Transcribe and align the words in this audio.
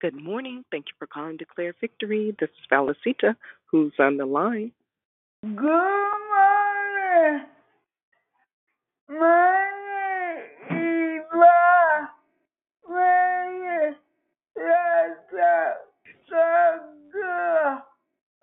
Good 0.00 0.14
morning. 0.14 0.64
Thank 0.70 0.86
you 0.86 0.92
for 0.96 1.08
calling 1.08 1.38
Declare 1.38 1.74
Victory. 1.80 2.32
This 2.38 2.50
is 2.50 2.66
Valicita, 2.70 3.34
who's 3.66 3.92
on 3.98 4.16
the 4.16 4.26
line. 4.26 4.70
Good 5.42 5.54
morning. 5.56 7.46
My 9.08 9.70
name 9.88 10.38
is 10.70 11.24
Eva. 11.34 12.10
My 12.88 13.42
name 13.60 13.96
so 16.28 16.80
good 17.12 17.78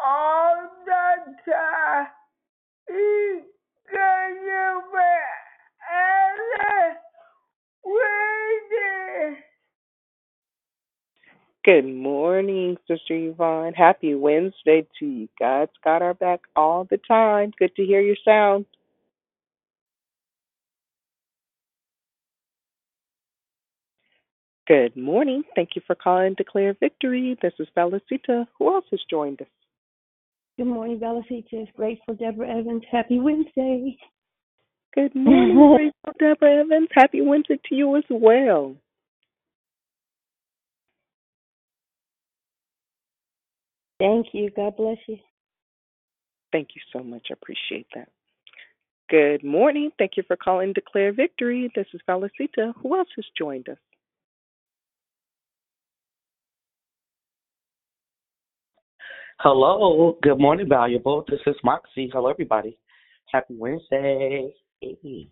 all 0.04 0.70
the 0.86 1.52
time. 1.52 2.08
He 2.90 3.40
can 3.90 4.36
you 4.44 4.82
and 5.90 6.98
waiting. 7.86 9.38
Good 11.66 11.88
morning, 11.88 12.78
Sister 12.88 13.16
Yvonne. 13.16 13.74
Happy 13.74 14.14
Wednesday 14.14 14.86
to 15.00 15.06
you. 15.06 15.28
God's 15.40 15.72
got 15.84 16.04
our 16.04 16.14
back 16.14 16.42
all 16.56 16.86
the 16.88 17.00
time. 17.08 17.54
Good 17.58 17.76
to 17.78 17.84
hear 17.84 18.02
your 18.02 18.18
sound. 18.24 18.68
Good 24.68 24.96
morning. 24.96 25.42
Thank 25.56 25.70
you 25.76 25.82
for 25.88 25.96
calling 25.96 26.36
Declare 26.36 26.76
Victory. 26.80 27.36
This 27.42 27.54
is 27.58 27.68
Valicita. 27.76 28.46
Who 28.60 28.72
else 28.72 28.86
has 28.92 29.02
joined 29.10 29.42
us? 29.42 29.48
Good 30.58 30.68
morning, 30.68 31.00
Bella 31.00 31.24
Features. 31.28 31.68
Grateful 31.76 32.14
Deborah 32.14 32.60
Evans. 32.60 32.84
Happy 32.92 33.20
Wednesday. 33.20 33.98
Good 34.94 35.16
morning, 35.16 35.56
Grateful 36.04 36.14
Deborah 36.20 36.62
Evans. 36.62 36.90
Happy 36.94 37.22
Wednesday 37.22 37.60
to 37.70 37.76
you 37.76 37.96
as 37.98 38.04
well. 38.12 38.76
Thank 44.00 44.28
you. 44.34 44.50
God 44.56 44.76
bless 44.76 44.98
you. 45.08 45.18
Thank 46.52 46.70
you 46.76 46.82
so 46.94 47.04
much. 47.04 47.28
I 47.30 47.34
appreciate 47.34 47.88
that. 47.96 48.10
Good 49.10 49.44
morning. 49.44 49.92
Thank 49.98 50.14
you 50.18 50.24
for 50.28 50.36
calling 50.36 50.74
Declare 50.74 51.14
Victory. 51.14 51.72
This 51.76 51.86
is 51.94 52.02
Valicita. 52.10 52.74
Who 52.82 52.98
else 52.98 53.10
has 53.16 53.26
joined 53.38 53.70
us? 53.70 53.78
Hello, 59.40 60.18
good 60.24 60.40
morning, 60.40 60.68
valuable. 60.68 61.24
This 61.30 61.42
is 61.46 61.56
Moxie. 61.64 62.10
Hello, 62.12 62.30
everybody. 62.30 62.78
Happy 63.32 63.54
Wednesday. 63.56 64.50
Hey. 64.80 65.30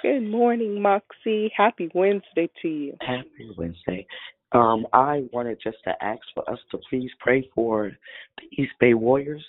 Good 0.00 0.22
morning, 0.22 0.80
Moxie. 0.80 1.52
Happy 1.54 1.90
Wednesday 1.94 2.48
to 2.62 2.68
you. 2.68 2.96
Happy 3.00 3.50
Wednesday. 3.58 4.06
Um, 4.52 4.86
I 4.92 5.24
wanted 5.32 5.58
just 5.62 5.78
to 5.84 5.94
ask 6.02 6.20
for 6.34 6.48
us 6.50 6.58
to 6.70 6.78
please 6.88 7.10
pray 7.20 7.48
for 7.54 7.92
the 8.38 8.62
East 8.62 8.72
Bay 8.80 8.94
Warriors. 8.94 9.44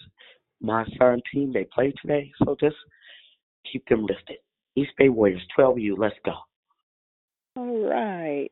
My 0.61 0.85
son 0.99 1.21
team, 1.33 1.51
they 1.51 1.65
play 1.73 1.91
today, 2.01 2.31
so 2.43 2.55
just 2.59 2.75
keep 3.71 3.87
them 3.87 4.01
lifted. 4.05 4.37
East 4.75 4.91
Bay 4.97 5.09
Warriors, 5.09 5.41
12U, 5.57 5.97
let's 5.97 6.15
go. 6.23 6.33
All 7.57 7.89
right. 7.89 8.49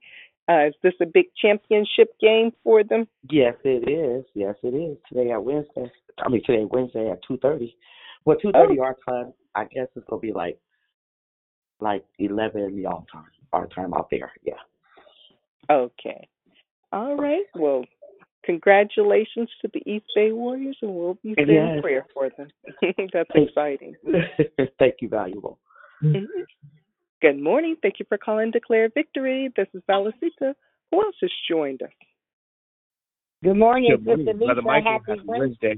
Uh, 0.49 0.67
is 0.67 0.73
this 0.81 0.93
a 1.01 1.05
big 1.05 1.25
championship 1.39 2.09
game 2.19 2.51
for 2.63 2.83
them? 2.83 3.07
Yes, 3.29 3.53
it 3.63 3.87
is. 3.87 4.25
Yes, 4.33 4.55
it 4.63 4.69
is. 4.75 4.97
Today 5.07 5.31
at 5.31 5.43
Wednesday. 5.43 5.91
I 6.17 6.29
mean, 6.29 6.41
today 6.43 6.65
Wednesday 6.65 7.11
at 7.11 7.19
two 7.27 7.37
thirty. 7.37 7.77
Well, 8.25 8.35
two 8.41 8.51
thirty 8.51 8.79
Oh. 8.79 8.83
our 8.83 8.95
time. 9.07 9.33
I 9.53 9.65
guess 9.65 9.87
it's 9.95 10.05
gonna 10.09 10.19
be 10.19 10.33
like 10.33 10.57
like 11.79 12.03
eleven 12.17 12.77
y'all 12.79 13.05
time. 13.13 13.29
Our 13.53 13.67
time 13.67 13.93
out 13.93 14.07
there. 14.09 14.31
Yeah. 14.43 14.55
Okay. 15.69 16.27
All 16.91 17.15
right. 17.15 17.43
Well, 17.55 17.85
congratulations 18.43 19.49
to 19.61 19.69
the 19.73 19.81
East 19.89 20.05
Bay 20.15 20.31
Warriors, 20.31 20.77
and 20.81 20.93
we'll 20.93 21.15
be 21.23 21.35
saying 21.35 21.49
Yes. 21.49 21.81
prayer 21.81 22.05
for 22.13 22.29
them. 22.29 22.47
That's 23.13 23.29
Thank- 23.33 23.49
exciting. 23.49 23.95
Thank 24.79 24.95
you, 25.01 25.09
valuable. 25.09 25.59
Good 27.21 27.39
morning. 27.39 27.75
Thank 27.81 27.99
you 27.99 28.05
for 28.07 28.17
calling 28.17 28.51
Declare 28.51 28.89
Victory. 28.89 29.51
This 29.55 29.67
is 29.73 29.83
Valicita. 29.89 30.53
Who 30.91 31.03
else 31.03 31.15
has 31.21 31.31
joined 31.49 31.81
us? 31.83 31.89
Good 33.43 33.55
morning, 33.55 33.91
Good 33.91 34.05
morning, 34.05 34.25
Sister 34.25 34.37
Brother 34.37 34.61
Michael. 34.61 34.91
Happy 34.93 35.03
Happy 35.11 35.21
Wednesday. 35.25 35.39
Wednesday. 35.39 35.75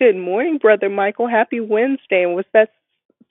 Good 0.00 0.16
morning, 0.16 0.58
Brother 0.58 0.88
Michael. 0.90 1.28
Happy 1.28 1.60
Wednesday. 1.60 2.24
And 2.24 2.34
was 2.34 2.44
that 2.52 2.70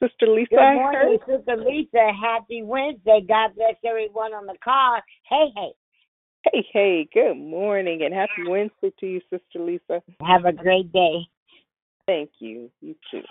Sister 0.03 0.27
Lisa 0.27 0.49
Good 0.49 0.73
morning. 0.75 1.17
Sister 1.25 1.55
Lisa. 1.57 2.11
Happy 2.21 2.61
Wednesday. 2.63 3.21
God 3.27 3.51
bless 3.55 3.75
everyone 3.85 4.33
on 4.33 4.45
the 4.45 4.55
call. 4.63 4.99
Hey, 5.29 5.47
hey. 5.55 5.71
Hey, 6.51 6.67
hey, 6.73 7.07
good 7.13 7.37
morning 7.37 8.01
and 8.03 8.13
happy 8.13 8.45
Wednesday 8.45 8.91
to 8.99 9.07
you, 9.07 9.21
Sister 9.29 9.59
Lisa. 9.59 10.03
Have 10.21 10.43
a 10.43 10.51
great 10.51 10.91
day. 10.91 11.19
Thank 12.05 12.31
you. 12.39 12.69
You 12.81 12.95
too. 13.09 13.21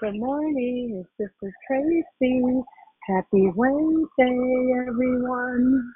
Good 0.00 0.14
morning, 0.14 1.04
it's 1.04 1.10
Sister 1.18 1.52
Tracy. 1.68 2.42
Happy 3.06 3.50
Wednesday, 3.54 4.72
everyone. 4.88 5.92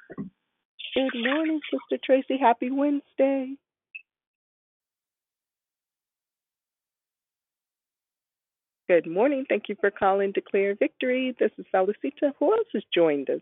Good 0.93 1.11
morning, 1.15 1.59
Sister 1.71 1.99
Tracy. 2.05 2.37
Happy 2.39 2.69
Wednesday. 2.69 3.55
Good 8.91 9.07
morning. 9.07 9.45
Thank 9.47 9.69
you 9.69 9.77
for 9.79 9.89
calling 9.89 10.33
Declare 10.33 10.75
Victory. 10.75 11.33
This 11.39 11.51
is 11.57 11.65
Felicita. 11.73 12.33
Who 12.39 12.51
else 12.51 12.67
has 12.73 12.83
joined 12.93 13.29
us? 13.29 13.39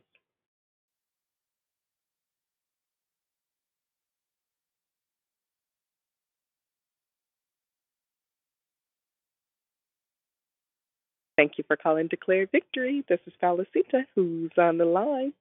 Thank 11.36 11.54
you 11.58 11.64
for 11.68 11.76
calling 11.76 12.10
Declare 12.10 12.46
Victory. 12.52 13.04
This 13.10 13.20
is 13.26 13.34
Felicita. 13.42 14.06
Who's 14.14 14.52
on 14.60 14.78
the 14.78 14.86
line? 14.86 15.34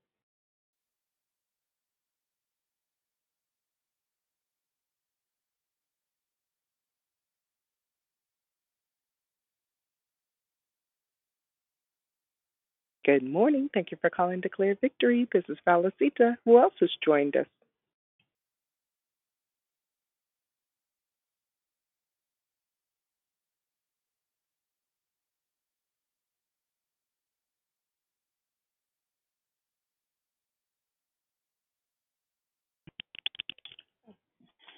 Good 13.09 13.25
morning. 13.25 13.71
Thank 13.73 13.91
you 13.91 13.97
for 14.03 14.11
calling 14.11 14.43
Declare 14.43 14.77
Victory. 14.83 15.27
This 15.33 15.45
is 15.49 15.57
Felicita. 15.67 16.37
Who 16.45 16.59
else 16.59 16.75
has 16.81 16.91
joined 17.03 17.37
us? 17.37 17.47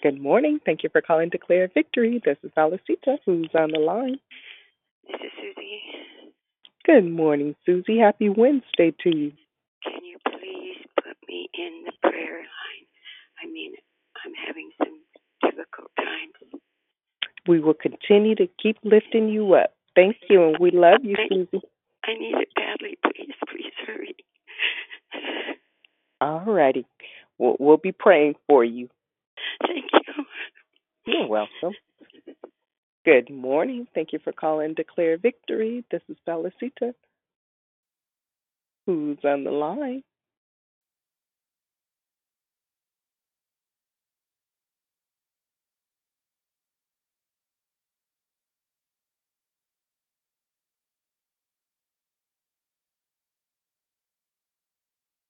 Good 0.04 0.20
morning. 0.20 0.60
Thank 0.64 0.84
you 0.84 0.90
for 0.90 1.02
calling 1.02 1.30
Declare 1.30 1.70
Victory. 1.74 2.22
This 2.24 2.38
is 2.44 2.52
Felicita. 2.56 3.18
Who's 3.26 3.50
on 3.58 3.72
the 3.72 3.80
line? 3.80 4.20
This 5.08 5.20
is 5.20 5.32
Susie. 5.36 5.80
Good 6.86 7.04
morning, 7.10 7.54
Susie. 7.66 7.98
Happy 7.98 8.28
Wednesday 8.30 8.92
to 9.02 9.16
you. 9.16 9.32
Can 9.84 10.02
you 10.04 10.16
please 10.26 10.78
put 10.96 11.16
me 11.28 11.48
in 11.54 11.84
the 11.84 11.92
prayer 12.02 12.38
line? 12.38 12.86
I 13.42 13.46
mean, 13.46 13.74
I'm 14.24 14.32
having 14.46 14.70
some 14.78 14.98
difficult 15.42 15.90
times. 15.96 16.62
We 17.46 17.60
will 17.60 17.74
continue 17.74 18.34
to 18.36 18.48
keep 18.62 18.78
lifting 18.82 19.28
you 19.28 19.54
up. 19.54 19.74
Thank 19.94 20.16
you, 20.28 20.42
and 20.48 20.56
we 20.58 20.70
love 20.70 21.00
you, 21.04 21.16
I- 21.18 21.28
Susie. 21.28 21.62
I 22.04 22.14
need 22.14 22.34
it 22.34 22.48
badly. 22.56 22.96
Please, 23.04 23.34
please 23.48 23.72
hurry. 23.86 24.16
All 26.22 26.40
righty. 26.46 26.86
We'll, 27.38 27.56
we'll 27.58 27.76
be 27.76 27.92
praying 27.92 28.36
for 28.48 28.64
you. 28.64 28.88
Thank 29.66 29.84
you. 29.92 30.24
You're 31.06 31.26
welcome. 31.28 31.74
Good 33.04 33.30
morning. 33.30 33.86
Thank 33.94 34.12
you 34.12 34.18
for 34.22 34.32
calling 34.32 34.74
Declare 34.74 35.16
Victory. 35.18 35.84
This 35.90 36.02
is 36.10 36.18
Felicita. 36.28 36.92
Who's 38.86 39.18
on 39.24 39.44
the 39.44 39.50
line? 39.50 40.02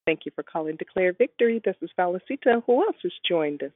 Thank 0.07 0.27
you 0.27 0.33
for 0.35 0.43
calling 0.43 0.77
Declare 0.77 1.15
Victory. 1.15 1.61
This 1.65 1.77
is 1.83 1.91
Felicita. 1.99 2.63
Who 2.67 2.83
else 2.85 2.97
has 3.05 3.13
joined 3.29 3.63
us? 3.63 3.73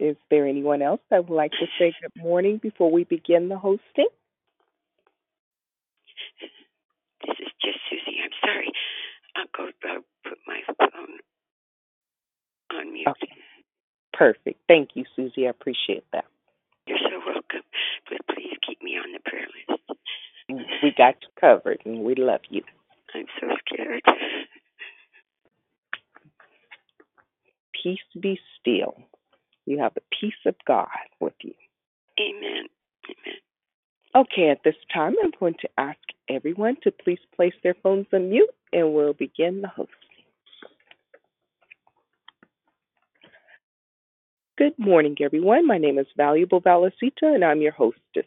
Is 0.00 0.16
there 0.30 0.46
anyone 0.48 0.82
else 0.82 1.00
that 1.10 1.28
would 1.28 1.36
like 1.36 1.52
to 1.52 1.66
say 1.78 1.94
good 2.02 2.22
morning 2.24 2.58
before 2.62 2.90
we 2.90 3.04
begin 3.04 3.50
the 3.50 3.58
hosting? 3.58 4.08
This 7.26 7.36
is 7.38 7.52
just 7.62 7.78
Susie. 7.90 8.18
I'm 8.24 8.30
sorry. 8.42 8.72
I'll 9.36 9.46
go 9.56 9.70
I'll 9.88 10.04
put 10.24 10.38
my 10.46 10.60
phone 10.78 11.18
on 12.78 12.92
mute. 12.94 13.08
Okay. 13.08 13.28
Perfect. 14.14 14.60
Thank 14.68 14.90
you, 14.94 15.04
Susie. 15.16 15.46
I 15.46 15.50
appreciate 15.50 16.04
that. 16.12 16.24
You're 16.86 16.98
so 16.98 17.20
welcome. 17.26 17.62
But 18.08 18.34
please 18.34 18.56
keep 18.66 18.82
me 18.82 18.96
on 18.96 19.12
the 19.12 19.20
prayer 19.30 19.46
list. 19.68 19.82
We 20.82 20.92
got 20.96 21.16
you 21.22 21.28
covered 21.40 21.80
and 21.84 22.04
we 22.04 22.14
love 22.16 22.40
you. 22.50 22.62
I'm 23.14 23.26
so 23.40 23.48
scared. 23.68 24.02
Peace 27.82 27.98
be 28.20 28.38
still. 28.60 28.94
You 29.66 29.78
have 29.78 29.94
the 29.94 30.02
peace 30.20 30.32
of 30.46 30.54
God 30.66 30.88
with 31.20 31.34
you. 31.42 31.54
Amen. 32.18 32.66
Amen. 33.06 33.38
Okay, 34.14 34.50
at 34.50 34.62
this 34.64 34.74
time, 34.92 35.14
I'm 35.22 35.30
going 35.38 35.54
to 35.60 35.68
ask 35.78 35.98
everyone 36.28 36.76
to 36.82 36.90
please 36.90 37.20
place 37.34 37.54
their 37.62 37.76
phones 37.82 38.06
on 38.12 38.30
mute 38.30 38.50
and 38.72 38.92
we'll 38.92 39.12
begin 39.12 39.62
the 39.62 39.68
hosting. 39.68 39.94
Good 44.58 44.78
morning, 44.78 45.16
everyone. 45.22 45.66
My 45.66 45.78
name 45.78 45.98
is 45.98 46.06
Valuable 46.16 46.60
Valicita 46.60 47.22
and 47.22 47.44
I'm 47.44 47.62
your 47.62 47.72
hostess. 47.72 48.26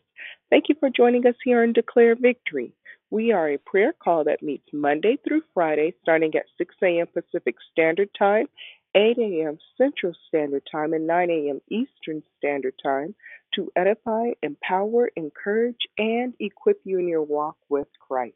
Thank 0.49 0.69
you 0.69 0.75
for 0.79 0.89
joining 0.89 1.27
us 1.27 1.35
here 1.43 1.61
on 1.61 1.73
Declare 1.73 2.15
Victory. 2.15 2.73
We 3.11 3.31
are 3.31 3.49
a 3.49 3.59
prayer 3.59 3.93
call 3.93 4.23
that 4.23 4.41
meets 4.41 4.67
Monday 4.73 5.17
through 5.27 5.43
Friday 5.53 5.93
starting 6.01 6.33
at 6.35 6.45
6 6.57 6.73
a.m. 6.81 7.05
Pacific 7.13 7.55
Standard 7.71 8.09
Time, 8.17 8.47
8 8.95 9.17
a.m. 9.17 9.57
Central 9.77 10.13
Standard 10.27 10.63
Time, 10.71 10.93
and 10.93 11.07
9 11.07 11.29
a.m. 11.29 11.61
Eastern 11.69 12.23
Standard 12.37 12.75
Time 12.83 13.15
to 13.55 13.71
edify, 13.75 14.31
empower, 14.41 15.09
encourage, 15.15 15.77
and 15.97 16.33
equip 16.39 16.79
you 16.83 16.99
in 16.99 17.07
your 17.07 17.23
walk 17.23 17.57
with 17.69 17.87
Christ. 18.07 18.35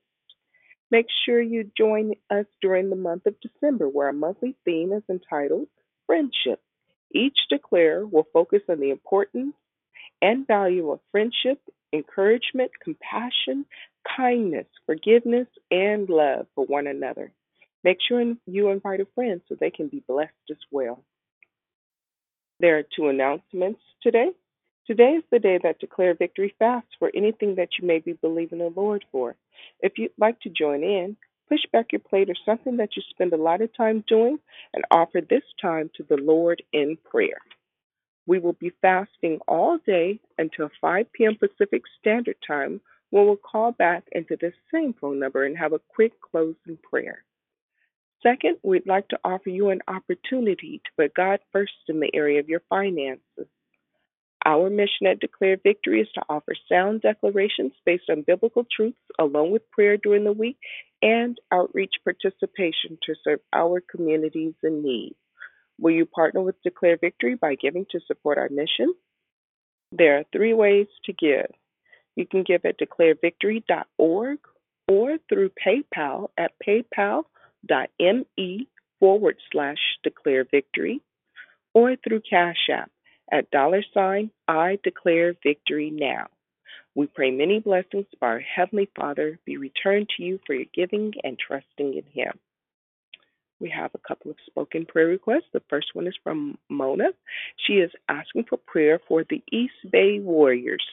Make 0.90 1.08
sure 1.26 1.42
you 1.42 1.70
join 1.78 2.14
us 2.30 2.46
during 2.62 2.90
the 2.90 2.96
month 2.96 3.26
of 3.26 3.36
December, 3.42 3.90
where 3.90 4.08
our 4.08 4.14
monthly 4.14 4.56
theme 4.66 4.94
is 4.94 5.04
entitled 5.10 5.68
Friendship. 6.06 6.62
Each 7.14 7.38
declare 7.50 8.06
will 8.06 8.28
focus 8.34 8.62
on 8.70 8.80
the 8.80 8.92
importance 8.92 9.56
and 10.22 10.48
value 10.48 10.92
of 10.92 11.00
friendship, 11.12 11.60
encouragement, 11.94 12.72
compassion, 12.84 13.66
kindness, 14.16 14.68
forgiveness, 14.86 15.48
and 15.72 16.10
love 16.10 16.48
for 16.56 16.66
one 16.66 16.88
another. 16.88 17.32
Make 17.88 18.00
sure 18.06 18.22
you 18.46 18.70
invite 18.70 19.00
a 19.00 19.08
friend 19.16 19.40
so 19.48 19.56
they 19.56 19.72
can 19.72 19.88
be 19.88 20.04
blessed 20.06 20.34
as 20.52 20.58
well. 20.72 21.06
There 22.60 22.78
are 22.78 22.84
two 22.84 23.08
announcements 23.08 23.80
today. 24.04 24.32
Today 24.86 25.12
is 25.12 25.24
the 25.32 25.40
day 25.40 25.58
that 25.64 25.80
Declare 25.80 26.16
Victory 26.16 26.54
fasts 26.60 26.90
for 27.00 27.10
anything 27.16 27.56
that 27.56 27.70
you 27.80 27.88
may 27.88 28.00
be 28.00 28.12
believing 28.12 28.60
the 28.60 28.74
Lord 28.76 29.06
for. 29.10 29.38
If 29.80 29.94
you'd 29.98 30.12
like 30.18 30.38
to 30.42 30.50
join 30.50 30.84
in, 30.84 31.16
push 31.48 31.62
back 31.72 31.94
your 31.94 32.02
plate 32.02 32.30
or 32.30 32.36
something 32.46 32.76
that 32.76 32.98
you 32.98 33.04
spend 33.10 33.32
a 33.32 33.38
lot 33.38 33.62
of 33.62 33.74
time 33.74 34.04
doing 34.06 34.38
and 34.74 34.84
offer 34.92 35.22
this 35.22 35.44
time 35.62 35.90
to 35.96 36.04
the 36.04 36.18
Lord 36.18 36.62
in 36.74 36.98
prayer. 37.10 37.40
We 38.26 38.40
will 38.40 38.58
be 38.60 38.74
fasting 38.82 39.40
all 39.48 39.78
day 39.86 40.20
until 40.38 40.70
5 40.82 41.14
p.m. 41.14 41.38
Pacific 41.40 41.84
Standard 42.02 42.36
Time, 42.46 42.82
when 43.12 43.28
we'll 43.28 43.38
call 43.38 43.72
back 43.72 44.04
into 44.12 44.36
this 44.36 44.56
same 44.74 44.94
phone 45.00 45.20
number 45.20 45.46
and 45.46 45.58
have 45.58 45.72
a 45.72 45.80
quick 45.96 46.20
closing 46.20 46.78
prayer. 46.84 47.24
Second, 48.24 48.58
we'd 48.64 48.88
like 48.88 49.08
to 49.10 49.20
offer 49.24 49.50
you 49.50 49.70
an 49.70 49.82
opportunity 49.88 50.82
to 50.84 51.04
put 51.04 51.14
God 51.14 51.40
first 51.52 51.74
in 51.88 52.00
the 52.00 52.10
area 52.14 52.40
of 52.40 52.50
your 52.50 52.62
finances. 52.70 53.48
Our 54.46 54.70
mission 54.70 55.08
at 55.08 55.20
Declare 55.20 55.58
Victory 55.64 56.02
is 56.02 56.08
to 56.16 56.24
offer 56.30 56.54
sound 56.70 57.02
declarations 57.02 57.74
based 57.86 58.10
on 58.10 58.24
biblical 58.26 58.66
truths, 58.76 58.98
along 59.20 59.52
with 59.52 59.70
prayer 59.72 59.98
during 59.98 60.24
the 60.24 60.32
week 60.32 60.58
and 61.02 61.38
outreach 61.52 61.94
participation 62.04 62.98
to 63.04 63.16
serve 63.24 63.40
our 63.54 63.82
communities 63.82 64.54
in 64.64 64.84
need. 64.84 65.16
Will 65.80 65.92
you 65.92 66.06
partner 66.06 66.42
with 66.42 66.62
Declare 66.64 66.98
Victory 66.98 67.36
by 67.36 67.56
giving 67.56 67.86
to 67.92 68.00
support 68.08 68.38
our 68.38 68.50
mission? 68.50 68.94
There 69.92 70.18
are 70.20 70.24
three 70.32 70.54
ways 70.54 70.88
to 71.06 71.14
give. 71.14 71.52
You 72.16 72.26
can 72.26 72.44
give 72.44 72.66
at 72.66 72.80
declarevictory.org 72.80 74.40
or 74.88 75.18
through 75.30 75.52
PayPal 75.66 76.30
at 76.38 76.54
paypal.me 77.70 78.68
forward 79.00 79.38
slash 79.52 79.78
declare 80.04 80.46
victory 80.50 81.02
or 81.74 81.96
through 81.96 82.22
Cash 82.28 82.70
App 82.72 82.92
at 83.32 83.52
dollar 83.52 83.84
sign 83.94 84.32
I 84.48 84.80
declare 84.84 85.36
victory 85.44 85.92
now. 85.92 86.28
We 86.96 87.08
pray 87.08 87.30
many 87.30 87.60
blessings 87.60 88.08
by 88.20 88.28
our 88.28 88.40
Heavenly 88.40 88.90
Father 88.98 89.38
be 89.46 89.58
returned 89.58 90.10
to 90.18 90.24
you 90.24 90.40
for 90.48 90.56
your 90.56 90.66
giving 90.74 91.14
and 91.24 91.38
trusting 91.38 91.94
in 91.94 92.04
Him. 92.12 92.34
We 93.60 93.70
have 93.70 93.92
a 93.94 94.08
couple 94.08 94.32
of 94.32 94.38
spoken 94.46 94.86
prayer 94.86 95.08
requests. 95.08 95.50
The 95.54 95.62
first 95.70 95.88
one 95.94 96.08
is 96.08 96.16
from 96.24 96.58
Mona. 96.70 97.10
She 97.68 97.74
is 97.74 97.92
asking 98.10 98.46
for 98.50 98.58
prayer 98.58 99.00
for 99.08 99.24
the 99.30 99.44
East 99.52 99.74
Bay 99.92 100.20
Warriors. 100.20 100.86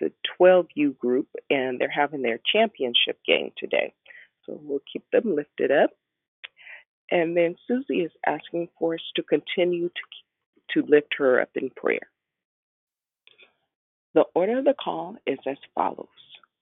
The 0.00 0.12
12U 0.40 0.96
group, 0.98 1.26
and 1.50 1.80
they're 1.80 1.90
having 1.90 2.22
their 2.22 2.38
championship 2.52 3.18
game 3.26 3.50
today. 3.58 3.92
So 4.48 4.58
we'll 4.62 4.80
keep 4.90 5.04
them 5.12 5.36
lifted 5.36 5.70
up. 5.70 5.90
And 7.10 7.36
then 7.36 7.56
Susie 7.66 8.00
is 8.00 8.12
asking 8.26 8.68
for 8.78 8.94
us 8.94 9.00
to 9.16 9.22
continue 9.22 9.88
to, 9.88 10.80
to 10.82 10.86
lift 10.88 11.14
her 11.18 11.40
up 11.40 11.50
in 11.54 11.70
prayer. 11.70 12.10
The 14.14 14.24
order 14.34 14.58
of 14.58 14.64
the 14.64 14.74
call 14.74 15.16
is 15.26 15.38
as 15.46 15.58
follows 15.74 16.08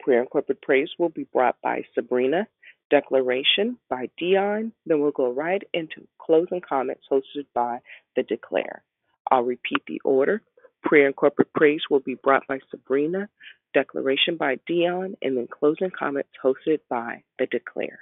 Prayer 0.00 0.20
and 0.20 0.30
corporate 0.30 0.62
praise 0.62 0.90
will 0.98 1.08
be 1.08 1.26
brought 1.32 1.56
by 1.62 1.82
Sabrina 1.94 2.46
declaration 2.90 3.78
by 3.88 4.08
Dionne. 4.20 4.72
Then 4.84 5.00
we'll 5.00 5.10
go 5.10 5.32
right 5.32 5.62
into 5.74 6.06
closing 6.18 6.60
comments 6.60 7.04
hosted 7.10 7.46
by 7.54 7.78
the 8.14 8.22
Declare. 8.22 8.82
I'll 9.30 9.42
repeat 9.42 9.82
the 9.86 10.00
order. 10.04 10.42
Prayer 10.82 11.06
and 11.06 11.16
corporate 11.16 11.52
praise 11.54 11.80
will 11.90 12.00
be 12.00 12.14
brought 12.14 12.46
by 12.46 12.60
Sabrina, 12.70 13.28
declaration 13.76 14.38
by 14.38 14.56
Dionne, 14.68 15.16
and 15.20 15.36
then 15.36 15.46
closing 15.46 15.90
comments 15.90 16.30
hosted 16.42 16.78
by 16.88 17.24
the 17.38 17.44
Declare. 17.44 17.98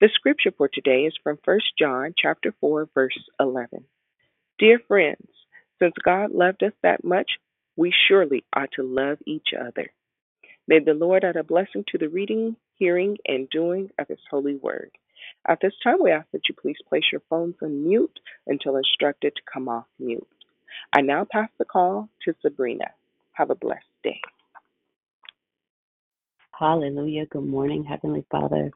The 0.00 0.08
scripture 0.14 0.52
for 0.56 0.70
today 0.72 1.02
is 1.02 1.12
from 1.22 1.38
1 1.44 1.58
John 1.78 2.14
chapter 2.16 2.54
4 2.58 2.88
verse 2.94 3.18
11. 3.38 3.84
Dear 4.58 4.80
friends, 4.88 5.28
since 5.78 5.92
God 6.02 6.30
loved 6.30 6.62
us 6.62 6.72
that 6.82 7.04
much, 7.04 7.32
we 7.76 7.92
surely 8.08 8.44
ought 8.56 8.70
to 8.76 8.82
love 8.82 9.18
each 9.26 9.48
other. 9.52 9.92
May 10.66 10.78
the 10.78 10.94
Lord 10.94 11.22
add 11.22 11.36
a 11.36 11.44
blessing 11.44 11.84
to 11.88 11.98
the 11.98 12.08
reading, 12.08 12.56
hearing, 12.76 13.18
and 13.26 13.50
doing 13.50 13.90
of 13.98 14.08
His 14.08 14.18
holy 14.30 14.56
word. 14.56 14.90
At 15.46 15.58
this 15.60 15.74
time, 15.84 15.98
we 16.02 16.12
ask 16.12 16.26
that 16.32 16.48
you 16.48 16.54
please 16.54 16.78
place 16.88 17.04
your 17.12 17.22
phones 17.28 17.56
on 17.60 17.86
mute 17.86 18.18
until 18.46 18.76
instructed 18.76 19.34
to 19.36 19.52
come 19.52 19.68
off 19.68 19.86
mute. 19.98 20.26
I 20.96 21.02
now 21.02 21.26
pass 21.30 21.50
the 21.58 21.66
call 21.66 22.08
to 22.24 22.34
Sabrina. 22.40 22.86
Have 23.32 23.50
a 23.50 23.54
blessed 23.54 23.84
day. 24.02 24.20
Hallelujah. 26.58 27.26
Good 27.26 27.46
morning, 27.46 27.84
Heavenly 27.84 28.24
Father. 28.32 28.70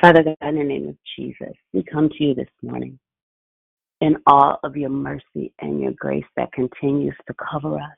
Father 0.00 0.22
God, 0.22 0.36
in 0.42 0.56
the 0.56 0.64
name 0.64 0.88
of 0.88 0.96
Jesus, 1.16 1.54
we 1.72 1.82
come 1.82 2.08
to 2.08 2.24
you 2.24 2.34
this 2.34 2.48
morning 2.62 2.98
in 4.00 4.16
all 4.26 4.60
of 4.62 4.76
your 4.76 4.90
mercy 4.90 5.52
and 5.60 5.80
your 5.80 5.92
grace 5.98 6.24
that 6.36 6.52
continues 6.52 7.16
to 7.26 7.34
cover 7.34 7.76
us 7.76 7.90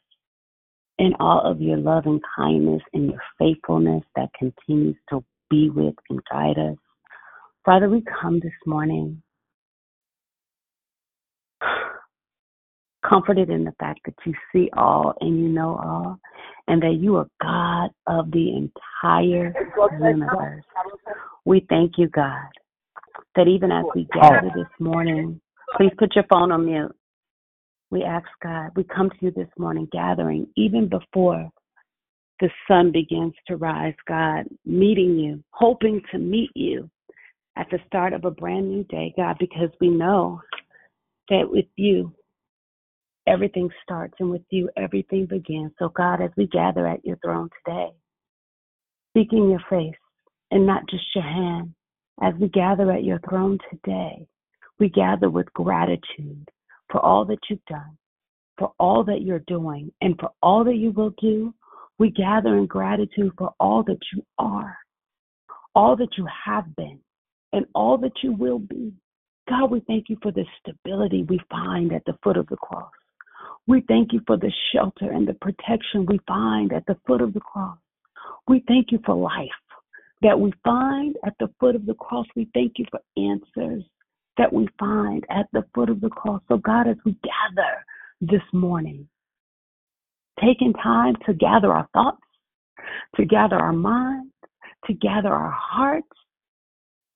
in 0.99 1.13
all 1.21 1.41
of 1.41 1.61
your 1.61 1.77
love 1.77 2.07
and 2.07 2.23
kindness 2.37 2.83
and 2.95 3.11
your 3.11 3.21
faithfulness 3.39 4.05
that 4.17 4.31
continues 4.39 4.97
to 5.11 5.23
be 5.51 5.69
with 5.69 5.95
and 6.09 6.21
guide 6.31 6.59
us. 6.59 6.79
Father, 7.67 7.91
we 7.91 8.03
come 8.23 8.41
this 8.41 8.53
morning 8.65 9.23
comforted 13.09 13.51
in 13.51 13.65
the 13.65 13.75
fact 13.79 14.01
that 14.05 14.15
you 14.25 14.35
see 14.53 14.71
all 14.77 15.15
and 15.21 15.39
you 15.39 15.49
know 15.49 15.77
all, 15.83 16.19
and 16.69 16.83
that 16.83 16.99
you 17.01 17.17
are 17.17 17.27
God 17.41 17.91
of 18.07 18.31
the 18.31 18.57
entire 18.57 19.55
universe. 20.01 20.65
We 21.45 21.65
thank 21.69 21.93
you, 21.97 22.09
God, 22.09 22.49
that 23.37 23.49
even 23.49 23.71
as 23.71 23.85
we 23.95 24.09
gather 24.13 24.51
this 24.55 24.67
morning, 24.81 25.41
please 25.77 25.93
put 25.99 26.15
your 26.15 26.25
phone 26.29 26.53
on 26.53 26.67
mute. 26.67 26.95
We 27.91 28.03
ask 28.03 28.27
God, 28.43 28.71
we 28.75 28.85
come 28.85 29.11
to 29.11 29.17
you 29.21 29.31
this 29.31 29.49
morning 29.59 29.89
gathering 29.93 30.49
even 30.57 30.89
before 30.89 31.49
the 32.41 32.51
sun 32.69 32.93
begins 32.93 33.33
to 33.47 33.57
rise, 33.57 33.95
God, 34.07 34.45
meeting 34.65 35.19
you, 35.19 35.43
hoping 35.51 36.03
to 36.11 36.19
meet 36.19 36.51
you 36.55 36.91
at 37.57 37.67
the 37.71 37.79
start 37.87 38.13
of 38.13 38.25
a 38.25 38.31
brand 38.31 38.71
new 38.71 38.85
day, 38.85 39.15
God, 39.17 39.37
because 39.39 39.71
we 39.81 39.89
know 39.89 40.41
that 41.31 41.51
with 41.51 41.67
you, 41.77 42.13
everything 43.27 43.69
starts 43.83 44.15
and 44.21 44.31
with 44.31 44.43
you, 44.51 44.71
everything 44.77 45.27
begins. 45.27 45.73
So, 45.79 45.89
God, 45.89 46.23
as 46.23 46.31
we 46.37 46.47
gather 46.47 46.87
at 46.87 47.05
your 47.05 47.17
throne 47.25 47.49
today, 47.65 47.91
seeking 49.17 49.51
your 49.51 49.63
face 49.69 49.99
and 50.51 50.67
not 50.67 50.83
just 50.89 51.05
your 51.15 51.25
hand, 51.25 51.75
as 52.23 52.35
we 52.41 52.49
gather 52.49 52.91
at 52.93 53.05
your 53.05 53.21
throne 53.29 53.59
today, 53.71 54.27
we 54.79 54.89
gather 54.89 55.31
with 55.31 55.53
gratitude 55.55 56.49
for 56.91 57.05
all 57.05 57.25
that 57.27 57.39
you've 57.49 57.65
done, 57.69 57.97
for 58.59 58.73
all 58.79 59.05
that 59.05 59.23
you're 59.23 59.43
doing 59.47 59.93
and 60.01 60.15
for 60.19 60.31
all 60.43 60.65
that 60.65 60.77
you 60.77 60.93
will 60.93 61.15
do. 61.21 61.55
We 61.99 62.11
gather 62.11 62.57
in 62.57 62.67
gratitude 62.67 63.33
for 63.39 63.55
all 63.59 63.83
that 63.85 63.99
you 64.15 64.23
are, 64.39 64.77
all 65.75 65.97
that 65.97 66.17
you 66.19 66.27
have 66.45 66.77
been, 66.77 67.01
and 67.53 67.67
all 67.75 67.97
that 67.99 68.23
you 68.23 68.33
will 68.33 68.59
be. 68.59 68.93
God, 69.49 69.71
we 69.71 69.81
thank 69.87 70.09
you 70.09 70.19
for 70.23 70.33
the 70.33 70.45
stability 70.61 71.23
we 71.23 71.41
find 71.51 71.93
at 71.93 72.05
the 72.05 72.19
foot 72.23 72.37
of 72.37 72.47
the 72.49 72.57
cross. 72.57 72.91
We 73.67 73.83
thank 73.89 74.13
you 74.13 74.21
for 74.27 74.37
the 74.37 74.53
shelter 74.73 75.11
and 75.11 75.27
the 75.27 75.35
protection 75.35 76.07
we 76.07 76.21
find 76.27 76.73
at 76.73 76.87
the 76.87 76.97
foot 77.07 77.21
of 77.21 77.35
the 77.35 77.41
cross. 77.41 77.79
We 78.47 78.63
thank 78.69 78.93
you 78.93 79.01
for 79.05 79.17
life 79.17 79.49
that 80.23 80.39
we 80.39 80.53
find 80.65 81.17
at 81.27 81.35
the 81.41 81.49
foot 81.59 81.75
of 81.75 81.85
the 81.85 81.95
cross. 81.95 82.27
We 82.37 82.49
thank 82.55 82.75
you 82.79 82.85
for 82.91 83.01
answers 83.17 83.83
that 84.39 84.53
we 84.53 84.69
find 84.79 85.25
at 85.31 85.47
the 85.53 85.65
foot 85.75 85.91
of 85.91 86.01
the 86.01 86.09
cross. 86.09 86.43
So, 86.49 86.59
God, 86.59 86.87
as 86.87 86.97
we 87.05 87.17
gather 87.25 87.85
this 88.21 88.43
morning, 88.53 89.09
taking 90.41 90.73
time 90.75 91.17
to 91.27 91.35
gather 91.35 91.73
our 91.73 91.89
thoughts, 91.93 92.23
to 93.17 93.25
gather 93.25 93.57
our 93.57 93.73
minds, 93.73 94.33
to 94.87 94.93
gather 94.95 95.33
our 95.33 95.51
hearts, 95.51 96.07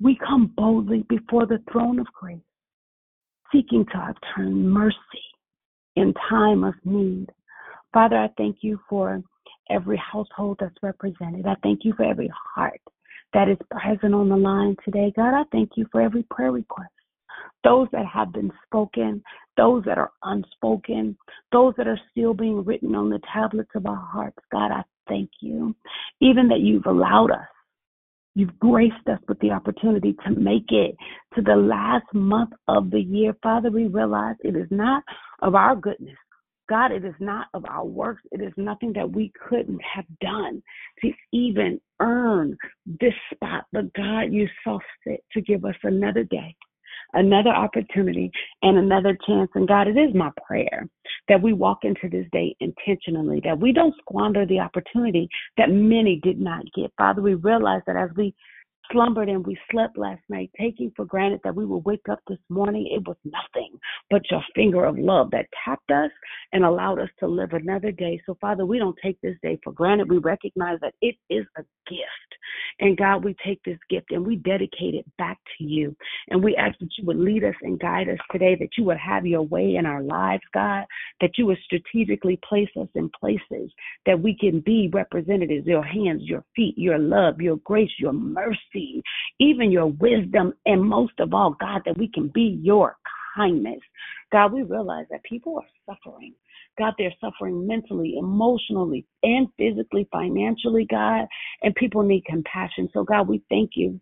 we 0.01 0.19
come 0.27 0.53
boldly 0.57 1.05
before 1.09 1.47
the 1.47 1.63
throne 1.71 2.01
of 2.01 2.07
grace, 2.19 2.39
seeking 3.53 3.85
to 3.93 4.15
obtain 4.15 4.69
mercy 4.69 5.30
in 5.97 6.15
time 6.29 6.65
of 6.65 6.75
need. 6.85 7.31
Father, 7.93 8.17
I 8.17 8.29
thank 8.37 8.59
you 8.61 8.81
for 8.89 9.23
every 9.71 9.97
household 9.99 10.59
that's 10.61 10.75
represented. 10.83 11.47
I 11.47 11.55
thank 11.63 11.85
you 11.85 11.93
for 11.97 12.05
every 12.05 12.31
heart 12.55 12.81
that 13.33 13.49
is 13.49 13.59
present 13.71 14.15
on 14.15 14.29
the 14.29 14.37
line 14.37 14.77
today. 14.85 15.13
God, 15.15 15.35
I 15.35 15.45
thank 15.53 15.71
you 15.77 15.87
for 15.91 16.01
every 16.01 16.25
prayer 16.25 16.53
request. 16.53 16.91
Those 17.63 17.89
that 17.93 18.07
have 18.07 18.33
been 18.33 18.51
spoken, 18.67 19.23
those 19.57 19.85
that 19.85 19.99
are 19.99 20.13
unspoken, 20.23 21.17
those 21.53 21.75
that 21.77 21.87
are 21.87 22.01
still 22.11 22.35
being 22.35 22.65
written 22.65 22.95
on 22.95 23.11
the 23.11 23.21
tablets 23.33 23.71
of 23.75 23.87
our 23.87 23.97
hearts. 23.97 24.39
God, 24.51 24.73
I 24.73 24.83
thank 25.09 25.31
you. 25.41 25.75
Even 26.21 26.49
that 26.49 26.61
you've 26.61 26.87
allowed 26.87 27.31
us 27.31 27.47
You've 28.35 28.59
graced 28.61 29.09
us 29.09 29.19
with 29.29 29.41
the 29.41 29.51
opportunity 29.51 30.15
to 30.25 30.31
make 30.31 30.71
it 30.71 30.97
to 31.35 31.43
the 31.43 31.57
last 31.57 32.07
month 32.15 32.53
of 32.69 32.91
the 32.91 33.01
year. 33.01 33.35
Father, 33.43 33.71
we 33.71 33.87
realize 33.87 34.37
it 34.41 34.55
is 34.57 34.69
not 34.71 35.03
of 35.43 35.55
our 35.55 35.77
goodness. 35.77 36.17
God, 36.69 36.93
it 36.93 37.05
is 37.05 37.15
not 37.19 37.49
of 37.53 37.65
our 37.69 37.85
works. 37.85 38.23
It 38.31 38.41
is 38.41 38.53
nothing 38.57 38.93
that 38.93 39.11
we 39.11 39.33
couldn't 39.49 39.81
have 39.83 40.05
done 40.21 40.63
to 41.03 41.11
even 41.33 41.81
earn 42.01 42.57
this 42.87 43.15
spot. 43.35 43.65
But 43.73 43.93
God, 43.95 44.33
you 44.33 44.49
saw 44.63 44.79
fit 45.03 45.25
to 45.33 45.41
give 45.41 45.65
us 45.65 45.75
another 45.83 46.23
day 46.23 46.55
another 47.15 47.51
opportunity 47.51 48.31
and 48.63 48.79
another 48.79 49.17
chance. 49.27 49.51
And 49.55 49.67
God, 49.67 49.89
it 49.89 49.97
is 49.97 50.15
my 50.15 50.31
prayer 50.47 50.89
that 51.29 51.41
we 51.41 51.53
walk 51.53 51.81
into 51.83 52.09
this 52.09 52.27
day 52.33 52.55
intentionally, 52.61 53.41
that 53.45 53.59
we 53.59 53.73
don't 53.73 53.95
squander 54.01 54.47
the 54.47 54.61
opportunity 54.61 55.29
that 55.57 55.71
many 55.71 56.21
did 56.23 56.41
not 56.41 56.65
get. 56.75 56.93
Father, 56.97 57.23
we 57.23 57.35
realize 57.35 57.83
that 57.87 57.97
as 57.97 58.11
we 58.17 58.35
slumbered 58.93 59.29
and 59.29 59.47
we 59.47 59.59
slept 59.71 59.97
last 59.97 60.23
night, 60.29 60.51
taking 60.59 60.93
for 60.97 61.05
granted 61.05 61.41
that 61.45 61.55
we 61.55 61.65
would 61.65 61.85
wake 61.85 62.09
up 62.11 62.21
this 62.29 62.39
morning. 62.49 62.89
It 62.93 63.07
was 63.07 63.17
nothing 63.25 63.79
but 64.11 64.23
your 64.31 64.43
finger 64.55 64.85
of 64.85 64.99
love 64.99 65.31
that 65.33 65.47
tapped 65.65 65.91
us 65.91 66.11
and 66.53 66.65
allowed 66.65 66.99
us 66.99 67.09
to 67.21 67.27
live 67.27 67.53
another 67.53 67.93
day. 67.93 68.21
So, 68.27 68.37
Father, 68.41 68.67
we 68.67 68.79
don't 68.79 68.97
take 69.03 69.21
this 69.21 69.37
day 69.43 69.59
for 69.63 69.73
granted. 69.73 70.11
We 70.11 70.19
recognize 70.19 70.79
that 70.81 70.95
it 71.01 71.17
is 71.29 71.47
a 71.57 71.63
gift. 71.89 72.05
And 72.81 72.97
God, 72.97 73.25
we 73.25 73.37
take 73.45 73.63
this 73.65 73.79
gift 73.89 74.11
and 74.11 74.27
we 74.27 74.37
dedicate 74.37 74.95
it 74.95 75.07
back 75.19 75.39
to 75.59 75.65
you. 75.65 75.95
And 76.29 76.43
we 76.43 76.57
ask 76.57 76.79
that 76.79 76.89
you 76.99 77.05
would 77.07 77.19
lead 77.19 77.45
us 77.45 77.55
and 77.63 77.79
guide 77.79 78.09
us 78.09 78.19
today, 78.33 78.57
that 78.59 78.71
you 78.77 78.85
would 78.85 78.99
have 78.99 79.27
your 79.27 79.43
way 79.43 79.77
in 79.77 79.87
our 79.87 80.03
lives, 80.03 80.43
God, 80.55 80.85
that 81.21 81.37
you 81.37 81.47
would 81.47 81.59
strategically 81.65 82.39
place 82.49 82.71
us 82.81 82.89
in 82.95 83.11
places 83.19 83.71
that 84.07 84.21
we 84.21 84.37
can 84.37 84.61
be 84.61 84.91
representatives, 84.93 85.67
your 85.67 85.85
hands, 85.85 86.23
your 86.23 86.45
feet, 86.57 86.77
your 86.77 86.99
love, 86.99 87.41
your 87.41 87.57
grace, 87.59 87.91
your 87.99 88.13
mercy 88.13 88.80
even 89.39 89.71
your 89.71 89.87
wisdom, 89.87 90.53
and 90.67 90.83
most 90.83 91.19
of 91.19 91.35
all, 91.35 91.57
God, 91.61 91.83
that 91.85 91.99
we 91.99 92.09
can 92.09 92.29
be 92.29 92.59
your 92.63 92.97
kindness. 93.37 93.81
God, 94.33 94.53
we 94.53 94.63
realize 94.63 95.07
that 95.11 95.23
people 95.23 95.57
are 95.59 95.95
suffering. 95.95 96.35
God, 96.79 96.95
they're 96.99 97.15
suffering 97.21 97.67
mentally, 97.67 98.17
emotionally, 98.19 99.07
and 99.23 99.49
physically, 99.59 100.09
financially, 100.13 100.87
God, 100.89 101.27
and 101.63 101.75
people 101.75 102.03
need 102.03 102.25
compassion. 102.25 102.89
So, 102.93 103.05
God, 103.05 103.29
we 103.29 103.43
thank 103.51 103.73
you 103.75 104.01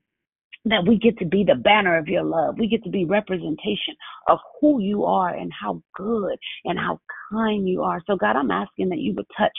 that 0.65 0.87
we 0.87 0.99
get 0.99 1.17
to 1.19 1.25
be 1.25 1.45
the 1.45 1.55
banner 1.55 1.97
of 1.97 2.09
your 2.09 2.25
love. 2.25 2.59
We 2.59 2.69
get 2.69 2.85
to 2.85 2.91
be 2.91 3.05
representation 3.05 3.95
of 4.29 4.39
who 4.61 4.81
you 4.81 5.05
are 5.05 5.35
and 5.35 5.51
how 5.53 5.83
good 5.95 6.37
and 6.65 6.79
how 6.79 7.01
kind 7.31 7.69
you 7.69 7.83
are. 7.83 8.01
So 8.07 8.17
God, 8.17 8.37
I'm 8.37 8.51
asking 8.51 8.89
that 8.91 8.99
you 8.99 9.15
would 9.15 9.27
touch 9.37 9.53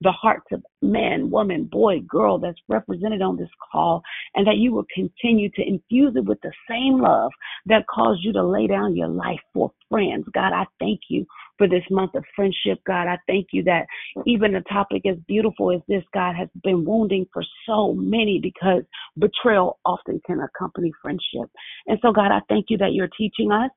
the 0.00 0.12
hearts 0.12 0.46
of 0.52 0.62
man, 0.82 1.30
woman, 1.30 1.64
boy, 1.64 2.00
girl 2.00 2.38
that's 2.38 2.58
represented 2.68 3.22
on 3.22 3.36
this 3.36 3.48
call 3.72 4.02
and 4.34 4.46
that 4.46 4.56
you 4.56 4.72
will 4.72 4.86
continue 4.94 5.50
to 5.50 5.62
infuse 5.66 6.14
it 6.16 6.24
with 6.24 6.40
the 6.42 6.52
same 6.68 7.00
love 7.00 7.30
that 7.66 7.86
caused 7.88 8.22
you 8.22 8.32
to 8.32 8.44
lay 8.44 8.66
down 8.66 8.96
your 8.96 9.08
life 9.08 9.40
for 9.54 9.70
friends. 9.90 10.26
God, 10.34 10.52
I 10.52 10.64
thank 10.78 11.00
you 11.08 11.26
for 11.58 11.68
this 11.68 11.82
month 11.90 12.14
of 12.14 12.24
friendship. 12.34 12.78
God, 12.86 13.06
I 13.06 13.18
thank 13.26 13.48
you 13.52 13.62
that 13.64 13.86
even 14.26 14.56
a 14.56 14.62
topic 14.62 15.02
as 15.06 15.16
beautiful 15.26 15.72
as 15.72 15.80
this, 15.88 16.02
God, 16.12 16.34
has 16.36 16.48
been 16.62 16.84
wounding 16.84 17.26
for 17.32 17.42
so 17.66 17.94
many 17.94 18.40
because 18.42 18.82
betrayal 19.18 19.78
often 19.84 20.20
can 20.26 20.40
accompany 20.40 20.92
friendship. 21.02 21.50
And 21.86 21.98
so, 22.02 22.12
God, 22.12 22.32
I 22.32 22.40
thank 22.48 22.66
you 22.68 22.78
that 22.78 22.92
you're 22.92 23.08
teaching 23.16 23.50
us 23.52 23.70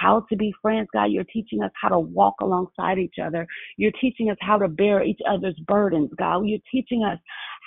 how 0.00 0.24
to 0.28 0.36
be 0.36 0.52
friends, 0.62 0.88
God. 0.92 1.06
You're 1.06 1.24
teaching 1.24 1.62
us 1.62 1.70
how 1.80 1.88
to 1.88 1.98
walk 1.98 2.34
alongside 2.40 2.98
each 2.98 3.16
other. 3.22 3.46
You're 3.76 3.92
teaching 4.00 4.30
us 4.30 4.36
how 4.40 4.58
to 4.58 4.68
bear 4.68 5.02
each 5.02 5.20
other's 5.28 5.58
burdens, 5.66 6.10
God. 6.18 6.42
You're 6.46 6.60
teaching 6.70 7.04
us 7.04 7.18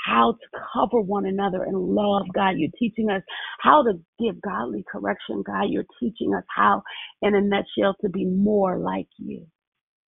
how 0.06 0.34
to 0.34 0.60
cover 0.74 1.02
one 1.02 1.26
another 1.26 1.64
in 1.66 1.74
love, 1.74 2.24
God. 2.34 2.56
You're 2.58 2.72
teaching 2.78 3.10
us 3.10 3.22
how 3.60 3.84
to 3.84 3.94
give 4.20 4.42
godly 4.42 4.84
correction, 4.92 5.44
God. 5.46 5.66
You're 5.70 5.86
teaching 6.00 6.34
us 6.36 6.44
how, 6.56 6.84
in 7.22 7.36
a 7.36 7.42
nutshell, 7.42 7.96
to 8.02 8.10
be 8.10 8.26
more 8.26 8.78
like 8.78 9.08
you. 9.18 9.46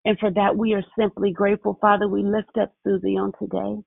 And 0.04 0.18
for 0.18 0.30
that, 0.32 0.56
we 0.56 0.74
are 0.74 0.84
simply 0.98 1.32
grateful, 1.32 1.78
Father. 1.80 2.08
We 2.08 2.24
lift 2.24 2.58
up 2.60 2.72
Susie 2.84 3.16
on 3.16 3.32
today 3.38 3.82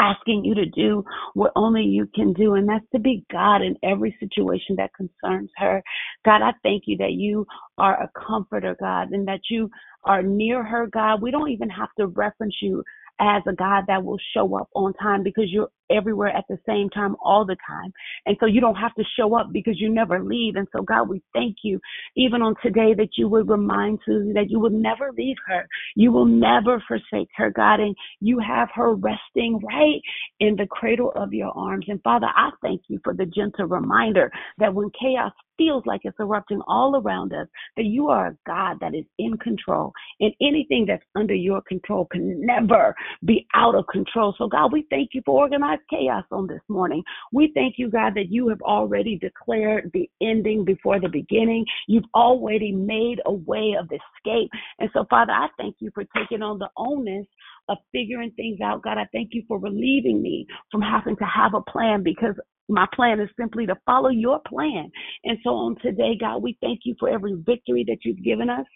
asking 0.00 0.44
you 0.44 0.54
to 0.54 0.66
do 0.66 1.04
what 1.34 1.52
only 1.56 1.82
you 1.82 2.08
can 2.14 2.32
do, 2.32 2.54
and 2.54 2.68
that's 2.68 2.84
to 2.92 2.98
be 2.98 3.24
God 3.30 3.62
in 3.62 3.76
every 3.82 4.16
situation 4.20 4.76
that 4.76 4.94
concerns 4.94 5.50
her. 5.56 5.82
God, 6.24 6.42
I 6.42 6.52
thank 6.62 6.84
you 6.86 6.96
that 6.98 7.12
you 7.12 7.46
are 7.78 8.02
a 8.02 8.10
comforter, 8.18 8.76
God, 8.78 9.10
and 9.10 9.26
that 9.28 9.40
you 9.50 9.70
are 10.04 10.22
near 10.22 10.62
her, 10.62 10.86
God. 10.86 11.22
We 11.22 11.30
don't 11.30 11.50
even 11.50 11.70
have 11.70 11.90
to 11.98 12.06
reference 12.06 12.56
you 12.62 12.82
as 13.20 13.42
a 13.48 13.52
God 13.52 13.84
that 13.88 14.04
will 14.04 14.18
show 14.34 14.56
up 14.56 14.68
on 14.74 14.92
time 14.94 15.22
because 15.22 15.46
you're 15.48 15.70
everywhere 15.90 16.28
at 16.28 16.44
the 16.48 16.58
same 16.66 16.90
time 16.90 17.16
all 17.22 17.44
the 17.44 17.56
time. 17.66 17.92
And 18.26 18.36
so 18.40 18.46
you 18.46 18.60
don't 18.60 18.74
have 18.76 18.94
to 18.94 19.04
show 19.18 19.38
up 19.38 19.52
because 19.52 19.80
you 19.80 19.88
never 19.88 20.22
leave. 20.22 20.56
And 20.56 20.68
so, 20.74 20.82
God, 20.82 21.08
we 21.08 21.22
thank 21.32 21.56
you 21.62 21.80
even 22.16 22.42
on 22.42 22.54
today 22.62 22.94
that 22.94 23.10
you 23.16 23.28
would 23.28 23.48
remind 23.48 23.98
Susie 24.04 24.32
that 24.32 24.50
you 24.50 24.58
will 24.60 24.70
never 24.70 25.12
leave 25.16 25.36
her. 25.46 25.66
You 25.94 26.12
will 26.12 26.26
never 26.26 26.82
forsake 26.86 27.28
her, 27.36 27.50
God. 27.50 27.80
And 27.80 27.94
you 28.20 28.38
have 28.38 28.68
her 28.74 28.94
resting 28.94 29.60
right 29.62 30.00
in 30.40 30.56
the 30.56 30.66
cradle 30.66 31.12
of 31.14 31.32
your 31.32 31.50
arms. 31.56 31.86
And 31.88 32.02
Father, 32.02 32.28
I 32.34 32.50
thank 32.62 32.82
you 32.88 33.00
for 33.04 33.14
the 33.14 33.26
gentle 33.26 33.66
reminder 33.66 34.30
that 34.58 34.74
when 34.74 34.90
chaos 34.98 35.32
feels 35.56 35.82
like 35.86 36.00
it's 36.04 36.16
erupting 36.20 36.60
all 36.66 36.96
around 36.96 37.32
us, 37.34 37.48
that 37.76 37.84
you 37.84 38.08
are 38.08 38.28
a 38.28 38.36
God 38.46 38.78
that 38.80 38.94
is 38.94 39.04
in 39.18 39.36
control. 39.38 39.92
And 40.20 40.32
anything 40.40 40.86
that's 40.86 41.02
under 41.16 41.34
your 41.34 41.60
control 41.62 42.06
can 42.10 42.44
never 42.44 42.94
be 43.24 43.46
out 43.54 43.74
of 43.74 43.86
control. 43.88 44.34
So, 44.38 44.46
God, 44.48 44.72
we 44.72 44.86
thank 44.88 45.10
you 45.12 45.22
for 45.26 45.42
chaos 45.90 46.24
on 46.30 46.46
this 46.46 46.60
morning. 46.68 47.02
We 47.32 47.52
thank 47.54 47.74
you, 47.78 47.90
God, 47.90 48.14
that 48.14 48.30
you 48.30 48.48
have 48.48 48.62
already 48.62 49.16
declared 49.16 49.90
the 49.92 50.08
ending 50.20 50.64
before 50.64 51.00
the 51.00 51.08
beginning. 51.08 51.64
You've 51.86 52.04
already 52.14 52.72
made 52.72 53.20
a 53.26 53.32
way 53.32 53.76
of 53.78 53.86
escape. 53.86 54.50
And 54.78 54.90
so, 54.92 55.06
Father, 55.10 55.32
I 55.32 55.48
thank 55.56 55.76
you 55.80 55.90
for 55.94 56.04
taking 56.16 56.42
on 56.42 56.58
the 56.58 56.70
onus 56.76 57.26
of 57.68 57.78
figuring 57.92 58.32
things 58.32 58.60
out. 58.60 58.82
God, 58.82 58.98
I 58.98 59.06
thank 59.12 59.30
you 59.32 59.42
for 59.48 59.58
relieving 59.58 60.22
me 60.22 60.46
from 60.70 60.82
having 60.82 61.16
to 61.16 61.24
have 61.24 61.54
a 61.54 61.62
plan 61.70 62.02
because 62.02 62.34
my 62.68 62.86
plan 62.94 63.18
is 63.20 63.30
simply 63.38 63.66
to 63.66 63.76
follow 63.86 64.10
your 64.10 64.40
plan. 64.46 64.90
And 65.24 65.38
so 65.42 65.50
on 65.50 65.76
today, 65.80 66.16
God, 66.20 66.42
we 66.42 66.58
thank 66.60 66.80
you 66.84 66.94
for 67.00 67.08
every 67.08 67.34
victory 67.46 67.84
that 67.88 67.98
you've 68.04 68.22
given 68.22 68.50
us. 68.50 68.66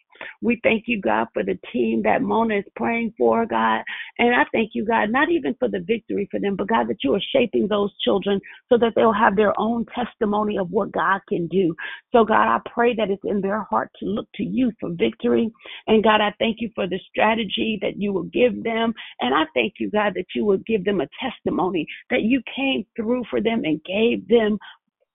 We 0.41 0.61
thank 0.63 0.85
you, 0.87 1.01
God, 1.01 1.29
for 1.33 1.43
the 1.43 1.59
team 1.73 2.03
that 2.05 2.23
Mona 2.23 2.59
is 2.59 2.65
praying 2.77 3.15
for, 3.19 3.47
God. 3.47 3.83
And 4.19 4.35
I 4.35 4.45
thank 4.53 4.71
you, 4.75 4.85
God, 4.85 5.11
not 5.11 5.31
even 5.31 5.55
for 5.59 5.69
the 5.69 5.81
victory 5.81 6.29
for 6.31 6.39
them, 6.39 6.57
but 6.57 6.69
God, 6.69 6.89
that 6.89 7.03
you 7.03 7.15
are 7.15 7.21
shaping 7.35 7.67
those 7.69 7.91
children 8.05 8.41
so 8.69 8.79
that 8.79 8.93
they'll 8.95 9.13
have 9.13 9.37
their 9.37 9.59
own 9.59 9.85
testimony 9.95 10.59
of 10.59 10.71
what 10.71 10.93
God 10.93 11.21
can 11.29 11.47
do. 11.49 11.75
So, 12.13 12.25
God, 12.25 12.55
I 12.55 12.59
pray 12.73 12.95
that 12.95 13.11
it's 13.11 13.23
in 13.25 13.41
their 13.41 13.63
heart 13.63 13.91
to 14.01 14.07
look 14.07 14.29
to 14.37 14.45
you 14.45 14.73
for 14.81 14.91
victory. 14.93 15.51
And 15.87 16.05
God, 16.05 16.21
I 16.21 16.35
thank 16.39 16.59
you 16.61 16.71
for 16.75 16.87
the 16.87 17.01
strategy 17.09 17.79
that 17.83 18.01
you 18.01 18.13
will 18.13 18.25
give 18.25 18.63
them. 18.63 18.82
And 19.21 19.35
I 19.35 19.45
thank 19.55 19.75
you, 19.79 19.91
God, 19.91 20.13
that 20.15 20.27
you 20.35 20.45
will 20.45 20.61
give 20.67 20.85
them 20.85 21.01
a 21.01 21.09
testimony 21.21 21.87
that 22.11 22.23
you 22.23 22.43
came 22.55 22.85
through 22.97 23.25
for 23.31 23.41
them 23.41 23.63
and 23.65 23.81
gave 23.85 24.27
them 24.29 24.59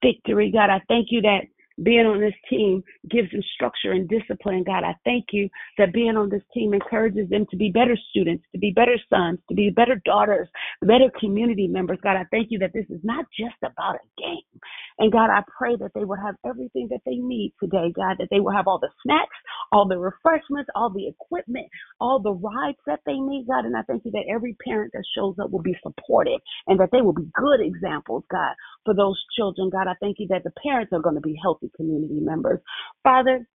victory. 0.03 0.51
God, 0.51 0.69
I 0.69 0.81
thank 0.87 1.07
you 1.11 1.21
that 1.21 1.41
being 1.83 2.05
on 2.05 2.19
this 2.19 2.33
team 2.49 2.83
gives 3.09 3.31
them 3.31 3.41
structure 3.55 3.91
and 3.91 4.09
discipline. 4.09 4.63
God, 4.63 4.83
I 4.83 4.95
thank 5.05 5.27
you 5.31 5.49
that 5.77 5.93
being 5.93 6.17
on 6.17 6.29
this 6.29 6.41
team 6.53 6.73
encourages 6.73 7.29
them 7.29 7.45
to 7.51 7.57
be 7.57 7.69
better 7.71 7.97
students, 8.09 8.45
to 8.51 8.59
be 8.59 8.71
better 8.71 8.97
sons, 9.09 9.39
to 9.49 9.55
be 9.55 9.69
better 9.69 10.01
daughters, 10.05 10.47
better 10.81 11.11
community 11.19 11.67
members. 11.67 11.99
God, 12.03 12.17
I 12.17 12.25
thank 12.31 12.47
you 12.49 12.59
that 12.59 12.73
this 12.73 12.85
is 12.89 13.01
not 13.03 13.25
just 13.37 13.55
about 13.63 13.95
a 13.95 14.21
game. 14.21 14.61
And 14.99 15.11
God, 15.11 15.29
I 15.29 15.43
pray 15.57 15.75
that 15.77 15.91
they 15.93 16.05
will 16.05 16.17
have 16.17 16.35
everything 16.45 16.87
that 16.89 17.01
they 17.05 17.15
need 17.15 17.53
today, 17.61 17.93
God, 17.95 18.17
that 18.19 18.27
they 18.31 18.39
will 18.39 18.51
have 18.51 18.67
all 18.67 18.79
the 18.79 18.89
snacks, 19.03 19.35
all 19.71 19.87
the 19.87 19.97
refreshments, 19.99 20.69
all 20.75 20.89
the 20.89 21.07
equipment, 21.07 21.67
all 21.99 22.19
the 22.19 22.33
rides 22.33 22.77
that 22.87 23.01
they 23.05 23.19
need, 23.19 23.45
God. 23.47 23.65
And 23.65 23.77
I 23.77 23.83
thank 23.83 24.05
you 24.05 24.11
that 24.11 24.25
every 24.33 24.55
parent 24.65 24.91
that 24.93 25.03
shows 25.15 25.35
up 25.41 25.51
will 25.51 25.61
be 25.61 25.77
supported 25.83 26.39
and 26.67 26.79
that 26.79 26.89
they 26.91 27.01
will 27.01 27.13
be 27.13 27.29
good 27.33 27.61
examples, 27.61 28.23
God, 28.31 28.55
for 28.85 28.95
those 28.95 29.21
children. 29.37 29.69
God, 29.69 29.87
I 29.87 29.93
thank 29.99 30.17
you 30.19 30.27
that 30.29 30.43
the 30.43 30.53
parents 30.63 30.91
are 30.93 31.01
going 31.01 31.15
to 31.15 31.21
be 31.21 31.37
healthy 31.41 31.66
community 31.75 32.19
members. 32.19 32.59
Father, 33.03 33.47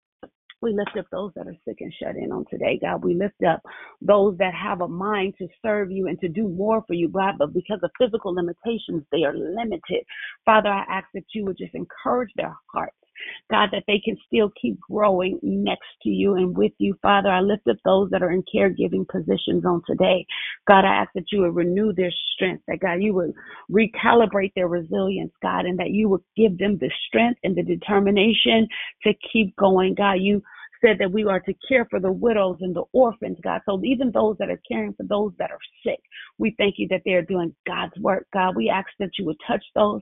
we 0.61 0.73
lift 0.73 0.97
up 0.97 1.05
those 1.11 1.31
that 1.35 1.47
are 1.47 1.55
sick 1.67 1.77
and 1.81 1.93
shut 2.01 2.15
in 2.15 2.31
on 2.31 2.45
today, 2.49 2.79
God. 2.81 3.03
We 3.03 3.15
lift 3.15 3.43
up 3.47 3.61
those 4.01 4.37
that 4.37 4.53
have 4.53 4.81
a 4.81 4.87
mind 4.87 5.35
to 5.39 5.47
serve 5.61 5.91
you 5.91 6.07
and 6.07 6.19
to 6.21 6.27
do 6.27 6.47
more 6.47 6.83
for 6.87 6.93
you, 6.93 7.09
God, 7.09 7.35
but 7.39 7.53
because 7.53 7.79
of 7.83 7.91
physical 7.99 8.33
limitations, 8.33 9.03
they 9.11 9.23
are 9.23 9.35
limited. 9.35 10.05
Father, 10.45 10.69
I 10.69 10.85
ask 10.89 11.07
that 11.13 11.25
you 11.33 11.45
would 11.45 11.57
just 11.57 11.75
encourage 11.75 12.31
their 12.35 12.55
hearts. 12.73 12.95
God, 13.49 13.69
that 13.71 13.83
they 13.87 13.99
can 14.03 14.17
still 14.27 14.51
keep 14.61 14.79
growing 14.79 15.39
next 15.41 15.87
to 16.03 16.09
you 16.09 16.35
and 16.35 16.55
with 16.55 16.73
you. 16.77 16.95
Father, 17.01 17.29
I 17.29 17.41
lift 17.41 17.67
up 17.69 17.77
those 17.83 18.09
that 18.11 18.23
are 18.23 18.31
in 18.31 18.43
caregiving 18.53 19.07
positions 19.07 19.65
on 19.65 19.81
today. 19.87 20.25
God, 20.67 20.85
I 20.85 20.95
ask 21.01 21.09
that 21.15 21.31
you 21.31 21.41
would 21.41 21.55
renew 21.55 21.93
their 21.93 22.11
strength, 22.33 22.63
that 22.67 22.79
God, 22.79 23.01
you 23.01 23.13
would 23.13 23.33
recalibrate 23.71 24.53
their 24.55 24.67
resilience, 24.67 25.33
God, 25.41 25.65
and 25.65 25.77
that 25.79 25.91
you 25.91 26.09
would 26.09 26.23
give 26.35 26.57
them 26.57 26.77
the 26.77 26.91
strength 27.07 27.39
and 27.43 27.55
the 27.55 27.63
determination 27.63 28.67
to 29.03 29.13
keep 29.31 29.55
going. 29.55 29.95
God, 29.95 30.13
you 30.13 30.41
said 30.83 30.97
that 30.99 31.11
we 31.11 31.25
are 31.25 31.39
to 31.39 31.53
care 31.67 31.85
for 31.89 31.99
the 31.99 32.11
widows 32.11 32.57
and 32.61 32.75
the 32.75 32.83
orphans, 32.91 33.37
God. 33.43 33.61
So 33.65 33.79
even 33.83 34.11
those 34.11 34.35
that 34.39 34.49
are 34.49 34.61
caring 34.67 34.93
for 34.93 35.03
those 35.03 35.31
that 35.37 35.51
are 35.51 35.59
sick, 35.85 35.99
we 36.37 36.55
thank 36.57 36.75
you 36.77 36.87
that 36.89 37.01
they're 37.05 37.21
doing 37.21 37.55
God's 37.67 37.97
work, 37.99 38.27
God. 38.33 38.55
We 38.55 38.69
ask 38.69 38.87
that 38.99 39.11
you 39.17 39.25
would 39.25 39.37
touch 39.47 39.63
those 39.75 40.01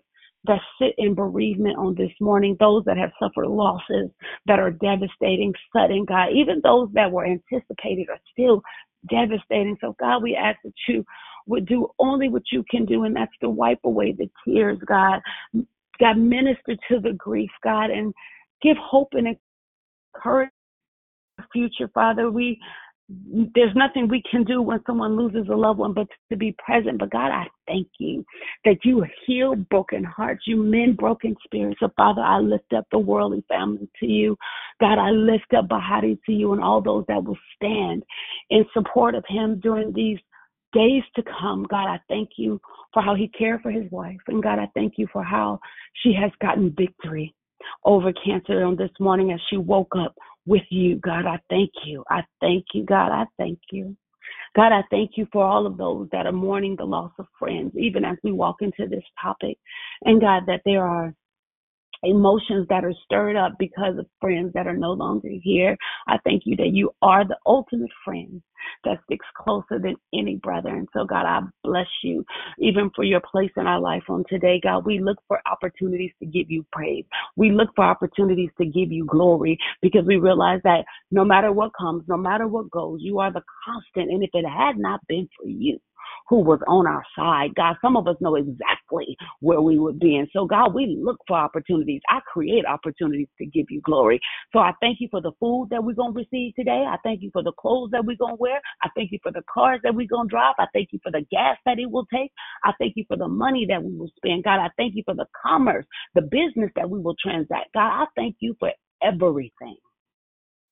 that 0.50 0.60
sit 0.82 0.96
in 0.98 1.14
bereavement 1.14 1.78
on 1.78 1.96
this 1.96 2.12
morning, 2.20 2.58
those 2.60 2.84
that 2.86 2.98
have 2.98 3.12
suffered 3.20 3.48
losses 3.48 4.10
that 4.48 4.60
are 4.60 4.72
devastating, 4.72 5.54
sudden, 5.74 6.06
God, 6.06 6.30
even 6.34 6.60
those 6.64 6.90
that 6.94 7.12
were 7.12 7.26
anticipated 7.26 8.10
are 8.10 8.20
still 8.32 8.62
devastating. 9.10 9.78
So, 9.80 9.96
God, 10.00 10.24
we 10.24 10.36
ask 10.36 10.58
that 10.64 10.74
you 10.88 11.06
would 11.48 11.66
do 11.66 11.88
only 12.00 12.30
what 12.30 12.44
you 12.52 12.66
can 12.70 12.86
do, 12.86 13.04
and 13.04 13.16
that's 13.16 13.32
to 13.42 13.50
wipe 13.50 13.80
away 13.86 14.12
the 14.12 14.30
tears, 14.46 14.80
God. 14.86 15.22
God, 16.00 16.18
minister 16.18 16.76
to 16.90 17.00
the 17.00 17.14
grief, 17.18 17.52
God, 17.64 17.90
and 17.92 18.14
give 18.62 18.78
hope 18.78 19.10
and 19.14 19.28
encourage 20.16 20.50
encouragement 21.40 21.52
future, 21.54 21.90
Father. 21.94 22.32
We 22.32 22.60
there's 23.56 23.76
nothing 23.76 24.08
we 24.08 24.22
can 24.30 24.44
do 24.44 24.62
when 24.62 24.80
someone 24.86 25.16
loses 25.16 25.50
a 25.50 25.56
loved 25.56 25.80
one 25.80 25.94
but 25.94 26.08
to 26.32 26.38
be 26.38 26.56
present. 26.64 27.00
But 27.00 27.12
God, 27.12 27.32
I 27.32 27.48
thank 27.68 27.88
you 28.00 28.24
that 28.66 28.78
you 28.84 29.04
heal 29.26 29.56
broken 29.56 30.04
hearts, 30.04 30.44
you 30.46 30.58
mend 30.58 30.98
broken 30.98 31.36
spirits. 31.44 31.80
So 31.80 31.90
Father, 31.98 32.22
I 32.22 32.38
lift 32.40 32.72
up 32.74 32.86
the 32.92 33.00
worldly 33.00 33.44
family 33.50 33.90
to 34.00 34.06
you. 34.06 34.38
God, 34.80 35.00
I 35.00 35.10
lift 35.10 35.54
up 35.58 35.68
Bahati 35.68 36.20
to 36.26 36.32
you 36.32 36.54
and 36.54 36.64
all 36.64 36.82
those 36.82 37.06
that 37.08 37.24
will 37.24 37.38
stand 37.56 38.04
in 38.52 38.64
support 38.74 39.16
of 39.16 39.24
him 39.28 39.60
during 39.60 39.92
these 39.92 40.20
days 40.74 41.04
to 41.16 41.24
come. 41.40 41.66
God, 41.68 41.88
I 41.88 42.00
thank 42.10 42.32
you 42.38 42.62
for 42.94 43.02
how 43.02 43.16
he 43.16 43.28
cared 43.30 43.62
for 43.62 43.72
his 43.72 43.90
wife. 43.92 44.20
And 44.28 44.44
God, 44.44 44.60
I 44.60 44.68
thank 44.76 44.94
you 44.98 45.08
for 45.12 45.24
how 45.24 45.60
she 46.04 46.14
has 46.14 46.32
gotten 46.42 46.76
victory 46.78 47.34
over 47.86 48.14
cancer 48.14 48.64
on 48.64 48.76
this 48.76 48.92
morning 49.00 49.32
as 49.32 49.40
she 49.50 49.58
woke 49.58 49.94
up 49.98 50.16
with 50.50 50.64
you. 50.70 50.96
God, 50.98 51.26
I 51.26 51.40
thank 51.50 51.72
you. 51.86 52.04
I 52.10 52.24
thank 52.42 52.66
you. 52.74 52.84
God, 52.84 53.12
I 53.12 53.26
thank 53.38 53.60
you. 53.72 53.96
God, 54.56 54.72
I 54.72 54.82
thank 54.90 55.12
you 55.16 55.28
for 55.32 55.44
all 55.44 55.68
of 55.68 55.78
those 55.78 56.10
that 56.12 56.26
are 56.26 56.32
mourning 56.32 56.76
the 56.76 56.86
loss 56.86 57.12
of 57.20 57.28
friends, 57.38 57.72
even 57.78 58.04
as 58.04 58.18
we 58.24 58.32
walk 58.32 58.58
into 58.62 58.88
this 58.88 59.04
topic. 59.22 59.58
And 60.06 60.20
God, 60.20 60.44
that 60.48 60.62
there 60.66 60.86
are 60.86 61.14
emotions 62.04 62.68
that 62.70 62.86
are 62.86 62.94
stirred 63.06 63.36
up 63.36 63.54
because 63.60 63.98
of 63.98 64.06
friends 64.22 64.54
that 64.54 64.68
are 64.68 64.78
no 64.78 64.92
longer 64.92 65.30
here. 65.42 65.78
I 66.08 66.18
thank 66.24 66.44
you 66.46 66.56
that 66.58 66.74
you 66.74 66.92
are 67.02 67.28
the 67.28 67.38
ultimate 67.46 67.92
friend 68.06 68.42
that 68.84 69.00
sticks 69.06 69.26
closer 69.38 69.80
than 69.80 69.96
any 70.14 70.36
brother. 70.36 70.70
And 70.70 70.88
so, 70.94 71.06
God, 71.06 71.26
I 71.26 71.42
bless 71.64 71.88
you 72.04 72.26
even 72.60 72.90
for 72.96 73.04
your 73.04 73.22
place 73.22 73.52
in 73.58 73.68
our 73.68 73.80
life 73.80 74.04
on 74.10 74.24
today. 74.30 74.60
God, 74.62 74.86
we 74.86 75.00
look 75.00 75.18
for 75.28 75.42
opportunities 75.50 76.12
to 76.20 76.26
give 76.26 76.50
you 76.50 76.66
praise. 76.72 77.06
We 77.36 77.52
look 77.52 77.70
for 77.76 77.86
opportunities 77.86 78.50
to 78.60 78.66
give 78.66 78.92
you 78.92 79.06
glory 79.06 79.58
because 79.82 80.06
we 80.06 80.18
realize 80.18 80.62
that 80.64 80.86
no 81.12 81.24
matter 81.24 81.52
what 81.52 81.72
comes, 81.78 82.04
no 82.08 82.18
matter 82.18 82.48
what 82.48 82.72
goes, 82.72 83.00
you 83.02 83.20
are 83.20 83.32
the 83.32 83.44
constant. 83.66 84.12
And 84.12 84.24
if 84.24 84.30
it 84.34 84.46
had 84.48 84.78
not 84.78 85.06
been 85.08 85.28
for 85.38 85.48
you, 85.48 85.80
who 86.30 86.42
was 86.42 86.60
on 86.68 86.86
our 86.86 87.04
side. 87.18 87.56
God, 87.56 87.76
some 87.82 87.98
of 87.98 88.08
us 88.08 88.16
know 88.22 88.36
exactly 88.36 89.18
where 89.40 89.62
we 89.62 89.80
would 89.80 90.00
be. 90.00 90.16
And 90.16 90.28
so, 90.32 90.46
God, 90.46 90.76
we 90.76 90.98
look 91.02 91.18
for 91.28 91.38
opportunities. 91.38 92.02
I 92.10 92.20
create 92.32 92.66
opportunities 92.66 93.28
to 93.40 93.48
give 93.48 93.66
you 93.70 93.82
glory. 93.82 94.20
So 94.54 94.60
I 94.60 94.72
thank 94.80 95.02
you 95.02 95.08
for 95.10 95.22
the 95.22 95.32
food 95.40 95.70
that 95.72 95.84
we're 95.84 95.96
going 95.96 96.14
to 96.14 96.20
receive 96.20 96.54
today. 96.56 96.86
I 96.88 96.98
thank 97.04 97.24
you 97.24 97.32
for 97.34 97.42
the 97.42 97.52
clothes 97.54 97.90
that 97.92 98.06
we're 98.06 98.18
going 98.18 98.38
to 98.38 98.40
wear. 98.40 98.62
I 98.84 98.90
thank 98.96 99.12
you 99.12 99.20
for 99.24 99.32
the 99.32 99.42
cars 99.52 99.80
that 99.84 99.96
we're 99.96 100.08
going 100.08 100.28
to 100.28 100.32
drive. 100.32 100.54
I 100.60 100.68
thank 100.72 100.90
you 100.92 101.00
for 101.02 101.12
the 101.12 101.26
gas 101.32 101.58
that 101.66 101.80
it 101.80 101.90
will 101.90 102.06
take. 102.14 102.32
I 102.64 102.74
thank 102.80 102.94
you 102.96 103.06
for 103.08 103.18
the 103.18 103.28
money 103.28 103.66
that 103.68 103.84
we 103.84 103.98
will 103.98 104.12
spend. 104.16 104.44
God, 104.44 104.60
I 104.60 104.70
thank 104.78 104.96
you 104.96 105.04
for 105.06 105.16
the 105.16 105.26
commerce, 105.42 105.86
the 106.14 106.22
business 106.22 106.72
that 106.76 106.90
we 106.90 107.00
will 107.00 107.16
transact. 107.22 107.74
God, 107.74 108.04
I 108.04 108.06
thank 108.16 108.36
you 108.40 108.56
for 108.60 108.72
everything. 109.02 109.78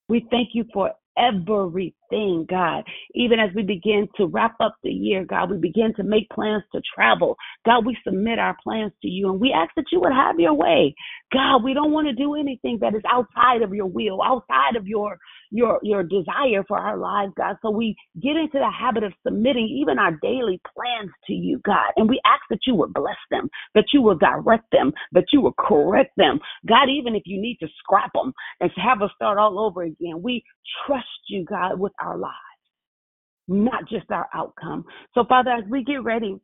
We 0.08 0.26
thank 0.30 0.50
you 0.54 0.64
for 0.72 0.92
everything, 1.18 2.46
God. 2.48 2.84
Even 3.14 3.38
as 3.38 3.50
we 3.54 3.62
begin 3.62 4.08
to 4.16 4.26
wrap 4.26 4.54
up 4.60 4.76
the 4.82 4.90
year, 4.90 5.24
God, 5.24 5.50
we 5.50 5.58
begin 5.58 5.92
to 5.96 6.02
make 6.02 6.28
plans 6.30 6.62
to 6.74 6.80
travel. 6.94 7.36
God, 7.64 7.86
we 7.86 7.96
submit 8.04 8.38
our 8.38 8.56
plans 8.62 8.92
to 9.02 9.08
you 9.08 9.30
and 9.30 9.40
we 9.40 9.52
ask 9.52 9.70
that 9.76 9.86
you 9.92 10.00
would 10.00 10.12
have 10.12 10.38
your 10.38 10.54
way. 10.54 10.94
God, 11.32 11.64
we 11.64 11.74
don't 11.74 11.92
want 11.92 12.06
to 12.06 12.14
do 12.14 12.34
anything 12.34 12.78
that 12.80 12.94
is 12.94 13.02
outside 13.10 13.62
of 13.62 13.74
your 13.74 13.86
will, 13.86 14.22
outside 14.22 14.76
of 14.76 14.86
your 14.86 15.18
your 15.50 15.80
your 15.82 16.02
desire 16.02 16.64
for 16.68 16.78
our 16.78 16.98
lives, 16.98 17.32
God. 17.36 17.56
So 17.62 17.70
we 17.70 17.96
get 18.22 18.36
into 18.36 18.58
the 18.58 18.70
habit 18.70 19.04
of 19.04 19.12
submitting 19.26 19.68
even 19.82 19.98
our 19.98 20.12
daily 20.22 20.60
plans 20.74 21.10
to 21.26 21.32
you, 21.32 21.60
God. 21.64 21.92
And 21.96 22.08
we 22.08 22.20
ask 22.26 22.42
that 22.50 22.60
you 22.66 22.74
would 22.76 22.94
bless 22.94 23.16
them, 23.30 23.48
that 23.74 23.86
you 23.92 24.02
will 24.02 24.16
direct 24.18 24.66
them, 24.72 24.92
that 25.12 25.26
you 25.32 25.40
will 25.40 25.54
correct 25.58 26.12
them. 26.16 26.40
God, 26.68 26.88
even 26.90 27.14
if 27.16 27.22
you 27.26 27.40
need 27.40 27.58
to 27.60 27.68
scrap 27.78 28.12
them 28.14 28.32
and 28.60 28.70
have 28.76 29.02
us 29.02 29.10
start 29.14 29.38
all 29.38 29.58
over 29.60 29.82
again, 29.82 30.22
we 30.22 30.44
trust 30.86 31.06
you, 31.28 31.44
God, 31.44 31.78
with 31.80 31.92
our 32.02 32.18
lives, 32.18 32.34
not 33.48 33.88
just 33.88 34.10
our 34.10 34.28
outcome. 34.34 34.84
So, 35.14 35.24
Father, 35.28 35.50
as 35.52 35.64
we 35.70 35.84
get 35.84 36.04
ready 36.04 36.36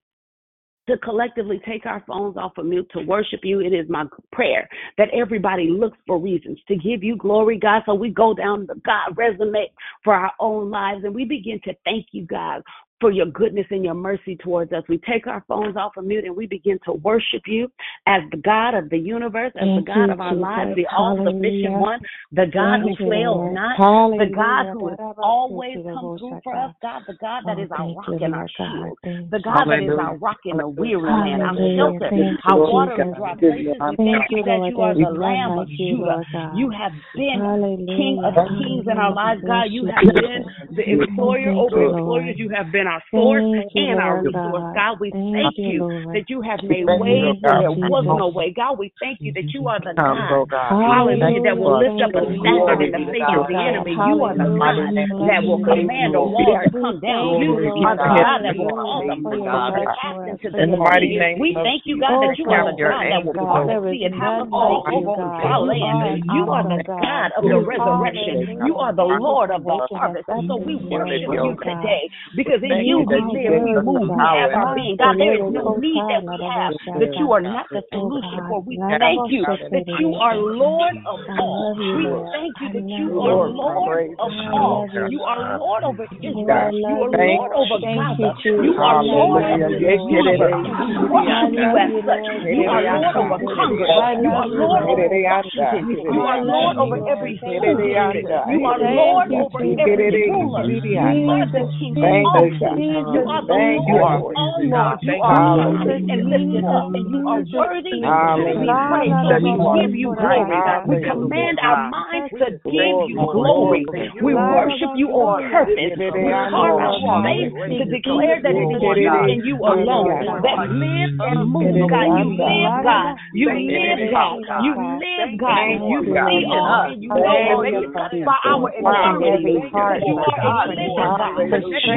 to 0.89 0.99
collectively 0.99 1.61
take 1.67 1.87
our 1.87 2.03
phones 2.07 2.37
off 2.37 2.59
of 2.59 2.67
mute 2.67 2.91
to 2.93 3.05
worship 3.05 3.41
you. 3.43 3.61
It 3.61 3.73
is 3.73 3.89
my 3.89 4.05
prayer 4.33 4.69
that 4.99 5.09
everybody 5.15 5.69
looks 5.71 5.99
for 6.07 6.19
reasons 6.19 6.59
to 6.69 6.77
give 6.77 7.03
you 7.03 7.17
glory, 7.17 7.59
God. 7.59 7.83
So 7.87 7.95
we 7.95 8.11
go 8.11 8.35
down 8.35 8.67
the 8.67 8.75
God 8.85 9.17
resume 9.17 9.67
for 10.03 10.15
our 10.15 10.33
own 10.41 10.71
lives 10.71 11.05
and 11.05 11.15
we 11.15 11.25
begin 11.25 11.61
to 11.65 11.75
thank 11.85 12.09
you, 12.13 12.27
God, 12.27 12.63
for 13.05 13.13
your 13.13 13.27
goodness 13.27 13.67
and 13.69 13.85
your 13.85 13.93
mercy 13.93 14.35
towards 14.35 14.73
us. 14.73 14.83
We 14.89 14.97
take 14.97 15.27
our 15.27 15.45
phones 15.47 15.77
off 15.77 15.93
of 15.99 16.07
mute 16.07 16.25
and 16.25 16.35
we 16.35 16.47
begin 16.47 16.79
to 16.87 16.95
worship 16.95 17.43
you 17.45 17.71
as 18.07 18.23
the 18.31 18.39
God 18.39 18.73
of 18.73 18.89
the 18.89 18.97
universe, 18.97 19.53
as 19.57 19.69
Thank 19.69 19.85
the 19.85 19.93
God 19.93 20.07
you, 20.07 20.13
of 20.13 20.21
our 20.21 20.33
Jesus. 20.33 20.41
lives, 20.41 20.71
the 20.77 20.87
all 20.97 21.21
sufficient 21.21 21.75
one, 21.77 22.01
the 22.33 22.47
God 22.49 22.81
Thank 22.81 22.97
who 22.97 23.11
fails 23.13 23.53
not, 23.53 23.77
Hallelujah. 23.77 24.25
the 24.25 24.35
God 24.35 24.65
who 24.73 24.89
has 24.89 24.99
always 25.21 25.77
come 25.85 26.17
through 26.17 26.41
for 26.43 26.57
us, 26.57 26.73
God, 26.81 27.03
the 27.07 27.13
God 27.21 27.45
that 27.45 27.59
Oh, 27.61 27.63
is 27.63 27.69
our 27.77 27.85
thank 27.85 27.97
rock 28.01 28.21
and 28.25 28.35
our 28.35 28.49
shield, 28.49 28.99
the. 29.05 29.39
God 29.45 29.69
that 29.69 29.85
is 29.85 29.99
our 30.01 30.17
rock 30.17 30.41
in 30.47 30.61
a 30.61 30.69
weary 30.69 31.05
land, 31.05 31.45
our 31.45 31.61
shelter, 31.77 32.09
our 32.49 32.57
water 32.57 32.97
Jesus. 32.97 33.13
dry 33.21 33.35
places. 33.37 33.77
Thank 34.01 34.33
you, 34.33 34.41
that 34.49 34.65
you 34.73 34.81
are 34.81 34.97
the 34.97 35.13
Lamb 35.13 35.61
of 35.61 35.69
Judah. 35.69 36.25
You 36.57 36.73
have 36.73 36.97
been 37.13 37.85
King 37.85 38.25
of 38.25 38.33
kings 38.49 38.87
in 38.89 38.97
our 38.97 39.13
lives, 39.13 39.43
God. 39.45 39.69
You 39.69 39.93
have 39.93 40.09
been 40.09 40.41
the 40.73 40.89
employer 40.89 41.53
over 41.53 41.85
employers. 41.85 42.37
You 42.39 42.49
have 42.57 42.73
been 42.73 42.87
our 42.95 43.03
source 43.15 43.45
Thank 43.55 43.73
and 43.77 44.01
our 44.01 44.19
resource. 44.19 44.65
God. 44.65 44.75
God, 44.75 44.99
we 45.01 45.13
Thank 45.13 45.33
thank 45.33 45.57
you, 45.59 45.73
you 45.73 45.85
Lord. 45.85 46.05
that 46.15 46.25
you 46.29 46.43
have 46.43 46.63
made 46.63 46.87
thank 46.87 47.01
ways 47.01 47.37
Lord 47.43 47.43
where 47.43 47.57
there 47.57 47.73
was 47.73 48.07
no 48.11 48.29
way. 48.29 48.53
God, 48.55 48.79
we 48.79 48.93
thank 49.01 49.21
you 49.25 49.33
that 49.35 49.47
you 49.55 49.69
are 49.69 49.81
the 49.83 49.95
God, 49.97 50.29
Lord 50.29 50.51
God. 50.51 50.85
hallelujah, 50.85 51.41
that 51.43 51.59
will 51.59 51.77
lift 51.79 52.01
up 52.03 52.13
a 52.15 52.23
you. 52.23 52.27
the 52.27 52.39
You 52.41 52.41
standard 52.41 52.65
are 52.65 52.83
in 52.83 52.91
glory, 52.91 52.93
the 52.93 53.01
face 53.11 53.29
of 53.37 53.47
the 53.49 53.67
enemy. 53.67 53.97
You 54.03 54.23
are 54.25 54.37
the 54.37 54.45
the 54.45 54.51
mighty 54.51 54.81
Hallelujah. 54.81 54.89
God 54.89 54.95
We 54.97 55.07
name 55.07 55.13
of 55.13 55.19
bless 55.19 55.35
that 55.35 55.45
will 55.47 55.59
your 55.59 55.67
Jesus, 55.67 55.77
name. 55.77 55.91
command 55.91 56.15
a 56.15 56.23
Lord. 56.23 56.25
wall 56.25 56.59
to 56.65 56.71
come 56.71 57.01
down. 57.01 57.39
You 57.39 57.55
you, 57.55 57.57
Glory 57.57 57.73
be 57.73 57.87
are 57.87 57.97
the 57.99 58.11
God. 58.11 58.15
God, 58.15 58.39
God 58.39 58.43
for 58.45 58.49
that 58.49 58.57
will 58.59 58.67
your 58.67 58.73
cause 58.73 59.07
a 59.09 59.17
Name 59.17 59.23
for 59.23 59.35
of 59.35 59.39
your 59.39 59.49
mountain 59.51 59.75
God. 59.75 59.75
to 59.75 59.89
cast 60.01 60.23
into 60.27 60.51
the 60.51 60.65
the 60.67 60.67
sea. 60.79 60.79
mighty 60.79 61.17
name 61.19 61.39
We 61.39 61.59
thank 61.63 61.83
you, 61.87 61.99
God, 61.99 62.19
Oh, 62.19 62.21
that 62.21 62.39
you 62.39 62.51
are 62.51 62.65
the 62.65 62.73
God 62.83 63.09
that 63.11 63.25
will 63.25 63.35
angels 63.35 63.51
God. 63.51 63.51
part 63.51 63.69
the 63.69 63.77
sea 63.91 64.05
and 64.05 64.15
have 64.15 64.37
us 64.39 64.49
none 64.49 64.53
like 64.53 64.81
walk 64.81 64.87
on 64.87 64.95
you, 64.95 65.09
over 65.09 65.13
on 65.17 65.31
God. 65.31 65.41
dry 65.41 65.57
You 65.59 65.59
land. 65.59 66.25
You 66.31 66.51
are 66.51 66.65
the 66.67 66.81
God. 66.85 66.95
God 67.01 67.33
of 67.39 67.49
the 67.49 67.59
resurrection. 67.59 68.39
You 68.61 68.77
are 68.79 68.95
the 68.95 69.05
Lord 69.05 69.51
of 69.51 69.67
the 69.67 69.79
harvest. 69.93 70.29
And 70.35 70.45
so 70.47 70.57
we 70.57 70.77
worship 70.77 71.33
you 71.39 71.57
today 71.65 72.11
because 72.37 72.61
in 72.63 72.84
you 72.85 72.99
you 73.01 73.07
to 73.07 73.37
you 73.37 73.51
worthy, 73.51 73.75
move, 73.85 74.03
you 74.03 74.15
God. 74.15 74.37
have 74.37 74.51
our 74.55 74.75
being. 74.77 74.97
God, 74.97 75.17
there 75.19 75.35
is 75.35 75.49
no 75.53 75.77
need 75.81 76.01
that 76.09 76.23
we 76.25 76.37
have 76.45 76.73
that 77.01 77.13
you 77.19 77.33
are 77.33 77.41
not 77.41 77.67
the 77.71 77.83
Oh 77.93 78.11
solution 78.11 78.39
for. 78.49 78.61
We 78.63 78.77
thank 78.77 79.31
you 79.31 79.43
that 79.45 79.87
you 80.01 80.15
are 80.15 80.37
Lord 80.37 80.97
of 81.07 81.21
all. 81.39 81.75
We 81.77 82.05
thank 82.33 82.55
you 82.61 82.69
that 82.77 82.89
you 82.99 83.21
are 83.21 83.49
Lord. 83.49 84.15
Of 84.19 84.33
all. 84.53 84.89
you. 85.11 85.23
Are 85.25 85.59
Lord 85.59 85.83
over 85.85 86.05
Oh, 86.05 86.21
Israel. 86.23 86.71
You 86.73 87.01
are. 87.01 87.25
Lord 87.25 87.53
over 87.55 87.79
Gaza. 87.81 88.31
You 88.45 88.75
are 88.79 89.03
Lord 89.03 89.43
over 89.43 89.69
you, 89.71 89.79
the 89.81 89.97
Lord. 89.97 90.13
universe. 90.13 90.53
And 90.55 90.77
we 90.85 90.95
I 90.95 91.09
worship 91.11 91.51
you 91.55 91.69
as 91.75 91.93
such. 92.05 92.27
You 92.45 92.63
are 92.69 92.83
Lord 92.85 93.17
over 93.17 93.39
Congress. 93.55 93.91
You 94.23 94.31
are 94.35 94.49
Lord 94.49 94.85
over 94.85 95.09
Washington. 95.09 95.85
You 96.15 96.21
are 96.23 96.41
Lord 96.45 96.77
over 96.79 96.99
every 97.09 97.39
school 97.41 97.61
you, 97.63 97.77
district. 97.79 98.29
Jesus. 98.29 98.45
You 98.49 98.61
are 98.67 98.79
Lord 98.81 99.29
over 99.33 99.61
every 99.61 100.13
ruler. 100.29 100.65
You 100.65 101.31
are 101.31 101.47
the 101.51 101.65
King 101.79 101.95
of 101.97 102.05
all 102.25 102.51
You 102.65 103.21
are 103.29 103.45
the 103.47 103.53
oh 103.53 103.85
Lord 103.85 104.09
of 104.15 104.25
all 104.35 104.59
lords. 104.65 105.03
You 105.05 105.15
are 105.21 105.37
high 105.45 105.85
Jesus, 105.85 106.03
and 106.09 106.23
lifted 106.31 106.65
up, 106.65 106.89
and 106.95 107.05
you 107.11 107.21
are 107.29 107.43
worthy 107.53 107.91
to 108.01 108.09
be 108.09 108.71
praised. 108.89 109.21
So 109.21 109.29
we 109.45 109.53
give 109.77 109.93
you 109.95 110.11
ko 110.17 110.45
ra 110.49 110.65
ba 110.65 110.83
glory. 110.89 110.89
We 110.89 110.97
command 111.05 111.59
our 111.61 111.79
minds 111.91 112.33
to 112.41 112.49
give 112.65 112.97
you 113.09 113.19
glory. 113.33 113.85
We 114.23 114.33
worship 114.35 114.93
you 114.97 115.09
on 115.13 115.43
purpose. 115.51 115.99
We 116.15 116.31
carve 116.49 116.73
Lord 116.75 117.05
we 117.05 117.51
space 117.51 117.53
speak 117.65 117.79
to 117.79 117.85
declare 117.91 118.41
that 118.43 118.55
it 118.57 118.71
Lord. 118.71 118.81
is 118.81 118.97
We 118.97 119.05
you 119.05 119.15
and 119.35 119.45
you 119.45 119.57
alone 119.61 120.43
that 120.43 120.59
live 120.71 121.13
and 121.21 121.41
move. 121.53 121.91
God, 121.91 122.09
you 122.17 122.29
live, 122.33 122.73
God. 122.83 123.17
You 123.33 123.49
live, 123.51 124.01
God. 124.11 124.37
You 124.65 124.73
live, 124.77 125.31
God. 125.39 125.69
You 125.85 126.01
see 126.05 126.45
Lord 126.45 126.61
all 126.61 126.81
God. 126.81 126.91
and 126.93 127.03
you 127.03 127.09
know 127.11 127.25
all. 127.25 127.65
Hallelujah 127.65 127.81
You 127.85 127.93
for 127.93 128.01
touch 128.01 128.25
by 128.25 128.39
our 128.45 128.71
touching 128.71 129.23
every 129.25 129.57
infirmity. 129.57 129.71
heart, 129.73 130.01
You 130.05 130.17
are 130.17 130.39
a 130.45 130.69
living 130.71 130.95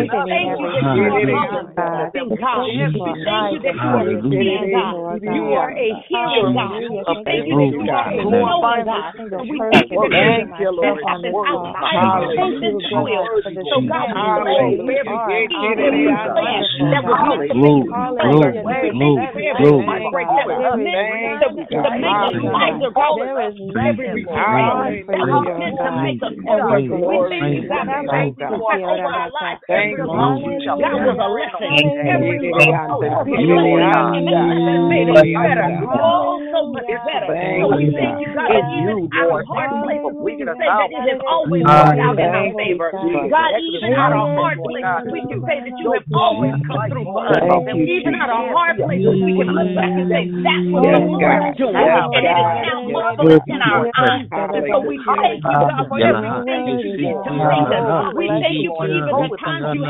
God, 0.08 0.57
And 0.60 0.74
we 0.74 0.82
strengthening 0.82 0.92
thank 0.92 1.16
you 1.18 1.24
every 1.24 1.36
that 1.36 1.48
you 1.48 1.56
are 1.58 1.64
Lord 1.64 1.76
our 1.78 1.78
God, 1.78 2.12
loving 2.14 2.36
God. 2.40 2.72
especially 2.72 3.06
We 3.06 3.18
thank 3.24 3.52
you 3.52 3.60
eyes 3.60 3.62
that 3.64 3.78
you 3.84 3.96
are 3.96 4.08
ears 4.10 4.26
to 4.32 4.46
seeing 4.46 4.60
see, 4.60 4.72
God. 4.72 4.96
Lord 4.96 5.24
You 5.26 5.54
God. 5.54 5.54
are 5.54 5.72
a 5.72 5.94
healing 6.10 6.54
God. 6.54 6.84
Hallelujah. 6.90 7.04
We 7.08 7.22
thank 7.26 7.46
thank 7.46 7.48
you 7.48 7.56
that 7.58 7.70
you, 7.72 7.72
you 7.72 7.90
are 7.92 8.08
a 8.10 8.26
Jesus, 8.26 8.50
for 8.62 8.62
knowing 8.62 8.84
every 8.84 8.86
God. 8.86 9.14
single 9.16 9.44
And 9.44 9.50
we 9.50 9.66
thank 9.72 9.92
you 9.92 9.98
person, 9.98 10.02
that 10.02 10.14
there 10.16 10.40
is 10.42 10.48
including 10.48 10.50
nothing 10.58 10.82
myself 10.82 11.00
on 11.04 11.22
happen 11.22 11.24
this 11.24 11.38
call. 11.48 11.78
outside 11.78 12.04
of 12.04 12.14
your 12.16 12.34
That 12.36 12.82
you 12.82 12.82
and 12.84 12.98
are 12.98 13.04
will. 13.04 13.30
God 13.30 13.32
for 13.44 13.52
the 13.52 13.66
So 13.70 13.82
God, 13.88 14.08
strength 14.08 14.20
we 14.20 14.24
and 14.26 14.46
thank 14.46 14.70
you 14.70 14.72
grace. 14.72 14.82
for 14.84 14.92
You 14.92 15.02
every 15.02 15.20
are, 15.20 15.44
seed, 15.48 15.80
every 15.80 15.92
hallelujah, 15.92 16.30
plant 16.32 16.34
wonderful 16.34 16.92
that 16.92 17.04
was 17.06 17.20
God. 17.20 17.32
meant 17.32 17.48
to 17.48 17.58
make 17.58 17.74
us 17.74 18.00
stronger. 18.16 18.56
Hallelujah. 18.56 18.64
There 18.68 18.86
We 18.86 18.92
is 18.92 18.98
thank 18.98 19.20
you 19.20 19.28
for 19.32 19.42
none 19.42 19.42
every 19.42 19.78
you, 19.78 19.78
heartbreak 19.86 20.30
God. 20.30 20.36
that 20.36 20.52
was 20.52 20.72
There 20.76 20.80
is 20.82 20.92
meant 20.92 21.40
to, 21.42 21.48
none 21.54 21.84
to 21.84 21.90
like 21.90 22.02
make 22.02 22.22
us 22.24 22.34
you, 22.34 22.50
God. 22.50 22.54
wiser. 22.54 22.92
God, 22.94 23.18
we 23.20 23.30
thank 23.36 23.56
you 23.60 23.68
for 23.74 23.82
every 23.88 24.08
nothing 24.08 24.32
too 24.34 24.52
rejection 24.52 24.76
hard 24.76 25.00
for 25.06 25.16
that 25.16 25.28
you, 25.28 25.32
was 25.32 25.46
Lord 25.46 25.58
meant 25.58 25.82
to 25.84 25.92
God. 25.92 25.98
make 25.98 26.22
us 26.24 26.34
And 26.48 26.68
we 26.68 26.84
stronger. 26.84 27.00
We 27.06 27.26
thank 27.30 27.54
you. 27.54 27.64
you, 27.64 27.70
God, 27.70 27.88
that 27.90 28.02
every 28.10 28.36
setback 28.40 28.82
over 28.92 29.10
our 29.10 29.32
lives, 29.32 29.62
every 29.74 30.04
loss, 30.04 30.42
God 30.48 31.00
was 31.04 31.18
a 31.18 31.30
lesson. 31.30 31.70
Every 32.08 32.38
Hallelujah. 32.38 32.68
loss 32.72 32.90
was 32.98 33.12
a 33.12 33.24
lesson, 33.28 34.08
and 34.08 34.16
it 34.16 34.28
just 34.28 34.88
made 34.88 35.10
us 35.12 35.28
better. 35.28 35.68
Oh, 35.88 36.40
so 36.52 36.60
much 36.72 36.88
better. 36.88 37.28
So 37.28 37.76
we 37.76 37.92
thank 37.92 38.22
you, 38.24 38.30
God, 38.34 38.48
that 38.48 38.66
even 38.80 39.10
out 39.16 39.32
of 39.34 39.44
hard 39.48 39.72
places, 39.84 40.16
we 40.24 40.34
can 40.38 40.48
say 40.56 40.68
that 40.68 40.90
it 40.92 41.04
has 41.08 41.22
always 41.28 41.64
worked 41.64 42.00
out 42.00 42.16
in 42.20 42.30
our 42.32 42.52
favor. 42.56 42.90
God, 42.94 43.52
even 43.60 43.92
out 43.98 44.14
of 44.16 44.28
hard 44.38 44.58
places, 44.64 45.12
we 45.12 45.22
can 45.28 45.40
say 45.44 45.58
that 45.64 45.76
you 45.78 45.88
have 45.92 46.08
always 46.16 46.56
come 46.64 46.82
through 46.92 47.08
for 47.12 47.24
us. 47.28 47.44
Even 47.74 48.14
out 48.16 48.32
of 48.32 48.52
hard 48.56 48.80
places, 48.80 49.14
we 49.18 49.32
can 49.36 49.52
look 49.52 49.72
back 49.76 49.92
and 49.92 50.08
say 50.12 50.24
that's 50.44 50.66
what 50.72 50.84
the 50.88 51.02
Lord 51.04 51.52
is 51.52 51.56
doing, 51.60 51.76
and 51.76 52.24
it 52.24 52.36
is 52.38 52.50
now 52.68 52.80
marvelous 52.88 53.44
in 53.48 53.60
our 53.60 53.88
eyes. 53.92 54.28
And 54.32 54.64
so 54.72 54.80
we 54.86 54.96
thank 55.04 55.44
you, 55.44 55.52
God, 55.52 55.88
for 55.92 56.00
everything 56.00 56.62
you 56.80 56.96
did 56.98 57.16
to 57.28 57.32
make 57.36 57.70
us. 57.74 58.16
We 58.16 58.28
thank 58.32 58.64
you 58.64 58.72
for 58.74 58.88
even 58.88 59.12
the 59.12 59.30
times 59.42 59.76
you 59.76 59.84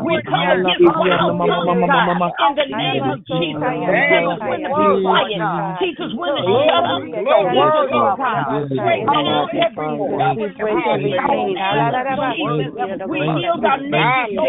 We 0.00 0.22
come 0.28 0.50
against 0.50 0.88
wild 0.94 1.38
tongues, 1.46 1.80
God, 1.86 2.20
in 2.40 2.54
the 2.56 2.66
name 2.70 3.10
of 3.10 3.20
Jesus. 3.26 3.78
Tell 4.08 4.28
us 4.30 4.40
when 4.44 4.62
to 4.64 4.70
be 4.70 4.88
quiet. 5.02 5.44
Teach 5.78 5.98
us 6.00 6.12
when 6.14 6.34
to 6.36 6.44
shut 6.64 6.84
up 6.86 7.04
your 7.26 7.44
word, 7.50 7.90
oh 7.92 8.12
God. 8.16 8.46
Straighten 8.76 9.14
out 9.14 9.50
every 9.54 9.98
stubborn 10.12 10.68
we 13.06 13.20
yield 13.20 13.64
our 13.64 13.78
nature. 13.80 14.48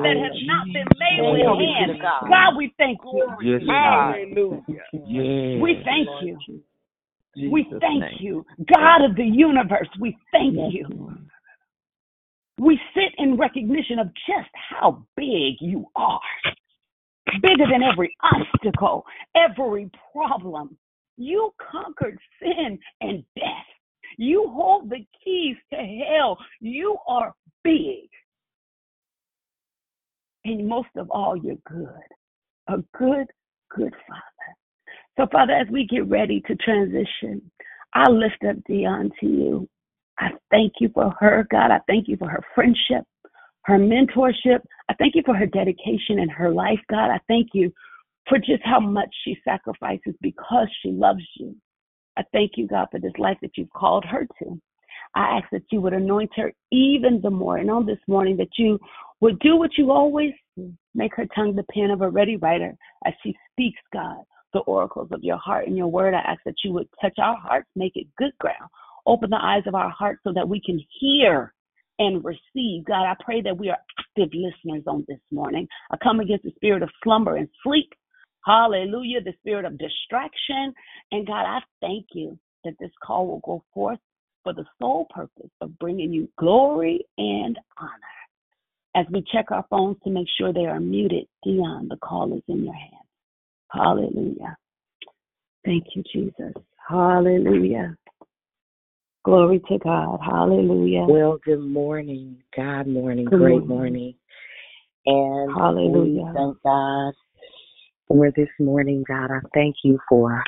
that 0.04 0.34
not 0.46 0.65
been 0.74 0.88
made 1.00 1.22
with 1.22 1.46
hands. 1.60 2.02
God, 2.02 2.58
we 2.58 2.74
thank 2.78 3.00
you. 3.04 3.28
Yes, 3.42 3.62
Hallelujah. 3.68 4.62
We 5.62 5.82
thank 5.86 6.08
you. 6.22 6.38
We 7.36 7.65
thank 7.80 8.20
you. 8.20 8.46
God 8.74 9.04
of 9.06 9.15
the 9.15 9.24
universe, 9.24 9.88
we 10.00 10.18
thank 10.32 10.56
you. 10.74 11.15
We 12.58 12.80
sit 12.94 13.13
in 13.18 13.38
recognition 13.38 14.00
of 14.00 14.08
just 14.28 14.50
how 14.54 15.06
big 15.15 15.56
you 15.62 15.86
are. 15.96 16.20
Bigger 17.42 17.65
than 17.72 17.84
every 17.84 18.15
obstacle, 18.24 19.06
every 19.36 19.89
problem. 20.13 20.78
You 21.18 21.54
conquered 21.72 22.18
sin 22.42 22.80
and 23.02 23.24
death. 23.36 23.65
You 24.18 24.50
hold 24.50 24.89
the 24.89 25.06
keys 25.24 25.56
to 25.72 25.78
hell. 25.78 26.38
You 26.60 26.98
are 27.08 27.34
big. 27.63 28.10
And 30.46 30.68
most 30.68 30.89
of 30.98 31.10
all, 31.12 31.36
you're 31.38 31.58
good. 31.70 31.88
A 32.68 32.78
good, 32.98 33.28
good 33.70 33.94
Father. 34.08 34.24
So, 35.18 35.28
Father, 35.32 35.54
as 35.54 35.68
we 35.70 35.86
get 35.86 36.08
ready 36.08 36.42
to 36.48 36.56
transition, 36.56 37.42
I 37.94 38.10
lift 38.10 38.44
up 38.48 38.58
Dionne 38.70 39.12
to 39.20 39.26
you. 39.26 39.70
I 40.20 40.30
thank 40.52 40.74
you 40.80 40.89
for 40.94 41.13
her, 41.20 41.48
God. 41.52 41.72
I 41.72 41.80
thank 41.88 42.08
you 42.08 42.18
for 42.18 42.30
her 42.30 42.44
friendship, 42.56 43.04
her 43.69 43.77
mentorship. 43.77 44.62
I 44.89 44.95
thank 44.95 45.15
you 45.15 45.21
for 45.25 45.36
her 45.36 45.45
dedication 45.45 46.19
and 46.19 46.32
her 46.32 46.51
life, 46.51 46.79
God. 46.89 47.12
I 47.12 47.19
thank 47.27 47.49
you 47.53 47.71
for 48.27 48.39
just 48.39 48.63
how 48.63 48.79
much 48.79 49.10
she 49.23 49.38
sacrifices 49.43 50.15
because 50.21 50.67
she 50.82 50.89
loves 50.89 51.23
you. 51.36 51.55
I 52.17 52.23
thank 52.34 52.53
you, 52.55 52.67
God, 52.67 52.88
for 52.91 52.99
this 52.99 53.13
life 53.19 53.38
that 53.41 53.51
you've 53.55 53.69
called 53.69 54.05
her 54.05 54.27
to. 54.39 54.60
I 55.15 55.38
ask 55.38 55.45
that 55.51 55.63
you 55.71 55.82
would 55.82 55.93
anoint 55.93 56.32
her 56.36 56.51
even 56.71 57.21
the 57.21 57.29
more. 57.29 57.58
And 57.58 57.69
on 57.69 57.86
this 57.86 57.99
morning, 58.08 58.38
that 58.38 58.58
you 58.58 58.79
would 59.21 59.39
do 59.39 59.55
what 59.55 59.71
you 59.77 59.91
always 59.91 60.34
do 60.58 60.73
make 60.95 61.15
her 61.15 61.27
tongue 61.36 61.55
the 61.55 61.63
pen 61.71 61.91
of 61.91 62.01
a 62.01 62.10
ready 62.10 62.38
writer 62.38 62.75
as 63.05 63.13
she 63.23 63.36
speaks, 63.51 63.79
God, 63.93 64.23
the 64.53 64.60
oracles 64.62 65.10
of 65.12 65.23
your 65.23 65.38
heart 65.38 65.67
and 65.67 65.77
your 65.77 65.88
word. 65.88 66.15
I 66.15 66.19
ask 66.19 66.41
that 66.45 66.55
you 66.63 66.73
would 66.73 66.88
touch 66.99 67.17
our 67.19 67.38
hearts, 67.38 67.69
make 67.75 67.93
it 67.95 68.08
good 68.17 68.32
ground. 68.39 68.69
Open 69.05 69.29
the 69.29 69.39
eyes 69.41 69.63
of 69.67 69.75
our 69.75 69.89
hearts 69.89 70.21
so 70.23 70.34
that 70.34 70.49
we 70.49 70.60
can 70.60 70.79
hear 70.99 71.53
and 72.00 72.24
receive. 72.24 72.86
God, 72.86 73.06
I 73.06 73.16
pray 73.24 73.42
that 73.42 73.58
we 73.58 73.70
are 73.70 73.78
active 74.00 74.30
listeners 74.34 74.84
on 74.88 75.06
this 75.08 75.20
morning. 75.32 75.68
I 75.92 75.98
come 76.02 76.20
against 76.20 76.46
the 76.46 76.52
spirit 76.56 76.82
of 76.82 76.90
slumber 77.04 77.36
and 77.36 77.50
sleep. 77.64 77.90
Hallelujah. 78.46 79.22
The 79.22 79.34
spirit 79.40 79.66
of 79.66 79.78
distraction. 79.78 80.74
And 81.12 81.28
God, 81.28 81.46
I 81.46 81.60
thank 81.82 82.08
you 82.14 82.40
that 82.64 82.74
this 82.80 82.92
call 83.04 83.28
will 83.28 83.42
go 83.46 83.64
forth 83.74 84.00
for 84.44 84.54
the 84.54 84.66
sole 84.82 85.08
purpose 85.14 85.52
of 85.62 85.78
bringing 85.78 86.12
you 86.14 86.30
glory 86.38 87.06
and 87.18 87.60
honor. 87.78 87.92
As 88.96 89.06
we 89.12 89.24
check 89.32 89.52
our 89.52 89.66
phones 89.70 89.98
to 90.04 90.10
make 90.10 90.28
sure 90.38 90.52
they 90.52 90.66
are 90.66 90.80
muted, 90.80 91.26
Dionne, 91.46 91.90
the 91.90 91.98
call 91.98 92.36
is 92.36 92.44
in 92.48 92.64
your 92.64 92.74
hands. 92.74 92.96
Hallelujah. 93.72 94.58
Thank 95.66 95.84
you, 95.96 96.04
Jesus. 96.12 96.54
Hallelujah. 96.88 97.96
Glory 99.25 99.60
to 99.67 99.77
God. 99.79 100.19
Hallelujah. 100.25 101.05
Well, 101.08 101.39
good 101.43 101.60
morning. 101.60 102.38
God 102.55 102.88
morning. 102.88 103.25
Good 103.25 103.39
Great 103.39 103.65
morning. 103.65 103.67
morning. 103.67 104.15
And 105.05 105.53
we 105.53 105.62
Hallelujah. 105.62 106.32
thank 106.34 106.58
God 106.63 107.13
for 108.08 108.32
this 108.36 108.47
morning. 108.60 109.03
God, 109.05 109.29
I 109.32 109.39
thank 109.53 109.75
you 109.84 109.99
for 110.08 110.41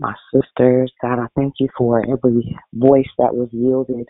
my 0.00 0.14
sisters. 0.32 0.90
God, 1.02 1.18
I 1.18 1.26
thank 1.36 1.54
you 1.60 1.68
for 1.76 2.00
every 2.00 2.56
voice 2.72 3.08
that 3.18 3.34
was 3.34 3.48
yielded 3.52 4.08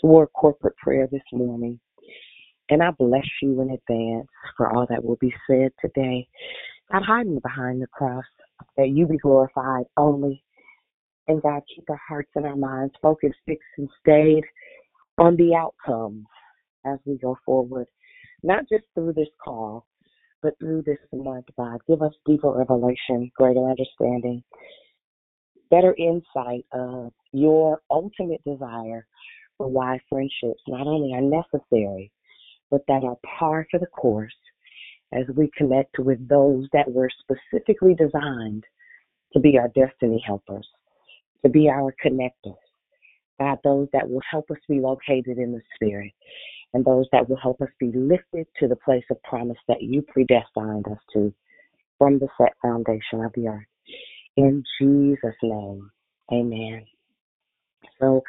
toward 0.00 0.32
corporate 0.32 0.76
prayer 0.78 1.06
this 1.10 1.22
morning. 1.32 1.78
And 2.70 2.82
I 2.82 2.90
bless 2.90 3.26
you 3.42 3.60
in 3.60 3.70
advance 3.70 4.28
for 4.56 4.72
all 4.72 4.86
that 4.88 5.04
will 5.04 5.18
be 5.20 5.34
said 5.46 5.72
today. 5.84 6.26
God, 6.90 7.02
hide 7.02 7.26
me 7.26 7.38
behind 7.42 7.82
the 7.82 7.86
cross 7.88 8.24
that 8.78 8.88
you 8.88 9.06
be 9.06 9.18
glorified 9.18 9.84
only. 9.96 10.42
And 11.28 11.42
God, 11.42 11.62
keep 11.74 11.88
our 11.88 12.00
hearts 12.08 12.30
and 12.34 12.46
our 12.46 12.56
minds 12.56 12.94
focused, 13.00 13.38
fixed, 13.46 13.62
and 13.78 13.88
stayed 14.00 14.44
on 15.18 15.36
the 15.36 15.54
outcomes 15.54 16.26
as 16.84 16.98
we 17.04 17.18
go 17.18 17.38
forward, 17.44 17.86
not 18.42 18.64
just 18.70 18.84
through 18.94 19.12
this 19.12 19.28
call, 19.42 19.86
but 20.42 20.58
through 20.58 20.82
this 20.82 20.98
month, 21.12 21.46
God. 21.56 21.80
Give 21.86 22.02
us 22.02 22.14
deeper 22.26 22.50
revelation, 22.50 23.30
greater 23.36 23.68
understanding, 23.68 24.42
better 25.70 25.94
insight 25.96 26.64
of 26.72 27.12
your 27.32 27.80
ultimate 27.90 28.42
desire 28.44 29.06
for 29.58 29.68
why 29.68 29.98
friendships 30.08 30.62
not 30.66 30.86
only 30.86 31.12
are 31.12 31.20
necessary, 31.20 32.10
but 32.70 32.80
that 32.88 33.04
are 33.04 33.18
par 33.38 33.66
for 33.70 33.78
the 33.78 33.86
course 33.86 34.34
as 35.12 35.24
we 35.36 35.50
connect 35.56 35.98
with 35.98 36.26
those 36.28 36.66
that 36.72 36.90
were 36.90 37.10
specifically 37.20 37.94
designed 37.94 38.64
to 39.32 39.40
be 39.40 39.58
our 39.58 39.68
destiny 39.68 40.22
helpers, 40.24 40.66
to 41.44 41.50
be 41.50 41.68
our 41.68 41.94
connectors. 42.04 42.56
God, 43.38 43.58
those 43.64 43.88
that 43.92 44.08
will 44.08 44.22
help 44.30 44.50
us 44.50 44.58
be 44.68 44.80
located 44.80 45.38
in 45.38 45.52
the 45.52 45.62
spirit, 45.74 46.12
and 46.74 46.84
those 46.84 47.06
that 47.12 47.28
will 47.28 47.38
help 47.38 47.60
us 47.60 47.70
be 47.78 47.90
lifted 47.94 48.46
to 48.58 48.68
the 48.68 48.76
place 48.76 49.04
of 49.10 49.22
promise 49.22 49.58
that 49.66 49.82
you 49.82 50.02
predestined 50.02 50.86
us 50.86 50.98
to 51.14 51.32
from 51.98 52.18
the 52.18 52.28
set 52.38 52.52
foundation 52.62 53.24
of 53.24 53.32
the 53.34 53.48
earth. 53.48 53.64
In 54.36 54.62
Jesus' 54.80 55.34
name, 55.42 55.90
amen. 56.32 56.84
So, 58.00 58.22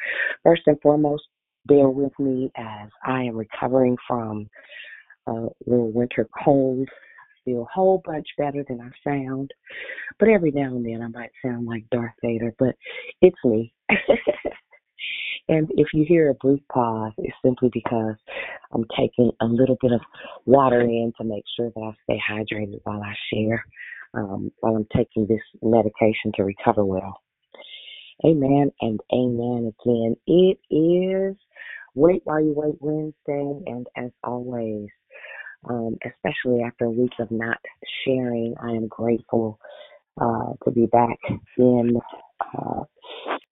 first 0.43 0.63
and 0.65 0.79
foremost, 0.81 1.23
bear 1.65 1.89
with 1.89 2.11
me 2.19 2.51
as 2.55 2.89
I 3.05 3.23
am 3.23 3.35
recovering 3.35 3.97
from 4.07 4.49
a 5.27 5.47
little 5.65 5.91
winter 5.91 6.27
cold. 6.43 6.87
Feel 7.45 7.63
a 7.63 7.73
whole 7.73 8.01
bunch 8.05 8.27
better 8.37 8.63
than 8.67 8.81
I 8.81 9.09
sound, 9.09 9.51
but 10.19 10.29
every 10.29 10.51
now 10.51 10.75
and 10.75 10.85
then 10.85 11.01
I 11.01 11.07
might 11.07 11.31
sound 11.43 11.65
like 11.65 11.89
Darth 11.89 12.13
Vader, 12.21 12.53
but 12.59 12.75
it's 13.21 13.37
me. 13.43 13.73
and 15.49 15.69
if 15.71 15.87
you 15.93 16.05
hear 16.07 16.29
a 16.29 16.35
brief 16.35 16.61
pause, 16.71 17.13
it's 17.17 17.35
simply 17.43 17.69
because 17.73 18.15
I'm 18.73 18.85
taking 18.97 19.31
a 19.41 19.45
little 19.45 19.77
bit 19.81 19.91
of 19.91 20.01
water 20.45 20.81
in 20.81 21.13
to 21.17 21.23
make 21.23 21.43
sure 21.55 21.71
that 21.75 21.81
I 21.81 21.91
stay 22.03 22.19
hydrated 22.29 22.79
while 22.83 23.01
I 23.01 23.13
share, 23.33 23.65
um, 24.13 24.51
while 24.59 24.75
I'm 24.75 24.87
taking 24.95 25.27
this 25.27 25.41
medication 25.61 26.31
to 26.35 26.43
recover 26.43 26.85
well. 26.85 27.21
Amen 28.25 28.71
and 28.81 28.99
amen 29.13 29.73
again. 29.83 30.15
It 30.27 30.59
is 30.69 31.35
Wait 31.95 32.21
While 32.23 32.41
You 32.41 32.53
Wait 32.55 32.75
Wednesday, 32.79 33.63
and 33.65 33.87
as 33.97 34.11
always, 34.23 34.87
um, 35.69 35.97
especially 36.05 36.61
after 36.63 36.85
a 36.85 36.91
week 36.91 37.13
of 37.19 37.31
not 37.31 37.57
sharing, 38.05 38.53
I 38.61 38.69
am 38.69 38.87
grateful 38.87 39.59
uh, 40.19 40.53
to 40.63 40.71
be 40.71 40.85
back 40.87 41.17
in 41.57 41.99
uh, 42.57 42.83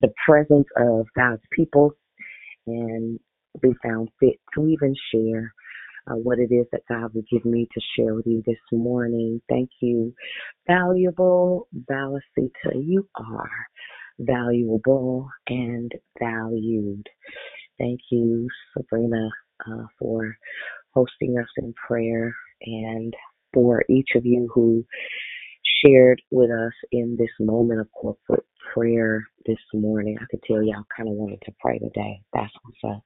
the 0.01 0.13
presence 0.27 0.67
of 0.77 1.07
God's 1.15 1.43
people 1.53 1.93
and 2.67 3.19
we 3.63 3.75
found 3.83 4.09
fit 4.19 4.35
to 4.55 4.67
even 4.67 4.95
share 5.13 5.53
uh, 6.09 6.15
what 6.15 6.39
it 6.39 6.53
is 6.53 6.65
that 6.71 6.81
God 6.89 7.13
would 7.13 7.25
give 7.31 7.45
me 7.45 7.67
to 7.73 7.81
share 7.97 8.15
with 8.15 8.25
you 8.27 8.43
this 8.45 8.57
morning. 8.71 9.41
Thank 9.49 9.69
you, 9.81 10.13
valuable 10.67 11.67
Valicita. 11.89 12.73
You 12.75 13.07
are 13.15 13.49
valuable 14.19 15.29
and 15.47 15.91
valued. 16.19 17.07
Thank 17.79 18.01
you, 18.11 18.47
Sabrina, 18.77 19.29
uh, 19.67 19.85
for 19.99 20.35
hosting 20.93 21.37
us 21.39 21.49
in 21.57 21.73
prayer 21.87 22.35
and 22.63 23.13
for 23.53 23.83
each 23.89 24.09
of 24.15 24.25
you 24.25 24.49
who 24.53 24.85
shared 25.83 26.21
with 26.31 26.51
us 26.51 26.73
in 26.91 27.15
this 27.17 27.29
moment 27.39 27.79
of 27.79 27.91
corporate 27.91 28.45
prayer 28.73 29.25
this 29.45 29.57
morning. 29.73 30.17
I 30.19 30.25
could 30.29 30.43
tell 30.43 30.61
y'all 30.63 30.85
kind 30.95 31.09
of 31.09 31.15
wanted 31.15 31.41
to 31.45 31.53
pray 31.59 31.79
today. 31.79 32.21
That's 32.33 32.53
what's 32.63 32.95
up. 32.95 33.03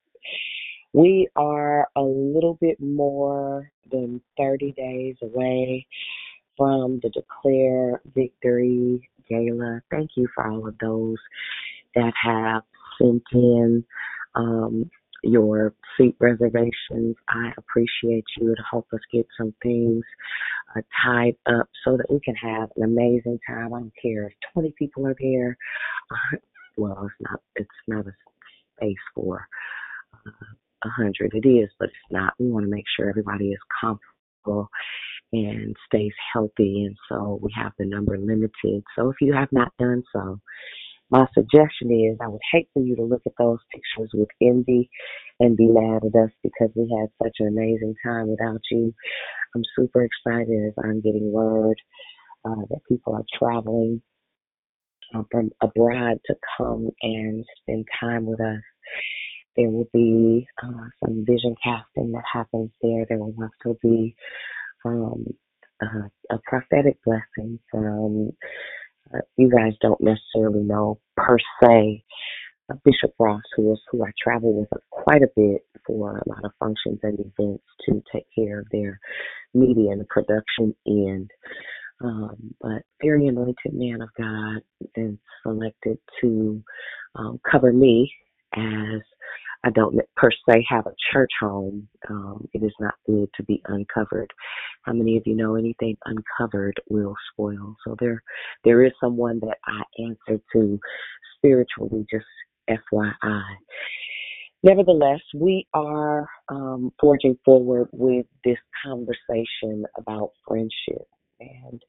We 0.94 1.28
are 1.36 1.88
a 1.96 2.02
little 2.02 2.58
bit 2.62 2.80
more 2.80 3.72
than 3.92 4.22
30 4.38 4.74
days 4.74 5.16
away 5.22 5.88
from 6.58 7.00
the 7.02 7.10
Declare 7.10 8.02
Victory 8.14 9.10
Gala. 9.28 9.82
Thank 9.90 10.12
you 10.16 10.28
for 10.36 10.48
all 10.48 10.68
of 10.68 10.78
those 10.80 11.18
that 11.96 12.14
have 12.22 12.64
sent 13.02 13.24
in 13.34 13.84
um, 14.36 14.90
your 15.24 15.74
seat 15.98 16.16
reservations. 16.20 17.16
I 17.30 17.52
appreciate 17.58 18.26
you 18.38 18.56
to 18.56 18.64
help 18.70 18.88
us 18.94 19.00
get 19.12 19.26
some 19.38 19.54
things 19.64 20.04
uh, 20.76 20.82
tied 21.06 21.36
up 21.48 21.68
so 21.86 21.98
that 21.98 22.12
we 22.12 22.20
can 22.20 22.36
have 22.36 22.70
an 22.76 22.84
amazing 22.84 23.40
time. 23.48 23.74
I 23.74 23.80
don't 23.80 23.94
care 24.02 24.28
if 24.28 24.34
20 24.54 24.74
people 24.78 25.08
are 25.08 25.16
there. 25.20 25.58
Uh, 26.12 26.38
well, 26.78 27.06
it's 27.06 27.30
not. 27.30 27.40
It's 27.56 27.70
not 27.88 28.08
a 28.08 28.14
space 28.78 28.96
for 29.16 29.48
uh, 30.28 30.90
hundred. 30.90 31.34
It 31.34 31.48
is, 31.48 31.70
but 31.80 31.90
it's 31.90 32.12
not. 32.12 32.34
We 32.40 32.50
want 32.50 32.66
to 32.66 32.72
make 32.72 32.86
sure 32.98 33.10
everybody 33.10 33.50
is 33.50 33.60
comfortable 33.82 34.70
and 35.32 35.76
stays 35.88 36.14
healthy, 36.34 36.86
and 36.86 36.98
so 37.10 37.40
we 37.42 37.52
have 37.56 37.74
the 37.78 37.86
number 37.86 38.18
limited. 38.18 38.84
So 38.96 39.10
if 39.10 39.18
you 39.22 39.34
have 39.34 39.50
not 39.52 39.72
done 39.80 40.04
so, 40.14 40.40
my 41.10 41.28
suggestion 41.34 41.92
is 41.92 42.18
I 42.22 42.28
would 42.28 42.42
hate 42.52 42.70
for 42.74 42.82
you 42.82 42.96
to 42.96 43.04
look 43.04 43.22
at 43.26 43.34
those 43.38 43.60
pictures 43.72 44.12
with 44.14 44.30
envy 44.42 44.90
and 45.40 45.58
be 45.58 45.68
mad 45.68 46.04
at 46.06 46.20
us 46.20 46.32
because 46.44 46.70
we 46.76 46.90
had 47.00 47.10
such 47.24 47.38
an 47.40 47.48
amazing 47.48 47.96
time 48.06 48.30
without 48.30 48.62
you. 48.72 48.94
I'm 49.56 49.64
super 49.76 50.04
excited 50.04 50.68
as 50.68 50.74
I'm 50.84 51.02
getting 51.02 51.32
word 51.32 51.78
uh, 52.46 52.66
that 52.70 52.82
people 52.90 53.16
are 53.16 53.26
traveling 53.38 54.02
uh, 55.16 55.24
from 55.32 55.52
abroad 55.62 56.20
to 56.26 56.36
come 56.58 56.90
and 57.02 57.46
spend 57.62 57.88
time 58.00 58.26
with 58.26 58.42
us. 58.42 58.62
There 59.56 59.70
will 59.70 59.90
be 59.94 60.48
uh, 60.64 60.88
some 61.06 61.26
vision 61.28 61.56
casting 61.64 62.12
that 62.14 62.24
happens 62.32 62.72
there. 62.82 63.06
There 63.08 63.20
will 63.20 63.36
also 63.40 63.78
be 63.82 64.16
um, 64.86 65.26
uh, 65.82 66.08
a 66.32 66.40
prophetic 66.46 66.98
blessing 67.06 67.60
from, 67.72 68.32
you 69.38 69.50
guys 69.50 69.74
don't 69.82 70.02
necessarily 70.02 70.62
know 70.64 71.00
per 71.18 71.38
se, 71.62 72.04
uh, 72.72 72.76
Bishop 72.86 73.14
Ross, 73.20 73.42
who 73.56 73.74
is 73.74 73.80
who 73.92 74.04
I 74.04 74.12
travel 74.22 74.54
with 74.54 74.70
quite 74.90 75.22
a 75.22 75.32
bit 75.36 75.62
for 75.86 76.18
a 76.18 76.30
lot 76.30 76.46
of 76.46 76.52
functions 76.60 77.00
and 77.04 77.20
events 77.20 77.64
to 77.88 78.02
take 78.12 78.26
care 78.36 78.60
of 78.60 78.68
their 78.72 79.00
media 79.54 79.92
and 79.92 80.02
the 80.02 80.06
production 80.06 80.76
end. 80.88 81.32
Um, 82.02 82.54
but 82.60 82.82
very 83.02 83.28
anointed 83.28 83.74
man 83.74 84.02
of 84.02 84.10
God 84.18 84.62
and 84.96 85.18
selected 85.44 85.98
to 86.22 86.62
um, 87.16 87.40
cover 87.50 87.72
me 87.72 88.12
as 88.56 89.02
I 89.66 89.70
don't 89.70 89.98
per 90.16 90.30
se 90.32 90.66
have 90.70 90.86
a 90.88 90.96
church 91.12 91.32
home. 91.40 91.88
Um, 92.10 92.48
it 92.54 92.64
is 92.64 92.74
not 92.80 92.96
good 93.06 93.30
to 93.36 93.44
be 93.44 93.62
uncovered. 93.68 94.30
How 94.84 94.94
many 94.94 95.16
of 95.18 95.24
you 95.26 95.36
know 95.36 95.56
anything 95.56 95.98
uncovered 96.06 96.80
will 96.90 97.16
spoil? 97.32 97.76
So 97.86 97.96
there, 98.00 98.22
there 98.66 98.84
is 98.84 98.92
someone 99.00 99.40
that 99.40 99.58
I 99.66 99.84
answer 100.04 100.42
to 100.54 100.80
spiritually. 101.38 102.06
Just 102.12 102.26
FYI. 102.70 103.44
Nevertheless, 104.64 105.20
we 105.36 105.68
are 105.74 106.28
um, 106.50 106.92
forging 107.00 107.38
forward 107.44 107.90
with 107.92 108.26
this 108.46 108.58
conversation 108.86 109.86
about 109.98 110.32
friendship. 110.48 111.06
And 111.40 111.82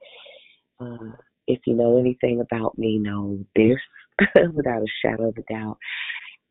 uh, 0.81 1.17
if 1.47 1.61
you 1.67 1.75
know 1.75 1.99
anything 1.99 2.41
about 2.41 2.77
me, 2.77 2.99
know 2.99 3.39
this 3.55 3.79
without 4.55 4.83
a 4.83 4.87
shadow 5.05 5.29
of 5.29 5.37
a 5.39 5.53
doubt. 5.53 5.79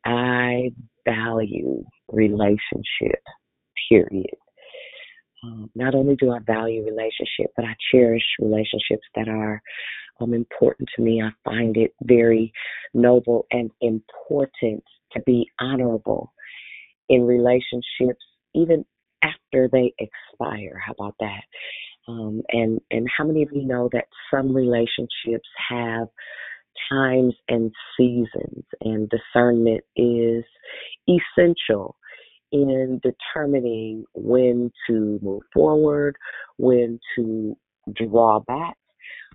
I 0.06 0.72
value 1.04 1.84
relationship, 2.10 3.22
period. 3.88 4.36
Um, 5.42 5.70
not 5.74 5.94
only 5.94 6.16
do 6.16 6.30
I 6.30 6.38
value 6.38 6.84
relationship, 6.84 7.52
but 7.56 7.64
I 7.64 7.74
cherish 7.92 8.22
relationships 8.40 9.06
that 9.14 9.28
are 9.28 9.60
um, 10.20 10.32
important 10.32 10.88
to 10.96 11.02
me. 11.02 11.22
I 11.22 11.30
find 11.44 11.76
it 11.76 11.92
very 12.02 12.52
noble 12.94 13.46
and 13.50 13.70
important 13.80 14.82
to 15.12 15.20
be 15.26 15.50
honorable 15.60 16.32
in 17.08 17.26
relationships, 17.26 18.24
even 18.54 18.84
after 19.22 19.68
they 19.70 19.92
expire. 19.98 20.80
How 20.84 20.92
about 20.92 21.16
that? 21.20 21.42
Um, 22.06 22.42
and 22.50 22.80
and 22.90 23.08
how 23.16 23.24
many 23.24 23.42
of 23.42 23.50
you 23.52 23.64
know 23.64 23.88
that 23.92 24.06
some 24.30 24.54
relationships 24.54 25.48
have 25.68 26.08
times 26.90 27.34
and 27.48 27.72
seasons, 27.96 28.64
and 28.80 29.10
discernment 29.10 29.82
is 29.96 30.44
essential 31.08 31.96
in 32.52 33.00
determining 33.02 34.04
when 34.14 34.70
to 34.88 35.18
move 35.22 35.42
forward, 35.52 36.16
when 36.56 37.00
to 37.16 37.56
draw 37.94 38.40
back, 38.40 38.76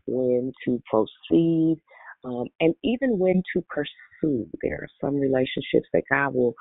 when 0.07 0.53
to 0.65 0.81
proceed, 0.89 1.77
um, 2.23 2.45
and 2.59 2.73
even 2.83 3.19
when 3.19 3.43
to 3.53 3.63
pursue. 3.69 4.47
There 4.61 4.75
are 4.81 4.87
some 5.01 5.15
relationships 5.15 5.87
that 5.93 6.03
God 6.09 6.33
will 6.33 6.55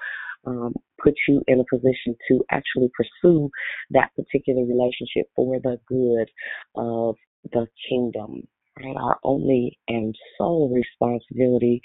um, 0.47 0.75
put 1.03 1.15
you 1.27 1.43
in 1.47 1.61
a 1.61 1.65
position 1.77 2.17
to 2.29 2.45
actually 2.51 2.91
pursue 2.97 3.51
that 3.91 4.11
particular 4.17 4.63
relationship 4.63 5.27
for 5.35 5.59
the 5.61 5.79
good 5.87 6.29
of 6.77 7.17
the 7.53 7.67
kingdom. 7.89 8.47
Right? 8.79 8.97
Our 8.97 9.19
only 9.25 9.79
and 9.89 10.15
sole 10.37 10.73
responsibility 10.73 11.83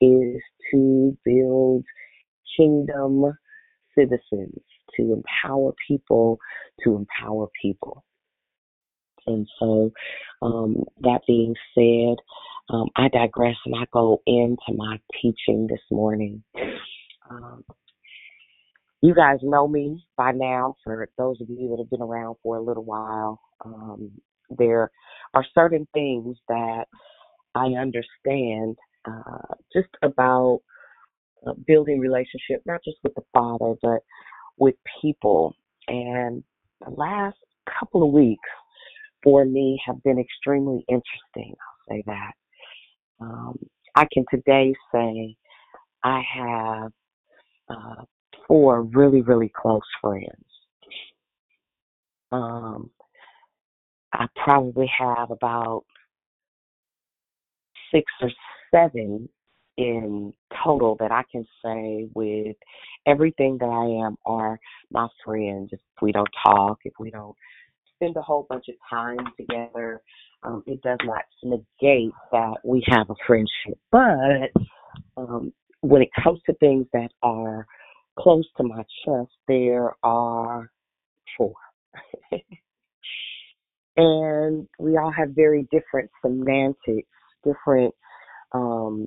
is 0.00 0.40
to 0.72 1.16
build 1.24 1.84
kingdom 2.56 3.36
citizens, 3.96 4.60
to 4.96 5.12
empower 5.12 5.72
people, 5.88 6.38
to 6.84 6.96
empower 6.96 7.48
people. 7.60 8.04
And 9.26 9.48
so, 9.58 9.90
um, 10.42 10.84
that 11.00 11.20
being 11.26 11.54
said, 11.74 12.16
um, 12.68 12.88
I 12.96 13.08
digress 13.08 13.56
and 13.64 13.74
I 13.74 13.84
go 13.92 14.22
into 14.26 14.72
my 14.74 14.98
teaching 15.20 15.66
this 15.68 15.80
morning. 15.90 16.44
Um, 17.28 17.64
you 19.02 19.14
guys 19.14 19.38
know 19.42 19.68
me 19.68 20.06
by 20.16 20.32
now, 20.32 20.76
for 20.84 21.08
those 21.18 21.40
of 21.40 21.48
you 21.48 21.70
that 21.70 21.78
have 21.78 21.90
been 21.90 22.02
around 22.02 22.36
for 22.42 22.56
a 22.56 22.62
little 22.62 22.84
while. 22.84 23.40
Um, 23.64 24.12
there 24.50 24.90
are 25.34 25.44
certain 25.54 25.86
things 25.92 26.36
that 26.48 26.84
I 27.54 27.66
understand 27.66 28.76
uh, 29.06 29.54
just 29.72 29.88
about 30.02 30.60
uh, 31.46 31.52
building 31.66 32.00
relationship, 32.00 32.62
not 32.66 32.80
just 32.84 32.98
with 33.02 33.14
the 33.14 33.22
Father, 33.32 33.74
but 33.82 34.00
with 34.58 34.74
people. 35.00 35.54
And 35.88 36.42
the 36.84 36.90
last 36.90 37.38
couple 37.78 38.02
of 38.02 38.12
weeks 38.12 38.48
for 39.22 39.44
me 39.44 39.80
have 39.86 40.02
been 40.02 40.18
extremely 40.18 40.84
interesting. 40.88 41.54
I'll 41.54 41.96
say 41.96 42.02
that. 42.06 42.32
Um, 43.20 43.58
I 43.94 44.06
can 44.12 44.24
today 44.30 44.74
say 44.92 45.36
I 46.04 46.22
have 46.34 46.92
uh, 47.68 48.02
four 48.46 48.82
really, 48.82 49.22
really 49.22 49.50
close 49.54 49.80
friends. 50.00 50.44
Um, 52.32 52.90
I 54.12 54.26
probably 54.42 54.90
have 54.98 55.30
about 55.30 55.84
six 57.92 58.10
or 58.20 58.30
seven 58.72 59.28
in 59.76 60.32
total 60.64 60.96
that 61.00 61.12
I 61.12 61.22
can 61.30 61.46
say 61.64 62.08
with 62.14 62.56
everything 63.06 63.58
that 63.58 63.66
I 63.66 64.06
am 64.06 64.16
are 64.24 64.58
my 64.90 65.08
friends. 65.24 65.70
If 65.72 65.80
we 66.00 66.12
don't 66.12 66.28
talk, 66.44 66.78
if 66.84 66.94
we 66.98 67.10
don't 67.10 67.36
spend 67.94 68.16
a 68.16 68.22
whole 68.22 68.46
bunch 68.48 68.66
of 68.68 68.74
time 68.88 69.18
together, 69.38 70.00
um, 70.42 70.62
it 70.66 70.80
does 70.82 70.98
not 71.04 71.24
negate 71.42 72.12
that 72.32 72.56
we 72.64 72.82
have 72.88 73.10
a 73.10 73.14
friendship. 73.26 73.78
But 73.90 74.50
um, 75.16 75.52
when 75.80 76.02
it 76.02 76.10
comes 76.22 76.40
to 76.46 76.54
things 76.54 76.86
that 76.92 77.10
are 77.22 77.66
close 78.18 78.46
to 78.56 78.62
my 78.62 78.82
chest, 79.04 79.32
there 79.48 79.94
are 80.02 80.70
four. 81.36 81.54
and 83.96 84.66
we 84.78 84.96
all 84.96 85.10
have 85.10 85.30
very 85.30 85.66
different 85.70 86.10
semantics, 86.22 87.08
different 87.44 87.94
um, 88.52 89.06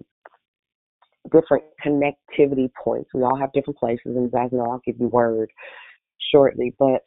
different 1.31 1.63
connectivity 1.85 2.69
points. 2.83 3.09
We 3.13 3.23
all 3.23 3.37
have 3.37 3.53
different 3.53 3.77
places, 3.77 4.01
and 4.05 4.31
guys 4.31 4.49
know, 4.51 4.69
I'll 4.69 4.81
give 4.85 4.95
you 4.99 5.07
word 5.07 5.49
shortly. 6.31 6.75
But 6.79 7.01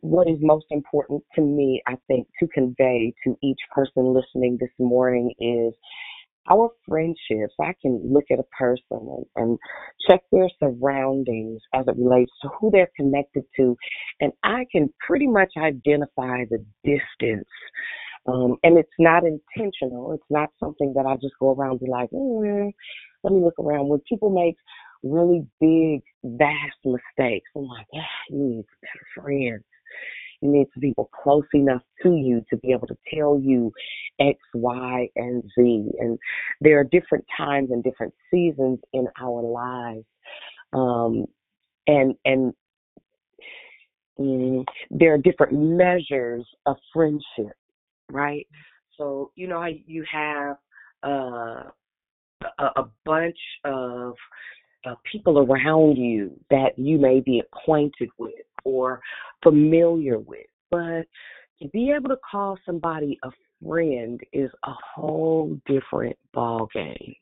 what 0.00 0.28
is 0.28 0.38
most 0.40 0.66
important 0.70 1.22
to 1.34 1.40
me, 1.40 1.82
I 1.86 1.96
think, 2.06 2.26
to 2.40 2.48
convey 2.48 3.14
to 3.24 3.36
each 3.42 3.60
person 3.74 4.14
listening 4.14 4.58
this 4.60 4.70
morning 4.78 5.32
is 5.38 5.74
our 6.50 6.70
friendships. 6.88 7.54
I 7.60 7.74
can 7.82 8.00
look 8.04 8.24
at 8.30 8.38
a 8.38 8.44
person 8.58 8.80
and, 8.90 9.26
and 9.36 9.58
check 10.08 10.20
their 10.32 10.48
surroundings 10.60 11.60
as 11.74 11.86
it 11.88 11.96
relates 11.96 12.32
to 12.42 12.48
who 12.58 12.70
they're 12.70 12.90
connected 12.96 13.44
to, 13.56 13.76
and 14.20 14.32
I 14.42 14.66
can 14.70 14.92
pretty 15.06 15.26
much 15.26 15.52
identify 15.56 16.44
the 16.50 16.64
distance 16.84 17.48
um, 18.28 18.56
and 18.62 18.78
it's 18.78 18.88
not 18.98 19.22
intentional. 19.24 20.12
It's 20.12 20.30
not 20.30 20.50
something 20.60 20.92
that 20.94 21.06
I 21.06 21.14
just 21.16 21.34
go 21.40 21.54
around 21.54 21.72
and 21.72 21.80
be 21.80 21.90
like, 21.90 22.10
mm, 22.10 22.70
let 23.24 23.32
me 23.32 23.40
look 23.40 23.58
around. 23.58 23.88
When 23.88 24.00
people 24.08 24.30
make 24.30 24.56
really 25.02 25.46
big, 25.60 26.02
vast 26.24 26.76
mistakes, 26.84 27.48
I'm 27.56 27.64
like, 27.64 27.86
ah, 27.94 28.00
you 28.28 28.38
need 28.38 28.60
a 28.60 28.86
better 28.86 29.06
friends. 29.14 29.64
You 30.40 30.50
need 30.50 30.66
some 30.74 30.80
people 30.80 31.10
close 31.22 31.46
enough 31.54 31.82
to 32.02 32.14
you 32.14 32.44
to 32.50 32.56
be 32.58 32.72
able 32.72 32.86
to 32.86 32.96
tell 33.12 33.40
you 33.40 33.72
X, 34.20 34.38
Y, 34.54 35.08
and 35.16 35.42
Z. 35.58 35.90
And 35.98 36.18
there 36.60 36.78
are 36.78 36.84
different 36.84 37.24
times 37.36 37.70
and 37.70 37.82
different 37.82 38.14
seasons 38.30 38.78
in 38.92 39.06
our 39.20 39.42
lives. 39.42 40.04
Um, 40.72 41.26
and 41.86 42.14
and 42.24 42.52
mm, 44.18 44.64
there 44.90 45.14
are 45.14 45.18
different 45.18 45.54
measures 45.54 46.46
of 46.66 46.76
friendship 46.92 47.56
right? 48.10 48.46
So 48.96 49.32
you 49.34 49.46
know 49.48 49.64
you 49.64 50.04
have 50.10 50.56
uh, 51.04 51.70
a, 52.58 52.64
a 52.76 52.88
bunch 53.04 53.38
of 53.64 54.14
uh, 54.86 54.94
people 55.10 55.38
around 55.38 55.96
you 55.96 56.32
that 56.50 56.78
you 56.78 56.98
may 56.98 57.20
be 57.20 57.40
acquainted 57.40 58.08
with 58.18 58.32
or 58.64 59.00
familiar 59.42 60.18
with, 60.18 60.46
but 60.70 61.04
to 61.60 61.68
be 61.72 61.92
able 61.96 62.08
to 62.08 62.18
call 62.30 62.56
somebody 62.64 63.18
a 63.24 63.30
friend 63.62 64.20
is 64.32 64.50
a 64.64 64.72
whole 64.94 65.58
different 65.66 66.16
ball 66.32 66.68
game. 66.72 67.14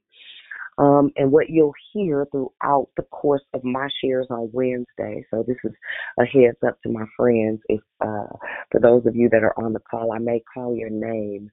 Um, 0.78 1.10
and 1.16 1.32
what 1.32 1.48
you'll 1.48 1.72
hear 1.94 2.26
throughout 2.30 2.88
the 2.98 3.02
course 3.04 3.42
of 3.54 3.64
my 3.64 3.88
shares 4.02 4.26
on 4.28 4.50
Wednesday. 4.52 5.24
So 5.30 5.42
this 5.46 5.56
is 5.64 5.72
a 6.20 6.26
heads 6.26 6.58
up 6.66 6.80
to 6.82 6.90
my 6.90 7.06
friends. 7.16 7.60
If 7.68 7.80
uh, 8.02 8.36
for 8.70 8.80
those 8.80 9.06
of 9.06 9.16
you 9.16 9.30
that 9.30 9.42
are 9.42 9.58
on 9.58 9.72
the 9.72 9.80
call, 9.90 10.12
I 10.12 10.18
may 10.18 10.42
call 10.52 10.76
your 10.76 10.90
name 10.90 11.50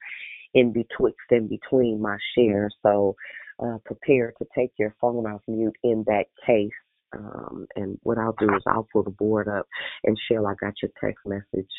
in 0.53 0.73
betwixt 0.73 1.25
and 1.31 1.47
between 1.47 2.01
my 2.01 2.17
shares. 2.35 2.75
So 2.83 3.15
uh, 3.59 3.77
prepare 3.85 4.33
to 4.39 4.47
take 4.55 4.71
your 4.77 4.93
phone 4.99 5.25
off 5.25 5.41
mute 5.47 5.75
in 5.83 6.03
that 6.07 6.25
case. 6.45 6.71
Um, 7.13 7.67
and 7.75 7.97
what 8.03 8.17
I'll 8.17 8.35
do 8.39 8.53
is 8.55 8.63
I'll 8.67 8.87
pull 8.91 9.03
the 9.03 9.11
board 9.11 9.47
up 9.47 9.67
and 10.03 10.17
Shell, 10.27 10.47
I 10.47 10.53
got 10.59 10.73
your 10.81 10.91
text 10.99 11.25
message. 11.25 11.71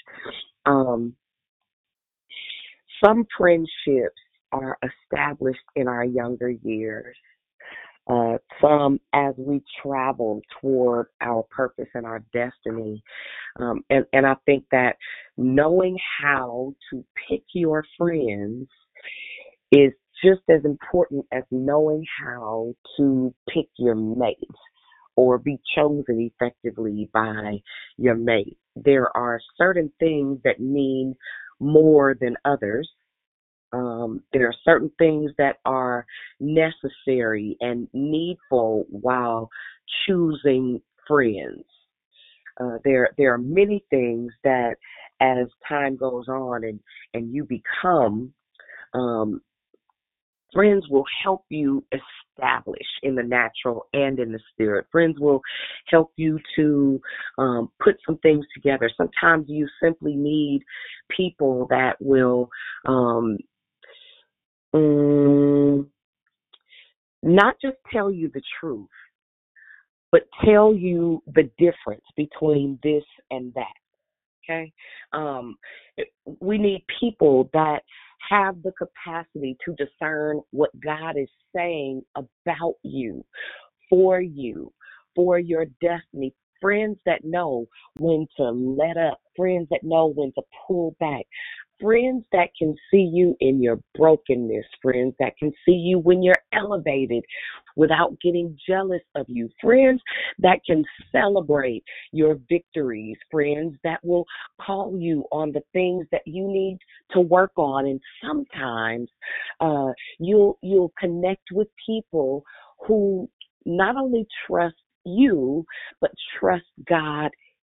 Um, 0.67 1.15
some 3.05 3.27
friendships 3.37 4.21
are 4.53 4.79
established 4.83 5.59
in 5.77 5.89
our 5.89 6.05
younger 6.05 6.51
years 6.51 7.17
uh, 8.07 8.37
some 8.61 9.01
as 9.15 9.35
we 9.39 9.63
travel 9.83 10.43
toward 10.61 11.07
our 11.21 11.45
purpose 11.51 11.89
and 11.95 12.05
our 12.05 12.23
destiny. 12.33 13.03
Um, 13.59 13.83
and, 13.89 14.05
and 14.13 14.27
I 14.27 14.35
think 14.47 14.65
that 14.73 14.97
knowing 15.37 15.97
how 16.21 16.75
to 16.91 17.05
pick 17.29 17.43
your 17.55 17.85
friends 17.97 18.69
is 19.73 19.93
just 20.23 20.43
as 20.51 20.65
important 20.65 21.25
as 21.33 21.45
knowing 21.51 22.05
how 22.23 22.75
to 22.97 23.35
pick 23.49 23.67
your 23.79 23.95
mate 23.95 24.39
or 25.17 25.39
be 25.39 25.59
chosen 25.75 26.31
effectively 26.33 27.09
by 27.13 27.61
your 27.97 28.15
mate. 28.15 28.59
There 28.77 29.15
are 29.17 29.41
certain 29.57 29.93
things 29.99 30.39
that 30.45 30.61
mean 30.61 31.15
more 31.61 32.17
than 32.21 32.37
others. 32.45 32.91
Um, 33.73 34.23
there 34.33 34.47
are 34.47 34.55
certain 34.65 34.91
things 34.99 35.33
that 35.39 35.57
are 35.65 36.07
necessary 36.41 37.57
and 37.61 37.89
needful 37.93 38.87
while 38.89 39.51
choosing 40.07 40.81
friends. 41.07 41.65
Uh, 42.61 42.79
there, 42.85 43.11
there 43.19 43.35
are 43.35 43.39
many 43.39 43.85
things 43.91 44.33
that, 44.45 44.77
as 45.21 45.47
time 45.69 45.97
goes 45.97 46.29
on 46.29 46.65
and 46.65 46.81
and 47.15 47.33
you 47.33 47.45
become, 47.45 48.33
um, 48.95 49.41
friends 50.53 50.85
will 50.91 51.05
help 51.23 51.45
you 51.49 51.85
establish 52.37 52.87
in 53.03 53.15
the 53.15 53.23
natural 53.23 53.87
and 53.93 54.19
in 54.19 54.33
the 54.33 54.41
spirit. 54.53 54.87
Friends 54.91 55.19
will 55.19 55.41
help 55.87 56.13
you 56.17 56.39
to 56.57 57.01
um, 57.39 57.71
put 57.83 57.97
some 58.07 58.19
things 58.19 58.45
together. 58.55 58.91
Sometimes 58.97 59.47
you 59.49 59.69
simply 59.83 60.15
need 60.15 60.63
people 61.17 61.67
that 61.71 61.97
will 62.01 62.49
um, 62.87 63.39
um, 64.73 65.89
not 67.23 67.57
just 67.63 67.77
tell 67.93 68.11
you 68.11 68.31
the 68.35 68.43
truth, 68.61 68.89
but 70.13 70.23
tell 70.45 70.75
you 70.75 71.23
the 71.35 71.51
difference 71.59 72.05
between 72.17 72.79
this 72.83 73.05
and 73.31 73.53
that. 73.55 73.65
Okay? 74.45 74.73
Um, 75.13 75.57
we 76.41 76.59
need 76.59 76.85
people 77.01 77.49
that 77.53 77.83
have 78.31 78.63
the 78.63 78.73
capacity 78.73 79.57
to 79.65 79.75
discern 79.75 80.41
what 80.51 80.71
God 80.81 81.17
is 81.17 81.29
saying 81.55 82.03
about 82.17 82.75
you, 82.83 83.25
for 83.89 84.21
you, 84.21 84.73
for 85.15 85.39
your 85.39 85.67
destiny. 85.81 86.35
Friends 86.61 86.97
that 87.05 87.25
know 87.25 87.67
when 87.99 88.27
to 88.39 88.45
let 88.51 88.97
up, 88.97 89.21
friends 89.37 89.69
that 89.71 89.83
know 89.83 90.07
when 90.15 90.33
to 90.33 90.43
pull 90.67 90.97
back, 90.99 91.27
friends 91.85 92.25
that 92.33 92.49
can 92.59 92.75
see 92.91 93.11
you 93.13 93.37
in 93.41 93.63
your 93.63 93.79
brokenness, 93.95 94.65
friends 94.81 95.15
that 95.19 95.37
can 95.39 95.53
see 95.67 95.75
you 95.75 95.99
when 95.99 96.23
you're 96.23 96.35
elevated 96.55 97.23
without 97.77 98.19
getting 98.23 98.57
jealous 98.67 99.03
of 99.17 99.27
you, 99.29 99.51
friends 99.61 100.01
that 100.39 100.61
can 100.67 100.83
celebrate 101.13 101.85
your 102.13 102.39
victories, 102.49 103.17
friends 103.31 103.77
that 103.85 103.99
will 104.03 104.25
call 104.65 104.97
you 104.99 105.25
on 105.31 105.53
the 105.53 105.63
things 105.75 106.07
that 106.11 106.23
you 106.25 106.49
need 106.49 106.79
to 107.11 107.21
work 107.21 107.53
on. 107.57 107.87
And 107.87 108.01
sometimes 108.25 109.11
uh, 109.61 109.93
you'll 110.19 110.59
you'll 110.63 110.93
connect 110.99 111.49
with 111.53 111.69
people 111.85 112.45
who 112.87 113.29
not 113.67 113.97
only 113.97 114.27
trust 114.47 114.77
you 115.05 115.67
but 116.01 116.11
trust 116.39 116.65
God 116.89 117.31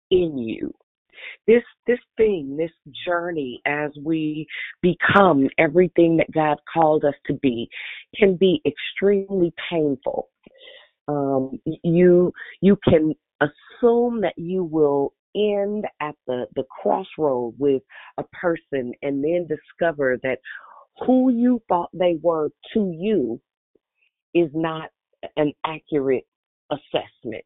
in 0.09 0.38
you 0.38 0.74
this 1.47 1.63
this 1.88 1.99
thing, 2.17 2.57
this 2.57 2.72
journey 3.05 3.61
as 3.65 3.91
we 4.03 4.47
become 4.82 5.49
everything 5.57 6.17
that 6.17 6.32
God 6.32 6.57
called 6.72 7.05
us 7.05 7.15
to 7.28 7.34
be 7.36 7.69
can 8.15 8.36
be 8.36 8.61
extremely 8.65 9.53
painful. 9.69 10.30
Um, 11.07 11.59
you 11.84 12.32
you 12.61 12.78
can 12.88 13.13
assume 13.41 14.22
that 14.22 14.38
you 14.38 14.63
will 14.63 15.13
end 15.36 15.86
at 16.01 16.15
the, 16.28 16.45
the 16.55 16.63
crossroad 16.82 17.53
with 17.57 17.82
a 18.17 18.24
person 18.34 18.93
and 19.01 19.24
then 19.24 19.47
discover 19.47 20.17
that 20.24 20.39
who 21.05 21.32
you 21.32 21.61
thought 21.67 21.89
they 21.93 22.17
were 22.22 22.49
to 22.74 22.93
you 22.97 23.39
is 24.34 24.49
not 24.53 24.89
an 25.38 25.53
accurate 25.65 26.26
assessment. 26.72 27.43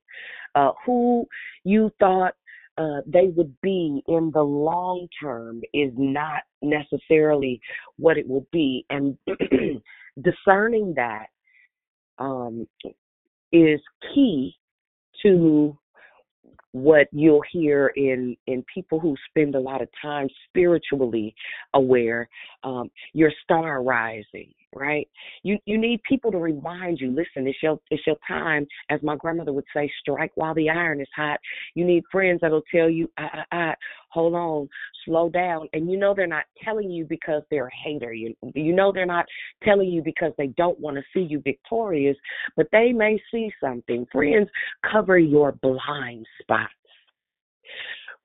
Uh, 0.56 0.72
who 0.86 1.26
you 1.64 1.92
thought 2.00 2.34
uh, 2.78 3.02
they 3.06 3.28
would 3.36 3.56
be 3.62 4.02
in 4.08 4.32
the 4.34 4.42
long 4.42 5.08
term 5.22 5.62
is 5.74 5.92
not 5.96 6.42
necessarily 6.62 7.60
what 7.98 8.18
it 8.18 8.28
will 8.28 8.46
be. 8.52 8.86
And 8.90 9.18
discerning 10.22 10.94
that 10.96 11.28
um, 12.18 12.68
is 13.52 13.80
key 14.14 14.56
to 15.24 15.78
what 16.76 17.08
you'll 17.14 17.44
hear 17.54 17.88
in 17.96 18.36
in 18.48 18.62
people 18.74 19.00
who 19.00 19.16
spend 19.30 19.56
a 19.56 19.60
lot 19.60 19.82
of 19.82 19.88
time 20.02 20.28
spiritually 20.50 21.34
aware 21.74 22.28
um 22.66 22.92
your 23.14 23.32
star 23.46 23.82
rising 23.82 24.54
right? 24.76 25.08
You 25.44 25.58
you 25.66 25.78
need 25.78 26.02
people 26.04 26.32
to 26.32 26.38
remind 26.38 27.00
you 27.00 27.10
listen 27.10 27.48
it's 27.48 27.62
your 27.64 27.80
it's 27.90 28.06
your 28.06 28.18
time 28.28 28.68
as 28.90 29.02
my 29.02 29.16
grandmother 29.16 29.54
would 29.54 29.66
say 29.76 29.92
strike 30.02 30.32
while 30.36 30.54
the 30.54 30.70
iron 30.70 31.02
is 31.02 31.08
hot. 31.16 31.40
You 31.74 31.86
need 31.86 32.04
friends 32.12 32.42
that'll 32.42 32.64
tell 32.74 32.90
you 32.90 33.10
I, 33.18 33.46
I, 33.52 33.58
I, 33.58 33.74
hold 34.10 34.34
on 34.34 34.70
slow 35.04 35.30
down 35.30 35.68
and 35.74 35.90
you 35.92 35.98
know 35.98 36.14
they're 36.16 36.26
not 36.26 36.46
telling 36.64 36.90
you 36.90 37.06
because 37.06 37.44
they're 37.52 37.68
a 37.68 37.76
hater 37.84 38.14
you 38.14 38.34
you 38.56 38.74
know 38.74 38.92
they're 38.92 39.06
not 39.06 39.26
telling 39.64 39.90
you 39.90 40.02
because 40.02 40.32
they 40.38 40.48
don't 40.48 40.80
want 40.80 40.96
to 40.98 41.04
see 41.14 41.28
you 41.30 41.42
victorious 41.42 42.18
but 42.56 42.68
they 42.72 42.92
may 42.92 43.22
see 43.32 43.52
something. 43.62 44.06
Friends 44.12 44.50
cover 44.92 45.18
your 45.18 45.54
blind 45.54 46.26
spots. 46.42 46.74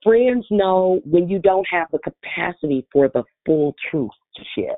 Friends 0.03 0.47
know 0.51 1.01
when 1.05 1.29
you 1.29 1.39
don't 1.39 1.67
have 1.71 1.89
the 1.93 1.99
capacity 1.99 2.87
for 2.93 3.09
the 3.09 3.23
full 3.45 3.75
truth 3.91 4.11
to 4.37 4.43
share 4.57 4.77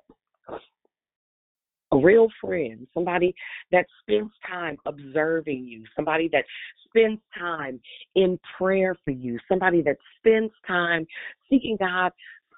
a 1.93 1.97
real 1.99 2.29
friend, 2.41 2.87
somebody 2.95 3.35
that 3.71 3.87
spends 4.01 4.31
time 4.49 4.77
observing 4.87 5.65
you, 5.65 5.85
somebody 5.95 6.29
that 6.33 6.45
spends 6.89 7.21
time 7.39 7.81
in 8.15 8.39
prayer 8.59 8.97
for 9.05 9.11
you, 9.11 9.39
somebody 9.49 9.83
that 9.83 9.97
spends 10.19 10.53
time 10.67 11.07
seeking 11.51 11.77
God's 11.79 12.15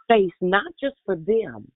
face, 0.09 0.33
not 0.41 0.73
just 0.81 0.97
for 1.05 1.17
them, 1.17 1.71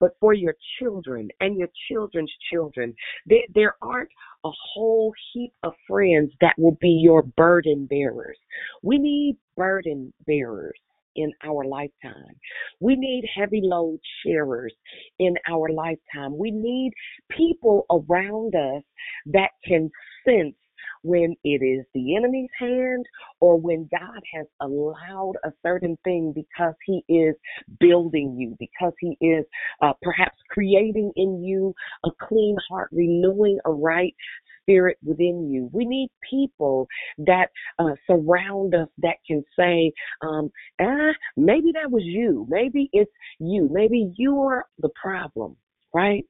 but 0.00 0.16
for 0.20 0.32
your 0.32 0.54
children 0.78 1.28
and 1.40 1.56
your 1.58 1.68
children's 1.90 2.32
children. 2.50 2.94
There, 3.26 3.44
there 3.54 3.74
aren't 3.82 4.10
a 4.44 4.50
whole 4.74 5.12
heap 5.32 5.52
of 5.62 5.72
friends 5.88 6.32
that 6.40 6.54
will 6.58 6.76
be 6.80 7.00
your 7.02 7.22
burden 7.22 7.86
bearers. 7.86 8.38
We 8.82 8.98
need 8.98 9.36
burden 9.56 10.12
bearers 10.26 10.78
in 11.16 11.32
our 11.44 11.64
lifetime. 11.64 12.34
We 12.80 12.96
need 12.96 13.24
heavy 13.34 13.60
load 13.62 13.98
sharers 14.24 14.74
in 15.18 15.34
our 15.50 15.68
lifetime. 15.70 16.36
We 16.36 16.50
need 16.50 16.92
people 17.30 17.86
around 17.90 18.54
us 18.54 18.82
that 19.26 19.50
can 19.64 19.90
sense 20.26 20.54
when 21.02 21.36
it 21.44 21.62
is 21.64 21.84
the 21.94 22.16
enemy's 22.16 22.50
hand 22.58 23.06
or 23.40 23.58
when 23.58 23.88
God 23.90 24.20
has 24.34 24.46
allowed 24.60 25.34
a 25.44 25.52
certain 25.64 25.98
thing 26.04 26.32
because 26.34 26.74
he 26.86 27.04
is 27.08 27.34
building 27.80 28.36
you, 28.38 28.56
because 28.58 28.92
he 29.00 29.16
is 29.20 29.44
uh, 29.80 29.92
perhaps 30.02 30.36
creating 30.50 31.12
in 31.16 31.42
you 31.42 31.74
a 32.04 32.10
clean 32.20 32.56
heart, 32.68 32.88
renewing 32.92 33.58
a 33.64 33.70
right 33.70 34.14
spirit 34.62 34.96
within 35.04 35.50
you. 35.50 35.68
We 35.72 35.84
need 35.84 36.08
people 36.28 36.86
that 37.18 37.48
uh, 37.78 37.94
surround 38.06 38.74
us 38.74 38.88
that 38.98 39.16
can 39.26 39.44
say, 39.58 39.92
um, 40.22 40.50
ah, 40.80 41.12
maybe 41.36 41.72
that 41.74 41.90
was 41.90 42.04
you. 42.04 42.46
Maybe 42.48 42.88
it's 42.92 43.10
you. 43.38 43.68
Maybe 43.72 44.12
you're 44.16 44.66
the 44.78 44.90
problem, 45.00 45.56
right? 45.94 46.24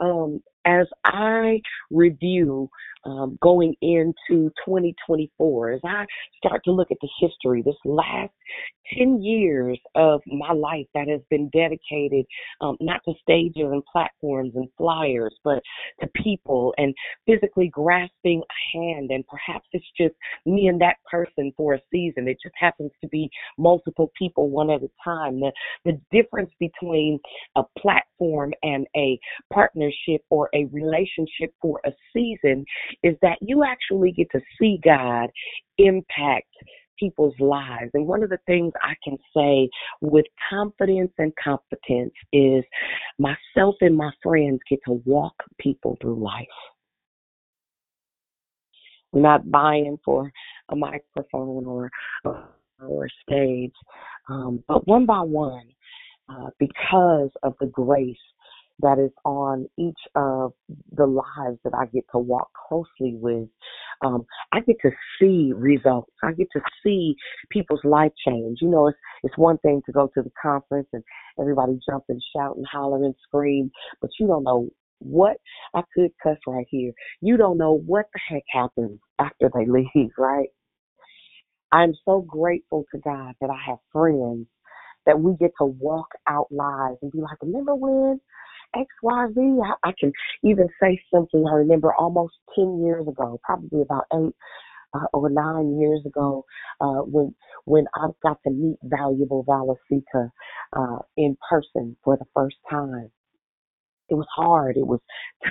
Um, 0.00 0.40
as 0.64 0.86
I 1.04 1.60
review 1.90 2.68
um, 3.04 3.38
going 3.40 3.74
into 3.80 4.50
2024, 4.64 5.72
as 5.72 5.80
I 5.84 6.04
start 6.36 6.62
to 6.64 6.72
look 6.72 6.90
at 6.90 6.98
the 7.00 7.08
history, 7.20 7.62
this 7.62 7.76
last 7.84 8.32
10 8.96 9.22
years 9.22 9.78
of 9.94 10.20
my 10.26 10.52
life 10.52 10.86
that 10.94 11.08
has 11.08 11.20
been 11.30 11.48
dedicated 11.50 12.24
um, 12.60 12.76
not 12.80 13.00
to 13.04 13.14
stages 13.22 13.52
and 13.56 13.82
platforms 13.90 14.52
and 14.54 14.68
flyers, 14.76 15.34
but 15.44 15.62
to 16.00 16.08
people 16.22 16.74
and 16.78 16.94
physically 17.26 17.68
grasping 17.68 18.42
a 18.42 18.78
hand. 18.78 19.10
And 19.10 19.24
perhaps 19.26 19.66
it's 19.72 19.84
just 19.96 20.14
me 20.46 20.68
and 20.68 20.80
that 20.80 20.96
person 21.10 21.52
for 21.56 21.74
a 21.74 21.80
season. 21.92 22.28
It 22.28 22.38
just 22.42 22.54
happens 22.58 22.90
to 23.02 23.08
be 23.08 23.30
multiple 23.58 24.10
people 24.18 24.48
one 24.48 24.70
at 24.70 24.82
a 24.82 24.90
time. 25.04 25.40
The, 25.40 25.52
the 25.84 26.00
difference 26.10 26.50
between 26.58 27.18
a 27.56 27.62
platform 27.78 28.52
and 28.62 28.86
a 28.96 29.18
partnership 29.52 30.22
or 30.30 30.48
a 30.54 30.57
relationship 30.66 31.54
for 31.60 31.80
a 31.84 31.90
season 32.12 32.64
is 33.02 33.16
that 33.22 33.38
you 33.40 33.64
actually 33.64 34.12
get 34.12 34.30
to 34.32 34.40
see 34.60 34.78
God 34.84 35.30
impact 35.78 36.46
people's 36.98 37.34
lives. 37.38 37.90
And 37.94 38.06
one 38.06 38.22
of 38.22 38.30
the 38.30 38.38
things 38.46 38.72
I 38.82 38.94
can 39.04 39.16
say 39.34 39.68
with 40.00 40.26
confidence 40.50 41.12
and 41.18 41.32
competence 41.42 42.12
is 42.32 42.64
myself 43.18 43.76
and 43.80 43.96
my 43.96 44.10
friends 44.22 44.60
get 44.68 44.80
to 44.86 45.00
walk 45.04 45.34
people 45.58 45.96
through 46.00 46.22
life. 46.22 46.46
We're 49.12 49.22
not 49.22 49.50
buying 49.50 49.98
for 50.04 50.30
a 50.68 50.76
microphone 50.76 51.64
or 51.66 51.90
or 52.80 53.06
a 53.06 53.08
stage, 53.22 53.72
um, 54.28 54.62
but 54.68 54.86
one 54.86 55.04
by 55.04 55.20
one, 55.20 55.66
uh, 56.28 56.50
because 56.58 57.30
of 57.42 57.54
the 57.60 57.66
grace 57.66 58.16
that 58.80 58.98
is 58.98 59.10
on 59.24 59.66
each 59.78 59.98
of 60.14 60.52
the 60.96 61.06
lives 61.06 61.58
that 61.64 61.74
I 61.74 61.86
get 61.86 62.04
to 62.12 62.18
walk 62.18 62.50
closely 62.68 63.16
with. 63.16 63.48
Um, 64.04 64.26
I 64.52 64.60
get 64.60 64.76
to 64.82 64.90
see 65.20 65.52
results. 65.54 66.12
I 66.22 66.32
get 66.32 66.48
to 66.52 66.60
see 66.84 67.16
people's 67.50 67.84
life 67.84 68.12
change. 68.26 68.58
You 68.60 68.68
know, 68.68 68.88
it's 68.88 68.98
it's 69.24 69.38
one 69.38 69.58
thing 69.58 69.82
to 69.86 69.92
go 69.92 70.10
to 70.14 70.22
the 70.22 70.30
conference 70.40 70.88
and 70.92 71.02
everybody 71.40 71.78
jump 71.88 72.04
and 72.08 72.22
shout 72.36 72.56
and 72.56 72.66
holler 72.70 73.04
and 73.04 73.14
scream, 73.26 73.70
but 74.00 74.10
you 74.20 74.26
don't 74.26 74.44
know 74.44 74.68
what 75.00 75.38
I 75.74 75.82
could 75.94 76.10
cuss 76.22 76.38
right 76.46 76.66
here. 76.70 76.92
You 77.20 77.36
don't 77.36 77.58
know 77.58 77.78
what 77.86 78.06
the 78.12 78.20
heck 78.28 78.44
happens 78.52 79.00
after 79.18 79.50
they 79.54 79.66
leave, 79.94 80.10
right? 80.18 80.48
I'm 81.72 81.94
so 82.04 82.22
grateful 82.22 82.84
to 82.94 83.00
God 83.00 83.34
that 83.40 83.50
I 83.50 83.58
have 83.70 83.78
friends 83.92 84.46
that 85.06 85.20
we 85.20 85.34
get 85.36 85.52
to 85.58 85.66
walk 85.66 86.08
out 86.28 86.46
lives 86.50 86.98
and 87.02 87.12
be 87.12 87.20
like, 87.20 87.38
remember 87.42 87.74
when 87.74 88.20
XYZ. 88.74 89.60
I, 89.64 89.88
I 89.88 89.92
can 89.98 90.12
even 90.44 90.68
say 90.80 91.00
simply, 91.12 91.42
I 91.48 91.54
remember 91.54 91.94
almost 91.94 92.34
10 92.54 92.82
years 92.84 93.06
ago, 93.06 93.40
probably 93.44 93.82
about 93.82 94.04
eight 94.14 94.34
uh, 94.94 95.06
or 95.12 95.28
nine 95.28 95.78
years 95.78 96.00
ago, 96.06 96.44
uh, 96.80 97.02
when 97.02 97.34
when 97.64 97.84
I 97.94 98.08
got 98.22 98.38
to 98.44 98.50
meet 98.50 98.78
valuable 98.82 99.44
Valicita 99.44 100.30
uh, 100.74 100.98
in 101.16 101.36
person 101.48 101.96
for 102.02 102.16
the 102.16 102.24
first 102.34 102.56
time. 102.70 103.10
It 104.08 104.14
was 104.14 104.26
hard. 104.34 104.78
It 104.78 104.86
was 104.86 105.00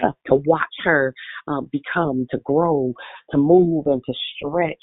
tough 0.01 0.15
to 0.25 0.35
watch 0.35 0.63
her 0.83 1.13
um, 1.47 1.69
become, 1.71 2.25
to 2.31 2.39
grow, 2.43 2.93
to 3.29 3.37
move, 3.37 3.85
and 3.85 4.01
to 4.03 4.13
stretch. 4.35 4.75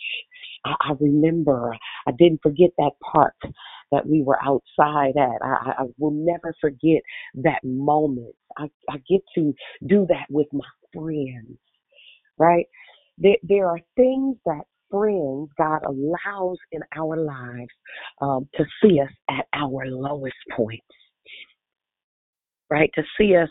I, 0.64 0.74
I 0.80 0.92
remember. 1.00 1.76
I 2.06 2.12
didn't 2.12 2.40
forget 2.42 2.70
that 2.78 2.92
part 3.12 3.34
that 3.92 4.06
we 4.06 4.22
were 4.22 4.38
outside 4.42 5.16
at. 5.16 5.42
I, 5.42 5.72
I 5.78 5.84
will 5.98 6.12
never 6.12 6.54
forget 6.60 7.02
that 7.34 7.60
moment. 7.64 8.34
I, 8.56 8.70
I 8.88 8.98
get 9.08 9.20
to 9.36 9.54
do 9.86 10.06
that 10.08 10.26
with 10.30 10.46
my 10.52 10.66
friends, 10.94 11.58
right? 12.38 12.66
There, 13.18 13.36
there 13.42 13.68
are 13.68 13.80
things 13.96 14.36
that 14.46 14.62
friends 14.90 15.50
God 15.58 15.82
allows 15.86 16.58
in 16.72 16.80
our 16.96 17.16
lives 17.16 17.72
um, 18.20 18.48
to 18.54 18.64
see 18.82 19.00
us 19.00 19.10
at 19.30 19.46
our 19.52 19.86
lowest 19.86 20.36
points, 20.56 20.84
right? 22.70 22.90
To 22.94 23.02
see 23.18 23.36
us 23.36 23.48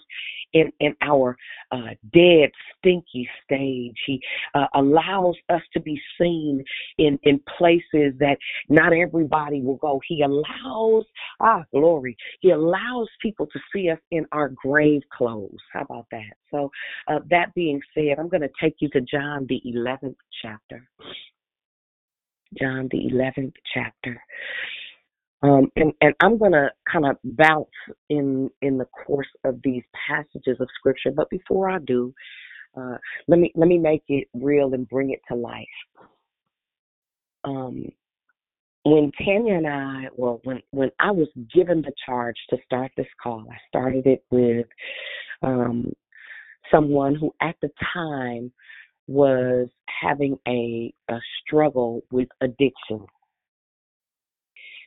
in, 0.53 0.71
in 0.79 0.95
our 1.01 1.35
uh, 1.71 1.89
dead, 2.13 2.51
stinky 2.77 3.27
stage. 3.43 3.97
He 4.05 4.21
uh, 4.53 4.67
allows 4.75 5.35
us 5.49 5.61
to 5.73 5.79
be 5.79 5.99
seen 6.19 6.63
in, 6.97 7.19
in 7.23 7.39
places 7.57 8.13
that 8.19 8.37
not 8.69 8.93
everybody 8.93 9.61
will 9.61 9.77
go. 9.77 10.01
He 10.07 10.21
allows, 10.21 11.05
ah, 11.39 11.63
glory, 11.73 12.15
He 12.41 12.51
allows 12.51 13.07
people 13.21 13.47
to 13.47 13.59
see 13.73 13.89
us 13.89 13.99
in 14.11 14.25
our 14.31 14.49
grave 14.49 15.01
clothes. 15.15 15.61
How 15.71 15.81
about 15.81 16.07
that? 16.11 16.33
So, 16.51 16.69
uh, 17.07 17.19
that 17.29 17.53
being 17.55 17.81
said, 17.93 18.19
I'm 18.19 18.29
going 18.29 18.41
to 18.41 18.49
take 18.61 18.75
you 18.79 18.89
to 18.89 19.01
John, 19.01 19.45
the 19.49 19.61
11th 19.65 20.15
chapter. 20.41 20.87
John, 22.59 22.87
the 22.91 23.09
11th 23.11 23.53
chapter. 23.73 24.21
Um, 25.43 25.69
and, 25.75 25.91
and 25.99 26.13
I'm 26.21 26.37
going 26.37 26.53
to 26.53 26.69
kind 26.89 27.05
of 27.05 27.17
bounce 27.23 27.67
in 28.09 28.49
in 28.61 28.77
the 28.77 28.87
course 29.05 29.27
of 29.43 29.59
these 29.63 29.83
passages 30.07 30.57
of 30.61 30.69
scripture, 30.79 31.11
but 31.11 31.29
before 31.29 31.69
I 31.69 31.79
do, 31.79 32.13
uh, 32.77 32.97
let 33.27 33.39
me 33.39 33.51
let 33.55 33.67
me 33.67 33.77
make 33.77 34.03
it 34.07 34.27
real 34.33 34.73
and 34.73 34.87
bring 34.87 35.11
it 35.11 35.19
to 35.27 35.35
life. 35.35 35.67
Um, 37.43 37.85
when 38.83 39.11
Tanya 39.23 39.55
and 39.55 39.67
I, 39.67 40.07
well, 40.15 40.39
when 40.45 40.61
when 40.71 40.91
I 40.99 41.11
was 41.11 41.27
given 41.53 41.81
the 41.81 41.93
charge 42.05 42.37
to 42.49 42.57
start 42.65 42.91
this 42.95 43.07
call, 43.21 43.45
I 43.51 43.57
started 43.67 44.07
it 44.07 44.23
with 44.31 44.67
um, 45.41 45.91
someone 46.71 47.15
who 47.15 47.33
at 47.41 47.55
the 47.61 47.69
time 47.93 48.51
was 49.07 49.67
having 50.01 50.37
a, 50.47 50.93
a 51.09 51.19
struggle 51.41 52.01
with 52.11 52.29
addiction. 52.41 53.05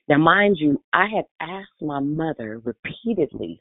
Now, 0.09 0.19
mind 0.19 0.57
you, 0.59 0.83
I 0.93 1.07
had 1.15 1.25
asked 1.41 1.83
my 1.83 2.01
mother 2.01 2.61
repeatedly, 2.65 3.61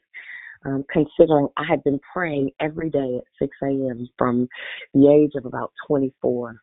um, 0.64 0.84
considering 0.92 1.48
I 1.56 1.64
had 1.68 1.84
been 1.84 2.00
praying 2.12 2.52
every 2.60 2.90
day 2.90 3.18
at 3.18 3.24
6 3.40 3.56
a.m. 3.62 4.08
from 4.18 4.48
the 4.94 5.08
age 5.10 5.32
of 5.36 5.46
about 5.46 5.72
24. 5.88 6.56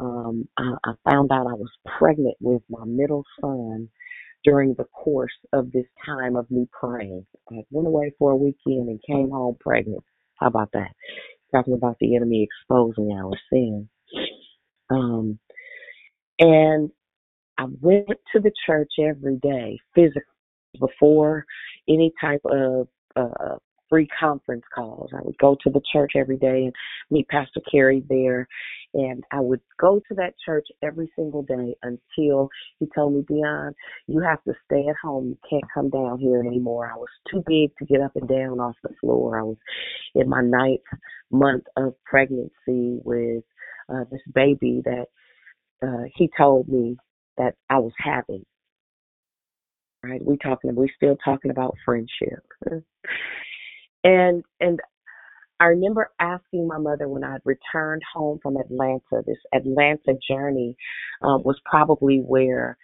Um, 0.00 0.48
I, 0.58 0.74
I 0.84 0.92
found 1.10 1.32
out 1.32 1.46
I 1.46 1.54
was 1.54 1.70
pregnant 1.98 2.36
with 2.40 2.62
my 2.70 2.84
middle 2.86 3.24
son 3.40 3.88
during 4.44 4.74
the 4.74 4.84
course 4.84 5.32
of 5.52 5.72
this 5.72 5.86
time 6.04 6.36
of 6.36 6.50
me 6.50 6.68
praying. 6.72 7.26
I 7.50 7.62
went 7.70 7.88
away 7.88 8.12
for 8.18 8.32
a 8.32 8.36
weekend 8.36 8.88
and 8.88 9.00
came 9.06 9.30
home 9.30 9.56
pregnant. 9.60 10.02
How 10.36 10.48
about 10.48 10.70
that? 10.72 10.92
Talking 11.54 11.74
about 11.74 11.96
the 12.00 12.16
enemy 12.16 12.44
exposing 12.48 13.12
our 13.12 13.32
sin. 13.52 13.88
Um, 14.90 15.38
and 16.38 16.90
I 17.58 17.66
went 17.80 18.08
to 18.32 18.40
the 18.40 18.52
church 18.66 18.92
every 18.98 19.36
day 19.36 19.78
physically 19.94 20.22
before 20.80 21.44
any 21.88 22.12
type 22.20 22.40
of 22.44 22.88
uh, 23.16 23.56
free 23.92 24.08
conference 24.18 24.64
calls. 24.74 25.10
I 25.12 25.20
would 25.22 25.36
go 25.36 25.54
to 25.62 25.70
the 25.70 25.82
church 25.92 26.12
every 26.16 26.38
day 26.38 26.64
and 26.64 26.72
meet 27.10 27.28
Pastor 27.28 27.60
Carey 27.70 28.02
there. 28.08 28.48
And 28.94 29.22
I 29.32 29.40
would 29.40 29.60
go 29.78 30.00
to 30.08 30.14
that 30.14 30.32
church 30.42 30.66
every 30.82 31.10
single 31.14 31.42
day 31.42 31.74
until 31.82 32.48
he 32.78 32.86
told 32.94 33.14
me, 33.14 33.22
Dionne, 33.22 33.74
you 34.06 34.20
have 34.20 34.42
to 34.44 34.54
stay 34.64 34.86
at 34.88 34.96
home. 35.02 35.28
You 35.28 35.38
can't 35.48 35.70
come 35.74 35.90
down 35.90 36.18
here 36.18 36.40
anymore. 36.40 36.90
I 36.90 36.96
was 36.96 37.08
too 37.30 37.44
big 37.46 37.76
to 37.78 37.84
get 37.84 38.00
up 38.00 38.16
and 38.16 38.26
down 38.26 38.60
off 38.60 38.76
the 38.82 38.94
floor. 38.98 39.38
I 39.38 39.42
was 39.42 39.58
in 40.14 40.26
my 40.26 40.40
ninth 40.40 40.80
month 41.30 41.64
of 41.76 41.94
pregnancy 42.06 42.50
with 43.04 43.44
uh, 43.92 44.04
this 44.10 44.22
baby 44.34 44.82
that 44.86 45.06
uh, 45.86 46.04
he 46.14 46.30
told 46.38 46.66
me 46.66 46.96
that 47.38 47.54
I 47.70 47.78
was 47.78 47.92
having. 47.98 48.44
Right? 50.02 50.20
We 50.24 50.36
talking 50.38 50.74
we 50.74 50.90
still 50.96 51.16
talking 51.24 51.50
about 51.50 51.76
friendship. 51.84 52.44
and 54.04 54.42
and 54.60 54.80
I 55.60 55.66
remember 55.66 56.10
asking 56.18 56.66
my 56.66 56.78
mother 56.78 57.08
when 57.08 57.22
I 57.22 57.36
returned 57.44 58.02
home 58.12 58.40
from 58.42 58.56
Atlanta. 58.56 59.22
This 59.24 59.38
Atlanta 59.54 60.18
journey 60.28 60.76
um, 61.22 61.42
was 61.44 61.60
probably 61.64 62.18
where 62.18 62.76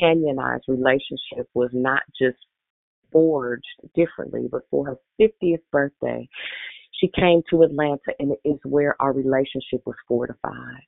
Tanya 0.00 0.30
and 0.30 0.40
I's 0.40 0.60
relationship 0.66 1.48
was 1.54 1.70
not 1.72 2.02
just 2.20 2.38
forged 3.12 3.64
differently, 3.94 4.48
but 4.50 4.62
for 4.68 4.84
her 4.86 4.96
50th 5.20 5.62
birthday, 5.70 6.28
she 7.00 7.08
came 7.14 7.42
to 7.50 7.62
Atlanta, 7.62 8.12
and 8.18 8.32
it 8.32 8.40
is 8.48 8.58
where 8.64 9.00
our 9.00 9.12
relationship 9.12 9.82
was 9.86 9.94
fortified 10.08 10.82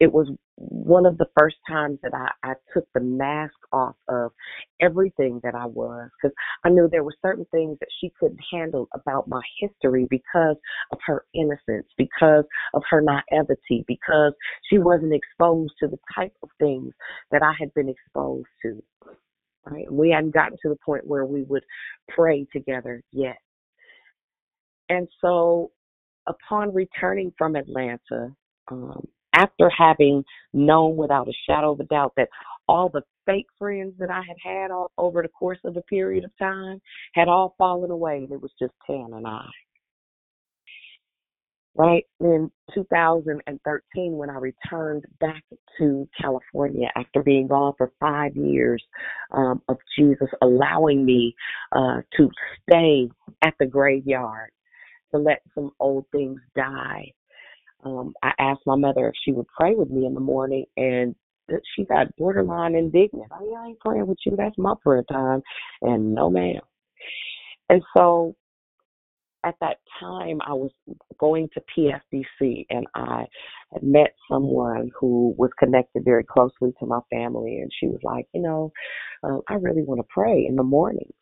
it 0.00 0.12
was 0.12 0.30
one 0.56 1.06
of 1.06 1.18
the 1.18 1.26
first 1.38 1.56
times 1.68 1.98
that 2.02 2.14
I, 2.14 2.30
I 2.42 2.54
took 2.72 2.86
the 2.94 3.00
mask 3.00 3.54
off 3.72 3.96
of 4.08 4.32
everything 4.80 5.40
that 5.42 5.54
I 5.54 5.66
was 5.66 6.10
because 6.16 6.34
I 6.64 6.70
knew 6.70 6.88
there 6.90 7.04
were 7.04 7.14
certain 7.22 7.46
things 7.50 7.78
that 7.80 7.88
she 8.00 8.12
couldn't 8.18 8.40
handle 8.52 8.88
about 8.92 9.28
my 9.28 9.40
history 9.60 10.06
because 10.10 10.56
of 10.92 10.98
her 11.06 11.24
innocence, 11.34 11.86
because 11.96 12.44
of 12.74 12.82
her 12.90 13.00
naivety, 13.00 13.84
because 13.86 14.32
she 14.68 14.78
wasn't 14.78 15.14
exposed 15.14 15.74
to 15.80 15.88
the 15.88 15.98
type 16.14 16.34
of 16.42 16.50
things 16.58 16.92
that 17.30 17.42
I 17.42 17.52
had 17.58 17.72
been 17.74 17.88
exposed 17.88 18.48
to. 18.62 18.82
Right? 19.66 19.90
We 19.90 20.10
hadn't 20.10 20.34
gotten 20.34 20.58
to 20.62 20.68
the 20.68 20.78
point 20.84 21.06
where 21.06 21.24
we 21.24 21.44
would 21.44 21.64
pray 22.08 22.46
together 22.52 23.02
yet. 23.12 23.38
And 24.88 25.08
so 25.20 25.70
upon 26.26 26.74
returning 26.74 27.32
from 27.38 27.56
Atlanta, 27.56 28.34
um, 28.68 29.06
after 29.34 29.70
having 29.70 30.24
known 30.54 30.96
without 30.96 31.28
a 31.28 31.34
shadow 31.48 31.72
of 31.72 31.80
a 31.80 31.84
doubt 31.84 32.14
that 32.16 32.28
all 32.68 32.90
the 32.90 33.02
fake 33.26 33.46
friends 33.58 33.94
that 33.98 34.10
I 34.10 34.22
had 34.26 34.36
had 34.42 34.70
all 34.70 34.90
over 34.98 35.22
the 35.22 35.28
course 35.28 35.58
of 35.64 35.76
a 35.76 35.82
period 35.82 36.24
of 36.24 36.32
time 36.38 36.80
had 37.14 37.28
all 37.28 37.54
fallen 37.58 37.90
away. 37.90 38.18
and 38.18 38.32
It 38.32 38.42
was 38.42 38.52
just 38.60 38.74
Tan 38.86 39.12
and 39.14 39.26
I. 39.26 39.46
Right 41.76 42.04
in 42.20 42.50
2013, 42.74 44.12
when 44.18 44.30
I 44.30 44.34
returned 44.38 45.04
back 45.20 45.42
to 45.78 46.08
California 46.20 46.88
after 46.96 47.22
being 47.22 47.48
gone 47.48 47.74
for 47.78 47.92
five 48.00 48.36
years 48.36 48.82
um, 49.32 49.62
of 49.68 49.78
Jesus 49.98 50.28
allowing 50.42 51.04
me 51.04 51.34
uh, 51.72 52.02
to 52.18 52.30
stay 52.68 53.08
at 53.44 53.54
the 53.60 53.66
graveyard 53.66 54.50
to 55.14 55.18
let 55.20 55.42
some 55.54 55.70
old 55.80 56.06
things 56.12 56.40
die 56.56 57.12
um, 57.84 58.14
I 58.22 58.32
asked 58.38 58.62
my 58.66 58.76
mother 58.76 59.08
if 59.08 59.14
she 59.24 59.32
would 59.32 59.46
pray 59.48 59.74
with 59.74 59.90
me 59.90 60.06
in 60.06 60.14
the 60.14 60.20
morning, 60.20 60.64
and 60.76 61.14
she 61.76 61.84
got 61.84 62.14
borderline 62.16 62.74
indignant. 62.74 63.30
Oh, 63.32 63.48
yeah, 63.50 63.58
I 63.58 63.66
ain't 63.68 63.80
praying 63.80 64.06
with 64.06 64.18
you. 64.24 64.34
That's 64.36 64.56
my 64.56 64.74
prayer 64.82 65.04
time. 65.10 65.42
And 65.82 66.14
no, 66.14 66.30
ma'am. 66.30 66.60
And 67.68 67.82
so 67.96 68.34
at 69.44 69.54
that 69.60 69.76
time, 70.00 70.40
I 70.46 70.54
was 70.54 70.70
going 71.18 71.48
to 71.52 71.62
PFBC, 71.76 72.66
and 72.70 72.86
I 72.94 73.26
had 73.72 73.82
met 73.82 74.14
someone 74.30 74.90
who 74.98 75.34
was 75.36 75.50
connected 75.58 76.04
very 76.04 76.24
closely 76.24 76.72
to 76.80 76.86
my 76.86 77.00
family, 77.10 77.58
and 77.58 77.70
she 77.78 77.86
was 77.86 78.00
like, 78.02 78.26
you 78.32 78.40
know, 78.40 78.72
uh, 79.22 79.38
I 79.48 79.54
really 79.54 79.82
want 79.82 80.00
to 80.00 80.06
pray 80.08 80.46
in 80.48 80.56
the 80.56 80.62
morning. 80.62 81.12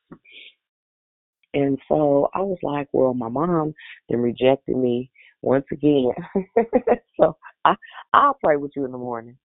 And 1.55 1.79
so 1.89 2.29
I 2.35 2.41
was 2.41 2.59
like, 2.63 2.89
well, 2.93 3.13
my 3.13 3.29
mom 3.29 3.75
then 4.09 4.21
rejected 4.21 4.77
me 4.77 5.11
once 5.43 5.67
again. 5.73 6.13
so 7.21 7.37
I 7.65 7.75
I'll 8.15 8.39
pray 8.43 8.57
with 8.57 8.73
you 8.77 8.85
in 8.85 8.93
the 8.93 8.99
morning. 8.99 9.37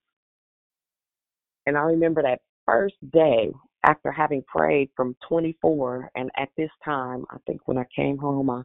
And 1.65 1.77
I 1.77 1.81
remember 1.81 2.21
that 2.23 2.39
first 2.65 2.95
day 3.11 3.51
after 3.83 4.11
having 4.11 4.43
prayed 4.47 4.89
from 4.95 5.15
24, 5.27 6.11
and 6.15 6.29
at 6.37 6.49
this 6.57 6.69
time, 6.83 7.25
I 7.29 7.37
think 7.45 7.61
when 7.65 7.77
I 7.77 7.85
came 7.95 8.17
home, 8.17 8.49
I 8.49 8.61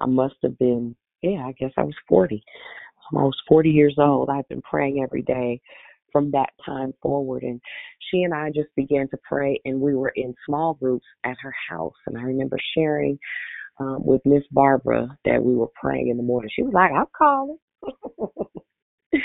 I 0.00 0.06
must 0.06 0.36
have 0.42 0.58
been 0.58 0.94
yeah, 1.22 1.46
I 1.46 1.52
guess 1.52 1.72
I 1.76 1.84
was 1.84 1.94
40. 2.08 2.42
I 3.16 3.22
was 3.22 3.40
40 3.48 3.70
years 3.70 3.94
old. 3.98 4.30
I've 4.30 4.48
been 4.48 4.62
praying 4.62 5.02
every 5.02 5.22
day 5.22 5.60
from 6.12 6.30
that 6.32 6.50
time 6.64 6.92
forward. 7.02 7.42
And 7.42 7.60
she 8.10 8.22
and 8.22 8.34
I 8.34 8.50
just 8.50 8.68
began 8.76 9.08
to 9.08 9.18
pray, 9.28 9.60
and 9.64 9.80
we 9.80 9.94
were 9.94 10.12
in 10.16 10.34
small 10.46 10.74
groups 10.74 11.06
at 11.24 11.36
her 11.40 11.54
house. 11.68 11.94
And 12.06 12.18
I 12.18 12.22
remember 12.22 12.58
sharing 12.76 13.18
um, 13.78 14.04
with 14.04 14.20
Miss 14.24 14.44
Barbara 14.50 15.16
that 15.24 15.42
we 15.42 15.54
were 15.54 15.70
praying 15.80 16.08
in 16.08 16.16
the 16.16 16.22
morning. 16.22 16.50
She 16.54 16.62
was 16.62 16.74
like, 16.74 16.92
"I'm 16.92 17.06
calling," 17.16 17.58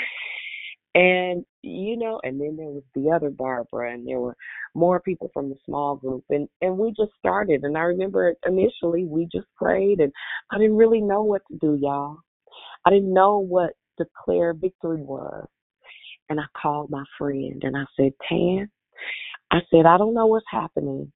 and 0.94 1.44
you 1.62 1.96
know, 1.96 2.20
and 2.22 2.40
then 2.40 2.56
there 2.56 2.70
was 2.70 2.84
the 2.94 3.10
other 3.10 3.30
Barbara, 3.30 3.92
and 3.92 4.06
there 4.06 4.20
were 4.20 4.36
more 4.74 5.00
people 5.00 5.30
from 5.32 5.48
the 5.48 5.56
small 5.64 5.96
group, 5.96 6.24
and 6.30 6.48
and 6.60 6.78
we 6.78 6.90
just 6.90 7.12
started. 7.18 7.64
And 7.64 7.76
I 7.76 7.82
remember 7.82 8.34
initially 8.46 9.04
we 9.04 9.28
just 9.32 9.46
prayed, 9.56 10.00
and 10.00 10.12
I 10.50 10.58
didn't 10.58 10.76
really 10.76 11.00
know 11.00 11.22
what 11.22 11.42
to 11.50 11.58
do, 11.58 11.78
y'all. 11.80 12.18
I 12.84 12.90
didn't 12.90 13.12
know 13.12 13.38
what 13.38 13.72
declare 13.98 14.54
victory 14.54 15.02
was. 15.02 15.46
And 16.30 16.40
I 16.40 16.44
called 16.60 16.90
my 16.90 17.04
friend 17.18 17.62
and 17.62 17.76
I 17.76 17.84
said, 17.96 18.12
Tan, 18.28 18.70
I 19.50 19.58
said, 19.70 19.86
I 19.86 19.98
don't 19.98 20.14
know 20.14 20.26
what's 20.26 20.46
happening, 20.50 21.12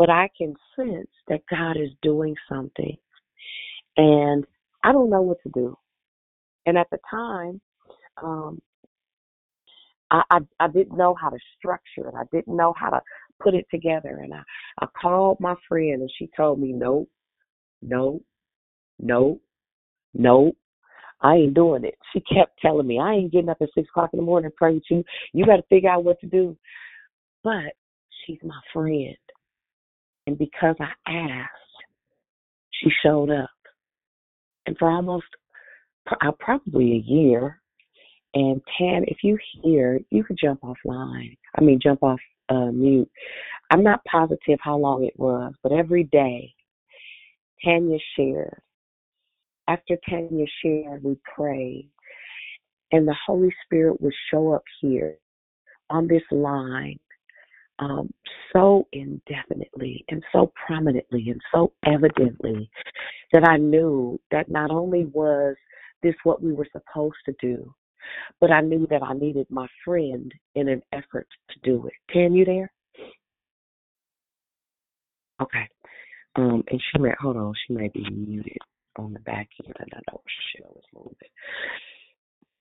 but 0.00 0.08
I 0.08 0.30
can 0.36 0.54
sense 0.74 1.10
that 1.28 1.42
God 1.50 1.76
is 1.76 1.90
doing 2.00 2.34
something. 2.48 2.96
And 3.98 4.46
I 4.82 4.92
don't 4.92 5.10
know 5.10 5.20
what 5.20 5.36
to 5.42 5.50
do. 5.50 5.76
And 6.64 6.78
at 6.78 6.86
the 6.90 6.96
time, 7.10 7.60
um, 8.22 8.62
I, 10.10 10.22
I 10.30 10.38
I 10.58 10.68
didn't 10.68 10.96
know 10.96 11.14
how 11.20 11.28
to 11.28 11.36
structure 11.58 12.08
it. 12.08 12.14
I 12.16 12.22
didn't 12.32 12.56
know 12.56 12.72
how 12.78 12.88
to 12.88 13.00
put 13.42 13.54
it 13.54 13.66
together. 13.70 14.20
And 14.22 14.32
I, 14.32 14.40
I 14.80 14.86
called 14.98 15.38
my 15.38 15.54
friend 15.68 16.00
and 16.00 16.10
she 16.18 16.30
told 16.34 16.58
me, 16.58 16.72
no, 16.72 17.06
no, 17.82 18.22
no, 18.98 19.38
no, 20.14 20.52
I 21.20 21.34
ain't 21.34 21.54
doing 21.54 21.84
it. 21.84 21.98
She 22.14 22.20
kept 22.20 22.58
telling 22.62 22.86
me, 22.86 22.98
I 22.98 23.12
ain't 23.12 23.32
getting 23.32 23.50
up 23.50 23.58
at 23.60 23.68
six 23.74 23.86
o'clock 23.90 24.10
in 24.14 24.18
the 24.18 24.24
morning 24.24 24.50
to 24.50 24.56
pray 24.56 24.72
with 24.72 24.84
you. 24.90 25.04
You 25.34 25.44
got 25.44 25.56
to 25.56 25.62
figure 25.68 25.90
out 25.90 26.04
what 26.04 26.18
to 26.20 26.26
do. 26.26 26.56
But 27.44 27.74
she's 28.24 28.38
my 28.42 28.60
friend. 28.72 29.14
And 30.26 30.38
because 30.38 30.76
I 30.80 31.10
asked, 31.10 31.50
she 32.72 32.90
showed 33.02 33.30
up. 33.30 33.50
And 34.66 34.76
for 34.78 34.90
almost 34.90 35.26
uh, 36.10 36.32
probably 36.38 36.92
a 36.92 37.10
year, 37.10 37.60
and 38.34 38.60
Tan, 38.78 39.04
if 39.08 39.18
you 39.24 39.38
hear, 39.62 40.00
you 40.10 40.22
could 40.22 40.38
jump 40.40 40.60
offline. 40.60 41.36
I 41.58 41.62
mean, 41.62 41.80
jump 41.82 42.02
off 42.02 42.20
uh, 42.48 42.70
mute. 42.70 43.10
I'm 43.70 43.82
not 43.82 44.04
positive 44.04 44.58
how 44.60 44.76
long 44.76 45.04
it 45.04 45.18
was, 45.18 45.52
but 45.62 45.72
every 45.72 46.04
day, 46.04 46.54
Tanya 47.64 47.98
shared 48.16 48.60
after 49.70 49.96
Tanya 50.08 50.46
shared, 50.62 51.04
we 51.04 51.16
prayed, 51.36 51.88
and 52.90 53.06
the 53.06 53.14
Holy 53.24 53.54
Spirit 53.64 54.00
would 54.00 54.14
show 54.30 54.52
up 54.52 54.64
here 54.80 55.16
on 55.90 56.08
this 56.08 56.24
line 56.32 56.98
um, 57.80 58.12
so 58.52 58.86
indefinitely 58.92 60.04
and 60.08 60.22
so 60.32 60.52
prominently 60.66 61.30
and 61.30 61.40
so 61.52 61.72
evidently 61.86 62.70
that 63.32 63.48
I 63.48 63.56
knew 63.56 64.20
that 64.30 64.50
not 64.50 64.70
only 64.70 65.06
was 65.06 65.56
this 66.02 66.14
what 66.24 66.42
we 66.42 66.52
were 66.52 66.68
supposed 66.72 67.16
to 67.26 67.34
do, 67.40 67.74
but 68.40 68.50
I 68.50 68.60
knew 68.60 68.86
that 68.90 69.02
I 69.02 69.14
needed 69.14 69.46
my 69.50 69.66
friend 69.84 70.32
in 70.54 70.68
an 70.68 70.82
effort 70.92 71.26
to 71.50 71.58
do 71.62 71.86
it. 71.86 71.92
Can 72.12 72.34
you 72.34 72.44
there? 72.44 72.72
Okay. 75.40 75.68
Um, 76.36 76.62
and 76.68 76.80
she 76.80 77.00
may 77.00 77.12
hold 77.20 77.36
on, 77.36 77.54
she 77.66 77.74
may 77.74 77.88
be 77.88 78.08
muted 78.10 78.58
on 78.96 79.12
the 79.12 79.20
back 79.20 79.48
end. 79.64 79.74
I 79.80 80.00
know 80.10 80.20
shit 80.52 80.66
was 80.66 80.84
moving. 80.94 81.16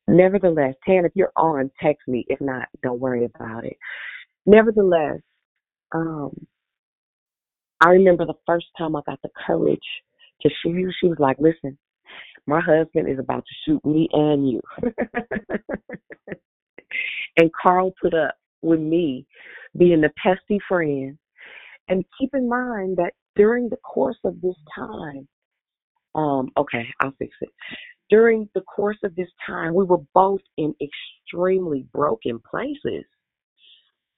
Nevertheless, 0.08 0.74
Tan, 0.88 1.06
if 1.06 1.12
you're 1.14 1.32
on, 1.36 1.70
text 1.82 2.08
me. 2.08 2.26
If 2.30 2.42
not, 2.42 2.68
don't 2.82 3.00
worry 3.00 3.26
about 3.26 3.64
it. 3.66 3.78
Nevertheless, 4.46 5.20
um, 5.94 6.48
I 7.82 7.90
remember 7.90 8.26
the 8.26 8.34
first 8.46 8.68
time 8.78 8.96
I 8.96 9.02
got 9.06 9.22
the 9.22 9.30
courage 9.48 9.80
to 10.42 10.50
shoot 10.62 10.76
you. 10.78 10.92
She 11.00 11.08
was 11.08 11.20
like, 11.20 11.38
"Listen, 11.40 11.78
my 12.48 12.62
husband 12.62 13.10
is 13.10 13.20
about 13.20 13.46
to 13.46 13.54
shoot 13.66 13.86
me 13.86 14.08
and 14.14 14.50
you." 14.50 14.62
and 17.38 17.52
Carl 17.54 17.94
put 18.02 18.14
up 18.14 18.36
with 18.62 18.80
me 18.80 19.26
being 19.78 20.02
the 20.02 20.12
pesky 20.22 20.60
friend. 20.68 21.18
And 21.90 22.04
keep 22.20 22.32
in 22.34 22.50
mind 22.50 22.98
that 22.98 23.14
during 23.36 23.70
the 23.70 23.78
course 23.78 24.18
of 24.24 24.42
this 24.42 24.56
time, 24.76 25.28
um, 26.16 26.50
okay, 26.58 26.86
I'll 27.00 27.14
fix 27.20 27.36
it. 27.42 27.50
During 28.10 28.50
the 28.56 28.62
course 28.62 28.98
of 29.04 29.16
this 29.16 29.30
time, 29.46 29.74
we 29.76 29.86
were 29.86 30.02
both 30.14 30.42
in 30.58 30.74
extremely 30.82 31.86
broken 31.94 32.40
places. 32.50 33.06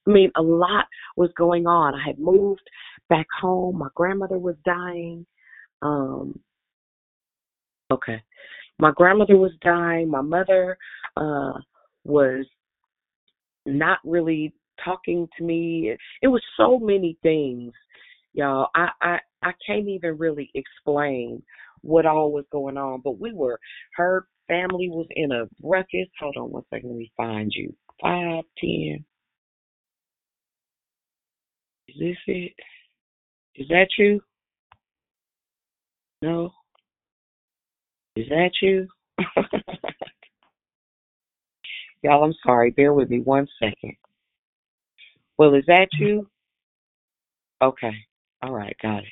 I 0.07 0.11
mean, 0.11 0.31
a 0.35 0.41
lot 0.41 0.85
was 1.15 1.29
going 1.37 1.67
on. 1.67 1.93
I 1.93 2.03
had 2.05 2.19
moved 2.19 2.67
back 3.09 3.27
home. 3.39 3.77
My 3.77 3.89
grandmother 3.95 4.37
was 4.37 4.55
dying. 4.65 5.25
Um, 5.81 6.39
okay. 7.91 8.21
My 8.79 8.91
grandmother 8.95 9.37
was 9.37 9.51
dying. 9.61 10.09
My 10.09 10.21
mother 10.21 10.77
uh, 11.17 11.53
was 12.03 12.45
not 13.65 13.99
really 14.03 14.53
talking 14.83 15.27
to 15.37 15.43
me. 15.43 15.95
It 16.21 16.27
was 16.27 16.41
so 16.57 16.79
many 16.79 17.17
things, 17.21 17.73
y'all. 18.33 18.67
I 18.73 18.89
I 19.01 19.19
I 19.43 19.51
can't 19.65 19.87
even 19.87 20.17
really 20.17 20.49
explain 20.55 21.43
what 21.81 22.05
all 22.05 22.31
was 22.31 22.45
going 22.51 22.77
on, 22.77 23.01
but 23.03 23.19
we 23.19 23.33
were, 23.33 23.59
her 23.95 24.27
family 24.47 24.89
was 24.89 25.07
in 25.11 25.31
a 25.31 25.45
ruckus. 25.63 26.07
Hold 26.19 26.35
on 26.37 26.51
one 26.51 26.63
second, 26.69 26.89
let 26.89 26.97
me 26.97 27.11
find 27.17 27.51
you. 27.53 27.73
Five, 28.01 28.43
ten. 28.59 29.03
Is 31.91 31.99
this 31.99 32.17
it? 32.27 32.53
Is 33.55 33.67
that 33.69 33.87
you? 33.97 34.21
No? 36.21 36.51
Is 38.15 38.27
that 38.29 38.51
you? 38.61 38.87
Y'all, 42.03 42.23
I'm 42.23 42.33
sorry. 42.45 42.71
Bear 42.71 42.93
with 42.93 43.09
me 43.09 43.19
one 43.19 43.47
second. 43.59 43.95
Well, 45.37 45.53
is 45.55 45.65
that 45.67 45.87
you? 45.99 46.29
Okay. 47.61 47.93
All 48.41 48.51
right. 48.53 48.75
Got 48.81 48.99
it. 48.99 49.09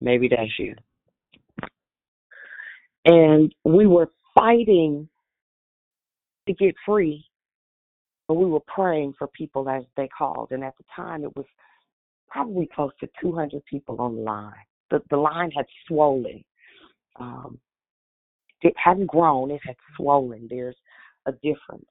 Maybe 0.00 0.28
that's 0.28 0.58
you 0.58 0.74
and 3.08 3.54
we 3.64 3.86
were 3.86 4.10
fighting 4.34 5.08
to 6.46 6.52
get 6.54 6.74
free, 6.84 7.24
but 8.26 8.34
we 8.34 8.46
were 8.46 8.60
praying 8.60 9.14
for 9.18 9.26
people 9.28 9.68
as 9.68 9.82
they 9.96 10.08
called. 10.08 10.48
And 10.50 10.62
at 10.62 10.76
the 10.76 10.84
time, 10.94 11.24
it 11.24 11.34
was 11.36 11.46
probably 12.30 12.68
close 12.74 12.92
to 13.00 13.08
200 13.20 13.64
people 13.66 14.00
on 14.00 14.16
the 14.16 14.22
line. 14.22 14.52
The, 14.90 15.02
the 15.10 15.16
line 15.16 15.50
had 15.50 15.66
swollen. 15.86 16.44
Um, 17.18 17.58
it 18.62 18.74
hadn't 18.82 19.06
grown, 19.06 19.50
it 19.50 19.60
had 19.64 19.76
swollen. 19.96 20.46
There's 20.50 20.76
a 21.26 21.32
difference. 21.32 21.86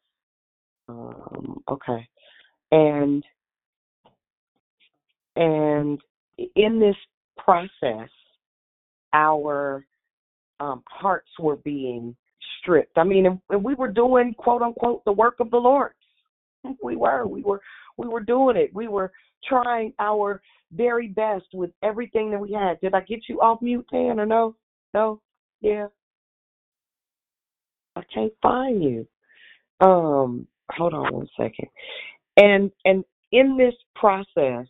Um, 0.89 1.63
okay. 1.69 2.07
And 2.71 3.23
and 5.35 5.99
in 6.55 6.79
this 6.79 6.95
process, 7.37 8.09
our 9.13 9.85
um, 10.59 10.83
hearts 10.87 11.29
were 11.39 11.57
being 11.57 12.15
stripped. 12.59 12.97
I 12.97 13.03
mean, 13.03 13.39
and, 13.49 13.63
we 13.63 13.75
were 13.75 13.91
doing 13.91 14.33
quote 14.37 14.61
unquote 14.61 15.05
the 15.05 15.11
work 15.11 15.35
of 15.39 15.51
the 15.51 15.57
Lord. 15.57 15.93
We 16.83 16.97
were, 16.97 17.25
we 17.27 17.43
were, 17.43 17.61
we 17.95 18.09
were 18.09 18.19
doing 18.19 18.57
it. 18.57 18.71
We 18.73 18.89
were 18.89 19.13
trying 19.47 19.93
our 19.99 20.41
very 20.73 21.07
best 21.07 21.45
with 21.53 21.71
everything 21.83 22.31
that 22.31 22.39
we 22.39 22.51
had. 22.51 22.79
Did 22.81 22.93
I 22.93 23.01
get 23.01 23.21
you 23.29 23.39
off 23.41 23.61
mute, 23.61 23.85
Tan, 23.89 24.19
or 24.19 24.25
no? 24.25 24.55
No? 24.93 25.21
Yeah. 25.61 25.87
I 27.95 28.01
can't 28.13 28.33
find 28.41 28.83
you. 28.83 29.07
Um, 29.79 30.47
hold 30.71 30.93
on 30.93 31.13
one 31.13 31.29
second. 31.37 31.67
And 32.37 32.71
and 32.85 33.03
in 33.31 33.57
this 33.57 33.73
process, 33.95 34.67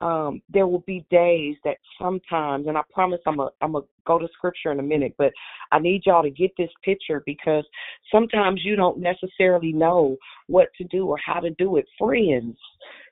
um, 0.00 0.42
there 0.50 0.66
will 0.66 0.84
be 0.86 1.06
days 1.10 1.56
that 1.64 1.78
sometimes, 2.00 2.66
and 2.66 2.76
I 2.76 2.82
promise 2.92 3.20
I'm 3.26 3.40
a 3.40 3.50
I'm 3.60 3.76
a 3.76 3.82
go 4.06 4.18
to 4.18 4.28
scripture 4.32 4.72
in 4.72 4.80
a 4.80 4.82
minute, 4.82 5.14
but 5.16 5.32
I 5.72 5.78
need 5.78 6.02
y'all 6.04 6.22
to 6.22 6.30
get 6.30 6.50
this 6.58 6.70
picture 6.82 7.22
because 7.24 7.64
sometimes 8.12 8.62
you 8.64 8.76
don't 8.76 8.98
necessarily 8.98 9.72
know 9.72 10.16
what 10.48 10.68
to 10.78 10.84
do 10.84 11.06
or 11.06 11.18
how 11.24 11.40
to 11.40 11.50
do 11.50 11.76
it. 11.76 11.86
Friends, 11.98 12.56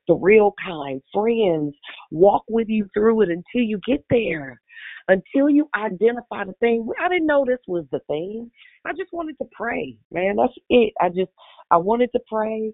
the 0.09 0.15
real 0.15 0.55
kind, 0.65 1.01
friends 1.13 1.75
walk 2.11 2.45
with 2.49 2.69
you 2.69 2.89
through 2.95 3.23
it 3.23 3.29
until 3.29 3.67
you 3.67 3.81
get 3.87 4.05
there, 4.11 4.61
until 5.09 5.49
you 5.49 5.69
identify 5.77 6.45
the 6.45 6.55
thing. 6.61 6.89
I 7.03 7.09
didn't 7.09 7.27
know 7.27 7.45
this 7.47 7.59
was 7.67 7.85
the 7.93 8.01
thing. 8.07 8.51
I 8.85 8.93
just 8.93 9.13
wanted 9.13 9.37
to 9.39 9.49
pray, 9.53 9.97
man. 10.13 10.37
That's 10.37 10.55
it. 10.71 10.93
I 11.01 11.09
just 11.09 11.33
I 11.71 11.77
wanted 11.77 12.11
to 12.13 12.21
pray. 12.29 12.73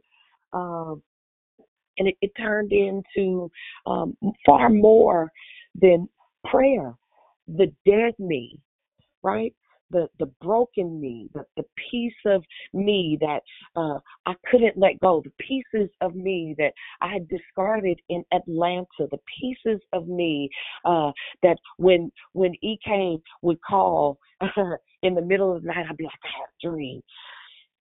Um, 0.52 1.02
and 1.98 2.08
it, 2.08 2.16
it 2.22 2.32
turned 2.36 2.72
into 2.72 3.50
um, 3.86 4.16
far 4.46 4.68
more 4.68 5.30
than 5.80 6.08
prayer. 6.46 6.94
The 7.46 7.72
dead 7.86 8.14
me, 8.18 8.58
right? 9.22 9.54
The 9.90 10.08
the 10.18 10.26
broken 10.42 11.00
me, 11.00 11.28
the 11.34 11.44
the 11.56 11.64
piece 11.90 12.12
of 12.26 12.42
me 12.72 13.18
that 13.20 13.40
uh, 13.76 13.98
I 14.26 14.34
couldn't 14.50 14.78
let 14.78 15.00
go, 15.00 15.22
the 15.24 15.32
pieces 15.46 15.90
of 16.00 16.14
me 16.14 16.54
that 16.58 16.72
I 17.00 17.12
had 17.12 17.28
discarded 17.28 18.00
in 18.08 18.24
Atlanta, 18.32 18.86
the 19.10 19.18
pieces 19.40 19.80
of 19.92 20.08
me 20.08 20.50
uh, 20.84 21.12
that 21.42 21.58
when 21.78 22.10
when 22.32 22.54
E 22.62 22.78
came 22.84 23.18
would 23.42 23.58
call 23.62 24.18
in 25.02 25.14
the 25.14 25.22
middle 25.22 25.54
of 25.56 25.62
the 25.62 25.68
night, 25.68 25.86
I'd 25.88 25.96
be 25.96 26.04
like, 26.04 26.12
I 26.24 26.28
have 26.40 26.50
a 26.50 26.68
dream. 26.76 27.02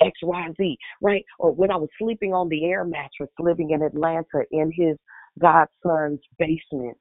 X, 0.02 0.14
Y, 0.24 0.48
Z, 0.58 0.78
right? 1.02 1.26
Or 1.40 1.52
when 1.54 1.72
I 1.72 1.76
was 1.78 1.90
sleeping 2.00 2.34
on 2.34 2.50
the 2.50 2.66
air 2.66 2.86
mattress 2.86 3.30
living 3.40 3.72
in 3.72 3.82
Atlanta 3.82 4.44
in 4.52 4.72
his 4.74 4.98
godson's 5.40 6.22
basement, 6.38 6.98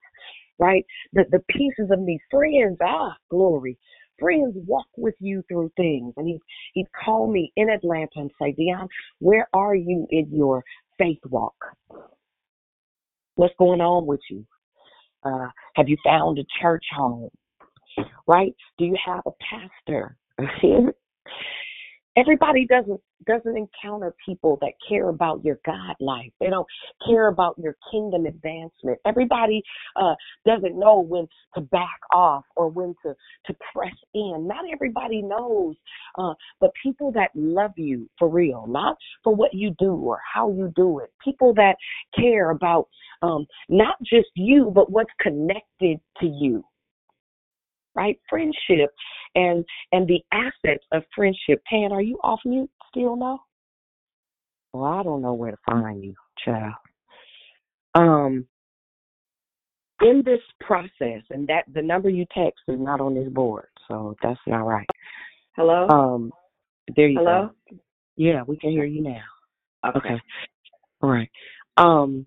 right? 0.58 0.84
The 1.12 1.24
the 1.30 1.40
pieces 1.50 1.90
of 1.92 2.00
me, 2.00 2.18
friends, 2.30 2.78
ah, 2.82 3.16
glory. 3.30 3.78
Friends 4.18 4.54
walk 4.66 4.86
with 4.96 5.14
you 5.20 5.42
through 5.48 5.70
things. 5.76 6.12
And 6.16 6.26
he 6.26 6.38
he'd 6.74 6.88
call 7.04 7.30
me 7.30 7.52
in 7.56 7.70
Atlanta 7.70 8.08
and 8.16 8.30
say, 8.40 8.54
Dionne, 8.58 8.88
where 9.20 9.48
are 9.54 9.74
you 9.74 10.06
in 10.10 10.28
your 10.32 10.64
faith 10.98 11.20
walk? 11.30 11.54
What's 13.36 13.54
going 13.58 13.80
on 13.80 14.06
with 14.06 14.20
you? 14.30 14.44
Uh, 15.22 15.48
have 15.74 15.88
you 15.88 15.96
found 16.04 16.38
a 16.38 16.44
church 16.60 16.84
home? 16.96 17.30
Right? 18.26 18.54
Do 18.78 18.84
you 18.84 18.96
have 19.04 19.22
a 19.26 19.30
pastor? 19.40 20.16
everybody 22.16 22.66
doesn't 22.66 23.00
doesn't 23.26 23.56
encounter 23.56 24.14
people 24.24 24.58
that 24.60 24.72
care 24.88 25.08
about 25.08 25.44
your 25.44 25.58
God 25.66 25.96
life. 26.00 26.30
They 26.40 26.48
don't 26.48 26.66
care 27.06 27.28
about 27.28 27.58
your 27.58 27.76
kingdom 27.90 28.26
advancement. 28.26 28.98
Everybody 29.04 29.62
uh, 29.96 30.14
doesn't 30.46 30.78
know 30.78 31.00
when 31.00 31.26
to 31.54 31.60
back 31.60 31.98
off 32.14 32.44
or 32.56 32.68
when 32.68 32.94
to 33.04 33.14
to 33.46 33.56
press 33.72 33.94
in. 34.14 34.46
Not 34.46 34.64
everybody 34.72 35.22
knows, 35.22 35.74
uh, 36.16 36.34
but 36.60 36.70
people 36.82 37.12
that 37.12 37.30
love 37.34 37.72
you 37.76 38.08
for 38.18 38.28
real, 38.28 38.66
not 38.66 38.96
for 39.24 39.34
what 39.34 39.52
you 39.52 39.74
do 39.78 39.94
or 39.94 40.18
how 40.34 40.50
you 40.50 40.72
do 40.76 41.00
it. 41.00 41.12
People 41.22 41.52
that 41.54 41.76
care 42.16 42.50
about 42.50 42.88
um, 43.22 43.46
not 43.68 43.96
just 44.02 44.28
you, 44.34 44.70
but 44.74 44.90
what's 44.90 45.10
connected 45.20 46.00
to 46.20 46.26
you 46.26 46.64
right? 47.98 48.18
Friendship 48.30 48.94
and 49.34 49.64
and 49.90 50.06
the 50.06 50.20
assets 50.32 50.84
of 50.92 51.02
friendship. 51.14 51.60
Tan, 51.68 51.90
are 51.90 52.00
you 52.00 52.18
off 52.22 52.40
mute 52.44 52.70
still 52.90 53.16
now? 53.16 53.40
Well, 54.72 54.84
I 54.84 55.02
don't 55.02 55.20
know 55.20 55.34
where 55.34 55.50
to 55.50 55.56
find 55.66 56.04
you, 56.04 56.14
child. 56.44 56.74
Um, 57.94 58.46
in 60.00 60.22
this 60.24 60.40
process, 60.60 61.22
and 61.30 61.48
that 61.48 61.64
the 61.74 61.82
number 61.82 62.08
you 62.08 62.24
text 62.32 62.60
is 62.68 62.78
not 62.78 63.00
on 63.00 63.14
this 63.14 63.28
board, 63.28 63.66
so 63.88 64.14
that's 64.22 64.38
not 64.46 64.64
right. 64.64 64.86
Hello. 65.56 65.88
Um, 65.88 66.32
there 66.94 67.08
you 67.08 67.18
Hello. 67.18 67.50
go. 67.70 67.76
Yeah, 68.16 68.42
we 68.46 68.56
can 68.58 68.70
hear 68.70 68.84
you 68.84 69.02
now. 69.02 69.22
Okay. 69.88 69.98
Okay. 69.98 70.20
All 71.00 71.10
right. 71.10 71.30
Um, 71.76 72.26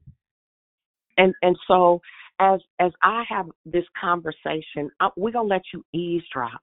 and 1.17 1.33
and 1.41 1.55
so 1.67 2.01
as 2.41 2.59
as 2.79 2.91
I 3.03 3.23
have 3.29 3.45
this 3.65 3.85
conversation, 3.99 4.89
I, 4.99 5.09
we're 5.15 5.31
gonna 5.31 5.47
let 5.47 5.61
you 5.73 5.85
eavesdrop 5.93 6.59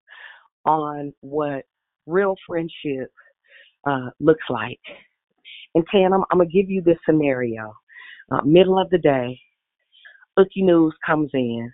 on 0.67 1.15
what 1.21 1.65
real 2.07 2.35
friendship 2.47 3.11
uh, 3.87 4.11
looks 4.21 4.45
like. 4.51 4.81
And 5.75 5.85
Tan, 5.91 6.13
I'm, 6.13 6.25
I'm 6.31 6.39
gonna 6.39 6.51
give 6.51 6.69
you 6.69 6.83
this 6.83 6.99
scenario. 7.07 7.73
Uh, 8.31 8.43
middle 8.43 8.79
of 8.79 8.91
the 8.91 8.99
day, 8.99 9.39
Ookie 10.39 10.65
News 10.65 10.95
comes 11.07 11.31
in. 11.33 11.73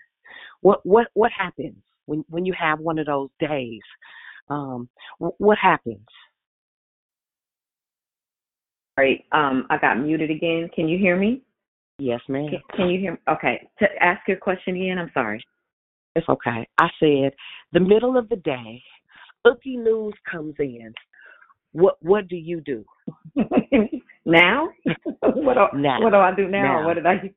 What 0.61 0.85
what 0.85 1.09
what 1.15 1.33
happens 1.33 1.77
when 2.05 2.25
when 2.29 2.45
you 2.45 2.55
have 2.59 2.81
one 2.81 2.99
of 2.99 3.07
those 3.07 3.31
days? 3.41 3.81
Um, 4.51 4.91
what 5.19 5.57
happens? 5.57 6.07
Great. 8.99 9.25
Um, 9.33 9.67
I 9.71 9.79
got 9.79 9.99
muted 9.99 10.31
again. 10.31 10.69
Can 10.75 10.89
you 10.89 10.99
hear 10.99 11.17
me? 11.17 11.44
Yes, 11.99 12.21
ma'am. 12.29 12.49
Can, 12.49 12.61
can 12.77 12.89
you 12.89 12.99
hear 13.01 13.13
me? 13.13 13.19
Okay. 13.29 13.69
To 13.79 13.87
ask 14.01 14.27
your 14.27 14.37
question 14.39 14.77
again. 14.77 14.99
I'm 14.99 15.11
sorry. 15.15 15.45
It's 16.17 16.29
okay. 16.29 16.67
I 16.79 16.89
said 17.01 17.33
the 17.73 17.81
middle 17.81 18.17
of 18.17 18.29
the 18.29 18.37
day, 18.37 18.83
Ookie 19.47 19.79
News 19.79 20.15
comes 20.31 20.55
in. 20.59 20.93
What 21.73 21.97
what 22.03 22.29
do 22.29 22.37
you 22.37 22.61
do? 22.61 22.85
now? 24.25 24.69
what 25.21 25.55
do 25.55 25.79
Now. 25.79 26.01
what 26.03 26.11
do 26.11 26.17
I 26.17 26.35
do 26.35 26.49
now? 26.49 26.81
Now. 26.81 26.87
What 26.87 26.95
did 26.95 27.07
I? 27.07 27.33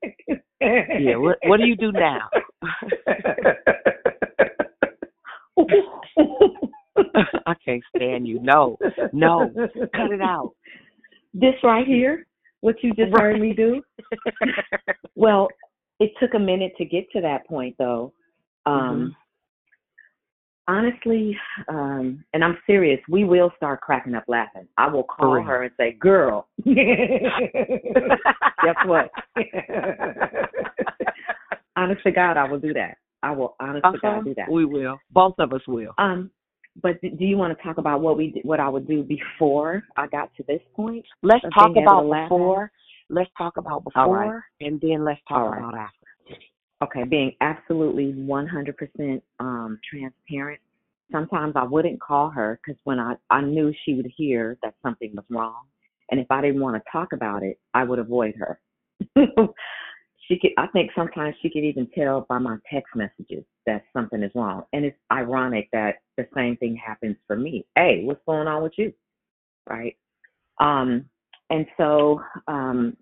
Yeah, 1.00 1.18
what 1.18 1.38
what 1.46 1.60
do 1.60 1.66
you 1.66 1.76
do 1.76 1.92
now? 1.92 2.30
I 7.46 7.54
can't 7.64 7.84
stand 7.96 8.28
you. 8.28 8.40
No, 8.42 8.78
no, 9.14 9.52
cut 9.96 10.12
it 10.12 10.22
out. 10.22 10.54
This 11.34 11.54
right 11.64 11.86
here, 11.86 12.26
what 12.62 12.76
you 12.84 12.94
just 12.94 13.12
heard 13.18 13.40
me 13.40 13.54
do. 13.54 13.82
Well, 15.16 15.48
it 16.00 16.12
took 16.20 16.36
a 16.36 16.40
minute 16.40 16.74
to 16.78 16.86
get 16.86 17.10
to 17.12 17.22
that 17.22 17.48
point, 17.48 17.76
though. 17.80 18.14
Um, 18.66 19.16
Honestly, 20.70 21.36
um, 21.70 22.26
and 22.34 22.44
I'm 22.44 22.58
serious, 22.68 23.00
we 23.08 23.24
will 23.24 23.50
start 23.56 23.80
cracking 23.80 24.14
up 24.16 24.26
laughing. 24.28 24.68
I 24.78 24.90
will 24.90 25.04
call 25.06 25.42
her 25.42 25.64
and 25.64 25.72
say, 25.78 25.94
"Girl, 25.94 26.50
guess 26.66 26.76
what?" 28.86 29.10
honest 31.78 32.04
to 32.04 32.12
God, 32.12 32.36
I 32.36 32.44
will 32.44 32.60
do 32.60 32.74
that. 32.74 32.98
I 33.24 33.32
will, 33.32 33.56
honest 33.62 33.84
to 33.84 33.88
Uh-huh. 33.90 33.98
God, 34.02 34.26
do 34.26 34.36
that. 34.36 34.52
We 34.52 34.66
will. 34.66 35.00
Both 35.12 35.36
of 35.40 35.54
us 35.54 35.66
will. 35.68 35.94
Um, 35.98 36.32
but 36.82 37.00
do 37.02 37.10
you 37.26 37.38
want 37.38 37.58
to 37.58 37.64
talk 37.64 37.78
about 37.78 38.02
what 38.02 38.18
we, 38.18 38.32
did- 38.32 38.44
what 38.44 38.60
I 38.60 38.68
would 38.70 38.88
do 38.88 39.04
before 39.04 39.84
I 39.96 40.08
got 40.08 40.34
to 40.36 40.44
this 40.44 40.62
point? 40.76 41.06
Let's 41.24 41.46
talk 41.54 41.72
about 41.76 42.10
before. 42.12 42.72
Let's 43.10 43.30
talk 43.38 43.58
about 43.58 43.84
All 43.96 44.12
right. 44.12 44.26
before, 44.26 44.46
and 44.62 44.82
then 44.82 45.06
let's 45.06 45.22
talk 45.28 45.38
All 45.38 45.50
right. 45.50 45.60
about 45.60 45.76
after. 45.76 46.08
okay, 46.84 47.04
being 47.04 47.32
absolutely 47.42 48.14
100% 48.14 49.22
um, 49.40 49.80
transparent. 49.90 50.62
Sometimes 51.12 51.54
I 51.56 51.64
wouldn't 51.64 52.02
call 52.02 52.30
her 52.30 52.60
because 52.62 52.80
when 52.84 53.00
I, 53.00 53.16
I 53.30 53.42
knew 53.42 53.74
she 53.86 53.94
would 53.94 54.12
hear 54.16 54.58
that 54.62 54.76
something 54.84 55.14
was 55.16 55.26
wrong. 55.30 55.64
And 56.12 56.20
if 56.20 56.28
I 56.30 56.42
didn't 56.42 56.62
want 56.62 56.76
to 56.76 56.92
talk 56.92 57.14
about 57.14 57.44
it, 57.44 57.60
I 57.74 57.84
would 57.84 58.00
avoid 58.00 58.36
her. 58.38 58.60
she 60.28 60.38
could, 60.40 60.52
I 60.58 60.68
think 60.68 60.92
sometimes 60.96 61.36
she 61.42 61.50
could 61.50 61.64
even 61.64 61.88
tell 61.96 62.26
by 62.28 62.38
my 62.40 62.58
text 62.72 62.96
messages 62.96 63.46
that 63.66 63.84
something 63.94 64.22
is 64.22 64.32
wrong. 64.36 64.64
And 64.74 64.86
it's 64.86 64.98
ironic 65.12 65.70
that 65.72 65.96
the 66.18 66.28
same 66.36 66.58
thing 66.58 66.76
happens 66.76 67.16
for 67.26 67.36
me. 67.36 67.66
Hey, 67.76 68.04
what's 68.04 68.22
going 68.26 68.48
on 68.48 68.64
with 68.64 68.74
you? 68.78 68.94
Right. 69.70 69.96
Um, 70.60 71.06
and 71.50 71.66
so 71.78 72.22
um, 72.48 72.96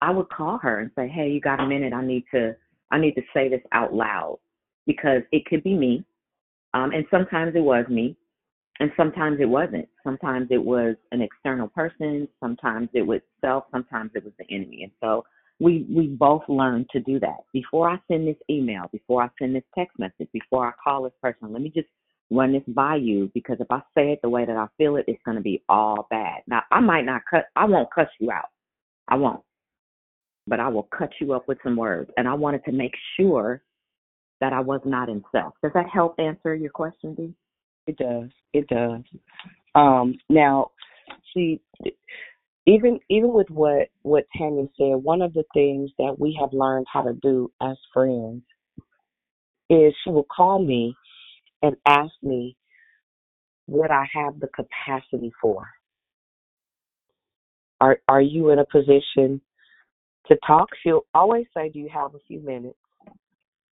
I 0.00 0.10
would 0.10 0.28
call 0.30 0.58
her 0.58 0.80
and 0.80 0.90
say, 0.96 1.08
"Hey, 1.08 1.30
you 1.30 1.40
got 1.40 1.60
a 1.60 1.66
minute? 1.66 1.92
I 1.92 2.04
need 2.04 2.24
to 2.32 2.54
I 2.90 2.98
need 2.98 3.14
to 3.14 3.22
say 3.34 3.48
this 3.48 3.62
out 3.72 3.94
loud 3.94 4.38
because 4.86 5.22
it 5.32 5.44
could 5.46 5.62
be 5.62 5.74
me, 5.74 6.04
um, 6.74 6.92
and 6.92 7.04
sometimes 7.10 7.54
it 7.54 7.60
was 7.60 7.86
me, 7.88 8.16
and 8.80 8.90
sometimes 8.96 9.38
it 9.40 9.48
wasn't. 9.48 9.88
Sometimes 10.04 10.48
it 10.50 10.62
was 10.62 10.96
an 11.12 11.20
external 11.20 11.68
person. 11.68 12.28
Sometimes 12.40 12.88
it 12.94 13.02
was 13.02 13.20
self. 13.40 13.64
Sometimes 13.72 14.12
it 14.14 14.24
was 14.24 14.32
the 14.38 14.46
enemy. 14.54 14.84
And 14.84 14.92
so 15.00 15.24
we 15.60 15.86
we 15.94 16.06
both 16.06 16.42
learned 16.48 16.88
to 16.92 17.00
do 17.00 17.18
that. 17.20 17.38
Before 17.52 17.90
I 17.90 17.98
send 18.08 18.28
this 18.28 18.36
email, 18.48 18.84
before 18.92 19.22
I 19.22 19.28
send 19.38 19.54
this 19.54 19.64
text 19.76 19.98
message, 19.98 20.28
before 20.32 20.68
I 20.68 20.72
call 20.82 21.02
this 21.02 21.12
person, 21.20 21.52
let 21.52 21.62
me 21.62 21.70
just 21.74 21.88
run 22.30 22.52
this 22.52 22.62
by 22.68 22.96
you 22.96 23.30
because 23.34 23.56
if 23.60 23.70
I 23.70 23.80
say 23.96 24.12
it 24.12 24.20
the 24.22 24.28
way 24.28 24.44
that 24.44 24.56
I 24.56 24.66
feel 24.76 24.96
it, 24.96 25.04
it's 25.08 25.22
going 25.24 25.36
to 25.36 25.42
be 25.42 25.62
all 25.68 26.06
bad. 26.10 26.42
Now 26.46 26.62
I 26.70 26.80
might 26.80 27.04
not 27.04 27.22
cut. 27.30 27.46
I 27.56 27.64
won't 27.64 27.88
cuss 27.94 28.08
you 28.20 28.30
out. 28.30 28.48
I 29.08 29.16
won't 29.16 29.42
but 30.48 30.60
I 30.60 30.68
will 30.68 30.88
cut 30.96 31.10
you 31.20 31.34
up 31.34 31.46
with 31.46 31.58
some 31.62 31.76
words. 31.76 32.10
And 32.16 32.26
I 32.26 32.34
wanted 32.34 32.64
to 32.64 32.72
make 32.72 32.94
sure 33.16 33.62
that 34.40 34.52
I 34.52 34.60
was 34.60 34.80
not 34.84 35.08
in 35.08 35.22
self. 35.30 35.54
Does 35.62 35.72
that 35.74 35.88
help 35.92 36.14
answer 36.18 36.54
your 36.54 36.70
question, 36.70 37.14
Dee? 37.14 37.34
It 37.86 37.96
does. 37.96 38.30
It 38.52 38.66
does. 38.68 39.02
Um, 39.74 40.14
now, 40.28 40.70
see, 41.34 41.60
even 42.66 42.98
even 43.08 43.32
with 43.32 43.48
what 43.50 43.88
what 44.02 44.24
Tanya 44.36 44.66
said, 44.76 45.02
one 45.02 45.22
of 45.22 45.32
the 45.34 45.44
things 45.54 45.90
that 45.98 46.16
we 46.18 46.36
have 46.40 46.52
learned 46.52 46.86
how 46.92 47.02
to 47.02 47.14
do 47.14 47.50
as 47.62 47.76
friends 47.92 48.42
is 49.70 49.94
she 50.04 50.10
will 50.10 50.26
call 50.34 50.58
me 50.58 50.94
and 51.62 51.76
ask 51.86 52.12
me 52.22 52.56
what 53.66 53.90
I 53.90 54.06
have 54.14 54.40
the 54.40 54.48
capacity 54.48 55.32
for. 55.40 55.66
Are 57.80 57.98
are 58.08 58.20
you 58.20 58.50
in 58.50 58.58
a 58.58 58.64
position 58.64 59.40
to 60.26 60.36
talk? 60.46 60.68
She'll 60.82 61.06
always 61.14 61.46
say, 61.54 61.68
"Do 61.68 61.78
you 61.78 61.88
have 61.88 62.14
a 62.14 62.20
few 62.26 62.40
minutes?" 62.40 62.78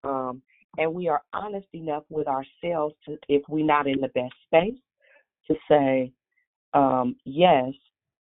Um, 0.04 0.42
and 0.78 0.94
we 0.94 1.08
are 1.08 1.22
honest 1.32 1.68
enough 1.72 2.04
with 2.10 2.28
ourselves 2.28 2.94
to, 3.06 3.18
if 3.28 3.42
we're 3.48 3.64
not 3.64 3.86
in 3.86 4.00
the 4.00 4.08
best 4.08 4.34
space, 4.46 4.78
to 5.48 5.56
say, 5.68 6.12
um, 6.74 7.16
"Yes, 7.24 7.72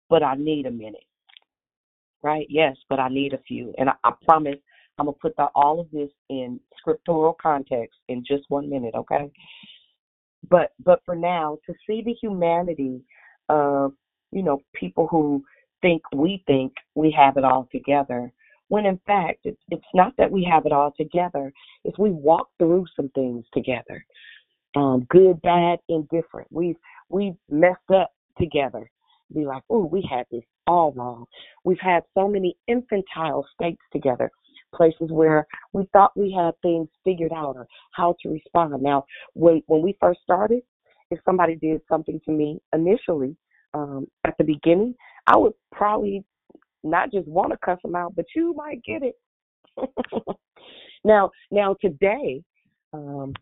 but 0.09 0.23
I 0.23 0.35
need 0.37 0.67
a 0.67 0.71
minute." 0.71 1.05
Right? 2.23 2.47
Yes, 2.49 2.77
but 2.89 3.01
I 3.01 3.09
need 3.09 3.35
a 3.35 3.39
few. 3.39 3.75
And 3.77 3.91
I, 3.91 3.95
I 4.05 4.13
promise 4.25 4.57
I'm 4.99 5.07
gonna 5.07 5.17
put 5.21 5.37
the, 5.37 5.49
all 5.55 5.81
of 5.81 5.91
this 5.93 6.11
in 6.29 6.61
scriptural 6.79 7.37
context 7.41 7.99
in 8.09 8.25
just 8.27 8.45
one 8.49 8.71
minute. 8.71 8.95
Okay? 8.95 9.31
but 10.51 10.73
but 10.85 11.01
for 11.05 11.15
now, 11.17 11.59
to 11.67 11.75
see 11.87 12.03
the 12.05 12.15
humanity 12.21 13.03
of 13.49 13.93
you 14.33 14.43
know 14.43 14.61
people 14.75 15.07
who 15.09 15.45
think 15.83 16.03
we 16.15 16.43
think 16.47 16.73
we 16.95 17.11
have 17.17 17.37
it 17.37 17.45
all 17.45 17.69
together, 17.73 18.33
when 18.69 18.87
in 18.87 19.01
fact 19.07 19.41
it's 19.45 19.61
it's 19.71 19.85
not 19.95 20.13
that 20.19 20.31
we 20.31 20.47
have 20.51 20.67
it 20.67 20.73
all 20.73 20.93
together. 20.97 21.53
It's 21.85 21.99
we 21.99 22.11
walk 22.11 22.49
through 22.59 22.87
some 22.97 23.09
things 23.11 23.45
together, 23.53 24.05
um, 24.77 25.07
good, 25.11 25.41
bad, 25.43 25.79
indifferent. 25.89 26.49
We've 26.51 26.77
we've 27.09 27.37
messed 27.51 27.91
up 27.95 28.13
together. 28.39 28.91
Be 29.35 29.45
like, 29.47 29.63
oh, 29.71 29.85
we 29.87 30.07
had 30.09 30.27
this 30.31 30.45
all 30.67 30.93
wrong. 30.93 31.25
We've 31.65 31.81
had 31.81 32.03
so 32.15 32.29
many 32.29 32.57
infantile 32.69 33.47
states 33.55 33.81
together 33.93 34.31
places 34.75 35.09
where 35.11 35.47
we 35.73 35.89
thought 35.93 36.17
we 36.17 36.33
had 36.33 36.53
things 36.63 36.89
figured 37.05 37.33
out 37.33 37.57
or 37.57 37.67
how 37.93 38.17
to 38.23 38.29
respond. 38.29 38.83
Now, 38.83 39.05
when 39.35 39.63
when 39.67 39.83
we 39.83 39.97
first 40.01 40.21
started, 40.23 40.63
if 41.11 41.19
somebody 41.25 41.57
did 41.57 41.81
something 41.89 42.21
to 42.25 42.33
me 42.33 42.61
initially 42.73 43.37
um, 43.73 44.07
at 44.27 44.35
the 44.39 44.45
beginning, 44.45 44.95
I 45.27 45.37
would 45.37 45.55
probably 45.73 46.25
not 46.83 47.11
just 47.13 47.27
want 47.27 47.53
to 47.53 47.59
cuss 47.65 47.79
them 47.83 47.95
out, 47.95 48.15
but 48.15 48.27
you 48.35 48.55
might 48.55 48.83
get 48.85 49.03
it. 49.03 49.17
now, 51.05 51.31
now 51.51 51.75
today, 51.81 52.43
um, 52.93 53.33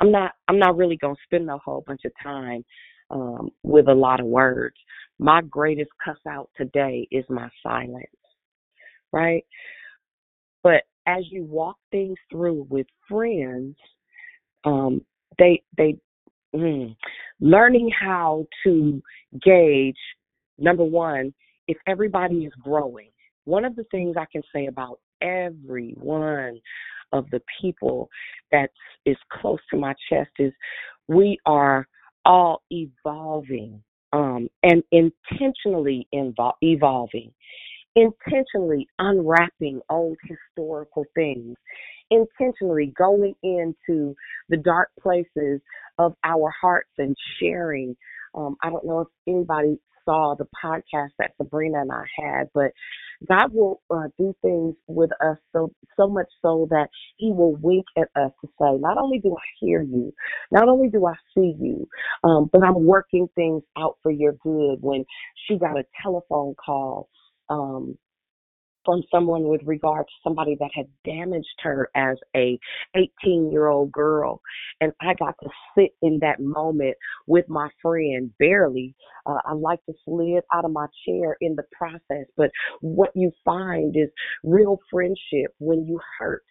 I'm 0.00 0.10
not 0.10 0.32
I'm 0.48 0.58
not 0.58 0.76
really 0.76 0.96
gonna 0.96 1.14
spend 1.24 1.48
a 1.50 1.58
whole 1.58 1.82
bunch 1.86 2.02
of 2.04 2.12
time 2.22 2.64
um, 3.10 3.50
with 3.62 3.88
a 3.88 3.94
lot 3.94 4.20
of 4.20 4.26
words. 4.26 4.76
My 5.18 5.42
greatest 5.42 5.90
cuss 6.04 6.18
out 6.28 6.50
today 6.56 7.08
is 7.10 7.24
my 7.28 7.48
silence, 7.62 8.06
right? 9.12 9.44
But 10.62 10.82
as 11.06 11.24
you 11.30 11.44
walk 11.44 11.76
things 11.90 12.16
through 12.30 12.66
with 12.68 12.86
friends, 13.08 13.76
um, 14.64 15.02
they 15.38 15.62
they 15.76 15.96
mm, 16.54 16.94
learning 17.40 17.90
how 17.98 18.46
to 18.64 19.02
gauge 19.42 19.96
number 20.58 20.84
one 20.84 21.32
if 21.66 21.76
everybody 21.86 22.44
is 22.44 22.52
growing. 22.62 23.10
One 23.44 23.64
of 23.64 23.76
the 23.76 23.84
things 23.90 24.16
I 24.18 24.26
can 24.30 24.42
say 24.54 24.66
about 24.66 25.00
every 25.22 25.94
one 25.98 26.60
of 27.12 27.28
the 27.30 27.40
people 27.60 28.08
that 28.52 28.70
is 29.06 29.16
close 29.32 29.60
to 29.70 29.78
my 29.78 29.94
chest 30.10 30.30
is 30.38 30.52
we 31.06 31.38
are 31.46 31.86
all 32.24 32.62
evolving 32.70 33.82
um, 34.12 34.48
and 34.62 34.82
intentionally 34.92 36.06
evolving 36.12 37.32
intentionally 37.96 38.88
unwrapping 38.98 39.80
old 39.90 40.16
historical 40.26 41.04
things, 41.14 41.56
intentionally 42.10 42.92
going 42.96 43.34
into 43.42 44.14
the 44.48 44.56
dark 44.56 44.90
places 45.00 45.60
of 45.98 46.14
our 46.24 46.52
hearts 46.60 46.90
and 46.98 47.16
sharing. 47.40 47.96
Um, 48.34 48.56
I 48.62 48.70
don't 48.70 48.86
know 48.86 49.00
if 49.00 49.08
anybody 49.26 49.78
saw 50.04 50.34
the 50.34 50.46
podcast 50.64 51.10
that 51.18 51.32
Sabrina 51.36 51.82
and 51.82 51.92
I 51.92 52.04
had, 52.16 52.48
but 52.54 52.72
God 53.28 53.52
will 53.52 53.82
uh, 53.90 54.08
do 54.16 54.34
things 54.42 54.74
with 54.86 55.10
us 55.20 55.36
so 55.52 55.72
so 55.96 56.08
much 56.08 56.28
so 56.40 56.68
that 56.70 56.88
He 57.16 57.32
will 57.32 57.56
wink 57.56 57.84
at 57.96 58.08
us 58.14 58.30
to 58.40 58.48
say, 58.60 58.78
not 58.78 58.96
only 58.96 59.18
do 59.18 59.34
I 59.34 59.44
hear 59.60 59.82
you, 59.82 60.14
not 60.52 60.68
only 60.68 60.88
do 60.88 61.04
I 61.06 61.14
see 61.34 61.54
you, 61.60 61.88
um, 62.24 62.48
but 62.52 62.62
I'm 62.62 62.84
working 62.86 63.28
things 63.34 63.62
out 63.76 63.96
for 64.02 64.12
your 64.12 64.32
good. 64.34 64.76
When 64.80 65.04
she 65.46 65.58
got 65.58 65.78
a 65.78 65.84
telephone 66.02 66.54
call 66.54 67.08
um, 67.48 67.98
from 68.88 69.02
someone 69.10 69.48
with 69.48 69.60
regard 69.66 70.06
to 70.06 70.12
somebody 70.24 70.56
that 70.58 70.70
had 70.74 70.86
damaged 71.04 71.46
her 71.60 71.90
as 71.94 72.16
a 72.34 72.58
18 72.96 73.52
year 73.52 73.68
old 73.68 73.92
girl. 73.92 74.40
And 74.80 74.92
i 75.02 75.12
got 75.18 75.34
to 75.42 75.50
sit 75.76 75.90
in 76.00 76.18
that 76.22 76.40
moment 76.40 76.96
with 77.26 77.44
my 77.50 77.68
friend 77.82 78.30
barely. 78.38 78.94
Uh, 79.26 79.36
i 79.44 79.52
like 79.52 79.84
to 79.84 79.92
slid 80.06 80.42
out 80.54 80.64
of 80.64 80.70
my 80.70 80.86
chair 81.06 81.36
in 81.42 81.54
the 81.54 81.64
process 81.76 82.26
but 82.38 82.50
what 82.80 83.10
you 83.14 83.30
find 83.44 83.94
is 83.94 84.08
real 84.42 84.78
friendship. 84.90 85.52
When 85.58 85.86
you 85.86 86.00
hurt 86.18 86.44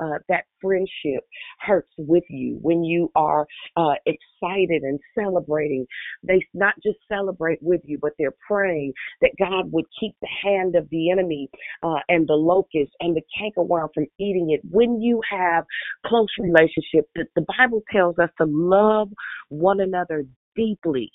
uh, 0.00 0.18
that 0.28 0.46
friendship 0.60 1.22
hurts 1.60 1.92
with 1.96 2.24
you. 2.28 2.58
When 2.60 2.82
you 2.82 3.12
are 3.14 3.46
uh, 3.76 3.94
excited 4.04 4.82
and 4.82 4.98
celebrating 5.16 5.86
they 6.26 6.44
not 6.54 6.74
just 6.82 6.98
celebrate 7.08 7.58
with 7.62 7.80
you 7.84 7.98
but 8.00 8.12
they're 8.18 8.34
praying 8.46 8.92
that 9.20 9.30
god 9.38 9.70
would 9.72 9.84
keep 10.00 10.14
the 10.20 10.28
hand 10.42 10.74
of 10.74 10.88
the 10.90 11.10
enemy 11.10 11.48
uh, 11.84 12.00
and 12.08 12.26
the 12.26 12.34
locust 12.34 12.92
and 13.00 13.14
the 13.14 13.22
cankerworm 13.38 13.88
from 13.92 14.06
eating 14.18 14.50
it. 14.50 14.60
When 14.70 15.02
you 15.02 15.20
have 15.30 15.64
close 16.06 16.28
relationships, 16.40 17.10
the, 17.14 17.26
the 17.36 17.44
Bible 17.58 17.82
tells 17.92 18.18
us 18.18 18.30
to 18.40 18.46
love 18.48 19.10
one 19.50 19.80
another 19.80 20.24
deeply. 20.56 21.12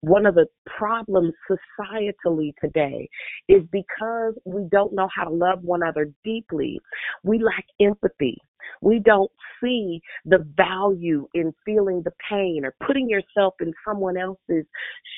One 0.00 0.26
of 0.26 0.36
the 0.36 0.46
problems 0.64 1.34
societally 1.50 2.52
today 2.62 3.08
is 3.48 3.62
because 3.70 4.34
we 4.44 4.62
don't 4.70 4.94
know 4.94 5.08
how 5.14 5.24
to 5.24 5.30
love 5.30 5.62
one 5.62 5.82
another 5.82 6.10
deeply, 6.24 6.80
we 7.24 7.38
lack 7.38 7.64
empathy. 7.80 8.38
We 8.80 9.00
don't 9.00 9.30
see 9.60 10.00
the 10.24 10.46
value 10.56 11.26
in 11.34 11.52
feeling 11.64 12.02
the 12.04 12.12
pain 12.30 12.64
or 12.64 12.74
putting 12.86 13.08
yourself 13.08 13.54
in 13.60 13.72
someone 13.86 14.16
else's 14.16 14.66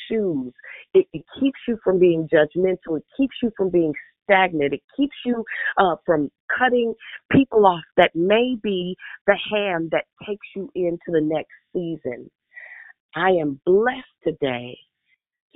shoes. 0.08 0.52
It, 0.94 1.06
it 1.12 1.24
keeps 1.38 1.58
you 1.68 1.78
from 1.84 1.98
being 1.98 2.28
judgmental. 2.32 2.96
It 2.96 3.04
keeps 3.16 3.34
you 3.42 3.50
from 3.56 3.70
being 3.70 3.92
stagnant. 4.30 4.74
It 4.74 4.82
keeps 4.96 5.16
you 5.24 5.44
uh, 5.78 5.96
from 6.06 6.30
cutting 6.58 6.94
people 7.32 7.66
off 7.66 7.84
that 7.96 8.10
may 8.14 8.56
be 8.62 8.96
the 9.26 9.36
hand 9.50 9.90
that 9.92 10.04
takes 10.26 10.46
you 10.54 10.70
into 10.74 10.98
the 11.08 11.20
next 11.20 11.52
season. 11.72 12.30
I 13.14 13.30
am 13.30 13.60
blessed 13.66 14.06
today 14.24 14.78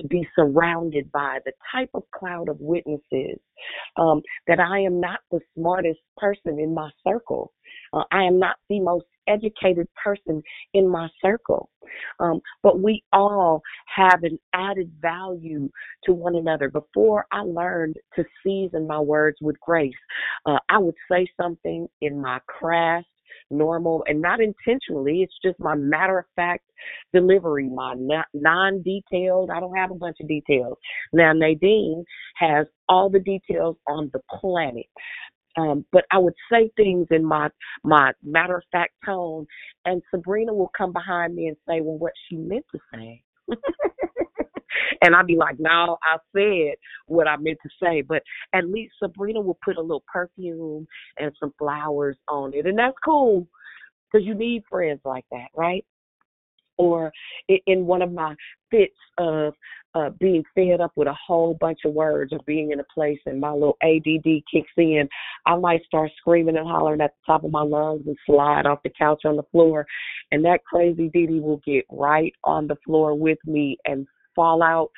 to 0.01 0.09
be 0.09 0.27
surrounded 0.37 1.11
by 1.13 1.39
the 1.45 1.53
type 1.73 1.91
of 1.95 2.03
cloud 2.19 2.49
of 2.49 2.57
witnesses 2.61 3.39
um, 3.97 4.23
that 4.47 4.59
I 4.59 4.81
am 4.81 5.01
not 5.01 5.21
the 5.31 5.41
smartest 5.57 6.01
person 6.17 6.59
in 6.59 6.75
my 6.75 6.91
circle. 7.07 7.53
Uh, 7.93 8.03
I 8.11 8.25
am 8.25 8.39
not 8.39 8.57
the 8.69 8.81
most 8.81 9.07
educated 9.29 9.89
person 10.03 10.43
in 10.75 10.89
my 10.89 11.09
circle. 11.23 11.71
Um, 12.21 12.41
but 12.63 12.81
we 12.81 13.03
all 13.13 13.63
have 13.95 14.23
an 14.23 14.39
added 14.55 14.91
value 15.01 15.71
to 16.05 16.13
one 16.13 16.37
another. 16.37 16.71
Before 16.71 17.27
I 17.33 17.41
learned 17.41 17.97
to 18.17 18.25
season 18.45 18.87
my 18.87 19.01
words 19.01 19.39
with 19.41 19.59
grace, 19.61 19.93
uh, 20.47 20.59
I 20.69 20.79
would 20.79 20.97
say 21.11 21.27
something 21.41 21.89
in 22.01 22.21
my 22.21 22.41
crass, 22.47 23.05
normal, 23.51 24.05
and 24.07 24.21
not 24.21 24.41
intentionally. 24.41 25.23
It's 25.23 25.35
just 25.45 25.61
my 25.61 25.75
matter 25.75 26.19
of 26.19 26.25
fact 26.37 26.65
delivery, 27.13 27.69
my 27.69 27.95
non 28.35 28.83
detailed. 28.83 29.51
I 29.51 29.61
don't 29.61 29.77
have 29.77 29.91
a 29.91 29.97
bunch 29.97 30.17
of 30.21 30.29
details. 30.29 30.77
Now, 31.13 31.33
Nadine 31.33 32.05
has 32.37 32.67
all 32.89 33.09
the 33.11 33.21
details 33.21 33.77
on 33.87 34.11
the 34.13 34.21
planet. 34.41 34.87
Um, 35.57 35.85
but 35.93 36.05
I 36.11 36.19
would 36.19 36.35
say 36.51 36.71
things 36.77 37.07
in 37.11 37.25
my 37.25 37.49
my 37.83 38.13
matter 38.23 38.57
of 38.57 38.65
fact 38.73 38.95
tone, 39.05 39.47
and 39.85 40.03
Sabrina 40.11 40.53
will 40.53 40.71
come 40.77 40.93
behind 40.93 41.35
me 41.35 41.49
and 41.49 41.57
say, 41.69 41.81
"Well, 41.81 41.99
what 41.99 42.13
she 42.29 42.37
meant 42.37 42.65
to 42.73 42.79
say." 42.93 43.23
and 45.03 45.15
I'd 45.15 45.27
be 45.27 45.37
like, 45.37 45.61
"No, 45.61 45.99
I 46.03 46.17
said 46.35 46.77
what 47.07 47.29
I 47.29 47.37
meant 47.37 47.59
to 47.63 47.71
say." 47.83 48.03
But 48.03 48.23
at 48.53 48.69
least 48.69 48.95
Sabrina 48.99 49.41
will 49.41 49.59
put 49.65 49.77
a 49.77 49.83
little 49.83 50.05
perfume 50.13 50.87
and 51.19 51.33
some 51.39 51.55
flowers 51.59 52.17
on 52.29 52.53
it, 52.55 52.67
and 52.67 52.79
that's 52.79 52.97
cool 53.05 53.47
because 54.11 54.27
you 54.27 54.35
need 54.35 54.65
friends 54.69 55.01
like 55.05 55.25
that, 55.31 55.49
right? 55.55 55.85
or 56.77 57.13
in 57.67 57.87
one 57.87 58.03
of 58.03 58.13
my 58.13 58.35
fits 58.71 58.97
of 59.19 59.55
uh, 59.95 60.11
being 60.19 60.43
fed 60.55 60.81
up 60.81 60.93
with 60.97 61.09
a 61.09 61.15
whole 61.15 61.57
bunch 61.61 61.81
of 61.85 61.93
words 61.93 62.33
or 62.33 62.41
being 62.47 62.73
in 62.73 62.81
a 62.81 62.85
place 62.95 63.19
and 63.27 63.41
my 63.41 63.53
little 63.53 63.77
ADD 63.83 64.43
kicks 64.53 64.73
in, 64.77 65.09
I 65.47 65.57
might 65.57 65.85
start 65.85 66.11
screaming 66.19 66.57
and 66.57 66.67
hollering 66.67 67.01
at 67.01 67.13
the 67.13 67.33
top 67.33 67.45
of 67.45 67.51
my 67.51 67.63
lungs 67.63 68.03
and 68.07 68.17
slide 68.27 68.67
off 68.67 68.83
the 68.83 68.91
couch 68.99 69.23
on 69.25 69.37
the 69.37 69.45
floor. 69.53 69.87
And 70.33 70.45
that 70.45 70.65
crazy 70.65 71.11
Didi 71.13 71.41
will 71.41 71.61
get 71.65 71.85
right 71.91 72.33
on 72.45 72.67
the 72.67 72.77
floor 72.85 73.15
with 73.15 73.39
me 73.47 73.77
and 73.85 74.07
fall 74.35 74.63
out 74.63 74.91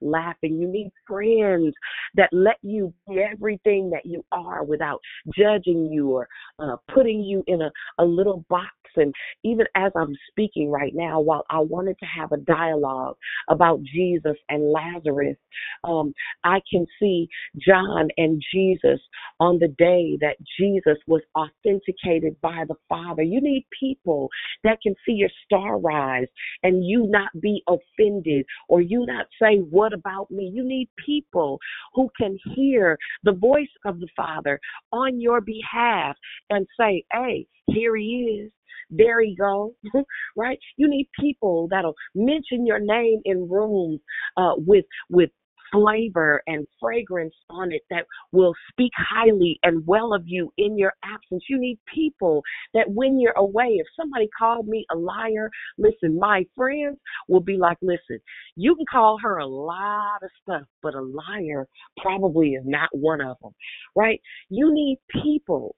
laughing. 0.00 0.58
You 0.58 0.68
need 0.68 0.90
friends 1.06 1.74
that 2.14 2.28
let 2.32 2.56
you 2.62 2.92
be 3.08 3.20
everything 3.20 3.90
that 3.90 4.06
you 4.06 4.24
are 4.32 4.64
without 4.64 5.00
judging 5.36 5.86
you 5.86 6.10
or 6.10 6.28
uh, 6.58 6.76
putting 6.92 7.22
you 7.22 7.42
in 7.46 7.62
a, 7.62 7.70
a 7.98 8.04
little 8.04 8.44
box. 8.48 8.70
And 8.96 9.14
even 9.42 9.66
as 9.74 9.92
I'm 9.96 10.16
speaking 10.30 10.70
right 10.70 10.92
now, 10.94 11.20
while 11.20 11.44
I 11.50 11.60
wanted 11.60 11.98
to 11.98 12.06
have 12.06 12.32
a 12.32 12.38
dialogue 12.38 13.16
about 13.48 13.82
Jesus 13.82 14.36
and 14.48 14.72
Lazarus, 14.72 15.36
um, 15.84 16.12
I 16.44 16.60
can 16.70 16.86
see 17.00 17.28
John 17.66 18.08
and 18.16 18.42
Jesus 18.52 19.00
on 19.40 19.58
the 19.58 19.68
day 19.68 20.18
that 20.20 20.36
Jesus 20.58 20.98
was 21.06 21.22
authenticated 21.36 22.40
by 22.40 22.64
the 22.68 22.76
Father. 22.88 23.22
You 23.22 23.40
need 23.40 23.66
people 23.78 24.28
that 24.62 24.80
can 24.82 24.94
see 25.06 25.12
your 25.12 25.30
star 25.44 25.78
rise 25.78 26.28
and 26.62 26.86
you 26.86 27.06
not 27.08 27.28
be 27.40 27.62
offended 27.68 28.46
or 28.68 28.80
you 28.80 29.04
not 29.06 29.26
say, 29.40 29.58
What 29.70 29.92
about 29.92 30.30
me? 30.30 30.50
You 30.52 30.64
need 30.64 30.88
people 31.04 31.58
who 31.94 32.10
can 32.18 32.38
hear 32.54 32.98
the 33.22 33.32
voice 33.32 33.66
of 33.84 34.00
the 34.00 34.08
Father 34.16 34.60
on 34.92 35.20
your 35.20 35.40
behalf 35.40 36.16
and 36.50 36.66
say, 36.78 37.04
hey, 37.12 37.46
Here 37.66 37.96
he 37.96 38.42
is. 38.44 38.52
There 38.90 39.20
he 39.22 39.34
go. 39.36 39.74
right? 40.36 40.58
You 40.76 40.88
need 40.88 41.08
people 41.18 41.68
that'll 41.70 41.94
mention 42.14 42.66
your 42.66 42.80
name 42.80 43.20
in 43.24 43.48
rooms 43.48 44.00
uh, 44.36 44.52
with 44.56 44.84
with 45.10 45.30
flavor 45.72 46.42
and 46.46 46.66
fragrance 46.80 47.34
on 47.50 47.72
it 47.72 47.82
that 47.90 48.04
will 48.32 48.54
speak 48.70 48.92
highly 48.96 49.58
and 49.62 49.84
well 49.86 50.14
of 50.14 50.22
you 50.24 50.52
in 50.56 50.78
your 50.78 50.92
absence. 51.04 51.42
You 51.48 51.58
need 51.58 51.78
people 51.92 52.42
that 52.74 52.86
when 52.88 53.18
you're 53.18 53.36
away, 53.36 53.78
if 53.80 53.86
somebody 53.98 54.28
called 54.38 54.68
me 54.68 54.86
a 54.92 54.96
liar, 54.96 55.50
listen, 55.78 56.18
my 56.18 56.44
friends 56.56 56.98
will 57.28 57.40
be 57.40 57.56
like, 57.56 57.78
listen, 57.82 58.20
you 58.56 58.76
can 58.76 58.86
call 58.90 59.18
her 59.22 59.38
a 59.38 59.46
lot 59.46 60.22
of 60.22 60.30
stuff, 60.42 60.66
but 60.82 60.94
a 60.94 61.02
liar 61.02 61.66
probably 62.00 62.50
is 62.50 62.64
not 62.64 62.88
one 62.92 63.20
of 63.20 63.36
them, 63.42 63.52
right? 63.96 64.20
You 64.50 64.72
need 64.72 64.98
people 65.22 65.74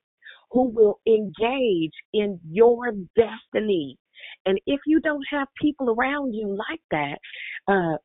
who 0.51 0.68
will 0.68 1.01
engage 1.07 1.92
in 2.12 2.40
your 2.51 2.92
destiny. 3.16 3.99
And 4.47 4.61
if 4.66 4.80
you 4.86 5.01
don't 5.01 5.24
have 5.30 5.49
people 5.61 5.90
around 5.90 6.34
you 6.34 6.57
like 6.57 6.80
that, 6.90 7.18
uh, 7.68 7.97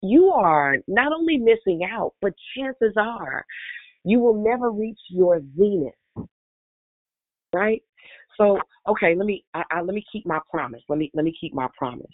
you 0.00 0.26
are 0.28 0.76
not 0.86 1.12
only 1.12 1.38
missing 1.38 1.80
out, 1.90 2.14
but 2.20 2.32
chances 2.56 2.94
are 2.96 3.44
you 4.04 4.18
will 4.18 4.42
never 4.42 4.70
reach 4.70 4.98
your 5.10 5.40
zenith. 5.56 5.94
Right? 7.52 7.82
So, 8.38 8.58
okay, 8.88 9.14
let 9.14 9.26
me 9.26 9.44
I, 9.54 9.62
I, 9.70 9.80
let 9.82 9.94
me 9.94 10.04
keep 10.10 10.26
my 10.26 10.40
promise. 10.50 10.82
Let 10.88 10.98
me 10.98 11.10
let 11.14 11.24
me 11.24 11.34
keep 11.38 11.54
my 11.54 11.68
promise. 11.76 12.10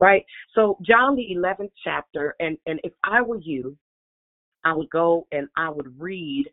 Right? 0.00 0.24
So, 0.54 0.78
John 0.82 1.16
the 1.16 1.26
11th 1.34 1.72
chapter 1.82 2.34
and 2.40 2.58
and 2.66 2.80
if 2.84 2.92
I 3.02 3.22
were 3.22 3.40
you, 3.40 3.76
I 4.64 4.74
would 4.74 4.90
go 4.90 5.26
and 5.32 5.48
I 5.56 5.70
would 5.70 6.00
read 6.00 6.46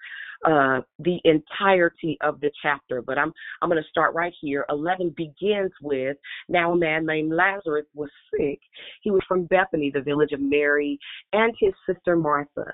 uh, 0.46 0.82
the 1.00 1.20
entirety 1.24 2.18
of 2.22 2.40
the 2.42 2.52
chapter. 2.62 3.02
But 3.02 3.18
I'm 3.18 3.34
I'm 3.62 3.70
going 3.70 3.82
to 3.82 3.90
start 3.90 4.14
right 4.16 4.34
here. 4.42 4.66
11 4.70 5.14
begins 5.16 5.72
with 5.82 6.18
now 6.50 6.74
a 6.74 6.78
man 6.78 7.06
named 7.06 7.32
Lazarus 7.32 7.86
was 7.94 8.10
sick. 8.36 8.60
He 9.02 9.12
was 9.12 9.22
from 9.28 9.46
Bethany, 9.46 9.92
the 9.94 10.02
village 10.02 10.32
of 10.32 10.40
Mary, 10.42 11.00
and 11.34 11.54
his 11.60 11.74
sister 11.88 12.16
Martha. 12.16 12.74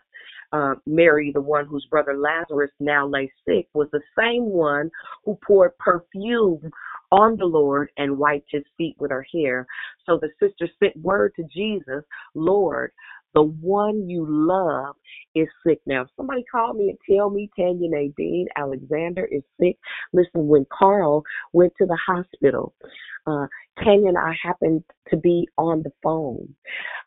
Uh, 0.54 0.76
Mary, 0.86 1.32
the 1.34 1.42
one 1.42 1.66
whose 1.66 1.86
brother 1.92 2.18
Lazarus 2.18 2.72
now 2.80 3.06
lay 3.06 3.30
sick, 3.46 3.68
was 3.74 3.90
the 3.92 4.00
same 4.18 4.46
one 4.46 4.90
who 5.26 5.38
poured 5.46 5.78
perfume 5.78 6.72
on 7.12 7.36
the 7.38 7.46
Lord 7.46 7.90
and 7.98 8.18
wiped 8.18 8.48
his 8.52 8.64
feet 8.78 8.96
with 8.98 9.12
her 9.12 9.26
hair. 9.34 9.68
So 10.06 10.20
the 10.22 10.30
sister 10.40 10.70
sent 10.80 10.96
word 10.98 11.34
to 11.36 11.44
Jesus, 11.44 12.04
Lord, 12.34 12.92
the 13.34 13.44
one 13.44 14.10
you 14.10 14.26
love 14.28 14.96
is 15.36 15.48
sick. 15.66 15.80
Now, 15.86 16.04
if 16.04 16.08
somebody 16.16 16.44
call 16.52 16.74
me 16.74 16.90
and 16.90 17.18
tell 17.18 17.30
me 17.30 17.50
Tanya 17.58 17.90
Nadine 17.90 18.48
Alexander 18.56 19.26
is 19.26 19.44
sick, 19.60 19.78
listen, 20.14 20.48
when 20.48 20.66
Carl 20.78 21.24
went 21.54 21.74
to 21.78 21.86
the 21.86 21.98
hospital, 22.06 22.74
uh, 23.28 23.48
Tanya 23.84 24.10
and 24.10 24.18
I 24.18 24.34
happened 24.42 24.84
to 25.10 25.18
be 25.18 25.48
on 25.58 25.84
the 25.84 25.92
phone. 26.04 26.54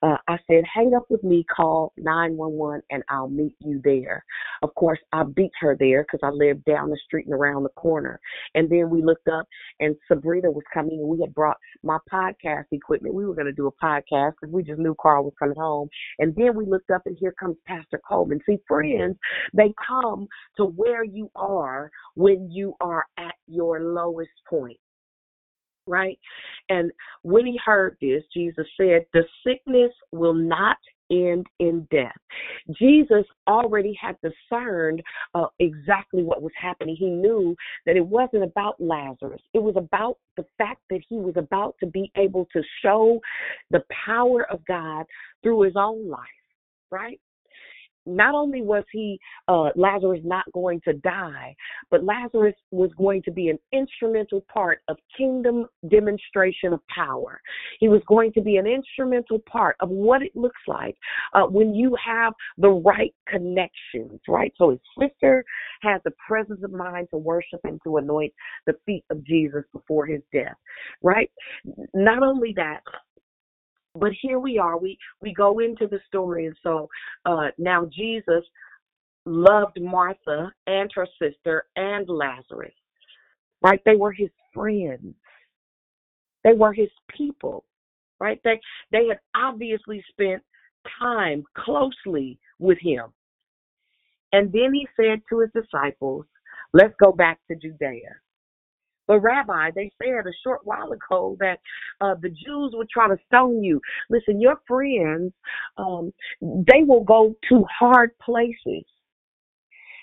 Uh, 0.02 0.16
I 0.28 0.38
said, 0.46 0.64
hang 0.72 0.94
up 0.94 1.04
with 1.10 1.22
me, 1.22 1.44
call 1.44 1.92
911, 1.98 2.82
and 2.90 3.02
I'll 3.08 3.28
meet 3.28 3.54
you 3.60 3.80
there. 3.84 4.24
Of 4.62 4.74
course, 4.74 4.98
I 5.12 5.24
beat 5.24 5.50
her 5.60 5.76
there 5.78 6.04
because 6.04 6.20
I 6.22 6.30
lived 6.30 6.64
down 6.64 6.88
the 6.88 6.98
street 7.04 7.26
and 7.26 7.34
around 7.34 7.64
the 7.64 7.70
corner. 7.70 8.18
And 8.54 8.70
then 8.70 8.88
we 8.88 9.02
looked 9.02 9.28
up, 9.28 9.46
and 9.80 9.96
Sabrina 10.08 10.50
was 10.50 10.64
coming, 10.72 11.00
and 11.00 11.08
we 11.08 11.20
had 11.20 11.34
brought 11.34 11.58
my 11.82 11.98
podcast 12.10 12.64
equipment. 12.72 13.14
We 13.14 13.26
were 13.26 13.34
going 13.34 13.46
to 13.46 13.52
do 13.52 13.66
a 13.66 13.84
podcast 13.84 14.32
because 14.40 14.52
we 14.52 14.62
just 14.62 14.78
knew 14.78 14.96
Carl 15.00 15.24
was 15.24 15.34
coming 15.38 15.56
home. 15.56 15.88
And 16.18 16.34
then 16.34 16.56
we 16.56 16.64
looked 16.64 16.90
up, 16.90 17.02
and 17.06 17.16
here 17.18 17.34
comes 17.38 17.56
Pastor 17.66 18.00
Coleman. 18.08 18.40
See, 18.46 18.58
friends, 18.66 19.16
they 19.52 19.74
come 19.86 20.28
to 20.56 20.64
where 20.64 21.04
you 21.04 21.30
are 21.36 21.90
when 22.14 22.50
you 22.50 22.74
are 22.80 23.04
at 23.18 23.34
your 23.46 23.80
lowest 23.80 24.30
point 24.48 24.78
right? 25.86 26.18
And 26.68 26.90
when 27.22 27.46
he 27.46 27.58
heard 27.64 27.96
this, 28.00 28.22
Jesus 28.32 28.66
said, 28.76 29.06
The 29.12 29.24
sickness 29.44 29.92
will 30.12 30.34
not 30.34 30.76
end 31.10 31.46
in 31.58 31.86
death. 31.90 32.16
Jesus 32.78 33.24
already 33.48 33.98
had 34.00 34.16
discerned 34.22 35.02
uh, 35.34 35.46
exactly 35.58 36.22
what 36.22 36.42
was 36.42 36.52
happening. 36.60 36.96
He 36.96 37.10
knew 37.10 37.56
that 37.84 37.96
it 37.96 38.06
wasn't 38.06 38.44
about 38.44 38.80
Lazarus, 38.80 39.42
it 39.54 39.62
was 39.62 39.74
about 39.76 40.18
the 40.36 40.44
fact 40.56 40.80
that 40.90 41.00
he 41.08 41.16
was 41.16 41.34
about 41.36 41.74
to 41.80 41.86
be 41.86 42.10
able 42.16 42.46
to 42.52 42.62
show 42.82 43.20
the 43.70 43.82
power 44.06 44.46
of 44.50 44.64
God 44.66 45.04
through 45.42 45.62
his 45.62 45.74
own 45.76 46.08
life, 46.08 46.20
right? 46.90 47.20
Not 48.16 48.34
only 48.34 48.62
was 48.62 48.84
he 48.92 49.18
uh, 49.48 49.70
Lazarus 49.76 50.20
not 50.24 50.44
going 50.52 50.80
to 50.84 50.92
die, 50.94 51.54
but 51.90 52.04
Lazarus 52.04 52.54
was 52.70 52.90
going 52.96 53.22
to 53.22 53.30
be 53.30 53.48
an 53.48 53.58
instrumental 53.72 54.44
part 54.52 54.80
of 54.88 54.96
kingdom 55.16 55.66
demonstration 55.88 56.72
of 56.72 56.80
power. 56.94 57.40
He 57.78 57.88
was 57.88 58.02
going 58.06 58.32
to 58.34 58.40
be 58.40 58.56
an 58.56 58.66
instrumental 58.66 59.38
part 59.40 59.76
of 59.80 59.88
what 59.88 60.22
it 60.22 60.34
looks 60.34 60.61
like 60.66 60.96
uh, 61.34 61.46
when 61.46 61.74
you 61.74 61.96
have 62.04 62.34
the 62.58 62.68
right 62.68 63.14
connections, 63.28 64.20
right? 64.28 64.52
So 64.56 64.70
his 64.70 64.80
sister 64.98 65.44
had 65.82 65.98
the 66.04 66.12
presence 66.26 66.61
of 66.62 66.72
mind 66.72 67.08
to 67.11 67.18
worship 67.18 67.61
and 67.64 67.80
to 67.84 67.96
anoint 67.96 68.32
the 68.66 68.74
feet 68.86 69.04
of 69.11 69.24
Jesus 69.24 69.62
before 69.72 70.06
his 70.06 70.20
death, 70.32 70.56
right? 71.02 71.30
Not 71.94 72.22
only 72.22 72.52
that, 72.56 72.80
but 73.95 74.12
here 74.20 74.38
we 74.38 74.59
are. 74.59 74.78
We 74.78 74.99
we 75.20 75.34
go 75.34 75.59
into 75.59 75.86
the 75.86 76.01
story, 76.07 76.47
and 76.47 76.57
so 76.62 76.88
uh, 77.26 77.49
now 77.59 77.86
Jesus 77.86 78.45
loved 79.26 79.80
Martha 79.80 80.53
and 80.66 80.91
her 80.95 81.07
sister 81.20 81.64
and 81.76 82.09
Lazarus. 82.09 82.74
Right? 83.62 83.80
They 83.84 83.97
were 83.97 84.12
his 84.12 84.30
friends. 84.55 85.14
They 86.45 86.53
were 86.55 86.72
his 86.72 86.91
people. 87.16 87.64
Right? 88.18 88.41
They 88.45 88.61
they 88.93 89.07
had 89.09 89.20
obviously 89.34 90.05
spent 90.11 90.43
time 90.99 91.45
closely 91.57 92.38
with 92.59 92.78
him. 92.80 93.12
And 94.32 94.53
then 94.53 94.72
he 94.72 94.86
said 94.97 95.20
to 95.28 95.41
his 95.41 95.51
disciples, 95.53 96.24
Let's 96.72 96.95
go 97.03 97.12
back 97.12 97.41
to 97.49 97.57
Judea. 97.57 98.14
But 99.11 99.22
Rabbi, 99.22 99.72
they 99.74 99.90
said 100.00 100.24
a 100.24 100.30
short 100.44 100.61
while 100.62 100.92
ago 100.92 101.36
that 101.40 101.58
uh, 102.00 102.14
the 102.22 102.28
Jews 102.28 102.74
would 102.74 102.88
try 102.88 103.08
to 103.08 103.16
stone 103.26 103.64
you. 103.64 103.80
Listen, 104.08 104.40
your 104.40 104.61
friends, 104.68 105.32
um, 105.78 106.12
they 106.40 106.84
will 106.86 107.02
go 107.02 107.34
to 107.48 107.64
hard 107.76 108.16
places. 108.20 108.84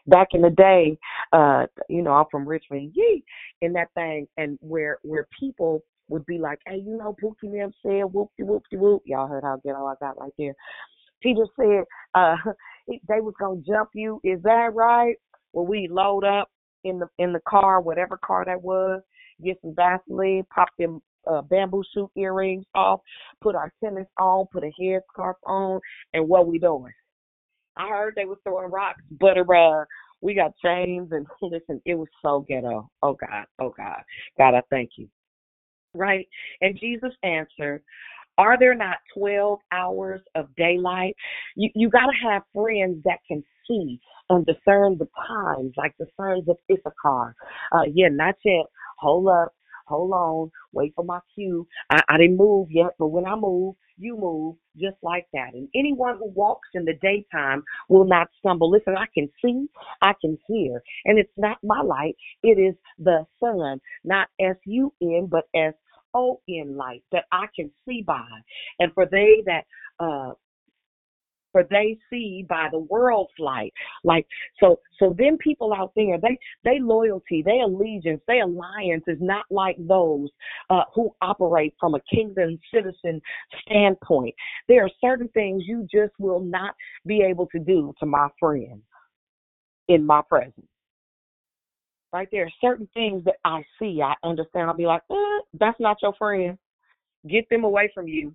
Back 0.08 0.28
in 0.34 0.42
the 0.42 0.50
day, 0.50 0.98
uh, 1.32 1.68
you 1.88 2.02
know, 2.02 2.12
I'm 2.12 2.26
from 2.30 2.46
Richmond, 2.46 2.92
yee, 2.96 3.24
in 3.62 3.72
that 3.74 3.94
thing, 3.96 4.28
and 4.36 4.58
where 4.60 4.98
where 5.04 5.26
people 5.40 5.86
would 6.10 6.26
be 6.26 6.38
like, 6.38 6.60
hey, 6.68 6.84
you 6.86 6.98
know, 6.98 7.16
Pookie 7.24 7.54
them 7.54 7.72
said 7.82 8.12
whoop 8.12 8.32
de 8.38 8.46
whoop 8.46 8.64
de 8.70 8.78
whoop. 8.78 9.04
Y'all 9.06 9.30
heard 9.30 9.46
how 9.46 9.62
ghetto 9.64 9.86
I 9.86 9.94
got 10.02 10.20
right 10.20 10.34
there. 10.38 10.54
Peter 11.22 11.46
said 11.58 11.86
uh, 12.14 12.36
they 13.08 13.22
was 13.22 13.36
gonna 13.40 13.62
jump 13.66 13.92
you. 13.94 14.20
Is 14.26 14.44
that 14.44 14.72
right? 14.74 15.16
Well, 15.54 15.66
we 15.66 15.88
load 15.90 16.26
up 16.26 16.50
in 16.84 17.00
the 17.00 17.08
in 17.20 17.34
the 17.34 17.42
car, 17.48 17.82
whatever 17.82 18.18
car 18.18 18.46
that 18.46 18.62
was, 18.62 19.02
get 19.44 19.60
some 19.62 19.76
Vaseline, 19.76 20.46
pop 20.54 20.70
them 20.78 21.02
uh, 21.30 21.42
bamboo 21.42 21.84
shoot 21.94 22.10
earrings 22.16 22.66
off, 22.74 23.02
put 23.42 23.56
our 23.56 23.72
tennis 23.84 24.08
on, 24.20 24.46
put 24.52 24.64
a 24.64 24.72
headscarf 24.82 25.36
on, 25.46 25.80
and 26.14 26.28
what 26.28 26.48
we 26.48 26.60
doing? 26.60 26.94
I 27.76 27.90
heard 27.90 28.14
they 28.16 28.26
was 28.26 28.38
throwing 28.44 28.72
rocks, 28.72 29.02
but 29.20 29.38
uh, 29.38 29.86
we 30.22 30.34
got 30.34 30.58
chains 30.64 31.10
and 31.12 31.28
listen, 31.42 31.82
it 31.86 31.96
was 31.96 32.08
so 32.22 32.46
ghetto. 32.48 32.90
Oh 33.04 33.14
God, 33.14 33.46
oh 33.60 33.74
God, 33.76 34.02
God, 34.38 34.56
I 34.56 34.62
thank 34.70 34.92
you. 34.98 35.08
Right? 35.94 36.28
And 36.62 36.80
Jesus 36.80 37.12
answered, 37.24 37.82
are 38.38 38.58
there 38.58 38.76
not 38.76 38.98
12 39.16 39.60
hours 39.72 40.22
of 40.36 40.48
daylight? 40.56 41.16
You, 41.56 41.70
you 41.74 41.90
got 41.90 42.06
to 42.06 42.30
have 42.30 42.44
friends 42.54 43.02
that 43.04 43.20
can 43.28 43.44
see 43.68 44.00
and 44.30 44.46
discern 44.46 44.98
the 44.98 45.08
times, 45.28 45.74
like 45.78 45.96
if 46.00 46.58
it's 46.70 46.84
a 46.86 46.92
car. 47.02 47.36
Uh, 47.72 47.84
yeah, 47.94 48.10
not 48.12 48.36
yet. 48.46 48.66
Hold 49.00 49.30
up. 49.30 49.54
Hold 49.88 50.12
on. 50.14 50.52
Wait 50.74 50.94
for 50.96 51.06
my 51.06 51.20
cue. 51.36 51.68
I, 51.92 52.02
I 52.10 52.18
didn't 52.18 52.38
move 52.38 52.70
yet, 52.72 52.92
but 53.00 53.08
when 53.08 53.26
I 53.26 53.36
move, 53.36 53.76
you 53.98 54.18
move 54.18 54.56
just 54.78 54.98
like 55.04 55.28
that. 55.34 55.54
And 55.54 55.70
anyone 55.76 56.18
who 56.18 56.30
walks 56.32 56.70
in 56.76 56.86
the 56.86 56.96
daytime 57.02 57.64
will 57.90 58.06
not 58.06 58.28
stumble. 58.40 58.72
Listen, 58.72 58.96
I 58.98 59.06
can 59.14 59.30
see, 59.44 59.68
I 60.02 60.14
can 60.22 60.38
hear. 60.48 60.82
And 61.06 61.20
it's 61.20 61.32
not 61.38 61.58
my 61.64 61.82
light, 61.82 62.16
it 62.44 62.60
is 62.60 62.76
the 63.00 63.26
sun, 63.40 63.82
not 64.04 64.30
S 64.42 64.58
U 64.66 64.94
N, 65.02 65.28
but 65.32 65.46
S 65.56 65.74
O 66.14 66.42
N 66.50 66.78
light 66.78 67.04
that 67.12 67.26
I 67.32 67.46
can 67.56 67.72
see 67.88 68.04
by. 68.06 68.28
And 68.80 68.94
for 68.94 69.06
they 69.06 69.44
that 69.48 69.66
uh 70.00 70.34
for 71.58 71.68
they 71.70 71.98
see 72.10 72.46
by 72.48 72.68
the 72.72 72.80
world's 72.80 73.32
light. 73.40 73.74
Like 74.04 74.28
so 74.60 74.80
so 75.00 75.16
then 75.18 75.38
people 75.38 75.74
out 75.74 75.92
there, 75.96 76.18
they 76.22 76.38
they 76.64 76.80
loyalty, 76.80 77.42
they 77.44 77.62
allegiance, 77.62 78.22
they 78.28 78.42
alliance 78.42 79.04
is 79.08 79.18
not 79.20 79.46
like 79.50 79.76
those 79.80 80.30
uh, 80.70 80.84
who 80.94 81.14
operate 81.22 81.74
from 81.80 81.96
a 81.96 82.02
kingdom 82.14 82.60
citizen 82.74 83.22
standpoint. 83.62 84.36
There 84.68 84.84
are 84.84 84.92
certain 85.02 85.30
things 85.30 85.64
you 85.66 85.88
just 85.92 86.14
will 86.20 86.42
not 86.42 86.76
be 87.06 87.22
able 87.22 87.48
to 87.48 87.60
do 87.60 87.94
to 88.00 88.06
my 88.06 88.28
friend 88.40 88.82
in 89.88 90.06
my 90.06 90.22
presence. 90.28 90.68
Right 92.14 92.28
there, 92.32 92.46
are 92.46 92.52
certain 92.62 92.88
things 92.94 93.24
that 93.26 93.36
I 93.44 93.64
see, 93.80 94.02
I 94.02 94.14
understand. 94.24 94.70
I'll 94.70 94.78
be 94.78 94.86
like, 94.86 95.02
eh, 95.12 95.40
that's 95.60 95.80
not 95.80 95.98
your 96.02 96.14
friend. 96.14 96.58
Get 97.28 97.50
them 97.50 97.64
away 97.64 97.92
from 97.94 98.08
you. 98.08 98.34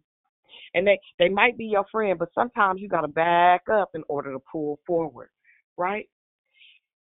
And 0.74 0.86
they 0.86 0.98
they 1.18 1.28
might 1.28 1.58
be 1.58 1.66
your 1.66 1.84
friend, 1.90 2.18
but 2.18 2.28
sometimes 2.34 2.80
you 2.80 2.88
got 2.88 3.02
to 3.02 3.08
back 3.08 3.62
up 3.72 3.90
in 3.94 4.02
order 4.08 4.32
to 4.32 4.38
pull 4.50 4.78
forward, 4.86 5.28
right? 5.76 6.08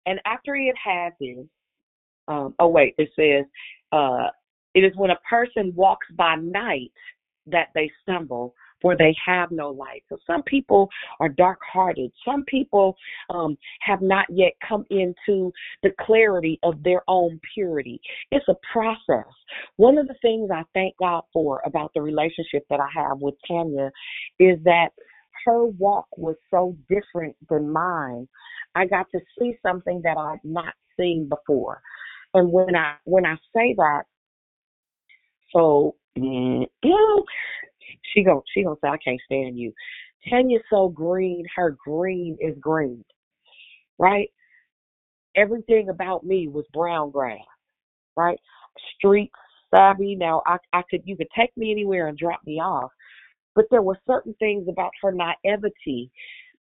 And 0.06 0.20
after 0.24 0.54
it 0.54 0.74
had 0.82 1.12
um, 2.28 2.54
oh 2.58 2.68
wait, 2.68 2.94
it 2.98 3.10
says, 3.16 3.44
uh, 3.92 4.28
it 4.74 4.80
is 4.80 4.92
when 4.96 5.10
a 5.10 5.18
person 5.28 5.72
walks 5.74 6.06
by 6.16 6.36
night 6.36 6.92
that 7.46 7.68
they 7.74 7.90
stumble, 8.02 8.54
for 8.80 8.96
they 8.96 9.14
have 9.24 9.50
no 9.50 9.70
light. 9.70 10.04
So 10.08 10.18
some 10.26 10.42
people 10.42 10.88
are 11.18 11.28
dark 11.28 11.60
hearted. 11.72 12.10
Some 12.24 12.44
people 12.44 12.96
um, 13.30 13.56
have 13.80 14.02
not 14.02 14.26
yet 14.30 14.52
come 14.66 14.84
into 14.90 15.52
the 15.82 15.90
clarity 16.00 16.58
of 16.62 16.82
their 16.82 17.02
own 17.08 17.40
purity. 17.54 18.00
It's 18.30 18.46
a 18.48 18.56
process. 18.72 19.32
One 19.76 19.98
of 19.98 20.08
the 20.08 20.14
things 20.22 20.50
I 20.52 20.62
thank 20.74 20.96
God 20.98 21.22
for 21.32 21.62
about 21.64 21.92
the 21.94 22.02
relationship 22.02 22.64
that 22.70 22.80
I 22.80 22.88
have 22.94 23.18
with 23.18 23.34
Tanya 23.46 23.90
is 24.38 24.58
that 24.64 24.90
her 25.44 25.66
walk 25.66 26.06
was 26.16 26.36
so 26.50 26.76
different 26.88 27.34
than 27.48 27.70
mine. 27.70 28.28
I 28.74 28.86
got 28.86 29.06
to 29.12 29.20
see 29.38 29.54
something 29.62 30.00
that 30.04 30.16
I've 30.16 30.44
not 30.44 30.74
seen 30.98 31.28
before. 31.28 31.80
And 32.34 32.52
when 32.52 32.76
I 32.76 32.96
when 33.04 33.26
I 33.26 33.34
say 33.54 33.74
that, 33.76 34.02
so 35.52 35.96
mm, 36.16 36.66
you 36.82 36.90
know, 36.90 37.24
she 38.12 38.22
go 38.24 38.42
she 38.54 38.64
gonna 38.64 38.76
say 38.82 38.88
I 38.88 38.96
can't 38.98 39.20
stand 39.24 39.58
you. 39.58 39.72
Tanya's 40.28 40.62
so 40.70 40.88
green, 40.88 41.44
her 41.56 41.76
green 41.84 42.36
is 42.40 42.56
green, 42.60 43.04
right? 43.98 44.30
Everything 45.36 45.88
about 45.88 46.24
me 46.24 46.48
was 46.48 46.64
brown 46.72 47.10
grass, 47.10 47.38
right? 48.16 48.38
Street 48.96 49.30
savvy. 49.74 50.16
Now 50.16 50.42
I 50.46 50.58
I 50.72 50.82
could 50.90 51.02
you 51.04 51.16
could 51.16 51.28
take 51.36 51.56
me 51.56 51.70
anywhere 51.72 52.08
and 52.08 52.18
drop 52.18 52.40
me 52.46 52.60
off, 52.60 52.90
but 53.54 53.66
there 53.70 53.82
were 53.82 53.98
certain 54.06 54.34
things 54.40 54.66
about 54.68 54.92
her 55.02 55.12
naivety 55.12 56.10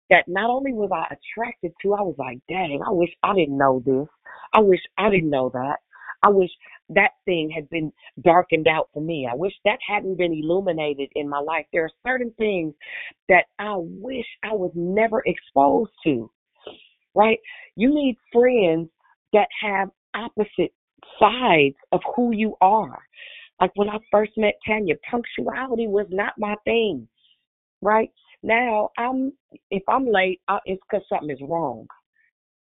that 0.10 0.28
not 0.28 0.50
only 0.50 0.74
was 0.74 0.90
I 0.94 1.06
attracted 1.14 1.72
to, 1.82 1.94
I 1.94 2.02
was 2.02 2.16
like, 2.18 2.40
dang, 2.50 2.82
I 2.86 2.92
wish 2.92 3.10
I 3.24 3.34
didn't 3.34 3.58
know 3.58 3.82
this. 3.86 4.08
I 4.54 4.60
wish 4.60 4.82
I 4.98 5.10
didn't 5.10 5.30
know 5.30 5.50
that. 5.54 5.78
I 6.24 6.30
wish 6.30 6.52
that 6.96 7.12
thing 7.26 7.50
had 7.54 7.70
been 7.70 7.92
darkened 8.24 8.68
out 8.68 8.90
for 8.94 9.02
me. 9.02 9.28
I 9.32 9.36
wish 9.36 9.54
that 9.66 9.80
hadn't 9.88 10.18
been 10.18 10.34
illuminated 10.34 11.10
in 11.16 11.30
my 11.30 11.40
life. 11.40 11.66
There 11.74 11.86
are 11.86 11.92
certain 12.06 12.34
things 12.38 12.74
that 13.30 13.46
I 13.60 13.76
wish 13.78 14.26
I 14.44 14.54
was 14.54 14.72
never 14.76 15.24
exposed 15.26 15.92
to, 16.06 16.32
right? 17.16 17.40
You 17.76 17.94
need 17.94 18.18
friends 18.34 18.90
that 19.34 19.48
have 19.62 19.90
opposite 20.14 20.74
sides 21.20 21.76
of 21.92 22.02
who 22.16 22.32
you 22.34 22.56
are. 22.62 23.00
Like 23.60 23.72
when 23.76 23.90
I 23.90 23.98
first 24.12 24.32
met 24.38 24.56
Tanya, 24.68 24.96
punctuality 25.10 25.88
was 25.88 26.08
not 26.10 26.34
my 26.38 26.56
thing, 26.66 27.08
right? 27.82 28.12
Now 28.44 28.90
I'm 28.98 29.34
if 29.70 29.84
I'm 29.88 30.06
late, 30.08 30.42
I, 30.48 30.58
it's 30.66 30.82
because 30.90 31.06
something 31.10 31.30
is 31.30 31.42
wrong, 31.48 31.88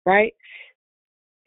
right? 0.06 0.34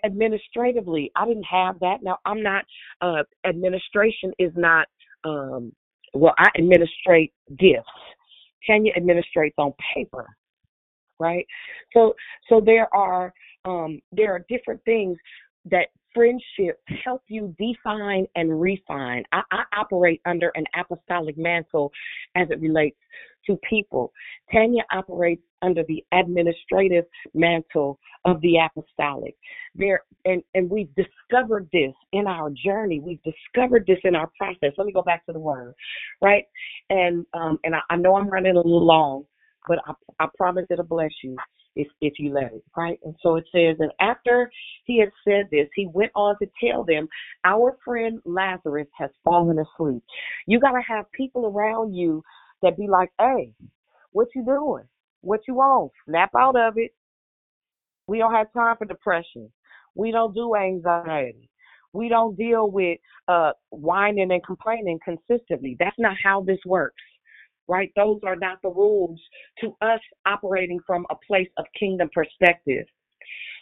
Administratively, 0.08 1.12
I 1.16 1.28
didn't 1.28 1.44
have 1.44 1.80
that. 1.82 1.98
Now 2.02 2.18
I'm 2.26 2.42
not. 2.42 2.66
Uh, 3.02 3.24
administration 3.46 4.32
is 4.40 4.52
not. 4.56 4.88
Um, 5.24 5.74
well, 6.14 6.34
I 6.38 6.48
administrate 6.58 7.34
gifts. 7.60 7.86
Tanya 8.66 8.94
administrates 8.94 9.54
on 9.58 9.74
paper, 9.94 10.26
right? 11.20 11.46
So 11.94 12.16
so 12.50 12.62
there 12.62 12.94
are 12.96 13.34
um, 13.66 14.00
there 14.14 14.34
are 14.34 14.46
different 14.50 14.82
things 14.86 15.18
that 15.66 15.88
friendships 16.14 16.82
help 17.04 17.22
you 17.28 17.54
define 17.60 18.26
and 18.36 18.60
refine. 18.60 19.24
I, 19.34 19.42
I, 19.52 19.64
operate 19.78 20.22
under 20.26 20.52
an 20.56 20.64
apostolic 20.76 21.38
mantle 21.38 21.92
as 22.36 22.48
it 22.50 22.60
relates 22.62 22.98
to 23.48 23.58
people. 23.70 24.12
Tanya 24.52 24.84
operates 24.92 25.42
under 25.62 25.84
the 25.88 26.04
administrative 26.14 27.06
mantle 27.34 28.00
of 28.26 28.40
the 28.42 28.58
apostolic. 28.58 29.36
There 29.76 30.02
and, 30.26 30.44
and 30.54 30.70
we've 30.70 30.90
discovered 30.96 31.68
this 31.74 31.94
in 32.14 32.28
our 32.28 32.52
journey. 32.52 33.00
We've 33.00 33.22
discovered 33.24 33.86
this 33.88 34.00
in 34.04 34.16
our 34.16 34.30
process. 34.38 34.74
Let 34.78 34.86
me 34.86 34.94
go 34.94 35.02
back 35.02 35.26
to 35.26 35.34
the 35.34 35.40
word, 35.40 35.74
right? 36.22 36.44
And 36.90 37.26
um 37.34 37.60
and 37.64 37.76
I, 37.76 37.80
I 37.90 37.96
know 37.96 38.16
I'm 38.16 38.30
running 38.30 38.54
a 38.54 38.58
little 38.58 38.86
long, 38.86 39.26
but 39.68 39.80
I, 39.88 39.94
I 40.20 40.28
promise 40.38 40.66
it'll 40.70 40.86
bless 40.86 41.12
you 41.24 41.38
if 41.78 41.88
if 42.02 42.14
you 42.18 42.34
let 42.34 42.54
it, 42.54 42.64
right? 42.76 43.00
And 43.04 43.16
so 43.22 43.36
it 43.36 43.46
says, 43.54 43.78
and 43.80 43.92
after 44.02 44.52
he 44.86 45.00
had 45.00 45.10
said 45.24 45.48
this, 45.52 45.68
he 45.76 45.88
went 45.94 46.12
on 46.16 46.36
to 46.40 46.48
tell 46.64 46.84
them, 46.84 47.08
Our 47.46 47.78
friend 47.86 48.20
Lazarus 48.26 48.88
has 48.98 49.12
fallen 49.24 49.60
asleep. 49.60 50.04
You 50.48 50.60
gotta 50.60 50.82
have 50.88 51.12
people 51.12 51.46
around 51.46 51.94
you 51.94 52.24
that 52.62 52.78
be 52.78 52.88
like, 52.88 53.10
Hey, 53.20 53.52
what 54.12 54.28
you 54.36 54.44
doing? 54.44 54.86
What 55.22 55.42
you 55.48 55.56
want? 55.56 55.92
Snap 56.08 56.32
out 56.38 56.56
of 56.56 56.74
it. 56.78 56.92
We 58.08 58.20
don't 58.20 58.34
have 58.34 58.54
time 58.54 58.76
for 58.78 58.86
depression. 58.86 59.52
We 59.96 60.12
don't 60.12 60.34
do 60.34 60.56
anxiety. 60.56 61.50
We 61.94 62.10
don't 62.10 62.38
deal 62.38 62.70
with 62.70 63.00
uh 63.28 63.52
whining 63.72 64.32
and 64.32 64.46
complaining 64.46 65.00
consistently. 65.04 65.76
That's 65.80 65.98
not 66.00 66.16
how 66.24 66.42
this 66.42 66.60
works 66.66 67.02
right? 67.68 67.92
Those 67.96 68.20
are 68.26 68.36
not 68.36 68.60
the 68.64 68.70
rules 68.70 69.20
to 69.62 69.76
us 69.82 70.00
operating 70.26 70.80
from 70.86 71.06
a 71.10 71.16
place 71.28 71.50
of 71.58 71.66
kingdom 71.80 72.10
perspective. 72.14 72.86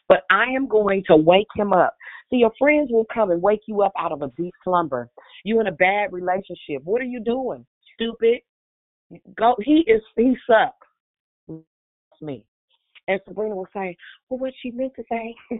But 0.08 0.24
I 0.30 0.46
am 0.56 0.68
going 0.68 1.04
to 1.08 1.16
wake 1.16 1.48
him 1.56 1.74
up. 1.74 1.96
See, 2.30 2.38
your 2.38 2.52
friends 2.60 2.90
will 2.92 3.06
come 3.14 3.32
and 3.32 3.42
wake 3.42 3.62
you 3.68 3.82
up 3.82 3.94
out 3.98 4.12
of 4.12 4.22
a 4.22 4.32
deep 4.38 4.54
slumber. 4.64 5.10
You 5.44 5.60
in 5.60 5.68
a 5.68 5.72
bad 5.72 6.12
relationship. 6.14 6.84
What 6.84 7.02
are 7.02 7.06
you 7.06 7.20
doing? 7.20 7.66
Stupid. 7.96 8.40
Go. 9.38 9.56
He 9.64 9.84
is. 9.88 10.02
He 10.16 10.36
sucks. 10.48 11.64
Me. 12.22 12.46
And 13.08 13.20
Sabrina 13.28 13.56
will 13.56 13.68
say, 13.74 13.96
"Well, 14.30 14.40
what 14.40 14.54
she 14.62 14.72
meant 14.72 14.94
to 14.96 15.04
say?" 15.10 15.36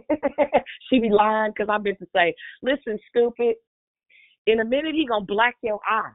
she 0.90 0.98
be 0.98 1.10
lying 1.10 1.52
because 1.52 1.68
I 1.70 1.78
meant 1.78 1.98
to 2.00 2.08
say, 2.14 2.34
"Listen, 2.62 2.98
stupid. 3.08 3.56
In 4.46 4.60
a 4.60 4.64
minute, 4.64 4.94
he 4.94 5.06
gonna 5.06 5.24
black 5.24 5.56
your 5.62 5.80
eye. 5.88 6.12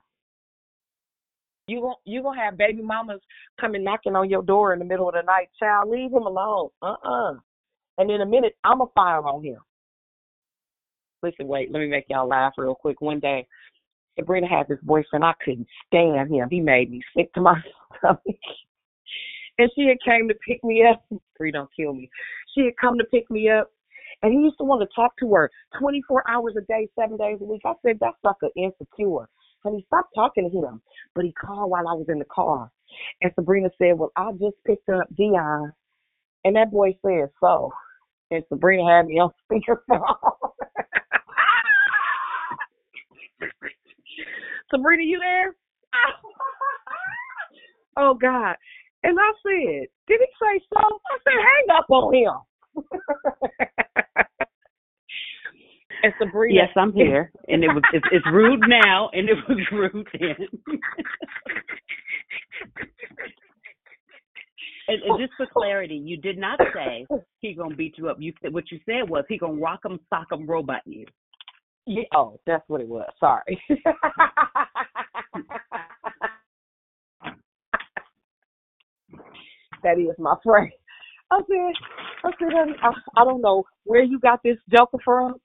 You 1.68 1.82
gon' 1.82 1.96
you 2.06 2.22
gonna 2.22 2.42
have 2.42 2.58
baby 2.58 2.82
mamas 2.82 3.22
coming 3.60 3.84
knocking 3.84 4.16
on 4.16 4.30
your 4.30 4.42
door 4.44 4.74
in 4.74 4.80
the 4.80 4.86
middle 4.86 5.08
of 5.08 5.16
the 5.16 5.22
night. 5.22 5.50
Child, 5.58 5.90
leave 5.90 6.12
him 6.12 6.24
alone. 6.24 6.70
Uh 6.82 6.96
uh 7.04 7.34
And 7.98 8.12
in 8.12 8.22
a 8.22 8.26
minute, 8.26 8.58
I'ma 8.64 8.88
fire 8.94 9.26
on 9.26 9.44
him. 9.44 9.60
Listen, 11.24 11.48
wait, 11.48 11.72
let 11.72 11.80
me 11.80 11.88
make 11.88 12.06
y'all 12.10 12.28
laugh 12.28 12.54
real 12.58 12.76
quick. 12.76 13.00
One 13.00 13.20
day, 13.20 13.48
Sabrina 14.18 14.48
had 14.48 14.68
this 14.68 14.80
boyfriend. 14.84 15.24
I 15.24 15.34
couldn't 15.44 15.68
stand 15.88 16.34
him. 16.34 16.50
He 16.50 16.60
made 16.60 16.92
me 16.92 17.02
sick 17.16 17.34
to 17.34 17.42
my 17.42 17.60
stomach. 17.98 18.22
and 19.58 19.70
she 19.76 19.88
had 19.88 19.98
came 20.06 20.28
to 20.28 20.36
pick 20.48 20.64
me 20.64 20.84
up. 20.86 21.04
Three 21.38 21.52
don't 21.52 21.70
kill 21.76 21.94
me. 21.94 22.10
She 22.54 22.66
had 22.66 22.74
come 22.80 22.98
to 22.98 23.06
pick 23.06 23.30
me 23.30 23.50
up. 23.50 23.72
And 24.24 24.32
he 24.32 24.40
used 24.40 24.58
to 24.60 24.64
want 24.64 24.82
to 24.82 24.96
talk 24.96 25.18
to 25.18 25.34
her 25.34 25.50
24 25.80 26.30
hours 26.30 26.54
a 26.58 26.62
day, 26.62 26.88
seven 27.00 27.18
days 27.18 27.40
a 27.42 27.46
week. 27.46 27.62
I 27.66 27.74
said, 27.84 27.98
that 28.02 28.14
sucker 28.22 28.50
insecure. 28.56 29.28
Honey, 29.64 29.84
stop 29.88 30.10
talking 30.14 30.50
to 30.50 30.68
him. 30.68 30.82
But 31.16 31.26
he 31.26 31.34
called 31.34 31.72
while 31.72 31.88
I 31.88 31.94
was 31.94 32.08
in 32.10 32.20
the 32.20 32.26
car. 32.26 32.72
And 33.22 33.32
Sabrina 33.36 33.70
said, 33.78 33.98
Well, 33.98 34.12
I 34.16 34.32
just 34.34 34.58
picked 34.66 34.90
up 34.90 35.08
Dionne. 35.18 35.72
And 36.44 36.56
that 36.56 36.72
boy 36.72 36.98
said, 37.06 37.30
So. 37.40 37.72
And 38.32 38.44
Sabrina 38.50 38.90
had 38.90 39.08
me 39.08 39.20
on 39.20 39.32
speakerphone. 39.52 40.16
Sabrina, 44.72 45.04
you 45.04 45.20
there? 45.20 45.56
oh 47.98 48.14
God. 48.14 48.56
And 49.04 49.20
I 49.20 49.32
said, 49.44 49.88
Did 50.08 50.20
he 50.20 50.28
say 50.42 50.60
so? 50.74 50.80
I 50.80 51.18
said, 51.24 51.34
hang 51.34 51.78
up 51.78 51.90
on 51.90 52.14
him. 52.14 52.34
And 56.04 56.14
Sabrina. 56.20 56.62
Yes, 56.62 56.70
I'm 56.76 56.94
here, 56.94 57.32
and 57.48 57.64
it 57.64 57.68
was 57.68 57.84
it's, 57.94 58.06
it's 58.12 58.26
rude 58.32 58.62
now, 58.68 59.10
and 59.14 59.30
it 59.30 59.38
was 59.48 59.60
rude 59.72 60.08
then. 60.20 60.36
and, 64.88 65.04
and 65.04 65.20
just 65.20 65.34
for 65.38 65.46
clarity, 65.46 66.02
you 66.04 66.18
did 66.18 66.40
not 66.40 66.60
say 66.74 67.06
he 67.40 67.54
gonna 67.54 67.76
beat 67.76 67.98
you 67.98 68.10
up. 68.10 68.18
You 68.20 68.34
said 68.42 68.52
what 68.54 68.72
you 68.72 68.80
said 68.86 69.08
was 69.10 69.26
he 69.30 69.38
gonna 69.38 69.62
rock 69.62 69.82
'em, 69.86 70.00
sock 70.10 70.28
'em, 70.32 70.48
robot 70.48 70.82
you. 70.86 71.06
Yeah, 71.86 72.04
oh, 72.16 72.40
that's 72.46 72.64
what 72.68 72.82
it 72.82 72.88
was. 72.88 73.10
Sorry. 73.20 73.62
that 79.84 80.00
is 80.00 80.16
my 80.20 80.36
friend. 80.44 80.72
I 81.32 81.40
said, 81.48 81.74
I 82.26 82.32
said, 82.40 82.76
I, 82.84 83.22
I 83.22 83.26
don't 83.26 83.42
know 83.42 83.64
where 83.86 84.04
you 84.04 84.20
got 84.20 84.42
this 84.44 84.58
joker 84.72 84.98
from, 85.04 85.36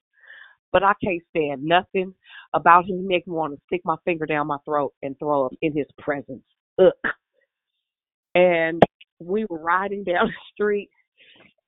but 0.73 0.83
I 0.83 0.93
can't 1.03 1.23
stand 1.31 1.65
nothing 1.65 2.15
about 2.55 2.85
him. 2.85 2.99
He 2.99 3.07
makes 3.07 3.27
me 3.27 3.35
want 3.35 3.55
to 3.55 3.61
stick 3.67 3.83
my 3.85 3.97
finger 4.05 4.27
down 4.27 4.49
my 4.49 4.59
throat 4.65 4.93
and 5.03 5.19
throw 5.19 5.47
up 5.47 5.53
in 5.63 5.77
his 5.77 5.87
presence. 5.99 6.43
Ugh. 6.79 6.93
And 8.35 8.83
we 9.21 9.47
were 9.49 9.59
riding 9.61 10.05
down 10.05 10.27
the 10.27 10.33
street, 10.53 10.91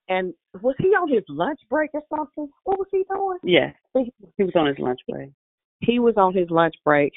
and 0.09 0.33
was 0.63 0.75
he 0.79 0.89
on 0.89 1.13
his 1.13 1.25
lunch 1.29 1.61
break 1.69 1.91
or 1.93 2.03
something? 2.09 2.49
What 2.65 2.79
was 2.79 2.89
he 2.91 3.05
doing? 3.13 3.39
Yeah, 3.43 3.73
he 3.95 4.45
was 4.45 4.53
on 4.55 4.67
his 4.67 4.79
lunch 4.79 5.01
break. 5.09 5.31
He 5.81 5.99
was 5.99 6.15
on 6.17 6.35
his 6.35 6.49
lunch 6.51 6.75
break. 6.85 7.13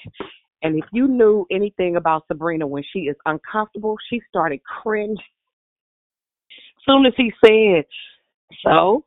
And 0.63 0.77
if 0.77 0.85
you 0.91 1.07
knew 1.07 1.45
anything 1.49 1.95
about 1.95 2.25
Sabrina, 2.27 2.67
when 2.67 2.83
she 2.93 3.01
is 3.01 3.15
uncomfortable, 3.25 3.95
she 4.09 4.21
started 4.29 4.59
cringing. 4.63 5.17
Soon 6.87 7.05
as 7.05 7.13
he 7.15 7.31
said, 7.43 7.85
"So, 8.63 9.05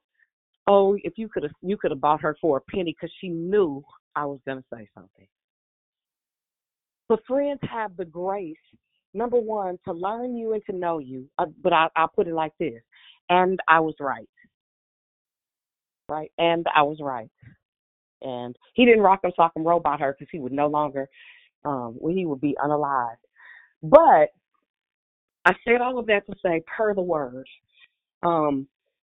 oh, 0.67 0.97
if 1.03 1.17
you 1.17 1.29
could 1.29 1.45
have, 1.45 1.53
you 1.63 1.77
could 1.77 1.91
have 1.91 2.01
bought 2.01 2.23
her 2.23 2.37
for 2.41 2.57
a 2.57 2.61
penny," 2.61 2.93
because 2.99 3.15
she 3.21 3.29
knew 3.29 3.85
I 4.17 4.25
was 4.25 4.41
going 4.47 4.59
to 4.59 4.65
say 4.73 4.89
something. 4.95 5.27
But 7.09 7.25
friends 7.27 7.61
have 7.71 7.97
the 7.97 8.05
grace, 8.05 8.57
number 9.13 9.39
one, 9.39 9.79
to 9.85 9.93
learn 9.93 10.37
you 10.37 10.55
and 10.55 10.63
to 10.67 10.73
know 10.73 10.99
you. 10.99 11.29
Uh, 11.39 11.47
but 11.63 11.73
I, 11.73 11.89
I'll 11.97 12.09
put 12.09 12.27
it 12.27 12.35
like 12.35 12.57
this: 12.59 12.83
and 13.29 13.59
I 13.69 13.81
was 13.81 13.95
right, 14.01 14.29
right, 16.09 16.31
and 16.39 16.67
I 16.75 16.83
was 16.83 16.99
right. 17.01 17.31
And 18.23 18.57
he 18.75 18.87
didn't 18.87 19.03
rock 19.03 19.21
and 19.23 19.33
sock 19.37 19.53
and 19.57 19.67
roll 19.67 19.79
about 19.79 20.01
her 20.01 20.15
because 20.19 20.31
he 20.33 20.39
would 20.39 20.53
no 20.53 20.67
longer 20.67 21.09
um, 21.65 21.99
he 22.11 22.27
would 22.27 22.41
be 22.41 22.57
unalive. 22.63 23.17
But 23.83 24.31
I 25.45 25.53
said 25.65 25.81
all 25.83 25.99
of 25.99 26.07
that 26.07 26.27
to 26.27 26.35
say, 26.45 26.63
per 26.67 26.95
the 26.95 27.03
word, 27.03 27.47
um, 28.23 28.67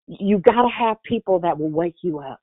you 0.07 0.39
got 0.39 0.63
to 0.63 0.69
have 0.69 1.03
people 1.03 1.39
that 1.41 1.59
will 1.59 1.71
wake 1.71 1.97
you 2.03 2.19
up. 2.21 2.41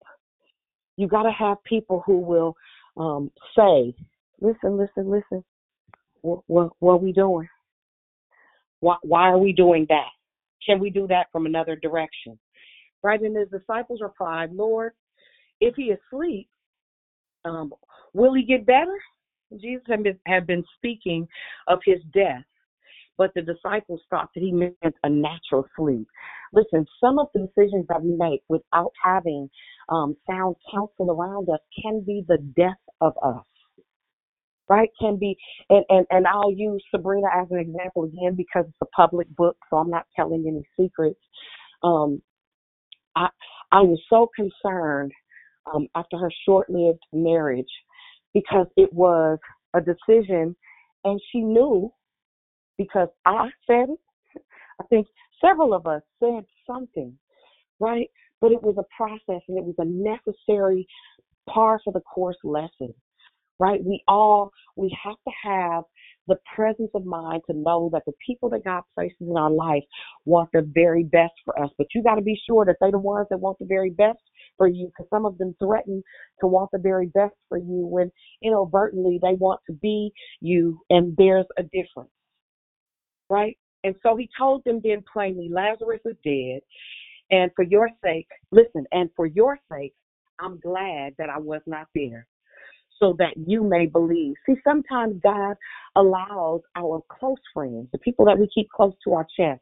You 0.98 1.08
got 1.08 1.24
to 1.24 1.32
have 1.32 1.64
people 1.64 2.04
who 2.06 2.20
will 2.20 2.56
um, 2.98 3.32
say, 3.56 3.96
"Listen, 4.40 4.78
listen, 4.78 5.10
listen. 5.10 5.44
What, 6.22 6.42
what, 6.48 6.72
what 6.80 6.94
are 6.94 6.98
we 6.98 7.12
doing? 7.12 7.48
Why, 8.80 8.98
why 9.02 9.30
are 9.30 9.38
we 9.38 9.54
doing 9.54 9.86
that? 9.90 10.10
Can 10.66 10.80
we 10.80 10.90
do 10.90 11.08
that 11.08 11.28
from 11.32 11.46
another 11.46 11.76
direction?" 11.76 12.40
Right? 13.04 13.22
And 13.22 13.36
his 13.36 13.50
disciples 13.50 14.02
replied, 14.02 14.52
"Lord, 14.54 14.94
if 15.60 15.76
he 15.76 15.86
is 15.92 16.00
asleep, 16.08 16.50
um, 17.46 17.74
will 18.14 18.34
he 18.34 18.44
get 18.44 18.66
better?" 18.66 19.00
Jesus 19.60 19.86
had 20.26 20.48
been, 20.48 20.64
speaking 20.78 21.28
of 21.68 21.80
his 21.86 22.00
death, 22.14 22.44
but 23.18 23.32
the 23.36 23.42
disciples 23.42 24.02
thought 24.10 24.30
that 24.34 24.42
he 24.42 24.52
meant 24.52 24.96
a 25.04 25.10
natural 25.10 25.66
sleep. 25.76 26.08
Listen, 26.54 26.86
some 27.04 27.20
of 27.20 27.28
the 27.34 27.42
decisions 27.48 27.86
that 27.90 28.02
we 28.02 28.16
make 28.16 28.42
without 28.50 28.94
having 29.04 29.50
um, 29.90 30.16
sound 30.30 30.56
counsel 30.74 31.12
around 31.12 31.50
us 31.50 31.60
can 31.82 32.02
be 32.02 32.24
the 32.28 32.38
death 32.56 32.80
of 33.02 33.14
us. 33.24 33.46
Right? 34.72 34.90
Can 35.02 35.18
be, 35.18 35.36
and, 35.70 35.84
and, 35.90 36.06
and 36.12 36.26
I'll 36.26 36.54
use 36.54 36.82
Sabrina 36.92 37.28
as 37.36 37.48
an 37.52 37.60
example 37.60 38.06
again 38.06 38.36
because 38.38 38.66
it's 38.70 38.78
a 38.82 38.86
public 38.96 39.28
book, 39.36 39.58
so 39.70 39.76
I'm 39.76 39.90
not 39.90 40.06
telling 40.16 40.46
any 40.48 40.64
secrets. 40.80 41.20
Um, 41.84 42.22
I, 43.18 43.28
I 43.74 43.82
was 43.82 44.00
so 44.10 44.30
concerned 44.34 45.12
um, 45.74 45.88
after 45.94 46.18
her 46.18 46.32
short 46.46 46.70
lived 46.70 47.04
marriage 47.12 47.66
because 48.34 48.68
it 48.78 48.94
was 48.94 49.40
a 49.74 49.82
decision 49.82 50.56
and 51.04 51.20
she 51.32 51.42
knew 51.42 51.92
because 52.78 53.10
I 53.26 53.50
said 53.68 53.90
it. 53.90 54.00
I 54.80 54.86
think 54.90 55.08
several 55.44 55.74
of 55.74 55.86
us 55.86 56.02
said 56.20 56.46
something, 56.66 57.18
right? 57.80 58.10
But 58.40 58.52
it 58.52 58.64
was 58.64 58.76
a 58.78 58.86
process 58.96 59.42
and 59.48 59.58
it 59.58 59.66
was 59.66 59.76
a 59.80 59.86
necessary 59.86 60.88
par 61.50 61.80
for 61.84 61.94
the 61.94 62.02
course 62.02 62.38
lesson, 62.44 62.94
right? 63.62 63.80
We 63.86 64.04
all, 64.08 64.52
we 64.76 64.98
have 65.04 65.18
to 65.28 65.34
have 65.44 65.84
the 66.28 66.38
presence 66.56 66.90
of 66.96 67.06
mind 67.06 67.44
to 67.48 67.56
know 67.56 67.92
that 67.94 68.02
the 68.08 68.14
people 68.26 68.50
that 68.50 68.64
God 68.66 68.82
places 68.96 69.18
in 69.22 69.38
our 69.38 69.52
life 69.52 69.84
want 70.26 70.50
the 70.52 70.68
very 70.74 71.04
best 71.04 71.34
for 71.46 71.64
us. 71.64 71.70
But 71.78 71.88
you 71.94 72.02
got 72.02 72.16
to 72.16 72.24
be 72.24 72.40
sure 72.48 72.66
that 72.66 72.78
they're 72.82 72.92
the 72.92 72.98
ones 72.98 73.28
that 73.30 73.38
want 73.38 73.60
the 73.60 73.66
very 73.66 73.92
best 73.92 74.20
for 74.58 74.68
you 74.68 74.88
because 74.88 75.08
some 75.12 75.28
of 75.28 75.38
them 75.38 75.56
threaten 75.60 76.02
to 76.40 76.48
want 76.48 76.72
the 76.74 76.80
very 76.80 77.08
best 77.08 77.36
for 77.50 77.60
you 77.60 77.86
when 77.88 78.12
inadvertently 78.42 79.20
they 79.22 79.36
want 79.36 79.60
to 79.68 79.74
be 79.74 80.12
you 80.40 80.80
and 80.90 81.14
there's 81.18 81.46
a 81.60 81.64
difference. 81.64 82.10
Right? 83.30 83.58
And 83.84 83.94
so 84.02 84.16
he 84.16 84.28
told 84.40 84.64
them 84.64 84.82
then 84.84 85.04
plainly, 85.12 85.50
Lazarus 85.52 86.02
is 86.06 86.16
dead. 86.24 86.62
And 87.30 87.52
for 87.56 87.64
your 87.64 87.90
sake, 88.04 88.28
listen, 88.52 88.86
and 88.92 89.10
for 89.16 89.28
your 89.28 89.60
sake, 89.72 89.94
I'm 90.40 90.60
glad 90.60 91.14
that 91.20 91.30
I 91.30 91.38
was 91.38 91.62
not 91.68 91.86
there 91.94 92.28
so 93.02 93.16
that 93.18 93.34
you 93.48 93.64
may 93.64 93.86
believe. 93.86 94.36
See, 94.46 94.56
sometimes 94.64 95.20
God 95.24 95.56
allows 95.96 96.62
our 96.76 97.02
close 97.10 97.38
friends, 97.54 97.88
the 97.92 97.98
people 97.98 98.26
that 98.26 98.38
we 98.38 98.48
keep 98.54 98.70
close 98.70 98.94
to 99.04 99.14
our 99.14 99.28
chest, 99.38 99.62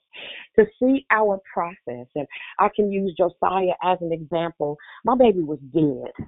to 0.58 0.66
see 0.80 1.06
our 1.10 1.40
process. 1.52 2.08
And 2.16 2.28
I 2.60 2.70
can 2.76 2.92
use 2.92 3.16
Josiah 3.18 3.74
as 3.84 3.98
an 4.02 4.12
example. 4.12 4.78
My 5.06 5.16
baby 5.16 5.42
was 5.42 5.60
dead. 5.74 6.28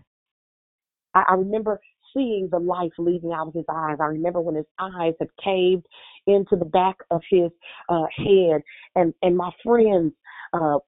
I, 1.13 1.23
I 1.29 1.33
remember 1.33 1.79
seeing 2.13 2.49
the 2.51 2.59
life 2.59 2.91
leaving 2.97 3.31
out 3.31 3.47
of 3.47 3.53
his 3.53 3.65
eyes. 3.69 3.97
I 3.99 4.05
remember 4.05 4.41
when 4.41 4.55
his 4.55 4.65
eyes 4.79 5.13
had 5.19 5.29
caved 5.43 5.85
into 6.27 6.55
the 6.55 6.65
back 6.65 6.97
of 7.09 7.21
his 7.29 7.51
uh, 7.89 8.05
head, 8.15 8.61
and 8.95 9.13
and 9.21 9.35
my 9.35 9.51
friends 9.63 10.13
uh, 10.53 10.79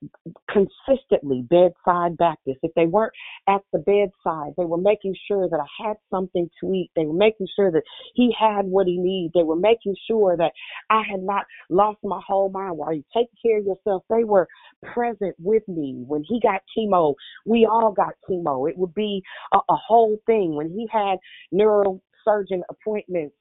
consistently 0.49 1.45
bedside 1.49 2.18
Baptist. 2.18 2.60
If 2.64 2.73
they 2.76 2.85
weren't 2.85 3.14
at 3.48 3.61
the 3.72 3.80
bedside, 3.80 4.53
they 4.57 4.65
were 4.65 4.77
making 4.77 5.15
sure 5.27 5.48
that 5.49 5.60
I 5.60 5.88
had 5.88 5.98
something 6.10 6.49
to 6.61 6.73
eat. 6.73 6.91
They 6.95 7.06
were 7.06 7.14
making 7.14 7.48
sure 7.56 7.72
that 7.72 7.84
he 8.14 8.34
had 8.38 8.65
what 8.65 8.88
he 8.88 8.98
needed. 8.98 9.31
They 9.34 9.44
were 9.44 9.56
making 9.56 9.95
sure 10.07 10.35
that 10.38 10.52
I 10.90 11.03
had 11.10 11.22
not 11.22 11.45
lost 11.69 11.99
my 12.03 12.22
whole 12.26 12.49
mind. 12.49 12.77
While 12.77 12.94
you 12.94 13.03
take 13.15 13.27
care 13.41 13.60
of 13.60 13.65
yourself, 13.65 14.03
they 14.10 14.23
were 14.23 14.48
present 14.94 15.35
with 15.40 15.68
me. 15.68 16.03
When 16.07 16.23
he 16.27 16.40
got 16.41 16.61
chemo, 16.77 17.15
we 17.45 17.65
all 17.69 17.91
got 17.91 18.14
chemo. 18.30 18.69
It 18.69 18.77
would 18.77 18.94
be 18.94 19.22
a, 19.53 19.57
a 19.57 19.76
whole 19.76 20.18
thing. 20.26 20.56
When 20.56 20.69
he 20.69 20.88
had 20.91 21.18
neurosurgeon 21.53 22.61
appointments, 22.69 23.35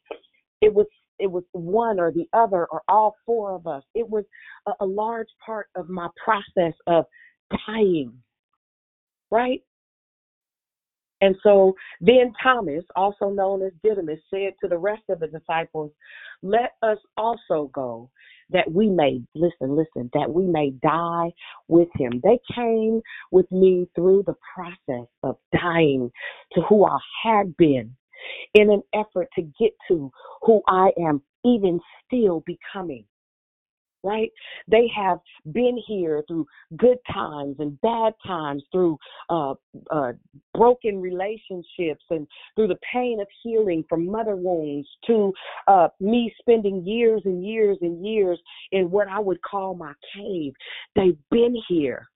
it 0.60 0.72
was 0.72 0.86
it 1.22 1.30
was 1.30 1.44
one 1.52 2.00
or 2.00 2.10
the 2.10 2.26
other 2.32 2.66
or 2.66 2.82
all 2.88 3.14
four 3.24 3.54
of 3.54 3.68
us. 3.68 3.84
It 3.94 4.08
was 4.08 4.24
a, 4.66 4.72
a 4.80 4.84
large 4.86 5.28
part 5.44 5.68
of 5.76 5.88
my 5.88 6.08
process 6.22 6.74
of 6.88 7.04
dying, 7.66 8.12
right? 9.30 9.62
And 11.20 11.36
so 11.44 11.74
then 12.00 12.32
Thomas, 12.42 12.82
also 12.96 13.30
known 13.30 13.62
as 13.62 13.70
Didymus, 13.84 14.18
said 14.28 14.54
to 14.60 14.68
the 14.68 14.76
rest 14.76 15.02
of 15.08 15.20
the 15.20 15.28
disciples, 15.28 15.92
Let 16.42 16.72
us 16.82 16.98
also 17.16 17.70
go 17.72 18.10
that 18.50 18.70
we 18.70 18.90
may, 18.90 19.22
listen, 19.36 19.76
listen, 19.76 20.10
that 20.14 20.28
we 20.28 20.44
may 20.44 20.70
die 20.82 21.30
with 21.68 21.88
him. 21.94 22.20
They 22.24 22.40
came 22.52 23.00
with 23.30 23.50
me 23.52 23.86
through 23.94 24.24
the 24.26 24.34
process 24.52 25.06
of 25.22 25.36
dying 25.52 26.10
to 26.54 26.62
who 26.62 26.84
I 26.84 26.98
had 27.22 27.56
been 27.56 27.94
in 28.54 28.70
an 28.70 28.82
effort 28.94 29.28
to 29.34 29.42
get 29.42 29.72
to 29.88 30.10
who 30.42 30.62
I 30.68 30.90
am 30.98 31.22
even 31.44 31.80
still 32.06 32.42
becoming. 32.46 33.04
Right? 34.04 34.32
They 34.66 34.90
have 34.96 35.18
been 35.52 35.80
here 35.86 36.24
through 36.26 36.44
good 36.76 36.98
times 37.12 37.54
and 37.60 37.80
bad 37.82 38.14
times, 38.26 38.64
through 38.72 38.98
uh, 39.30 39.54
uh, 39.92 40.14
broken 40.54 41.00
relationships, 41.00 42.04
and 42.10 42.26
through 42.56 42.66
the 42.66 42.78
pain 42.92 43.20
of 43.20 43.28
healing 43.44 43.84
from 43.88 44.10
mother 44.10 44.34
wounds, 44.34 44.88
to 45.06 45.32
uh, 45.68 45.86
me 46.00 46.34
spending 46.40 46.84
years 46.84 47.22
and 47.26 47.46
years 47.46 47.78
and 47.80 48.04
years 48.04 48.40
in 48.72 48.90
what 48.90 49.06
I 49.06 49.20
would 49.20 49.40
call 49.42 49.76
my 49.76 49.92
cave. 50.16 50.52
They've 50.96 51.18
been 51.30 51.54
here 51.68 52.08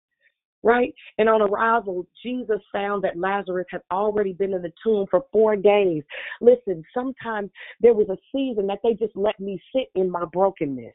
right? 0.63 0.95
And 1.19 1.29
on 1.29 1.43
arrival, 1.43 2.07
Jesus 2.23 2.61
found 2.73 3.05
that 3.05 3.19
Lazarus 3.19 3.67
had 3.71 3.83
already 3.91 4.33
been 4.33 4.53
in 4.53 4.63
the 4.63 4.73
tomb 4.83 5.07
for 5.11 5.25
four 5.33 5.57
days. 5.57 6.03
Listen, 6.41 6.83
sometimes 6.93 7.51
there 7.81 7.95
was 7.95 8.09
a 8.09 8.17
season 8.35 8.67
that 8.67 8.79
they 8.83 8.95
just 8.95 9.17
let 9.17 9.39
me 9.39 9.61
sit 9.75 9.89
in 9.95 10.11
my 10.11 10.25
brokenness. 10.33 10.95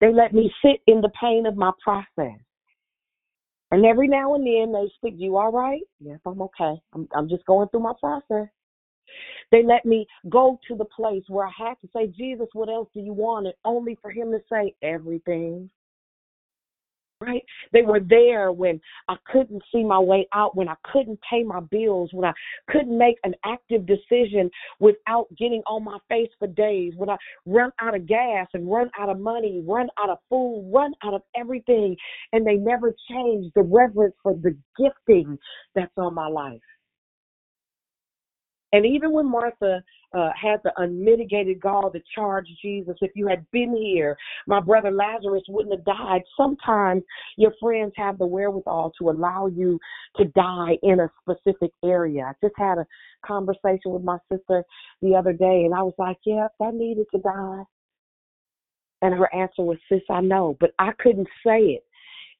They 0.00 0.12
let 0.12 0.34
me 0.34 0.52
sit 0.64 0.80
in 0.86 1.00
the 1.00 1.10
pain 1.20 1.46
of 1.46 1.56
my 1.56 1.70
process. 1.82 2.38
And 3.70 3.86
every 3.86 4.08
now 4.08 4.34
and 4.34 4.46
then 4.46 4.72
they 4.72 4.90
speak, 4.96 5.14
You 5.16 5.36
all 5.36 5.52
right? 5.52 5.82
Yes, 6.00 6.18
I'm 6.26 6.42
okay. 6.42 6.80
I'm, 6.92 7.08
I'm 7.14 7.28
just 7.28 7.44
going 7.46 7.68
through 7.68 7.80
my 7.80 7.94
process. 7.98 8.48
They 9.50 9.62
let 9.62 9.84
me 9.84 10.06
go 10.28 10.58
to 10.68 10.76
the 10.76 10.84
place 10.84 11.22
where 11.28 11.46
I 11.46 11.52
had 11.56 11.74
to 11.82 11.88
say, 11.94 12.08
Jesus, 12.08 12.48
what 12.52 12.68
else 12.68 12.88
do 12.94 13.00
you 13.00 13.12
want? 13.12 13.46
And 13.46 13.54
only 13.64 13.96
for 14.02 14.10
him 14.10 14.32
to 14.32 14.40
say, 14.50 14.74
Everything 14.82 15.70
right? 17.20 17.42
They 17.72 17.82
were 17.82 18.00
there 18.00 18.52
when 18.52 18.80
I 19.08 19.16
couldn't 19.30 19.62
see 19.72 19.84
my 19.84 19.98
way 19.98 20.26
out, 20.34 20.56
when 20.56 20.68
I 20.68 20.74
couldn't 20.92 21.18
pay 21.28 21.42
my 21.42 21.60
bills, 21.60 22.10
when 22.12 22.24
I 22.24 22.32
couldn't 22.70 22.96
make 22.96 23.16
an 23.24 23.34
active 23.44 23.86
decision 23.86 24.50
without 24.80 25.26
getting 25.38 25.62
on 25.66 25.84
my 25.84 25.98
face 26.08 26.30
for 26.38 26.48
days, 26.48 26.92
when 26.96 27.10
I 27.10 27.16
run 27.46 27.70
out 27.80 27.94
of 27.94 28.06
gas 28.06 28.46
and 28.54 28.70
run 28.70 28.90
out 28.98 29.08
of 29.08 29.18
money, 29.18 29.62
run 29.66 29.88
out 29.98 30.10
of 30.10 30.18
food, 30.28 30.70
run 30.72 30.92
out 31.02 31.14
of 31.14 31.22
everything. 31.36 31.96
And 32.32 32.46
they 32.46 32.56
never 32.56 32.94
changed 33.10 33.52
the 33.54 33.62
reverence 33.62 34.14
for 34.22 34.34
the 34.34 34.56
gifting 34.78 35.38
that's 35.74 35.92
on 35.96 36.14
my 36.14 36.28
life. 36.28 36.60
And 38.74 38.84
even 38.84 39.12
when 39.12 39.30
Martha 39.30 39.84
uh, 40.12 40.30
had 40.34 40.58
the 40.64 40.72
unmitigated 40.78 41.60
gall 41.60 41.92
to 41.92 42.02
charge 42.12 42.48
Jesus, 42.60 42.96
if 43.02 43.12
you 43.14 43.28
had 43.28 43.48
been 43.52 43.72
here, 43.76 44.16
my 44.48 44.58
brother 44.58 44.90
Lazarus 44.90 45.44
wouldn't 45.48 45.76
have 45.76 45.84
died. 45.84 46.22
Sometimes 46.36 47.04
your 47.36 47.52
friends 47.60 47.92
have 47.96 48.18
the 48.18 48.26
wherewithal 48.26 48.92
to 48.98 49.10
allow 49.10 49.46
you 49.46 49.78
to 50.16 50.24
die 50.24 50.76
in 50.82 50.98
a 50.98 51.10
specific 51.22 51.70
area. 51.84 52.24
I 52.24 52.32
just 52.44 52.56
had 52.58 52.78
a 52.78 52.86
conversation 53.24 53.92
with 53.92 54.02
my 54.02 54.18
sister 54.28 54.64
the 55.02 55.14
other 55.14 55.32
day, 55.32 55.62
and 55.66 55.72
I 55.72 55.82
was 55.82 55.94
like, 55.96 56.18
yeah, 56.26 56.48
that 56.58 56.74
needed 56.74 57.06
to 57.14 57.20
die. 57.20 57.62
And 59.02 59.14
her 59.14 59.32
answer 59.32 59.62
was, 59.62 59.78
sis, 59.88 60.02
I 60.10 60.20
know, 60.20 60.56
but 60.58 60.72
I 60.80 60.90
couldn't 60.98 61.28
say 61.46 61.60
it. 61.60 61.84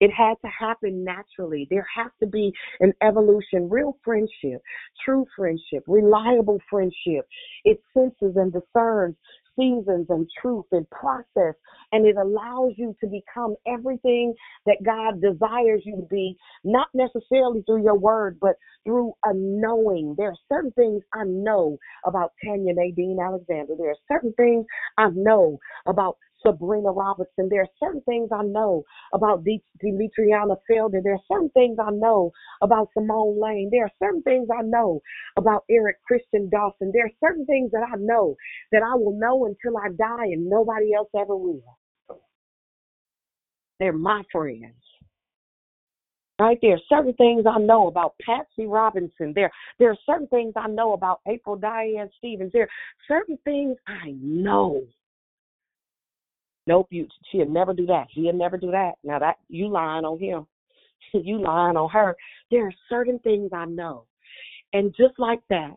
It 0.05 0.10
had 0.10 0.35
to 0.44 0.48
happen 0.48 1.02
naturally. 1.02 1.66
There 1.70 1.86
has 1.97 2.12
to 2.20 2.26
be 2.26 2.52
an 2.81 2.93
evolution, 3.02 3.70
real 3.70 3.97
friendship, 4.05 4.60
true 5.02 5.24
friendship, 5.35 5.82
reliable 5.86 6.59
friendship. 6.68 7.26
It 7.64 7.81
senses 7.94 8.36
and 8.36 8.52
discerns 8.52 9.16
seasons 9.59 10.06
and 10.10 10.28
truth 10.43 10.66
and 10.72 10.86
process, 10.90 11.55
and 11.93 12.06
it 12.06 12.16
allows 12.16 12.72
you 12.76 12.94
to 13.01 13.06
become 13.06 13.55
everything 13.66 14.35
that 14.66 14.76
God 14.85 15.22
desires 15.22 15.82
you 15.86 15.97
to 15.97 16.06
be, 16.10 16.36
not 16.64 16.89
necessarily 16.93 17.62
through 17.62 17.82
your 17.82 17.98
word, 17.98 18.36
but 18.43 18.56
through 18.85 19.14
a 19.24 19.32
knowing. 19.32 20.14
There 20.18 20.28
are 20.28 20.36
certain 20.52 20.72
things 20.72 21.02
I 21.14 21.24
know 21.24 21.78
about 22.05 22.32
Tanya 22.44 22.74
Nadine 22.74 23.18
Alexander. 23.24 23.74
There 23.78 23.90
are 23.90 24.05
certain 24.12 24.35
things 24.35 24.66
I 24.98 25.09
know 25.14 25.59
about 25.86 26.18
Sabrina 26.46 26.90
Robertson. 26.90 27.48
There 27.48 27.62
are 27.62 27.68
certain 27.80 28.02
things 28.02 28.28
I 28.32 28.42
know 28.42 28.84
about 29.12 29.44
De- 29.44 29.62
Demetriana 29.82 30.56
Felder. 30.70 31.02
There 31.02 31.14
are 31.14 31.28
certain 31.30 31.50
things 31.50 31.78
I 31.80 31.90
know 31.90 32.32
about 32.62 32.88
Simone 32.94 33.40
Lane. 33.40 33.68
There 33.72 33.84
are 33.84 33.92
certain 34.02 34.22
things 34.22 34.48
I 34.56 34.62
know 34.62 35.00
about 35.36 35.64
Eric 35.70 35.96
Christian 36.06 36.48
Dawson. 36.50 36.90
There 36.92 37.06
are 37.06 37.26
certain 37.26 37.46
things 37.46 37.70
that 37.72 37.86
I 37.90 37.96
know 37.98 38.36
that 38.72 38.82
I 38.82 38.94
will 38.94 39.18
know 39.18 39.46
until 39.46 39.78
I 39.78 39.88
die 39.96 40.26
and 40.32 40.48
nobody 40.48 40.94
else 40.94 41.10
ever 41.16 41.36
will. 41.36 41.62
They're 43.80 43.92
my 43.92 44.22
friends. 44.30 44.74
Right 46.40 46.58
there, 46.60 46.74
are 46.74 46.80
certain 46.88 47.14
things 47.14 47.44
I 47.46 47.58
know 47.58 47.86
about 47.86 48.14
Patsy 48.20 48.66
Robinson. 48.66 49.32
There, 49.34 49.52
there 49.78 49.90
are 49.90 49.98
certain 50.04 50.26
things 50.26 50.52
I 50.56 50.66
know 50.66 50.92
about 50.92 51.20
April 51.28 51.54
Diane 51.54 52.10
Stevens. 52.18 52.50
There 52.52 52.62
are 52.62 52.68
certain 53.06 53.38
things 53.44 53.76
I 53.86 54.14
know 54.20 54.82
Nope, 56.66 56.89
you 56.91 57.07
she'll 57.31 57.49
never 57.49 57.74
do 57.74 57.86
that. 57.86 58.07
He'll 58.11 58.32
never 58.32 58.57
do 58.57 58.70
that. 58.70 58.93
Now 59.03 59.19
that 59.19 59.36
you 59.49 59.69
lying 59.69 60.05
on 60.05 60.19
him. 60.19 60.47
you 61.12 61.41
lying 61.41 61.77
on 61.77 61.91
her. 61.91 62.16
There 62.51 62.66
are 62.66 62.74
certain 62.89 63.19
things 63.20 63.51
I 63.53 63.66
know. 63.66 64.07
And 64.73 64.95
just 64.97 65.19
like 65.19 65.41
that, 65.51 65.74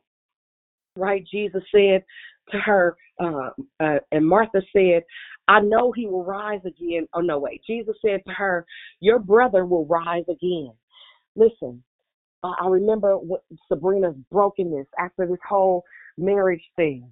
right, 0.96 1.24
Jesus 1.30 1.64
said 1.72 2.04
to 2.52 2.58
her, 2.60 2.96
uh, 3.20 3.50
uh, 3.80 4.00
and 4.12 4.28
Martha 4.28 4.62
said, 4.74 5.04
I 5.48 5.60
know 5.62 5.92
he 5.92 6.08
will 6.08 6.26
rise 6.26 6.62
again. 6.66 7.08
Oh, 7.14 7.22
no, 7.22 7.40
wait. 7.40 7.62
Jesus 7.66 7.96
said 8.06 8.22
to 8.28 8.34
her, 8.34 8.66
Your 9.00 9.20
brother 9.20 9.66
will 9.66 9.86
rise 9.86 10.26
again. 10.30 10.72
Listen, 11.36 11.84
I 12.44 12.68
remember 12.68 13.18
what 13.18 13.44
Sabrina's 13.68 14.16
brokenness 14.32 14.88
after 15.00 15.28
this 15.28 15.40
whole 15.48 15.84
marriage 16.18 16.64
thing 16.76 17.12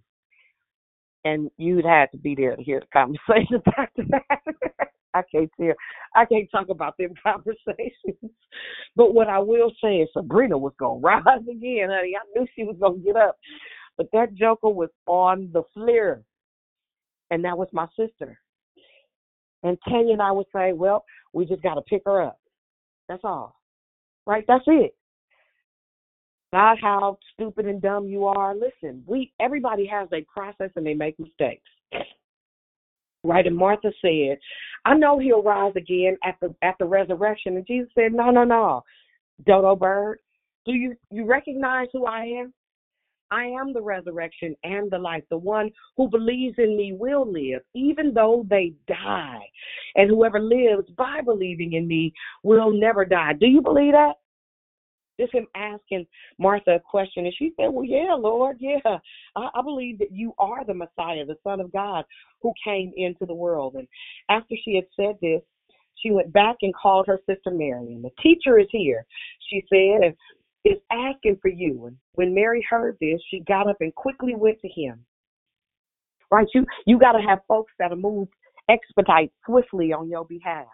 and 1.26 1.50
you'd 1.58 1.86
have 1.86 2.12
to 2.12 2.18
be 2.18 2.36
there 2.36 2.56
to 2.56 2.64
hear 2.64 2.80
the 2.80 2.86
conversation 2.94 3.62
after 3.78 4.04
that. 4.12 4.90
I 5.14 5.24
can't 5.32 5.50
tell. 5.60 5.74
I 6.16 6.26
can't 6.26 6.50
talk 6.52 6.70
about 6.70 6.96
them 6.98 7.14
conversations. 7.24 8.32
But 8.96 9.14
what 9.14 9.28
I 9.28 9.40
will 9.40 9.72
say 9.84 9.98
is 9.98 10.10
Sabrina 10.14 10.58
was 10.58 10.74
gonna 10.80 11.00
rise 11.00 11.24
again, 11.50 11.90
honey. 11.90 12.14
I 12.16 12.40
knew 12.40 12.48
she 12.56 12.64
was 12.64 12.78
gonna 12.80 13.00
get 13.00 13.16
up. 13.16 13.38
But 13.98 14.08
that 14.14 14.36
joker 14.36 14.70
was 14.70 14.90
on 15.08 15.50
the 15.52 15.64
flare. 15.74 16.22
And 17.32 17.44
that 17.44 17.58
was 17.58 17.70
my 17.74 17.88
sister. 17.98 18.40
And 19.64 19.78
Tanya 19.90 20.14
and 20.14 20.22
I 20.22 20.32
would 20.32 20.46
say, 20.56 20.74
Well, 20.74 21.04
we 21.34 21.46
just 21.46 21.64
gotta 21.64 21.82
pick 21.82 22.04
her 22.06 22.22
up. 22.22 22.40
That's 23.10 23.24
all. 23.24 23.56
Right? 24.28 24.44
That's 24.48 24.66
it 24.68 24.96
not 26.56 26.80
how 26.80 27.18
stupid 27.34 27.66
and 27.66 27.82
dumb 27.82 28.08
you 28.08 28.24
are. 28.26 28.56
Listen, 28.56 29.04
we 29.06 29.34
everybody 29.42 29.86
has 29.88 30.08
a 30.14 30.26
process 30.34 30.72
and 30.78 30.86
they 30.86 30.94
make 30.94 31.20
mistakes. 31.20 31.70
Right, 33.26 33.46
and 33.46 33.58
Martha 33.58 33.92
said, 34.02 34.38
I 34.86 34.94
know 34.94 35.20
he'll 35.20 35.44
rise 35.44 35.74
again 35.76 36.16
at 36.24 36.36
the 36.40 36.56
at 36.62 36.76
the 36.80 36.86
resurrection. 36.86 37.58
And 37.58 37.68
Jesus 37.68 37.92
said, 37.94 38.14
No, 38.14 38.32
no, 38.32 38.46
no. 38.46 38.86
Dodo 39.46 39.76
bird, 39.76 40.20
do 40.66 40.72
you 40.72 40.96
you 41.12 41.26
recognize 41.26 41.90
who 41.92 42.06
I 42.06 42.24
am? 42.24 42.54
I 43.32 43.48
am 43.48 43.74
the 43.74 43.82
resurrection 43.82 44.56
and 44.64 44.90
the 44.90 44.98
life. 44.98 45.24
The 45.30 45.38
one 45.38 45.72
who 45.98 46.08
believes 46.08 46.56
in 46.58 46.78
me 46.78 46.96
will 46.98 47.30
live, 47.30 47.64
even 47.74 48.14
though 48.14 48.46
they 48.50 48.72
die. 48.88 49.42
And 49.96 50.10
whoever 50.10 50.40
lives 50.40 50.88
by 50.96 51.20
believing 51.20 51.74
in 51.74 51.86
me 51.86 52.14
will 52.44 52.72
never 52.72 53.04
die. 53.04 53.34
Do 53.34 53.48
you 53.48 53.62
believe 53.62 53.92
that? 53.92 54.14
Just 55.20 55.34
him 55.34 55.48
asking 55.56 56.06
Martha 56.38 56.76
a 56.76 56.80
question. 56.80 57.26
And 57.26 57.34
she 57.38 57.52
said, 57.58 57.68
Well, 57.68 57.86
yeah, 57.86 58.14
Lord, 58.14 58.58
yeah. 58.60 58.98
I, 59.36 59.50
I 59.54 59.62
believe 59.64 60.00
that 60.00 60.12
you 60.12 60.34
are 60.38 60.66
the 60.66 60.74
Messiah, 60.74 61.26
the 61.26 61.38
Son 61.44 61.60
of 61.60 61.72
God, 61.72 62.06
who 62.42 62.54
came 62.64 62.92
into 62.96 63.26
the 63.26 63.34
world. 63.34 63.76
And 63.76 63.88
after 64.30 64.56
she 64.64 64.76
had 64.76 64.86
said 64.96 65.16
this, 65.22 65.42
she 65.96 66.12
went 66.12 66.34
back 66.34 66.58
and 66.62 66.76
called 66.76 67.08
her 67.08 67.20
sister 67.26 67.52
Mary. 67.52 67.94
And 67.94 68.04
the 68.04 68.12
teacher 68.22 68.60
is 68.60 68.68
here, 68.72 69.06
she 69.50 69.64
said, 69.70 70.04
and 70.04 70.16
is 70.66 70.82
asking 70.92 71.40
for 71.42 71.50
you. 71.50 71.86
And 71.88 71.98
when 72.14 72.34
Mary 72.34 72.66
heard 72.70 72.98
this, 73.00 73.22
she 73.30 73.40
got 73.42 73.70
up 73.70 73.78
and 73.80 73.94
quickly 73.96 74.36
went 74.36 74.60
to 74.62 74.70
him. 74.70 75.06
Right? 76.32 76.48
You 76.54 76.66
you 76.86 77.00
gotta 77.00 77.22
have 77.22 77.40
folks 77.48 77.72
that'll 77.78 77.98
move 77.98 78.28
expedite 78.68 79.32
swiftly 79.46 79.94
on 79.94 80.10
your 80.10 80.26
behalf 80.26 80.66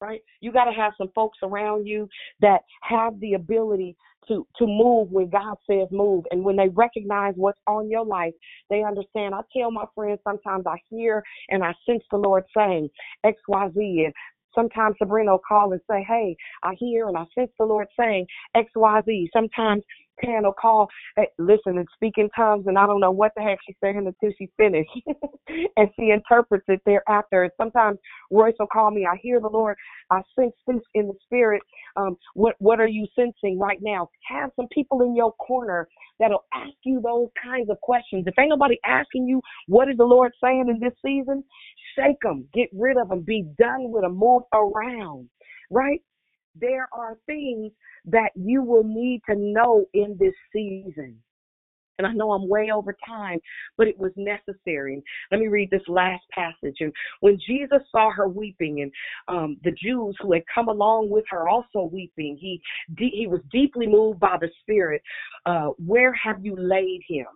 right? 0.00 0.20
You 0.40 0.52
got 0.52 0.64
to 0.64 0.72
have 0.72 0.92
some 0.98 1.10
folks 1.14 1.38
around 1.42 1.86
you 1.86 2.08
that 2.40 2.60
have 2.82 3.18
the 3.20 3.34
ability 3.34 3.96
to 4.28 4.46
to 4.58 4.66
move 4.66 5.10
when 5.10 5.30
God 5.30 5.56
says 5.70 5.88
move, 5.90 6.24
and 6.30 6.44
when 6.44 6.56
they 6.56 6.68
recognize 6.68 7.34
what's 7.36 7.60
on 7.66 7.88
your 7.88 8.04
life, 8.04 8.34
they 8.70 8.82
understand. 8.82 9.34
I 9.34 9.40
tell 9.56 9.70
my 9.70 9.84
friends 9.94 10.20
sometimes 10.24 10.64
I 10.66 10.76
hear 10.90 11.22
and 11.48 11.62
I 11.62 11.72
sense 11.88 12.02
the 12.10 12.18
Lord 12.18 12.44
saying 12.56 12.88
X 13.24 13.38
Y 13.48 13.68
Z, 13.74 14.02
and 14.04 14.14
sometimes 14.54 14.96
Sabrina 14.98 15.32
will 15.32 15.40
call 15.46 15.72
and 15.72 15.80
say, 15.88 16.04
Hey, 16.06 16.36
I 16.64 16.74
hear 16.78 17.08
and 17.08 17.16
I 17.16 17.24
sense 17.38 17.52
the 17.58 17.66
Lord 17.66 17.86
saying 17.98 18.26
X 18.54 18.70
Y 18.74 19.02
Z. 19.06 19.30
Sometimes 19.32 19.84
Will 20.22 20.52
call, 20.52 20.88
hey, 21.16 21.28
listen 21.38 21.78
and 21.78 21.86
speak 21.94 22.14
in 22.16 22.28
tongues, 22.30 22.66
and 22.66 22.78
I 22.78 22.86
don't 22.86 23.00
know 23.00 23.10
what 23.10 23.32
the 23.36 23.42
heck 23.42 23.58
she's 23.66 23.76
saying 23.82 23.98
until 23.98 24.34
she 24.38 24.48
finished, 24.56 24.90
and 25.76 25.88
she 25.96 26.10
interprets 26.10 26.64
it 26.68 26.80
thereafter. 26.86 27.44
And 27.44 27.52
sometimes 27.56 27.98
Royce 28.30 28.54
will 28.58 28.66
call 28.66 28.90
me. 28.90 29.06
I 29.10 29.16
hear 29.22 29.40
the 29.40 29.48
Lord. 29.48 29.76
I 30.10 30.20
sense 30.38 30.52
this 30.66 30.80
in 30.94 31.08
the 31.08 31.14
spirit. 31.24 31.62
Um, 31.96 32.16
what 32.34 32.54
what 32.58 32.80
are 32.80 32.88
you 32.88 33.06
sensing 33.14 33.58
right 33.58 33.78
now? 33.80 34.08
Have 34.28 34.50
some 34.56 34.68
people 34.72 35.02
in 35.02 35.16
your 35.16 35.32
corner 35.32 35.88
that'll 36.18 36.44
ask 36.54 36.74
you 36.84 37.00
those 37.00 37.28
kinds 37.42 37.70
of 37.70 37.80
questions. 37.80 38.24
If 38.26 38.38
ain't 38.38 38.50
nobody 38.50 38.78
asking 38.84 39.26
you 39.26 39.40
what 39.66 39.88
is 39.88 39.96
the 39.96 40.04
Lord 40.04 40.32
saying 40.42 40.66
in 40.68 40.80
this 40.80 40.96
season, 41.04 41.44
shake 41.98 42.20
them, 42.22 42.46
get 42.54 42.68
rid 42.72 42.96
of 42.96 43.08
them, 43.08 43.20
be 43.20 43.44
done 43.58 43.90
with 43.90 44.02
them, 44.02 44.16
move 44.16 44.42
around. 44.52 45.28
Right? 45.70 46.00
There 46.60 46.88
are 46.92 47.16
things 47.26 47.72
that 48.06 48.30
you 48.34 48.62
will 48.62 48.84
need 48.84 49.22
to 49.28 49.36
know 49.36 49.86
in 49.94 50.16
this 50.18 50.34
season. 50.52 51.18
And 51.98 52.06
I 52.06 52.12
know 52.12 52.32
I'm 52.32 52.48
way 52.48 52.70
over 52.70 52.94
time, 53.06 53.38
but 53.78 53.88
it 53.88 53.98
was 53.98 54.12
necessary. 54.16 55.02
Let 55.30 55.40
me 55.40 55.48
read 55.48 55.70
this 55.70 55.86
last 55.88 56.24
passage. 56.30 56.76
And 56.80 56.92
when 57.20 57.38
Jesus 57.46 57.80
saw 57.90 58.10
her 58.10 58.28
weeping, 58.28 58.82
and 58.82 58.92
um, 59.28 59.56
the 59.64 59.72
Jews 59.72 60.14
who 60.20 60.32
had 60.32 60.42
come 60.54 60.68
along 60.68 61.08
with 61.08 61.24
her 61.30 61.48
also 61.48 61.88
weeping, 61.90 62.36
he 62.38 62.60
he 62.98 63.26
was 63.26 63.40
deeply 63.50 63.86
moved 63.86 64.20
by 64.20 64.36
the 64.40 64.50
Spirit. 64.60 65.02
Uh, 65.46 65.68
Where 65.78 66.12
have 66.12 66.44
you 66.44 66.54
laid 66.58 67.00
him? 67.08 67.26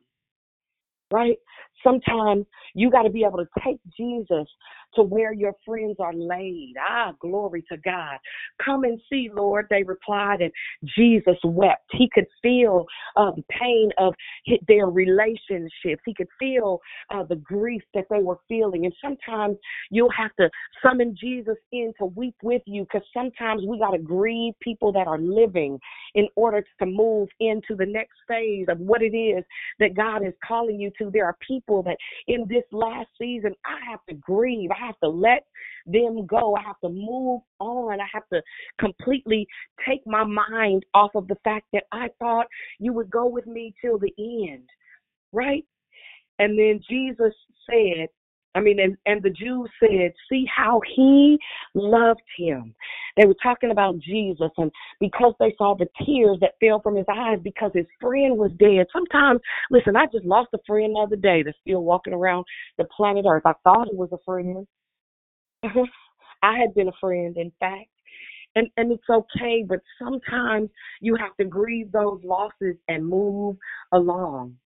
Right? 1.11 1.39
Sometimes 1.83 2.47
you 2.75 2.91
got 2.91 3.03
to 3.03 3.11
be 3.11 3.25
able 3.25 3.39
to 3.39 3.49
take 3.65 3.81
Jesus 3.97 4.47
to 4.95 5.03
where 5.03 5.33
your 5.33 5.55
friends 5.65 5.97
are 6.01 6.15
laid. 6.15 6.75
Ah, 6.81 7.13
glory 7.21 7.65
to 7.71 7.77
God. 7.79 8.19
Come 8.65 8.85
and 8.85 9.01
see, 9.11 9.31
Lord, 9.33 9.67
they 9.71 9.83
replied, 9.83 10.41
and 10.41 10.53
Jesus 10.97 11.37
wept. 11.45 11.85
He 11.93 12.09
could 12.13 12.27
feel 12.43 12.87
the 13.17 13.45
pain 13.49 13.91
of 13.99 14.15
their 14.69 14.87
relationships. 14.87 16.03
He 16.05 16.15
could 16.15 16.29
feel 16.39 16.81
uh, 17.11 17.25
the 17.25 17.37
grief 17.37 17.83
that 17.95 18.07
they 18.11 18.23
were 18.23 18.39
feeling. 18.49 18.85
And 18.85 18.95
sometimes 19.03 19.57
you'll 19.91 20.13
have 20.13 20.35
to 20.37 20.51
summon 20.85 21.17
Jesus 21.19 21.57
in 21.73 21.93
to 21.99 22.07
weep 22.07 22.35
with 22.43 22.63
you 22.67 22.85
because 22.85 23.07
sometimes 23.15 23.63
we 23.67 23.79
got 23.79 23.91
to 23.91 23.99
grieve 23.99 24.55
people 24.61 24.93
that 24.93 25.07
are 25.07 25.19
living 25.19 25.79
in 26.15 26.29
order 26.37 26.65
to 26.79 26.87
move 26.87 27.29
into 27.41 27.75
the 27.77 27.87
next 27.87 28.17
phase 28.29 28.67
of 28.69 28.79
what 28.79 29.03
it 29.03 29.17
is 29.17 29.45
that 29.79 29.95
God 29.95 30.27
is 30.27 30.35
calling 30.47 30.81
you 30.81 30.91
to. 30.99 31.11
There 31.11 31.27
are 31.27 31.37
people 31.47 31.83
that 31.85 31.97
in 32.27 32.47
this 32.49 32.65
last 32.73 33.09
season 33.19 33.55
I 33.65 33.91
have 33.91 34.01
to 34.09 34.15
grieve. 34.15 34.71
Have 34.87 34.99
to 35.03 35.09
let 35.09 35.45
them 35.87 36.27
go. 36.27 36.57
I 36.57 36.63
have 36.63 36.81
to 36.85 36.89
move 36.89 37.43
on. 37.59 38.01
I 38.01 38.07
have 38.13 38.29
to 38.33 38.43
completely 38.79 39.47
take 39.89 40.01
my 40.07 40.25
mind 40.25 40.85
off 40.95 41.11
of 41.15 41.29
the 41.29 41.37
fact 41.45 41.67
that 41.73 41.85
I 41.93 42.09
thought 42.19 42.47
you 42.79 42.93
would 42.93 43.11
go 43.11 43.27
with 43.27 43.47
me 43.47 43.75
till 43.81 43.99
the 43.99 44.13
end, 44.19 44.69
right? 45.33 45.65
And 46.39 46.59
then 46.59 46.81
Jesus 46.89 47.35
said, 47.69 48.09
I 48.55 48.61
mean, 48.61 48.81
and, 48.81 48.97
and 49.07 49.23
the 49.23 49.31
Jews 49.31 49.71
said, 49.79 50.13
see 50.29 50.45
how 50.55 50.81
he 50.97 51.39
loved 51.75 52.23
him. 52.37 52.75
They 53.17 53.27
were 53.27 53.37
talking 53.43 53.71
about 53.71 53.99
Jesus, 53.99 54.51
and 54.57 54.73
because 54.99 55.35
they 55.39 55.55
saw 55.57 55.77
the 55.77 55.87
tears 56.05 56.39
that 56.41 56.55
fell 56.61 56.81
from 56.81 56.97
his 56.97 57.07
eyes 57.09 57.39
because 57.43 57.71
his 57.75 57.87
friend 58.01 58.37
was 58.37 58.51
dead. 58.59 58.87
Sometimes, 58.93 59.41
listen, 59.71 59.97
I 59.97 60.07
just 60.07 60.25
lost 60.25 60.49
a 60.55 60.59
friend 60.67 60.95
the 60.95 61.01
other 61.01 61.17
day 61.17 61.43
that's 61.43 61.59
still 61.61 61.85
walking 61.85 62.13
around 62.13 62.45
the 62.79 62.85
planet 62.97 63.25
Earth. 63.29 63.43
I 63.47 63.53
thought 63.63 63.89
it 63.89 63.97
was 63.97 64.11
a 64.13 64.19
friend. 64.25 64.67
Uh-huh. 65.63 65.87
I 66.43 66.59
had 66.59 66.75
been 66.75 66.89
a 66.89 66.93
friend, 67.01 67.37
in 67.37 67.53
fact. 67.61 67.89
And 68.57 68.69
and 68.77 68.91
it's 68.91 69.09
okay, 69.09 69.65
but 69.69 69.79
sometimes 70.03 70.71
you 71.01 71.15
have 71.15 71.37
to 71.37 71.45
grieve 71.45 71.93
those 71.93 72.21
losses 72.25 72.77
and 72.89 73.07
move 73.07 73.57
along. 73.93 74.57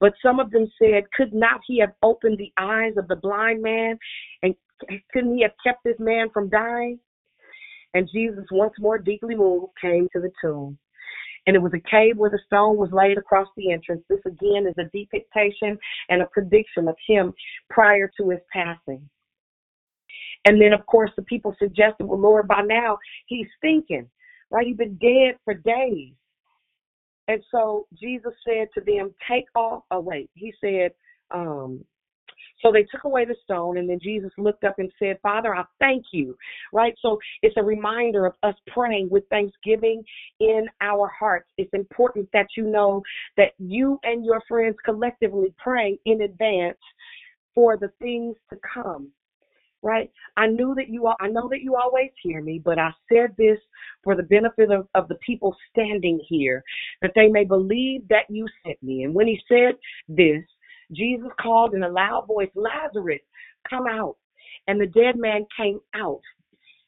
But 0.00 0.14
some 0.22 0.40
of 0.40 0.50
them 0.50 0.70
said, 0.80 1.04
Could 1.16 1.32
not 1.32 1.60
he 1.66 1.78
have 1.80 1.92
opened 2.02 2.38
the 2.38 2.52
eyes 2.58 2.94
of 2.96 3.08
the 3.08 3.16
blind 3.16 3.62
man? 3.62 3.98
And 4.42 4.54
couldn't 5.12 5.36
he 5.36 5.42
have 5.42 5.52
kept 5.64 5.84
this 5.84 5.98
man 5.98 6.28
from 6.32 6.48
dying? 6.48 6.98
And 7.94 8.08
Jesus, 8.12 8.44
once 8.50 8.72
more 8.78 8.98
deeply 8.98 9.34
moved, 9.34 9.72
came 9.80 10.08
to 10.12 10.20
the 10.20 10.32
tomb. 10.42 10.78
And 11.46 11.56
it 11.56 11.62
was 11.62 11.72
a 11.74 11.90
cave 11.90 12.16
where 12.16 12.30
the 12.30 12.38
stone 12.46 12.76
was 12.76 12.90
laid 12.92 13.18
across 13.18 13.48
the 13.56 13.72
entrance. 13.72 14.02
This 14.08 14.20
again 14.24 14.66
is 14.66 14.74
a 14.78 14.88
depiction 14.96 15.78
and 16.08 16.22
a 16.22 16.26
prediction 16.26 16.88
of 16.88 16.96
him 17.06 17.34
prior 17.68 18.10
to 18.16 18.30
his 18.30 18.40
passing. 18.52 19.08
And 20.44 20.60
then, 20.60 20.72
of 20.72 20.86
course, 20.86 21.10
the 21.16 21.22
people 21.22 21.54
suggested, 21.58 22.04
well, 22.04 22.18
Lord, 22.18 22.48
by 22.48 22.62
now 22.62 22.98
he's 23.26 23.48
thinking, 23.60 24.08
right? 24.50 24.66
He's 24.66 24.76
been 24.76 24.96
dead 24.96 25.36
for 25.44 25.54
days. 25.54 26.14
And 27.28 27.42
so 27.50 27.86
Jesus 27.98 28.32
said 28.46 28.68
to 28.74 28.80
them, 28.84 29.14
Take 29.30 29.46
off. 29.54 29.84
Oh, 29.90 30.00
wait. 30.00 30.30
He 30.34 30.52
said, 30.60 30.92
um, 31.30 31.84
so 32.60 32.70
they 32.70 32.84
took 32.84 33.04
away 33.04 33.24
the 33.24 33.34
stone, 33.42 33.78
and 33.78 33.90
then 33.90 33.98
Jesus 34.00 34.30
looked 34.38 34.62
up 34.62 34.78
and 34.78 34.90
said, 34.98 35.18
Father, 35.22 35.54
I 35.54 35.64
thank 35.80 36.04
you. 36.12 36.36
Right? 36.72 36.94
So 37.02 37.18
it's 37.42 37.56
a 37.56 37.62
reminder 37.62 38.26
of 38.26 38.34
us 38.42 38.54
praying 38.68 39.08
with 39.10 39.24
thanksgiving 39.30 40.02
in 40.40 40.66
our 40.80 41.10
hearts. 41.18 41.48
It's 41.58 41.72
important 41.74 42.28
that 42.32 42.46
you 42.56 42.64
know 42.64 43.02
that 43.36 43.52
you 43.58 43.98
and 44.04 44.24
your 44.24 44.42
friends 44.48 44.76
collectively 44.84 45.52
pray 45.58 45.98
in 46.06 46.22
advance 46.22 46.78
for 47.54 47.76
the 47.76 47.90
things 48.00 48.36
to 48.50 48.58
come 48.72 49.10
right? 49.82 50.10
I 50.36 50.46
knew 50.46 50.74
that 50.76 50.88
you 50.88 51.06
all, 51.06 51.16
I 51.20 51.28
know 51.28 51.48
that 51.50 51.62
you 51.62 51.76
always 51.76 52.10
hear 52.22 52.40
me, 52.42 52.60
but 52.64 52.78
I 52.78 52.90
said 53.12 53.34
this 53.36 53.58
for 54.04 54.16
the 54.16 54.22
benefit 54.22 54.70
of, 54.70 54.88
of 54.94 55.08
the 55.08 55.16
people 55.16 55.56
standing 55.70 56.20
here, 56.28 56.62
that 57.02 57.12
they 57.14 57.28
may 57.28 57.44
believe 57.44 58.06
that 58.08 58.30
you 58.30 58.46
sent 58.64 58.82
me. 58.82 59.04
And 59.04 59.14
when 59.14 59.26
he 59.26 59.40
said 59.48 59.74
this, 60.08 60.42
Jesus 60.92 61.28
called 61.40 61.74
in 61.74 61.82
a 61.82 61.88
loud 61.88 62.26
voice, 62.26 62.50
Lazarus, 62.54 63.20
come 63.68 63.86
out. 63.86 64.16
And 64.68 64.80
the 64.80 64.86
dead 64.86 65.16
man 65.16 65.46
came 65.56 65.80
out. 65.94 66.20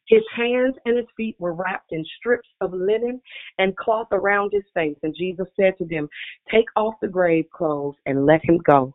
His 0.09 0.23
hands 0.37 0.75
and 0.85 0.97
his 0.97 1.07
feet 1.17 1.37
were 1.39 1.55
wrapped 1.55 1.93
in 1.93 2.05
strips 2.19 2.49
of 2.61 2.73
linen 2.73 3.21
and 3.59 3.77
cloth 3.77 4.09
around 4.13 4.51
his 4.53 4.65
face. 4.75 4.97
And 5.03 5.15
Jesus 5.17 5.47
said 5.59 5.79
to 5.79 5.85
them, 5.85 6.09
Take 6.51 6.67
off 6.77 6.95
the 7.01 7.09
grave 7.09 7.47
clothes 7.55 7.97
and 8.07 8.27
let 8.27 8.45
him 8.45 8.59
go. 8.59 8.95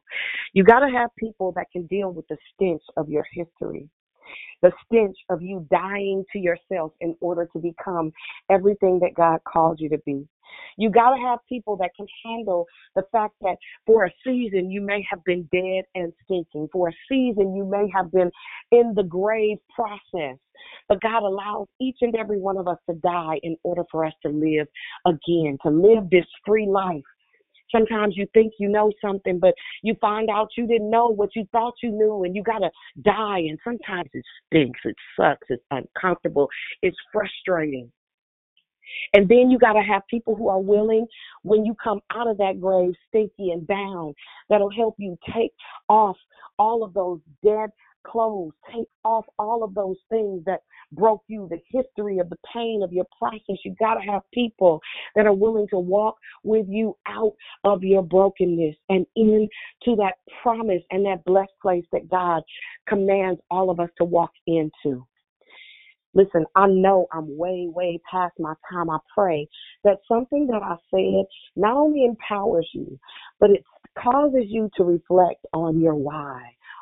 You 0.53 0.63
got 0.63 0.79
to 0.79 0.89
have 0.89 1.09
people 1.17 1.51
that 1.53 1.71
can 1.71 1.85
deal 1.87 2.11
with 2.11 2.27
the 2.27 2.37
stench 2.53 2.83
of 2.97 3.09
your 3.09 3.25
history 3.33 3.89
the 4.61 4.71
stench 4.85 5.17
of 5.29 5.41
you 5.41 5.65
dying 5.71 6.23
to 6.33 6.39
yourself 6.39 6.91
in 7.01 7.15
order 7.21 7.47
to 7.53 7.59
become 7.59 8.11
everything 8.51 8.99
that 8.99 9.13
God 9.15 9.39
called 9.47 9.79
you 9.79 9.89
to 9.89 9.97
be. 10.05 10.27
You 10.77 10.89
got 10.89 11.15
to 11.15 11.21
have 11.21 11.39
people 11.47 11.77
that 11.77 11.91
can 11.95 12.07
handle 12.25 12.65
the 12.95 13.03
fact 13.11 13.35
that 13.41 13.57
for 13.85 14.05
a 14.05 14.11
season 14.25 14.71
you 14.71 14.81
may 14.81 15.05
have 15.09 15.23
been 15.23 15.47
dead 15.51 15.85
and 15.95 16.11
stinking. 16.23 16.69
For 16.71 16.89
a 16.89 16.93
season 17.07 17.55
you 17.55 17.65
may 17.65 17.87
have 17.93 18.11
been 18.11 18.31
in 18.71 18.93
the 18.95 19.03
grave 19.03 19.57
process. 19.75 20.37
But 20.87 21.01
God 21.01 21.23
allows 21.23 21.67
each 21.79 21.97
and 22.01 22.15
every 22.15 22.39
one 22.39 22.57
of 22.57 22.67
us 22.67 22.77
to 22.89 22.95
die 22.95 23.39
in 23.43 23.55
order 23.63 23.83
for 23.91 24.05
us 24.05 24.13
to 24.25 24.29
live 24.29 24.67
again, 25.05 25.57
to 25.63 25.69
live 25.69 26.09
this 26.09 26.25
free 26.45 26.67
life. 26.67 27.03
Sometimes 27.71 28.15
you 28.17 28.27
think 28.33 28.53
you 28.59 28.69
know 28.69 28.91
something, 29.01 29.39
but 29.39 29.53
you 29.83 29.95
find 30.01 30.29
out 30.29 30.49
you 30.57 30.67
didn't 30.67 30.89
know 30.89 31.07
what 31.07 31.35
you 31.35 31.45
thought 31.51 31.75
you 31.83 31.91
knew, 31.91 32.23
and 32.23 32.35
you 32.35 32.43
got 32.43 32.59
to 32.59 32.69
die. 33.03 33.39
And 33.39 33.59
sometimes 33.63 34.09
it 34.13 34.23
stinks, 34.47 34.79
it 34.83 34.95
sucks, 35.15 35.47
it's 35.49 35.63
uncomfortable, 35.71 36.47
it's 36.81 36.97
frustrating. 37.13 37.91
And 39.13 39.29
then 39.29 39.51
you 39.51 39.59
got 39.59 39.73
to 39.73 39.81
have 39.81 40.01
people 40.09 40.35
who 40.35 40.49
are 40.49 40.59
willing, 40.59 41.05
when 41.43 41.65
you 41.65 41.75
come 41.81 41.99
out 42.11 42.27
of 42.27 42.37
that 42.37 42.59
grave, 42.59 42.93
stinky 43.07 43.51
and 43.51 43.65
bound, 43.67 44.15
that'll 44.49 44.71
help 44.71 44.95
you 44.97 45.17
take 45.33 45.53
off 45.87 46.17
all 46.57 46.83
of 46.83 46.93
those 46.93 47.19
dead 47.43 47.69
clothes, 48.09 48.53
take 48.73 48.87
off 49.03 49.25
all 49.37 49.63
of 49.63 49.73
those 49.73 49.97
things 50.09 50.43
that 50.45 50.61
broke 50.91 51.23
you, 51.27 51.47
the 51.49 51.59
history 51.69 52.19
of 52.19 52.29
the 52.29 52.37
pain 52.53 52.81
of 52.83 52.91
your 52.91 53.05
process. 53.17 53.57
You 53.63 53.75
got 53.79 53.95
to 53.95 54.11
have 54.11 54.21
people 54.33 54.81
that 55.15 55.25
are 55.25 55.33
willing 55.33 55.67
to 55.69 55.79
walk 55.79 56.15
with 56.43 56.65
you 56.67 56.95
out 57.07 57.33
of 57.63 57.83
your 57.83 58.03
brokenness 58.03 58.75
and 58.89 59.05
into 59.15 59.95
that 59.97 60.13
promise 60.41 60.81
and 60.91 61.05
that 61.05 61.23
blessed 61.25 61.51
place 61.61 61.85
that 61.91 62.09
God 62.09 62.41
commands 62.87 63.39
all 63.51 63.69
of 63.69 63.79
us 63.79 63.89
to 63.97 64.05
walk 64.05 64.31
into. 64.47 65.05
Listen, 66.15 66.45
I 66.55 66.67
know 66.67 67.07
I'm 67.13 67.37
way, 67.37 67.67
way 67.71 67.99
past 68.09 68.33
my 68.39 68.53
time. 68.71 68.89
I 68.89 68.97
pray 69.15 69.47
that 69.83 69.99
something 70.07 70.47
that 70.47 70.63
I 70.63 70.75
said 70.89 71.25
not 71.55 71.77
only 71.77 72.05
empowers 72.05 72.67
you, 72.73 72.99
but 73.39 73.51
it 73.51 73.63
causes 73.97 74.45
you 74.47 74.69
to 74.77 74.83
reflect 74.83 75.45
on 75.53 75.79
your 75.79 75.95
why, 75.95 76.41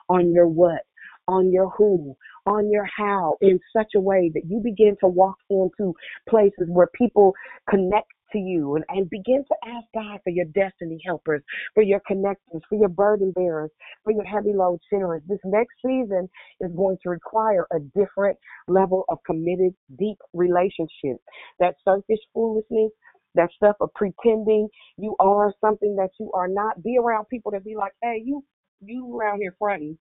on 0.09 0.31
your 0.31 0.47
what, 0.47 0.81
on 1.27 1.51
your 1.51 1.69
who, 1.71 2.15
on 2.45 2.71
your 2.71 2.85
how 2.85 3.35
in 3.41 3.59
such 3.75 3.91
a 3.95 3.99
way 3.99 4.31
that 4.33 4.43
you 4.47 4.61
begin 4.63 4.95
to 5.01 5.07
walk 5.07 5.37
into 5.49 5.93
places 6.29 6.67
where 6.67 6.87
people 6.95 7.33
connect 7.69 8.07
to 8.31 8.39
you 8.39 8.75
and, 8.75 8.85
and 8.89 9.09
begin 9.09 9.43
to 9.47 9.55
ask 9.69 9.85
God 9.93 10.19
for 10.23 10.29
your 10.29 10.45
destiny 10.45 10.99
helpers, 11.05 11.41
for 11.73 11.83
your 11.83 12.01
connectors, 12.09 12.61
for 12.69 12.77
your 12.77 12.89
burden 12.89 13.31
bearers, 13.31 13.71
for 14.03 14.11
your 14.11 14.25
heavy 14.25 14.53
load 14.53 14.79
sharers. 14.89 15.21
This 15.27 15.39
next 15.45 15.75
season 15.85 16.29
is 16.59 16.71
going 16.75 16.97
to 17.03 17.09
require 17.09 17.67
a 17.71 17.79
different 17.97 18.37
level 18.67 19.05
of 19.09 19.19
committed, 19.25 19.73
deep 19.97 20.17
relationship. 20.33 21.17
That 21.59 21.75
surface 21.85 22.19
foolishness, 22.33 22.91
that 23.35 23.49
stuff 23.55 23.75
of 23.81 23.93
pretending 23.93 24.67
you 24.97 25.15
are 25.19 25.53
something 25.61 25.95
that 25.95 26.09
you 26.19 26.31
are 26.33 26.47
not. 26.47 26.83
Be 26.83 26.97
around 26.97 27.25
people 27.29 27.51
that 27.51 27.63
be 27.63 27.75
like, 27.75 27.93
hey, 28.01 28.21
you 28.23 28.43
you 28.81 29.17
around 29.17 29.39
here 29.39 29.55
fronting. 29.57 29.97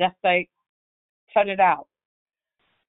Just 0.00 0.14
say, 0.24 0.48
cut 1.34 1.48
it 1.48 1.60
out. 1.60 1.86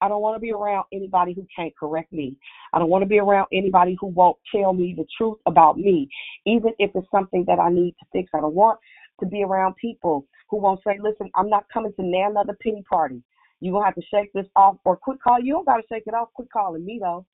I 0.02 0.08
don't 0.08 0.22
want 0.22 0.36
to 0.36 0.40
be 0.40 0.52
around 0.52 0.86
anybody 0.92 1.34
who 1.34 1.46
can't 1.56 1.74
correct 1.78 2.12
me. 2.12 2.36
I 2.74 2.80
don't 2.80 2.90
want 2.90 3.04
to 3.04 3.08
be 3.08 3.20
around 3.20 3.48
anybody 3.54 3.96
who 4.00 4.08
won't 4.08 4.38
tell 4.54 4.74
me 4.74 4.96
the 4.98 5.06
truth 5.16 5.38
about 5.46 5.78
me, 5.78 6.10
even 6.46 6.72
if 6.80 6.90
it's 6.96 7.08
something 7.12 7.46
that 7.48 7.60
I 7.60 7.70
need 7.70 7.96
to 8.00 8.06
fix. 8.12 8.32
I 8.34 8.40
don't 8.40 8.56
want 8.56 8.80
to 9.20 9.28
be 9.28 9.44
around 9.44 9.76
people 9.76 10.26
who 10.50 10.58
won't 10.58 10.82
say, 10.86 10.98
listen, 11.00 11.30
I'm 11.36 11.50
not 11.50 11.66
coming 11.72 11.94
to 11.98 12.04
now 12.04 12.32
another 12.32 12.58
penny 12.64 12.84
party. 12.90 13.22
You're 13.60 13.74
going 13.74 13.84
to 13.84 13.86
have 13.86 13.96
to 13.96 14.02
shake 14.12 14.34
this 14.34 14.48
off 14.56 14.78
or 14.86 14.98
quit 14.98 15.22
call. 15.22 15.40
You 15.40 15.54
don't 15.54 15.68
got 15.68 15.78
to 15.78 15.84
shake 15.88 16.04
it 16.08 16.16
off. 16.16 16.30
Quit 16.34 16.48
calling 16.52 16.84
me, 16.84 16.98
though. 17.00 17.26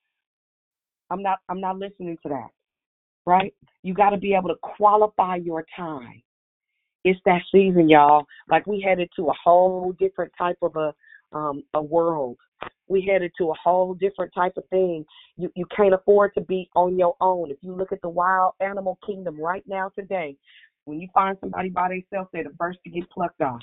I'm 1.10 1.22
not, 1.22 1.38
I'm 1.48 1.60
not 1.60 1.78
listening 1.78 2.18
to 2.22 2.28
that. 2.28 2.48
Right? 3.24 3.54
You 3.82 3.94
got 3.94 4.10
to 4.10 4.18
be 4.18 4.34
able 4.34 4.50
to 4.50 4.56
qualify 4.62 5.36
your 5.36 5.64
time. 5.74 6.22
It's 7.04 7.20
that 7.24 7.42
season, 7.52 7.88
y'all. 7.88 8.26
Like 8.50 8.66
we 8.66 8.80
headed 8.80 9.08
to 9.16 9.28
a 9.28 9.34
whole 9.42 9.92
different 9.98 10.32
type 10.36 10.58
of 10.62 10.76
a 10.76 10.94
um, 11.32 11.62
a 11.74 11.82
world. 11.82 12.38
We 12.88 13.02
headed 13.02 13.32
to 13.38 13.50
a 13.50 13.54
whole 13.62 13.94
different 13.94 14.32
type 14.34 14.56
of 14.56 14.64
thing. 14.68 15.04
You 15.36 15.50
you 15.54 15.66
can't 15.74 15.94
afford 15.94 16.34
to 16.34 16.40
be 16.40 16.68
on 16.74 16.98
your 16.98 17.14
own. 17.20 17.50
If 17.50 17.58
you 17.60 17.74
look 17.74 17.92
at 17.92 18.02
the 18.02 18.08
wild 18.08 18.54
animal 18.60 18.98
kingdom 19.06 19.40
right 19.40 19.62
now 19.66 19.90
today, 19.96 20.36
when 20.84 21.00
you 21.00 21.08
find 21.12 21.36
somebody 21.40 21.68
by 21.68 21.88
themselves, 21.88 22.30
they're 22.32 22.44
the 22.44 22.56
first 22.58 22.78
to 22.84 22.90
get 22.90 23.08
plucked 23.10 23.42
off. 23.42 23.60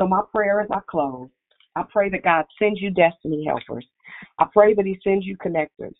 So 0.00 0.06
my 0.06 0.22
prayer 0.32 0.60
as 0.60 0.68
I 0.70 0.78
close, 0.88 1.28
I 1.76 1.82
pray 1.90 2.08
that 2.10 2.24
God 2.24 2.44
sends 2.58 2.80
you 2.80 2.90
destiny 2.90 3.44
helpers. 3.44 3.86
I 4.38 4.46
pray 4.52 4.74
that 4.74 4.86
He 4.86 4.98
sends 5.02 5.26
you 5.26 5.36
connectors. 5.36 5.94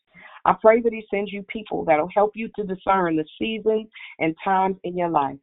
I 0.44 0.54
pray 0.60 0.80
that 0.80 0.92
He 0.92 1.04
sends 1.10 1.32
you 1.32 1.42
people 1.44 1.84
that'll 1.84 2.10
help 2.14 2.32
you 2.34 2.48
to 2.56 2.64
discern 2.64 3.16
the 3.16 3.24
seasons 3.38 3.88
and 4.18 4.34
times 4.44 4.76
in 4.84 4.96
your 4.96 5.08
life. 5.08 5.38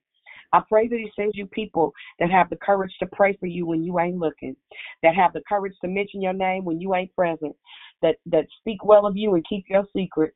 I 0.53 0.61
pray 0.67 0.87
that 0.87 0.97
He 0.97 1.11
sends 1.15 1.35
you 1.35 1.45
people 1.47 1.93
that 2.19 2.31
have 2.31 2.49
the 2.49 2.57
courage 2.57 2.93
to 2.99 3.07
pray 3.07 3.37
for 3.39 3.47
you 3.47 3.65
when 3.65 3.83
you 3.83 3.99
ain't 3.99 4.17
looking, 4.17 4.55
that 5.03 5.15
have 5.15 5.33
the 5.33 5.43
courage 5.47 5.73
to 5.81 5.87
mention 5.87 6.21
your 6.21 6.33
name 6.33 6.65
when 6.65 6.79
you 6.79 6.95
ain't 6.95 7.15
present, 7.15 7.55
that 8.01 8.15
that 8.27 8.45
speak 8.59 8.83
well 8.83 9.05
of 9.05 9.15
you 9.15 9.35
and 9.35 9.45
keep 9.47 9.65
your 9.69 9.85
secrets. 9.95 10.35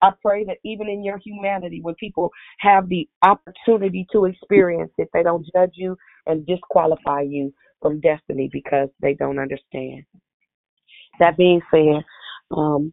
I 0.00 0.10
pray 0.20 0.44
that 0.44 0.58
even 0.64 0.88
in 0.88 1.04
your 1.04 1.18
humanity, 1.18 1.80
when 1.80 1.94
people 1.94 2.30
have 2.58 2.88
the 2.88 3.08
opportunity 3.22 4.06
to 4.12 4.24
experience 4.24 4.92
it, 4.98 5.08
they 5.12 5.22
don't 5.22 5.46
judge 5.54 5.72
you 5.74 5.96
and 6.26 6.44
disqualify 6.46 7.22
you 7.22 7.54
from 7.80 8.00
destiny 8.00 8.48
because 8.52 8.88
they 9.00 9.14
don't 9.14 9.38
understand. 9.38 10.04
That 11.20 11.36
being 11.36 11.60
said, 11.70 12.02
um, 12.50 12.92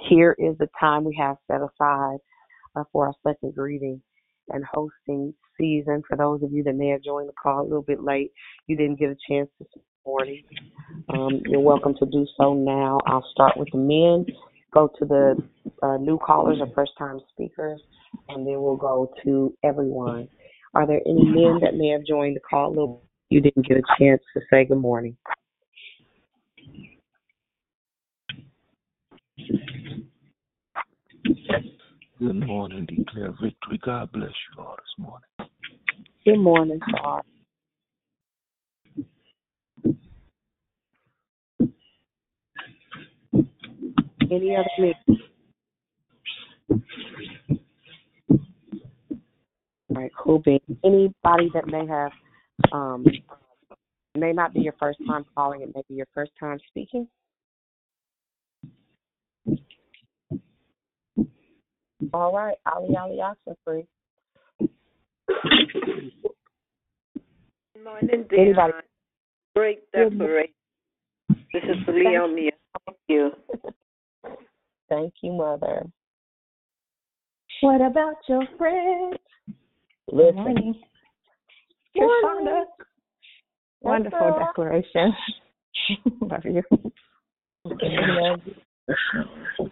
here 0.00 0.36
is 0.38 0.56
the 0.58 0.68
time 0.78 1.04
we 1.04 1.16
have 1.18 1.36
set 1.50 1.60
aside 1.60 2.18
uh, 2.76 2.84
for 2.92 3.06
our 3.06 3.14
second 3.26 3.54
greeting 3.54 4.02
and 4.50 4.64
hosting 4.72 5.34
season. 5.58 6.02
For 6.08 6.16
those 6.16 6.42
of 6.42 6.52
you 6.52 6.62
that 6.64 6.74
may 6.74 6.88
have 6.88 7.02
joined 7.02 7.28
the 7.28 7.32
call 7.40 7.62
a 7.62 7.68
little 7.68 7.82
bit 7.82 8.02
late, 8.02 8.32
you 8.66 8.76
didn't 8.76 8.98
get 8.98 9.10
a 9.10 9.16
chance 9.28 9.48
to 9.58 9.64
this 9.74 9.82
morning. 10.04 10.42
Um, 11.08 11.40
you're 11.46 11.60
welcome 11.60 11.94
to 11.98 12.06
do 12.06 12.26
so 12.36 12.54
now. 12.54 13.00
I'll 13.06 13.26
start 13.32 13.56
with 13.56 13.68
the 13.72 13.78
men, 13.78 14.26
go 14.72 14.90
to 14.98 15.04
the 15.04 15.42
uh, 15.82 15.96
new 15.98 16.18
callers 16.18 16.58
or 16.60 16.68
first 16.74 16.92
time 16.98 17.20
speakers, 17.32 17.80
and 18.28 18.46
then 18.46 18.60
we'll 18.60 18.76
go 18.76 19.12
to 19.24 19.54
everyone. 19.64 20.28
Are 20.74 20.86
there 20.86 21.00
any 21.06 21.24
men 21.24 21.60
that 21.62 21.74
may 21.74 21.88
have 21.88 22.04
joined 22.04 22.36
the 22.36 22.40
call 22.40 22.68
a 22.68 22.70
little 22.70 23.02
you 23.28 23.40
didn't 23.40 23.66
get 23.66 23.76
a 23.76 23.82
chance 23.98 24.22
to 24.34 24.40
say 24.50 24.64
good 24.64 24.78
morning? 24.78 25.16
Good 32.18 32.46
morning, 32.46 32.86
declare 32.86 33.32
victory. 33.32 33.78
God 33.84 34.10
bless 34.10 34.30
you 34.30 34.62
all 34.64 34.76
this 34.76 34.94
morning. 34.96 35.28
Good 36.24 36.38
morning, 36.38 36.80
Sar. 36.90 37.22
Any 44.30 44.56
other 44.56 44.66
men? 44.78 44.94
All 49.90 49.96
right, 50.02 50.10
cool 50.18 50.38
beans. 50.38 50.62
Anybody 50.82 51.50
that 51.52 51.66
may 51.66 51.86
have 51.86 52.12
um 52.72 53.04
may 54.16 54.32
not 54.32 54.54
be 54.54 54.60
your 54.60 54.74
first 54.80 54.98
time 55.06 55.26
calling, 55.34 55.60
it 55.60 55.70
may 55.74 55.82
be 55.86 55.96
your 55.96 56.08
first 56.14 56.32
time 56.40 56.58
speaking. 56.70 57.06
All 62.12 62.32
right, 62.34 62.56
Ali 62.66 62.96
Ali 62.96 63.18
Oxenfree. 63.18 63.86
Good 64.58 64.68
morning, 67.84 68.26
Anybody? 68.32 68.72
Dionne. 68.72 68.82
Great 69.54 69.80
declaration. 69.92 70.52
This 71.28 71.62
is 71.64 71.76
Leonia. 71.88 72.50
Thank 72.86 72.98
you. 73.08 73.30
Thank 74.88 75.12
you, 75.22 75.32
Mother. 75.32 75.86
What 77.62 77.80
about 77.80 78.16
your 78.28 78.46
friends? 78.58 79.16
Good 80.10 80.16
Listen. 80.16 80.34
morning. 80.34 80.74
Morning. 81.96 82.64
Wonderful 83.80 84.28
up? 84.28 84.38
declaration. 84.38 85.14
Love 86.20 86.44
you. 86.44 86.62
Love 87.64 88.40
you. 88.44 89.70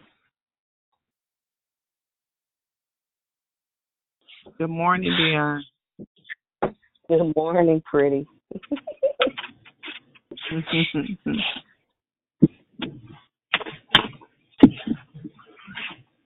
Good 4.56 4.70
morning, 4.70 5.10
Dionne. 5.10 5.62
Good 7.08 7.32
morning, 7.34 7.82
pretty. 7.84 8.24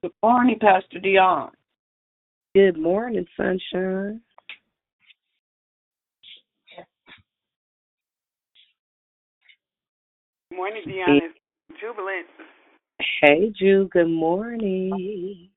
Good 0.03 0.13
morning, 0.23 0.59
Pastor 0.61 1.01
Dionne. 1.01 1.51
Good 2.55 2.79
morning, 2.79 3.25
sunshine. 3.35 4.21
Good 10.51 10.57
morning, 10.57 10.83
Dionne. 10.87 11.21
Jubilant. 11.81 12.27
Hey, 13.23 13.53
Ju. 13.59 13.89
Good 13.91 14.09
morning. 14.11 15.49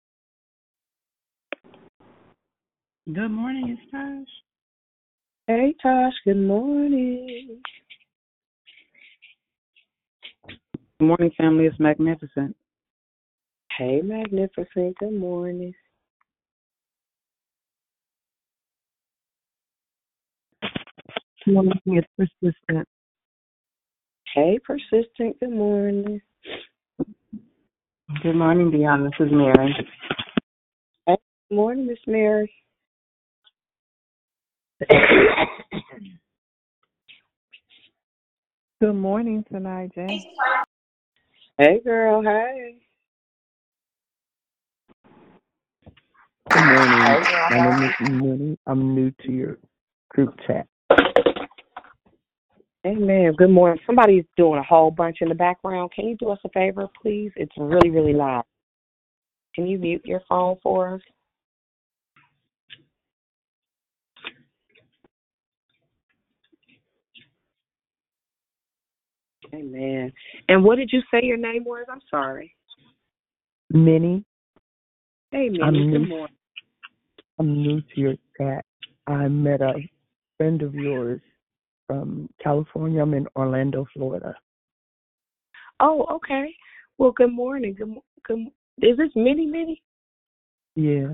Good 3.07 3.30
morning, 3.30 3.76
it's 3.80 3.91
Tosh. 3.91 4.28
Hey, 5.48 5.73
Tosh. 5.82 6.14
Good 6.23 6.38
morning. 6.38 7.60
Good 10.99 11.06
morning, 11.07 11.32
family. 11.36 11.65
It's 11.65 11.80
magnificent. 11.80 12.56
Hey, 13.76 14.02
magnificent. 14.03 14.95
Good 14.99 15.14
morning. 15.14 15.73
Good 21.44 21.56
morning, 21.56 21.73
it's 21.88 22.07
persistent. 22.15 22.88
Hey, 24.36 24.60
persistent. 24.64 25.40
Good 25.40 25.52
morning. 25.53 26.22
Good 28.22 28.36
morning, 28.36 28.69
Dionne. 28.69 29.10
This 29.10 29.26
is 29.26 29.34
Mary. 29.34 29.73
Hey, 31.07 31.18
good 31.49 31.56
morning, 31.56 31.88
Miss 31.88 31.98
Mary. 32.06 32.53
Good 38.79 38.95
morning 38.95 39.45
tonight, 39.51 39.91
Jay. 39.93 40.31
Hey, 41.57 41.81
girl. 41.83 42.23
Hey. 42.23 42.77
Good 46.49 46.65
morning. 46.65 47.01
Hey, 47.03 47.23
girl. 47.23 47.49
My 47.51 47.79
name 47.79 47.89
is 47.89 47.95
Minnie. 48.09 48.57
I'm 48.65 48.95
new 48.95 49.11
to 49.23 49.31
your 49.31 49.57
group 50.09 50.33
chat. 50.47 50.65
Hey, 52.83 52.95
Amen. 52.95 53.33
Good 53.37 53.51
morning. 53.51 53.79
Somebody's 53.85 54.25
doing 54.35 54.57
a 54.59 54.63
whole 54.63 54.89
bunch 54.89 55.17
in 55.21 55.29
the 55.29 55.35
background. 55.35 55.91
Can 55.95 56.07
you 56.07 56.17
do 56.17 56.29
us 56.29 56.39
a 56.43 56.49
favor, 56.49 56.87
please? 56.99 57.31
It's 57.35 57.55
really, 57.57 57.91
really 57.91 58.13
loud. 58.13 58.45
Can 59.53 59.67
you 59.67 59.77
mute 59.77 60.01
your 60.05 60.21
phone 60.27 60.55
for 60.63 60.95
us? 60.95 61.01
Amen. 69.53 70.11
And 70.48 70.64
what 70.64 70.78
did 70.78 70.90
you 70.94 71.02
say 71.11 71.19
your 71.23 71.38
name 71.38 71.64
was? 71.65 71.86
I'm 71.91 72.02
sorry. 72.10 72.56
Minnie, 73.69 74.23
Hey, 75.32 75.48
Minnie. 75.49 75.61
I'm 75.61 75.73
Good 75.73 75.99
new. 75.99 76.06
morning. 76.07 76.36
I'm 77.40 77.61
new 77.61 77.82
to 77.82 77.99
your 77.99 78.15
chat. 78.38 78.65
I 79.07 79.28
met 79.28 79.61
a 79.61 79.73
friend 80.38 80.61
of 80.61 80.76
yours 80.76 81.22
from 81.88 82.30
California. 82.44 83.02
I'm 83.02 83.14
in 83.14 83.28
Orlando, 83.36 83.86
Florida. 83.94 84.36
Oh, 85.80 86.06
okay. 86.11 86.53
Well, 86.98 87.11
good 87.11 87.32
morning. 87.32 87.76
Good. 87.78 87.88
mo- 87.90 88.03
Good. 88.26 88.48
Is 88.82 88.98
this 88.98 89.10
Minnie? 89.15 89.48
Minnie? 89.48 89.82
Yeah. 90.76 91.07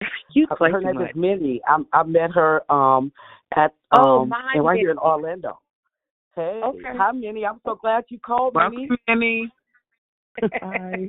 You 0.32 0.46
Her- 0.48 0.56
play 0.56 0.70
her 0.70 0.80
too 0.80 0.86
name 0.86 0.94
much. 0.94 1.10
is 1.10 1.16
Minnie. 1.16 1.60
I 1.66 1.78
I 1.92 2.02
met 2.04 2.30
her 2.32 2.62
um 2.72 3.10
at 3.56 3.74
Oh, 3.92 4.20
um 4.20 4.28
my 4.28 4.52
and 4.54 4.64
right 4.64 4.78
here 4.78 4.90
in 4.92 4.98
Orlando. 4.98 5.58
Hey, 6.36 6.60
Okay. 6.62 6.96
hi 6.96 7.12
Minnie. 7.12 7.44
I'm 7.44 7.60
so 7.64 7.74
glad 7.74 8.04
you 8.08 8.18
called 8.20 8.54
Welcome, 8.54 8.76
Minnie. 8.76 8.88
Minnie. 9.08 9.52
Hi. 10.62 11.08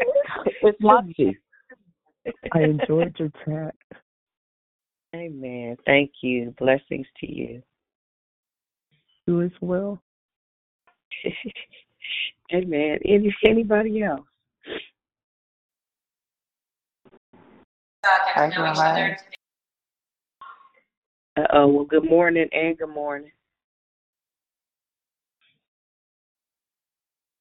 it's 0.62 0.78
Moxie. 0.80 1.38
I 2.52 2.60
enjoyed 2.60 3.14
your 3.18 3.30
chat. 3.44 3.74
Amen. 5.14 5.76
Thank 5.86 6.10
you. 6.22 6.54
Blessings 6.58 7.06
to 7.20 7.32
you. 7.32 7.62
You 9.26 9.42
as 9.42 9.52
well. 9.60 10.02
Amen. 12.52 12.98
Any 13.04 13.34
anybody 13.46 14.02
else? 14.02 14.26
Hi. 18.04 19.16
Uh 21.36 21.46
oh. 21.52 21.68
Well, 21.68 21.84
good 21.84 22.04
morning 22.04 22.48
and 22.52 22.76
good 22.76 22.88
morning. 22.92 23.30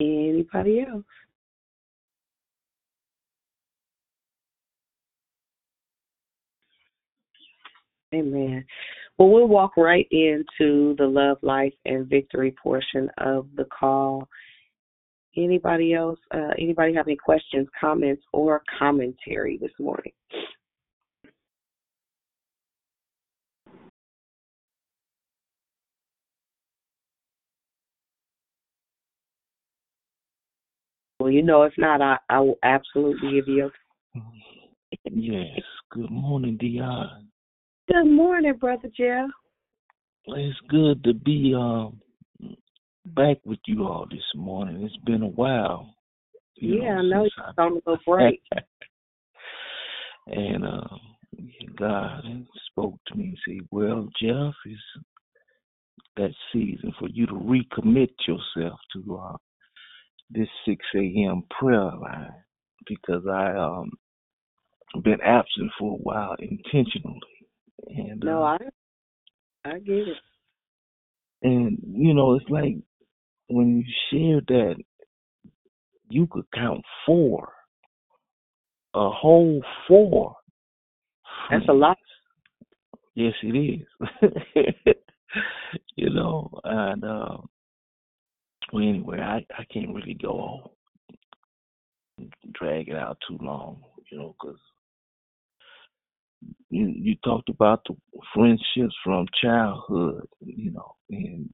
Anybody 0.02 0.82
else? 0.82 1.04
Amen. 8.14 8.66
Well, 9.18 9.30
we'll 9.30 9.48
walk 9.48 9.78
right 9.78 10.08
into 10.10 10.96
the 10.98 11.06
love, 11.06 11.38
life, 11.44 11.74
and 11.86 12.08
victory 12.08 12.56
portion 12.62 13.10
of 13.20 13.48
the 13.56 13.66
call. 13.66 14.28
Anybody 15.38 15.94
else? 15.94 16.20
Uh, 16.34 16.50
anybody 16.58 16.94
have 16.96 17.08
any 17.08 17.16
questions, 17.16 17.68
comments, 17.80 18.24
or 18.34 18.64
commentary 18.80 19.58
this 19.62 19.72
morning? 19.80 20.12
You 31.32 31.44
know, 31.44 31.64
if 31.64 31.74
not, 31.78 32.02
I, 32.02 32.18
I 32.30 32.40
will 32.42 32.58
absolutely 32.64 33.32
give 33.32 33.48
you. 33.48 33.72
Yes. 35.06 35.62
Good 35.92 36.12
morning, 36.12 36.58
Dionne. 36.62 37.28
Good 37.90 38.10
morning, 38.10 38.54
brother 38.60 38.90
Jeff. 38.96 39.30
it's 40.28 40.60
good 40.70 41.04
to 41.06 41.14
be 41.14 41.54
um 41.58 42.00
back 43.06 43.38
with 43.46 43.60
you 43.66 43.88
all 43.88 44.08
this 44.10 44.20
morning. 44.36 44.84
It's 44.84 44.96
been 45.06 45.24
a 45.24 45.28
while. 45.28 45.96
You 46.56 46.82
Yeah, 46.82 46.96
I 46.96 47.02
know, 47.02 47.10
know 47.10 47.24
since 47.24 47.34
you're 47.58 47.66
on 47.66 47.72
a 47.72 47.76
little 47.76 47.98
break. 48.06 48.42
and 50.28 50.66
uh, 50.66 50.88
God 51.78 52.24
spoke 52.70 53.00
to 53.08 53.16
me 53.16 53.36
and 53.36 53.38
said, 53.46 53.68
Well, 53.72 54.08
Jeff, 54.22 54.54
it's 54.66 54.82
that 56.18 56.32
season 56.54 56.94
for 57.00 57.08
you 57.10 57.26
to 57.28 57.34
recommit 57.34 58.12
yourself 58.28 58.80
to 58.94 59.18
uh, 59.18 59.38
this 60.34 60.48
6 60.66 60.84
a.m. 60.96 61.44
prayer 61.60 61.92
line 62.02 62.34
because 62.88 63.24
I 63.28 63.52
um 63.56 63.92
been 65.04 65.22
absent 65.22 65.72
for 65.80 65.94
a 65.94 66.02
while 66.02 66.36
intentionally, 66.40 67.20
and 67.88 68.24
No, 68.24 68.44
uh, 68.44 68.58
I 69.66 69.70
I 69.70 69.80
get 69.80 70.08
it. 70.08 70.18
and 71.44 71.78
you 71.94 72.14
know 72.14 72.36
it's 72.36 72.50
like 72.50 72.76
when 73.48 73.78
you 73.78 73.84
share 74.10 74.42
that 74.48 74.76
you 76.10 76.28
could 76.28 76.46
count 76.54 76.84
four, 77.06 77.54
a 78.94 79.10
whole 79.10 79.64
four. 79.88 80.36
That's 81.50 81.68
a 81.70 81.74
lot. 81.74 81.98
Yes, 83.16 83.34
it 83.44 83.56
is. 83.56 84.34
you 85.96 86.10
know, 86.10 86.50
and 86.64 87.04
uh, 87.04 87.38
well, 88.72 88.84
anyway, 88.84 89.20
I 89.20 89.46
I 89.58 89.66
can't 89.72 89.94
really 89.94 90.18
go 90.22 90.32
on 90.40 90.70
drag 92.54 92.90
it 92.90 92.96
out 92.96 93.18
too 93.28 93.38
long, 93.42 93.82
you 94.12 94.18
know, 94.18 94.36
because 94.40 94.60
you 96.70 96.88
you 96.96 97.16
talked 97.24 97.50
about 97.50 97.82
the 97.88 97.96
friendships 98.34 98.96
from 99.04 99.26
childhood, 99.42 100.28
you 100.40 100.72
know, 100.72 100.96
and 101.10 101.50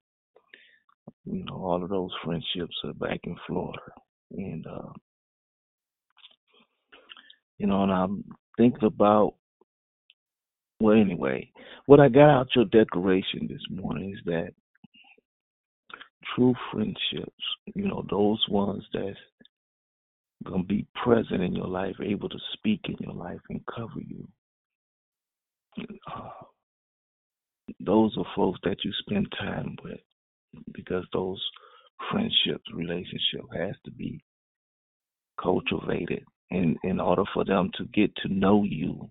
you 1.26 1.46
know 1.46 1.56
all 1.56 1.84
of 1.84 1.90
those 1.90 2.12
friendships 2.24 2.76
are 2.84 2.94
back 2.94 3.20
in 3.24 3.36
Florida, 3.46 3.80
and 4.32 4.66
uh, 4.68 4.92
you 7.58 7.68
know, 7.68 7.84
and 7.84 7.92
I'm 7.92 8.24
thinking 8.58 8.84
about 8.84 9.36
well, 10.80 10.96
anyway, 10.96 11.52
what 11.88 12.00
I 12.00 12.08
got 12.08 12.30
out 12.30 12.56
your 12.56 12.66
declaration 12.66 13.48
this 13.50 13.64
morning 13.70 14.14
is 14.14 14.20
that 14.26 14.54
true 16.36 16.54
friendships, 16.72 17.44
you 17.76 17.88
know, 17.88 18.06
those 18.10 18.44
ones 18.50 18.84
that's 18.94 19.18
gonna 20.44 20.64
be 20.64 20.86
present 21.04 21.42
in 21.42 21.56
your 21.56 21.68
life, 21.68 21.96
able 22.04 22.30
to 22.30 22.40
speak 22.54 22.82
in 22.86 22.96
your 23.00 23.14
life 23.14 23.42
and 23.50 23.62
cover 23.66 24.00
you. 24.00 24.28
Uh, 26.12 26.30
those 27.80 28.16
are 28.18 28.26
folks 28.36 28.60
that 28.64 28.78
you 28.84 28.92
spend 29.00 29.32
time 29.38 29.76
with 29.84 30.00
because 30.74 31.06
those 31.14 31.42
friendships, 32.12 32.64
relationship 32.74 33.42
has 33.56 33.76
to 33.86 33.92
be 33.92 34.24
cultivated 35.42 36.24
in 36.50 36.78
in 36.84 37.00
order 37.00 37.24
for 37.34 37.44
them 37.44 37.70
to 37.78 37.86
get 37.86 38.16
to 38.18 38.34
know 38.34 38.64
you 38.64 39.10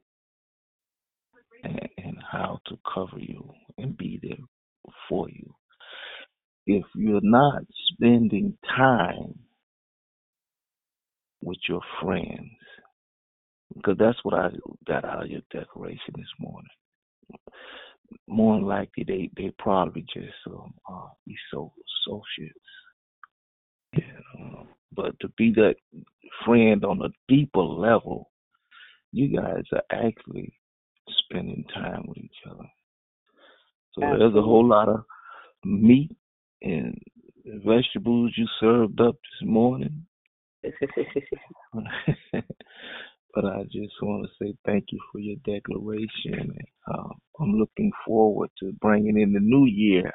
and, 1.63 1.89
and 1.99 2.17
how 2.31 2.59
to 2.67 2.79
cover 2.93 3.19
you 3.19 3.49
and 3.79 3.97
be 3.97 4.19
there 4.23 4.37
for 5.09 5.29
you. 5.29 5.55
If 6.67 6.85
you're 6.95 7.21
not 7.23 7.63
spending 7.93 8.57
time 8.77 9.39
with 11.41 11.59
your 11.69 11.81
friends, 12.03 12.51
because 13.75 13.97
that's 13.99 14.19
what 14.25 14.35
I 14.35 14.51
got 14.87 15.05
out 15.05 15.25
of 15.25 15.31
your 15.31 15.43
declaration 15.53 16.15
this 16.17 16.27
morning. 16.41 16.69
More 18.29 18.57
than 18.57 18.67
likely, 18.67 19.05
they 19.05 19.31
they 19.37 19.53
probably 19.59 20.03
just 20.03 20.35
um, 20.47 20.75
uh, 20.89 21.09
be 21.27 21.37
so 21.53 21.73
associates. 22.07 22.59
Um, 24.39 24.69
but 24.93 25.19
to 25.21 25.29
be 25.37 25.53
that 25.55 25.77
friend 26.45 26.85
on 26.85 27.03
a 27.03 27.09
deeper 27.29 27.63
level, 27.63 28.31
you 29.13 29.37
guys 29.37 29.65
are 29.73 29.83
actually 29.91 30.53
spending 31.25 31.65
time 31.75 32.05
with 32.07 32.19
each 32.19 32.41
other. 32.51 32.69
So 33.95 34.01
there's 34.01 34.35
a 34.35 34.43
whole 34.43 34.67
lot 34.67 34.89
of 34.89 35.05
meat 35.65 36.11
and 36.63 36.99
vegetables 37.65 38.33
you 38.37 38.47
served 38.61 39.01
up 39.01 39.15
this 39.15 39.49
morning. 39.49 40.07
but 43.35 43.45
I 43.45 43.63
just 43.65 43.95
want 44.03 44.27
to 44.27 44.45
say 44.45 44.55
thank 44.65 44.87
you 44.91 44.99
for 45.13 45.21
your 45.21 45.37
declaration. 45.45 46.35
And, 46.35 46.67
um, 46.93 47.13
I'm 47.41 47.53
looking 47.53 47.93
forward 48.07 48.51
to 48.61 48.73
bringing 48.81 49.21
in 49.21 49.33
the 49.33 49.41
new 49.41 49.67
year 49.67 50.11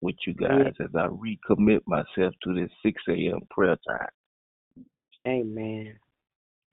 with 0.00 0.16
you 0.26 0.34
guys 0.34 0.72
as 0.80 0.90
I 0.94 1.06
recommit 1.06 1.80
myself 1.86 2.34
to 2.44 2.54
this 2.54 2.70
6 2.82 3.02
a.m. 3.08 3.40
prayer 3.50 3.76
time. 3.86 4.08
Amen. 5.26 5.94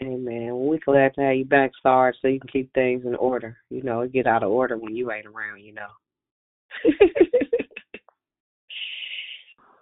Amen. 0.01 0.47
Well, 0.47 0.69
we're 0.69 0.79
glad 0.85 1.13
to 1.15 1.21
have 1.21 1.35
you 1.35 1.45
back, 1.45 1.71
Sarge, 1.81 2.15
so 2.21 2.27
you 2.27 2.39
can 2.39 2.49
keep 2.49 2.71
things 2.73 3.03
in 3.05 3.15
order. 3.15 3.57
You 3.69 3.81
know, 3.81 4.01
it 4.01 4.13
get 4.13 4.27
out 4.27 4.43
of 4.43 4.51
order 4.51 4.77
when 4.77 4.95
you 4.95 5.11
ain't 5.11 5.25
around, 5.25 5.61
you 5.61 5.73
know. 5.73 5.87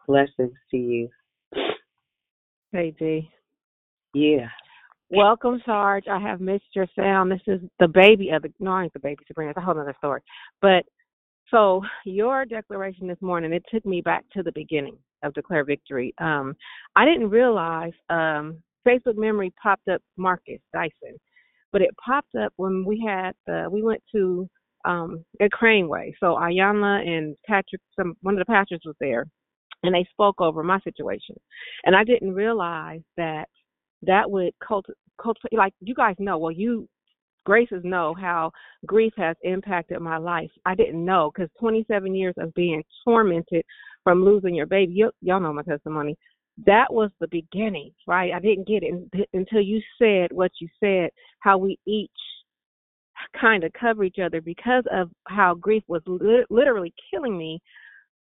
Blessings 0.07 0.53
to 0.71 0.77
you. 0.77 1.09
Hey, 2.71 2.93
G. 2.97 3.29
Yeah. 4.13 4.47
Welcome, 5.09 5.61
Sarge. 5.65 6.05
I 6.09 6.19
have 6.19 6.41
missed 6.41 6.65
your 6.73 6.87
sound. 6.97 7.31
This 7.31 7.41
is 7.47 7.61
the 7.79 7.87
baby 7.87 8.29
of 8.29 8.41
the 8.41 8.51
no, 8.59 8.71
I 8.71 8.83
ain't 8.83 8.93
the 8.93 8.99
baby 8.99 9.23
Sabrina. 9.27 9.51
It's 9.51 9.57
a 9.57 9.61
whole 9.61 9.79
other 9.79 9.95
story. 9.97 10.21
But 10.61 10.83
so 11.51 11.81
your 12.05 12.45
declaration 12.45 13.07
this 13.07 13.21
morning, 13.21 13.53
it 13.53 13.63
took 13.71 13.85
me 13.85 14.01
back 14.01 14.25
to 14.33 14.43
the 14.43 14.51
beginning 14.53 14.97
of 15.23 15.33
Declare 15.33 15.65
Victory. 15.65 16.13
Um, 16.19 16.55
I 16.95 17.05
didn't 17.05 17.29
realize 17.29 17.93
um, 18.09 18.61
Facebook 18.87 19.15
memory 19.15 19.53
popped 19.61 19.87
up 19.87 20.01
Marcus 20.17 20.59
Dyson, 20.73 21.19
but 21.71 21.81
it 21.81 21.91
popped 22.03 22.35
up 22.35 22.53
when 22.57 22.83
we 22.83 23.03
had 23.05 23.33
uh, 23.51 23.69
we 23.69 23.83
went 23.83 24.01
to 24.13 24.49
um, 24.85 25.23
at 25.39 25.51
Craneway. 25.51 26.13
So 26.19 26.35
Ayanna 26.35 27.07
and 27.07 27.35
Patrick, 27.45 27.81
some 27.95 28.15
one 28.21 28.35
of 28.35 28.39
the 28.39 28.51
pastors 28.51 28.81
was 28.85 28.95
there, 28.99 29.25
and 29.83 29.93
they 29.93 30.07
spoke 30.11 30.41
over 30.41 30.63
my 30.63 30.79
situation, 30.81 31.35
and 31.85 31.95
I 31.95 32.03
didn't 32.03 32.33
realize 32.33 33.01
that 33.17 33.45
that 34.03 34.29
would 34.29 34.53
cult, 34.65 34.85
cultivate 35.21 35.57
like 35.57 35.73
you 35.79 35.95
guys 35.95 36.15
know 36.19 36.37
well 36.37 36.51
you 36.51 36.87
graces 37.45 37.81
know 37.83 38.13
how 38.19 38.51
grief 38.85 39.13
has 39.17 39.35
impacted 39.43 40.01
my 40.01 40.17
life. 40.17 40.49
I 40.65 40.75
didn't 40.75 41.05
know 41.05 41.31
because 41.33 41.49
27 41.59 42.15
years 42.15 42.33
of 42.37 42.53
being 42.55 42.83
tormented 43.03 43.63
from 44.03 44.25
losing 44.25 44.55
your 44.55 44.65
baby 44.65 44.93
you, 44.93 45.11
y'all 45.21 45.39
know 45.39 45.53
my 45.53 45.63
testimony. 45.63 46.17
That 46.65 46.91
was 46.91 47.11
the 47.19 47.27
beginning 47.27 47.91
right? 48.07 48.33
I 48.33 48.39
didn't 48.39 48.67
get 48.67 48.83
it 48.83 49.27
until 49.33 49.61
you 49.61 49.81
said 49.99 50.31
what 50.31 50.51
you 50.59 50.67
said 50.79 51.09
how 51.39 51.57
we 51.57 51.77
each 51.85 52.09
kind 53.39 53.63
of 53.63 53.71
cover 53.73 54.03
each 54.03 54.19
other 54.23 54.41
because 54.41 54.83
of 54.91 55.09
how 55.27 55.53
grief 55.53 55.83
was 55.87 56.01
lit- 56.05 56.49
literally 56.49 56.93
killing 57.11 57.37
me 57.37 57.61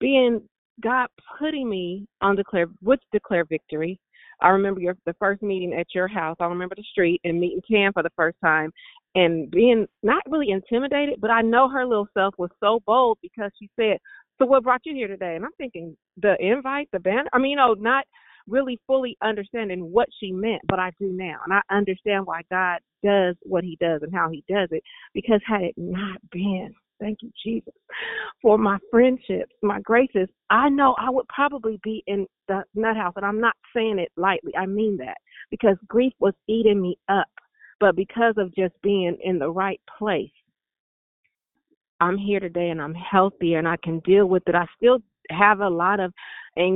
being 0.01 0.41
god 0.83 1.07
putting 1.39 1.69
me 1.69 2.07
on 2.21 2.37
declare 2.37 2.67
with 2.83 3.01
declare 3.13 3.45
victory 3.45 3.99
I 4.41 4.49
remember 4.49 4.81
your 4.81 4.97
the 5.07 5.15
first 5.19 5.43
meeting 5.43 5.75
at 5.75 5.87
your 5.95 6.09
house. 6.09 6.37
I 6.41 6.47
remember 6.47 6.75
the 6.75 6.85
street 6.91 7.21
and 7.25 7.41
meeting 7.41 7.63
Cam 7.69 7.93
for 7.93 8.03
the 8.03 8.11
first 8.17 8.37
time 8.43 8.71
and 9.15 9.51
being 9.51 9.87
not 10.03 10.23
really 10.29 10.51
intimidated, 10.51 11.21
but 11.21 11.31
I 11.31 11.41
know 11.41 11.69
her 11.69 11.87
little 11.87 12.09
self 12.15 12.35
was 12.37 12.51
so 12.61 12.81
bold 12.87 13.19
because 13.23 13.51
she 13.59 13.71
said, 13.79 13.99
So 14.39 14.47
what 14.47 14.65
brought 14.65 14.83
you 14.85 14.95
here 14.95 15.09
today? 15.09 15.37
And 15.37 15.45
I'm 15.45 15.53
thinking 15.57 15.97
the 16.21 16.37
invite, 16.41 16.89
the 16.93 17.01
banner 17.01 17.31
I 17.33 17.39
mean, 17.39 17.53
you 17.53 17.57
know, 17.57 17.75
not 17.75 18.05
really 18.47 18.79
fully 18.87 19.17
understanding 19.23 19.91
what 19.91 20.09
she 20.21 20.31
meant, 20.31 20.61
but 20.69 20.79
I 20.79 20.91
do 20.99 21.11
now. 21.13 21.39
And 21.45 21.55
I 21.55 21.63
understand 21.75 22.27
why 22.27 22.43
God 22.51 22.81
does 23.03 23.37
what 23.43 23.65
he 23.65 23.79
does 23.81 24.03
and 24.03 24.15
how 24.15 24.29
he 24.31 24.45
does 24.49 24.69
it. 24.71 24.83
Because 25.15 25.41
had 25.47 25.63
it 25.63 25.75
not 25.77 26.19
been 26.31 26.75
Thank 27.01 27.19
you, 27.23 27.31
Jesus, 27.45 27.75
for 28.41 28.57
my 28.57 28.79
friendships, 28.91 29.53
my 29.63 29.81
graces. 29.81 30.29
I 30.51 30.69
know 30.69 30.95
I 30.99 31.11
would 31.11 31.29
probably 31.29 31.79
be 31.83 32.03
in 32.07 32.27
the 32.49 32.63
nut 32.75 32.97
house, 32.97 33.15
and 33.17 33.27
I'm 33.27 33.41
not 33.41 33.57
saying 33.75 33.99
it 33.99 34.13
lightly. 34.17 34.53
I 34.57 34.67
mean 34.67 34.97
that 34.99 35.17
because 35.51 35.77
grief 35.89 36.13
was 36.21 36.35
eating 36.49 36.81
me 36.81 36.97
up. 37.09 37.27
But 37.81 37.97
because 37.97 38.35
of 38.39 38.55
just 38.55 38.73
being 38.83 39.19
in 39.23 39.39
the 39.39 39.51
right 39.51 39.81
place, 39.99 40.31
I'm 42.01 42.17
here 42.17 42.39
today 42.39 42.71
and 42.71 42.81
I'm 42.81 42.95
healthier 42.95 43.59
and 43.59 43.69
I 43.69 43.77
can 43.83 43.99
deal 44.01 44.27
with 44.27 44.45
it. 44.47 44.55
I 44.55 44.65
still 44.77 45.01
have 45.31 45.61
a 45.61 45.69
lot 45.69 45.99
of, 45.99 46.13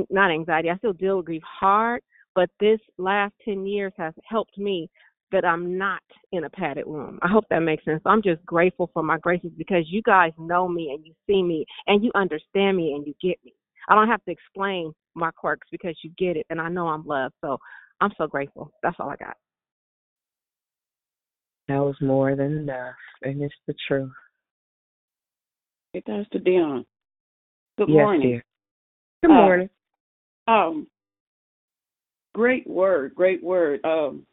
not 0.09 0.29
anxiety, 0.29 0.69
I 0.69 0.77
still 0.77 0.93
deal 0.93 1.17
with 1.17 1.27
grief 1.27 1.41
hard, 1.43 2.01
but 2.35 2.49
this 2.59 2.79
last 2.97 3.33
10 3.45 3.65
years 3.65 3.93
has 3.97 4.13
helped 4.27 4.57
me 4.57 4.89
that 5.31 5.45
I'm 5.45 5.77
not 5.77 6.01
in 6.31 6.43
a 6.45 6.49
padded 6.49 6.85
room. 6.87 7.19
I 7.21 7.27
hope 7.27 7.45
that 7.49 7.59
makes 7.59 7.85
sense. 7.85 8.01
I'm 8.05 8.21
just 8.21 8.43
grateful 8.45 8.89
for 8.93 9.03
my 9.03 9.17
graces 9.17 9.51
because 9.57 9.83
you 9.87 10.01
guys 10.01 10.31
know 10.37 10.67
me 10.67 10.91
and 10.93 11.05
you 11.05 11.13
see 11.27 11.43
me 11.43 11.65
and 11.87 12.03
you 12.03 12.11
understand 12.15 12.77
me 12.77 12.93
and 12.93 13.05
you 13.05 13.13
get 13.21 13.37
me. 13.43 13.53
I 13.87 13.95
don't 13.95 14.07
have 14.07 14.23
to 14.25 14.31
explain 14.31 14.93
my 15.15 15.31
quirks 15.31 15.67
because 15.71 15.95
you 16.03 16.11
get 16.17 16.37
it 16.37 16.45
and 16.49 16.59
I 16.61 16.69
know 16.69 16.87
I'm 16.87 17.05
loved. 17.05 17.35
So 17.41 17.57
I'm 18.01 18.11
so 18.17 18.27
grateful. 18.27 18.71
That's 18.83 18.95
all 18.99 19.09
I 19.09 19.15
got. 19.15 19.35
That 21.67 21.77
was 21.79 21.95
more 22.01 22.35
than 22.35 22.57
enough, 22.57 22.95
and 23.21 23.43
it's 23.43 23.53
the 23.67 23.75
truth. 23.87 24.11
It 25.93 26.03
Hey, 26.07 26.13
Pastor 26.23 26.39
Dionne. 26.39 26.83
Good 27.77 27.89
yes, 27.89 27.95
morning. 27.97 28.21
dear. 28.21 28.43
Good 29.21 29.31
Uh, 29.31 29.35
morning. 29.35 29.69
Um, 30.47 30.87
great 32.33 32.67
word, 32.67 33.13
great 33.13 33.43
word. 33.43 33.85
Um, 33.85 34.25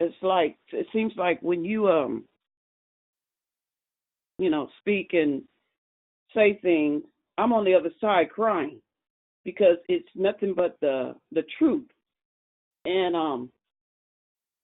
it's 0.00 0.16
like 0.22 0.56
it 0.72 0.86
seems 0.92 1.12
like 1.16 1.40
when 1.42 1.64
you 1.64 1.88
um, 1.88 2.24
you 4.40 4.48
know, 4.48 4.68
speak 4.80 5.10
and 5.12 5.42
say 6.34 6.58
things, 6.62 7.02
I'm 7.36 7.52
on 7.52 7.64
the 7.64 7.74
other 7.74 7.90
side 8.00 8.30
crying 8.30 8.80
because 9.44 9.76
it's 9.88 10.08
nothing 10.14 10.54
but 10.56 10.78
the 10.80 11.14
the 11.30 11.42
truth. 11.58 11.86
And 12.86 13.14
um, 13.14 13.50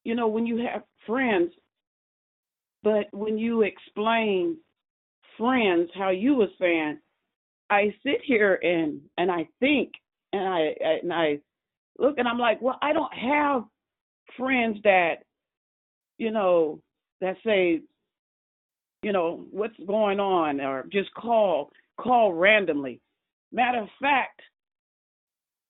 you 0.03 0.15
know, 0.15 0.29
when 0.29 0.47
you 0.47 0.67
have 0.73 0.83
friends, 1.07 1.53
but 2.83 3.07
when 3.13 3.37
you 3.37 3.63
explain 3.63 4.57
friends 5.37 5.91
how 5.95 6.09
you 6.09 6.37
were 6.37 6.49
saying, 6.59 6.99
I 7.69 7.95
sit 8.03 8.23
here 8.25 8.59
and 8.63 9.03
and 9.19 9.31
I 9.31 9.47
think 9.61 9.93
and 10.33 10.49
I 10.49 10.75
and 11.03 11.13
I 11.13 11.39
look 11.99 12.17
and 12.17 12.27
I'm 12.27 12.39
like, 12.39 12.63
well, 12.63 12.79
I 12.81 12.95
don't 12.95 13.13
have 13.13 13.65
friends 14.39 14.79
that 14.85 15.17
you 16.19 16.31
know 16.31 16.81
that 17.21 17.37
say, 17.45 17.81
you 19.03 19.13
know, 19.13 19.47
what's 19.51 19.77
going 19.87 20.21
on 20.21 20.61
or 20.61 20.85
just 20.91 21.13
call 21.15 21.71
call 21.99 22.33
randomly. 22.33 23.01
Matter 23.53 23.83
of 23.83 23.89
fact, 24.01 24.41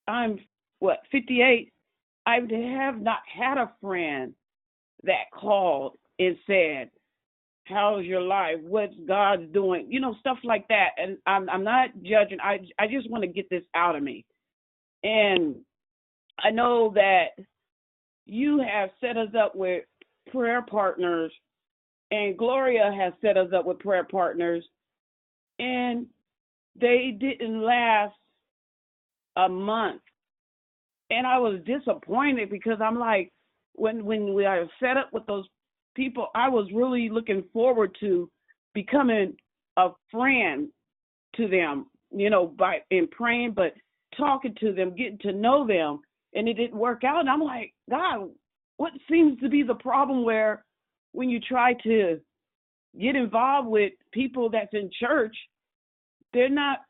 I'm 0.08 0.38
what 0.78 0.98
58. 1.12 1.72
I 2.26 2.40
have 2.40 3.00
not 3.00 3.20
had 3.32 3.56
a 3.58 3.72
friend 3.80 4.34
that 5.04 5.30
called 5.32 5.96
and 6.18 6.36
said, 6.46 6.90
"How's 7.64 8.04
your 8.04 8.20
life? 8.22 8.56
What's 8.62 8.94
God 9.06 9.52
doing?" 9.52 9.86
You 9.90 10.00
know, 10.00 10.14
stuff 10.20 10.38
like 10.42 10.66
that. 10.68 10.90
And 10.98 11.18
I'm 11.26 11.48
I'm 11.48 11.64
not 11.64 11.90
judging. 12.02 12.40
I 12.40 12.60
I 12.78 12.88
just 12.88 13.08
want 13.10 13.22
to 13.22 13.28
get 13.28 13.48
this 13.50 13.64
out 13.74 13.96
of 13.96 14.02
me. 14.02 14.24
And 15.04 15.56
I 16.38 16.50
know 16.50 16.92
that 16.94 17.28
you 18.26 18.58
have 18.58 18.90
set 19.00 19.16
us 19.16 19.34
up 19.38 19.54
with 19.54 19.84
prayer 20.30 20.62
partners, 20.62 21.32
and 22.10 22.36
Gloria 22.36 22.92
has 22.96 23.12
set 23.20 23.36
us 23.36 23.52
up 23.54 23.66
with 23.66 23.78
prayer 23.78 24.04
partners, 24.04 24.64
and 25.58 26.06
they 26.78 27.16
didn't 27.18 27.62
last 27.62 28.14
a 29.36 29.48
month. 29.48 30.02
And 31.10 31.26
I 31.26 31.38
was 31.38 31.60
disappointed 31.64 32.50
because 32.50 32.78
I'm 32.80 32.98
like, 32.98 33.32
when 33.74 34.04
when 34.04 34.34
we 34.34 34.44
are 34.44 34.66
set 34.80 34.96
up 34.96 35.12
with 35.12 35.26
those 35.26 35.46
people, 35.94 36.28
I 36.34 36.48
was 36.48 36.68
really 36.74 37.08
looking 37.08 37.44
forward 37.52 37.96
to 38.00 38.30
becoming 38.74 39.36
a 39.76 39.90
friend 40.10 40.68
to 41.36 41.48
them, 41.48 41.86
you 42.10 42.30
know, 42.30 42.46
by 42.46 42.78
in 42.90 43.06
praying, 43.08 43.52
but 43.52 43.74
talking 44.16 44.54
to 44.60 44.72
them, 44.72 44.96
getting 44.96 45.18
to 45.18 45.32
know 45.32 45.66
them, 45.66 46.00
and 46.34 46.48
it 46.48 46.54
didn't 46.54 46.78
work 46.78 47.04
out. 47.04 47.20
And 47.20 47.28
I'm 47.28 47.42
like, 47.42 47.72
God, 47.88 48.30
what 48.76 48.92
seems 49.10 49.38
to 49.40 49.48
be 49.48 49.62
the 49.62 49.74
problem 49.74 50.24
where 50.24 50.64
when 51.12 51.30
you 51.30 51.40
try 51.40 51.72
to 51.84 52.20
get 53.00 53.16
involved 53.16 53.68
with 53.68 53.92
people 54.12 54.50
that's 54.50 54.72
in 54.72 54.90
church, 54.98 55.36
they're 56.32 56.48
not 56.48 56.80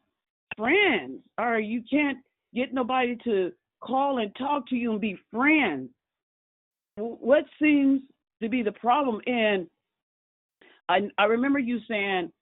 friends, 0.56 1.20
or 1.38 1.58
you 1.58 1.82
can't 1.88 2.18
get 2.54 2.72
nobody 2.72 3.16
to 3.24 3.52
call 3.80 4.18
and 4.18 4.34
talk 4.36 4.68
to 4.68 4.76
you 4.76 4.92
and 4.92 5.00
be 5.00 5.18
friends. 5.32 5.90
What 6.96 7.44
seems 7.60 8.00
to 8.42 8.48
be 8.48 8.62
the 8.62 8.72
problem? 8.72 9.20
And 9.26 9.66
I 10.88 11.08
I 11.18 11.24
remember 11.24 11.58
you 11.58 11.78
saying, 11.88 12.32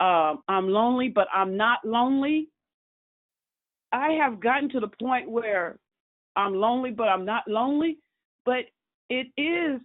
um, 0.00 0.42
"I'm 0.48 0.68
lonely, 0.68 1.08
but 1.08 1.28
I'm 1.32 1.56
not 1.56 1.84
lonely." 1.84 2.48
I 3.92 4.12
have 4.12 4.40
gotten 4.40 4.70
to 4.70 4.80
the 4.80 4.88
point 4.88 5.30
where 5.30 5.78
I'm 6.34 6.54
lonely, 6.54 6.90
but 6.90 7.08
I'm 7.08 7.26
not 7.26 7.46
lonely. 7.46 7.98
But 8.44 8.64
it 9.08 9.28
is 9.36 9.80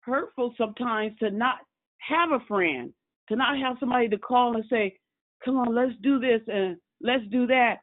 hurtful 0.00 0.54
sometimes 0.58 1.16
to 1.18 1.30
not 1.30 1.56
have 1.98 2.32
a 2.32 2.44
friend, 2.46 2.92
to 3.28 3.36
not 3.36 3.58
have 3.58 3.76
somebody 3.80 4.08
to 4.08 4.18
call 4.18 4.56
and 4.56 4.64
say, 4.68 4.98
"Come 5.44 5.56
on, 5.56 5.74
let's 5.74 5.96
do 6.02 6.18
this 6.18 6.42
and 6.48 6.76
let's 7.00 7.26
do 7.28 7.46
that." 7.46 7.80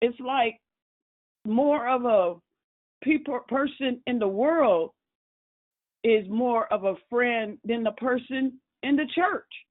It's 0.00 0.18
like 0.20 0.60
more 1.44 1.88
of 1.88 2.04
a 2.04 2.40
people 3.02 3.40
person 3.48 4.02
in 4.06 4.18
the 4.18 4.28
world 4.28 4.92
is 6.04 6.28
more 6.28 6.72
of 6.72 6.84
a 6.84 6.94
friend 7.10 7.58
than 7.64 7.82
the 7.82 7.92
person 7.92 8.60
in 8.82 8.96
the 8.96 9.06
church. 9.14 9.66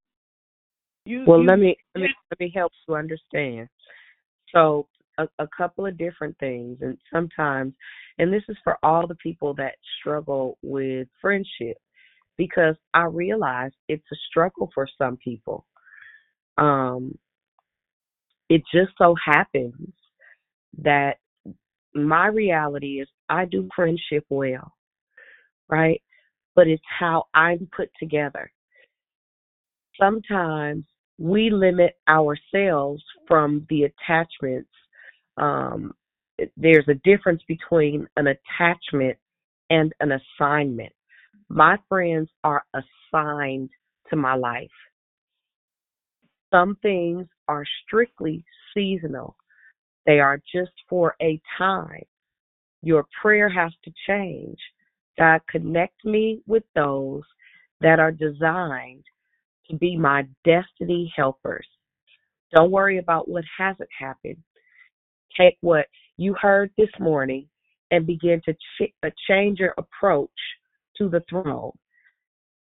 You 1.06 1.24
Well, 1.26 1.42
you 1.42 1.48
let 1.48 1.60
me 1.60 1.78
let 1.96 2.02
me 2.02 2.14
let 2.32 2.40
me 2.40 2.52
help 2.54 2.72
you 2.88 2.96
understand. 2.96 3.70
So, 4.54 4.88
a, 5.18 5.28
a 5.40 5.48
couple 5.56 5.86
of 5.86 5.98
different 5.98 6.38
things, 6.40 6.78
and 6.82 6.98
sometimes, 7.12 7.74
and 8.18 8.32
this 8.32 8.44
is 8.50 8.58
for 8.64 8.78
all 8.84 9.08
the 9.08 9.16
people 9.16 9.54
that 9.56 9.76
struggle 10.00 10.58
with 10.62 11.08
friendship, 11.22 11.78
because 12.38 12.76
I 12.94 13.04
realize 13.04 13.72
it's 13.88 14.06
a 14.12 14.16
struggle 14.30 14.70
for 14.74 14.88
some 14.98 15.18
people. 15.18 15.66
Um, 16.58 17.18
it 18.50 18.62
just 18.74 18.92
so 18.98 19.16
happens 19.24 19.94
that 20.82 21.18
my 21.94 22.28
reality 22.28 23.02
is 23.02 23.08
I 23.30 23.46
do 23.46 23.68
friendship 23.76 24.26
well, 24.30 24.74
right? 25.70 26.02
But 26.56 26.68
it's 26.68 26.84
how 27.00 27.26
I'm 27.34 27.68
put 27.76 27.90
together. 28.00 28.52
Sometimes 30.00 30.86
we 31.18 31.50
limit 31.50 31.96
ourselves 32.08 33.04
from 33.28 33.66
the 33.70 33.84
attachments. 33.84 34.70
Um, 35.38 35.94
there's 36.56 36.88
a 36.88 36.96
difference 37.04 37.42
between 37.48 38.08
an 38.18 38.28
attachment 38.28 39.18
and 39.70 39.94
an 40.00 40.12
assignment. 40.14 40.94
My 41.50 41.78
friends 41.90 42.30
are 42.44 42.64
assigned 42.74 43.70
to 44.10 44.16
my 44.16 44.36
life. 44.36 44.70
Some 46.52 46.78
things 46.82 47.28
are 47.48 47.66
strictly 47.86 48.44
seasonal, 48.74 49.36
they 50.06 50.20
are 50.20 50.40
just 50.54 50.72
for 50.90 51.16
a 51.22 51.40
time. 51.58 52.04
Your 52.82 53.06
prayer 53.22 53.50
has 53.50 53.74
to 53.84 53.92
change. 54.08 54.58
God, 55.18 55.42
connect 55.50 56.06
me 56.06 56.42
with 56.48 56.64
those 56.76 57.24
that 57.82 58.00
are 58.00 58.12
designed 58.12 59.04
to 59.70 59.76
be 59.76 59.98
my 59.98 60.26
destiny 60.46 61.12
helpers. 61.16 61.68
Don't 62.54 62.72
worry 62.72 63.00
about 63.00 63.28
what 63.28 63.44
hasn't 63.58 63.90
happened. 63.98 64.38
Take 65.36 65.58
what 65.62 65.88
you 66.18 66.36
heard 66.40 66.72
this 66.78 66.90
morning 67.00 67.48
and 67.92 68.06
begin 68.06 68.42
to 68.46 68.54
ch- 68.54 68.94
uh, 69.04 69.10
change 69.28 69.60
your 69.60 69.74
approach 69.78 70.30
to 70.98 71.10
the 71.10 71.24
throne. 71.30 71.72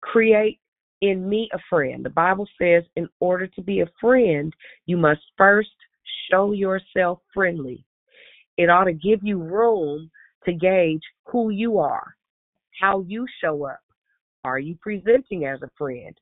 Create 0.02 0.60
in 1.02 1.28
me 1.28 1.50
a 1.54 1.60
friend. 1.70 2.06
The 2.06 2.10
Bible 2.10 2.48
says, 2.60 2.84
in 2.96 3.08
order 3.20 3.48
to 3.48 3.62
be 3.62 3.82
a 3.82 3.90
friend, 4.00 4.54
you 4.86 4.98
must 4.98 5.22
first 5.38 5.70
show 6.30 6.52
yourself 6.52 7.20
friendly. 7.34 7.84
It 8.58 8.70
ought 8.70 8.86
to 8.86 8.94
give 8.94 9.20
you 9.24 9.42
room 9.42 10.10
to 10.46 10.54
gauge 10.54 11.02
who 11.26 11.50
you 11.50 11.80
are, 11.80 12.16
how 12.80 13.02
you 13.08 13.26
show 13.44 13.66
up. 13.66 13.80
Are 14.44 14.60
you 14.60 14.76
presenting 14.82 15.46
as 15.46 15.62
a 15.62 15.70
friend? 15.78 16.16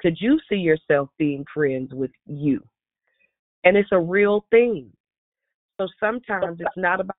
Could 0.00 0.16
you 0.20 0.38
see 0.48 0.56
yourself 0.56 1.08
being 1.18 1.44
friends 1.54 1.92
with 1.92 2.10
you? 2.26 2.62
And 3.64 3.76
it's 3.76 3.92
a 3.92 4.00
real 4.00 4.44
thing. 4.50 4.90
So 5.82 5.88
sometimes 5.98 6.60
it's 6.60 6.76
not 6.76 7.00
about 7.00 7.16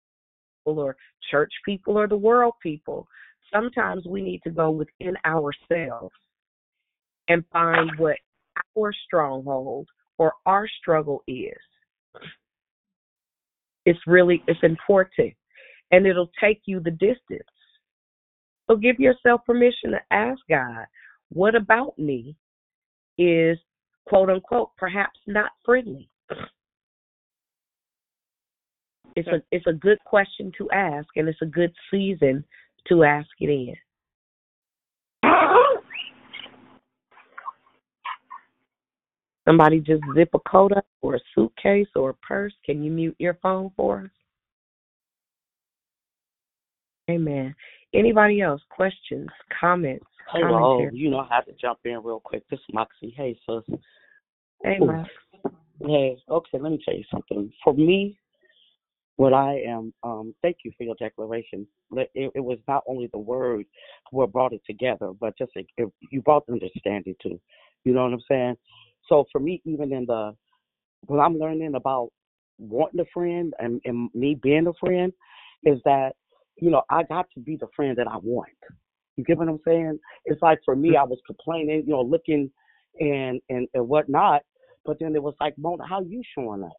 people 0.66 0.80
or 0.80 0.96
church 1.30 1.52
people 1.66 1.98
or 1.98 2.08
the 2.08 2.16
world 2.16 2.54
people. 2.62 3.08
Sometimes 3.52 4.06
we 4.08 4.22
need 4.22 4.42
to 4.46 4.52
go 4.52 4.72
within 4.72 5.16
ourselves 5.26 6.16
and 7.28 7.44
find 7.52 7.92
what 7.98 8.16
our 8.78 8.94
stronghold 9.06 9.88
or 10.18 10.34
our 10.46 10.66
struggle 10.80 11.24
is. 11.28 11.58
It's 13.86 14.00
really 14.08 14.42
it's 14.48 14.64
important 14.64 15.34
and 15.92 16.08
it'll 16.08 16.32
take 16.42 16.62
you 16.66 16.80
the 16.80 16.92
distance. 16.92 17.44
So 18.70 18.78
give 18.78 18.98
yourself 18.98 19.42
permission 19.46 19.92
to 19.92 20.00
ask 20.12 20.40
God, 20.50 20.86
what 21.30 21.54
about 21.54 22.00
me 22.00 22.38
is 23.18 23.58
quote 24.06 24.30
unquote 24.30 24.70
perhaps 24.78 25.20
not 25.28 25.52
friendly? 25.66 26.10
It's 29.16 29.28
a 29.28 29.44
it's 29.52 29.68
a 29.68 29.74
good 29.74 30.00
question 30.06 30.52
to 30.58 30.70
ask 30.72 31.08
and 31.16 31.28
it's 31.28 31.42
a 31.42 31.46
good 31.46 31.72
season 31.92 32.44
to 32.88 33.04
ask 33.04 33.30
it 33.40 33.50
in. 33.50 33.76
Somebody 39.48 39.80
just 39.80 40.02
zip 40.16 40.30
a 40.34 40.40
coat 40.40 40.72
up 40.72 40.86
or 41.02 41.16
a 41.16 41.20
suitcase 41.36 41.90
or 41.96 42.12
a 42.12 42.16
purse. 42.16 42.54
Can 42.66 42.84
you 42.84 42.90
mute 42.92 43.16
your 43.20 43.36
phone 43.42 43.72
for 43.76 44.06
us? 44.06 44.10
Amen. 47.10 47.54
Anybody 47.94 48.42
else? 48.42 48.62
Questions, 48.70 49.30
comments, 49.60 50.06
Hello, 50.28 50.78
commentary? 50.78 50.98
you 50.98 51.10
know 51.10 51.20
I 51.20 51.28
had 51.30 51.42
to 51.42 51.52
jump 51.62 51.80
in 51.86 52.02
real 52.02 52.22
quick. 52.22 52.44
This 52.50 52.60
is 52.60 52.74
Moxie. 52.74 53.14
Hey, 53.16 53.38
sis. 53.46 53.78
Hey, 54.64 54.78
Ooh. 54.82 54.88
Max. 54.88 55.10
Hey, 55.82 56.18
okay, 56.30 56.58
let 56.60 56.72
me 56.72 56.80
tell 56.84 56.96
you 56.96 57.04
something. 57.12 57.52
For 57.64 57.74
me, 57.74 58.18
what 59.18 59.34
I 59.34 59.60
am, 59.68 59.94
um, 60.04 60.34
thank 60.42 60.58
you 60.66 60.72
for 60.78 60.84
your 60.84 60.96
declaration. 60.96 61.68
It, 61.92 62.32
it 62.34 62.44
was 62.44 62.58
not 62.68 62.84
only 62.88 63.10
the 63.12 63.20
word 63.20 63.66
what 64.12 64.32
brought 64.32 64.54
it 64.54 64.62
together, 64.66 65.12
but 65.20 65.38
just 65.38 65.52
it, 65.56 65.68
it, 65.78 65.88
you 66.12 66.22
brought 66.22 66.44
understanding 66.50 67.16
too. 67.22 67.40
You 67.84 67.94
know 67.94 68.04
what 68.04 68.14
I'm 68.14 68.24
saying? 68.28 68.56
So 69.08 69.26
for 69.32 69.40
me, 69.40 69.62
even 69.66 69.94
in 69.94 70.06
the 70.06 70.36
when 71.06 71.20
I'm 71.20 71.38
learning 71.38 71.76
about 71.76 72.10
wanting 72.58 73.02
a 73.02 73.06
friend 73.14 73.54
and, 73.60 73.82
and 73.86 74.10
me 74.14 74.36
being 74.42 74.68
a 74.68 74.74
friend, 74.74 75.12
is 75.64 75.80
that 75.86 76.14
you 76.58 76.72
know 76.72 76.82
I 76.90 77.04
got 77.04 77.28
to 77.36 77.40
be 77.40 77.56
the 77.56 77.68
friend 77.76 77.98
that 77.98 78.08
I 78.08 78.18
want. 78.18 78.50
You 79.16 79.24
get 79.24 79.38
what 79.38 79.48
I'm 79.48 79.60
saying? 79.66 80.00
It's 80.26 80.42
like 80.42 80.60
for 80.66 80.76
me, 80.76 80.96
I 80.96 81.04
was 81.04 81.20
complaining, 81.28 81.84
you 81.86 81.94
know, 81.94 82.02
looking 82.02 82.50
and 83.00 83.40
and 83.50 83.68
and 83.74 83.88
whatnot, 83.88 84.42
but 84.86 84.98
then 85.00 85.16
it 85.16 85.22
was 85.22 85.36
like, 85.40 85.54
Mona, 85.58 85.86
how 85.88 86.02
you 86.02 86.22
showing 86.36 86.64
up? 86.64 86.74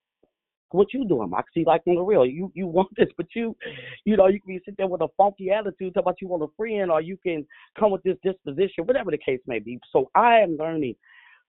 What 0.74 0.92
you 0.92 1.06
doing, 1.06 1.30
Moxie? 1.30 1.62
Like 1.64 1.82
on 1.86 1.94
the 1.94 2.02
real, 2.02 2.26
you 2.26 2.50
you 2.52 2.66
want 2.66 2.88
this, 2.96 3.08
but 3.16 3.26
you, 3.36 3.56
you 4.04 4.16
know, 4.16 4.26
you 4.26 4.40
can 4.40 4.56
be 4.56 4.60
sit 4.64 4.76
there 4.76 4.88
with 4.88 5.02
a 5.02 5.08
funky 5.16 5.50
attitude, 5.52 5.94
talk 5.94 6.02
about 6.02 6.16
you 6.20 6.26
want 6.26 6.42
a 6.42 6.48
friend, 6.56 6.90
or 6.90 7.00
you 7.00 7.16
can 7.24 7.46
come 7.78 7.92
with 7.92 8.02
this 8.02 8.16
disposition, 8.24 8.84
whatever 8.84 9.12
the 9.12 9.18
case 9.18 9.38
may 9.46 9.60
be. 9.60 9.78
So 9.92 10.10
I 10.16 10.40
am 10.40 10.56
learning 10.58 10.96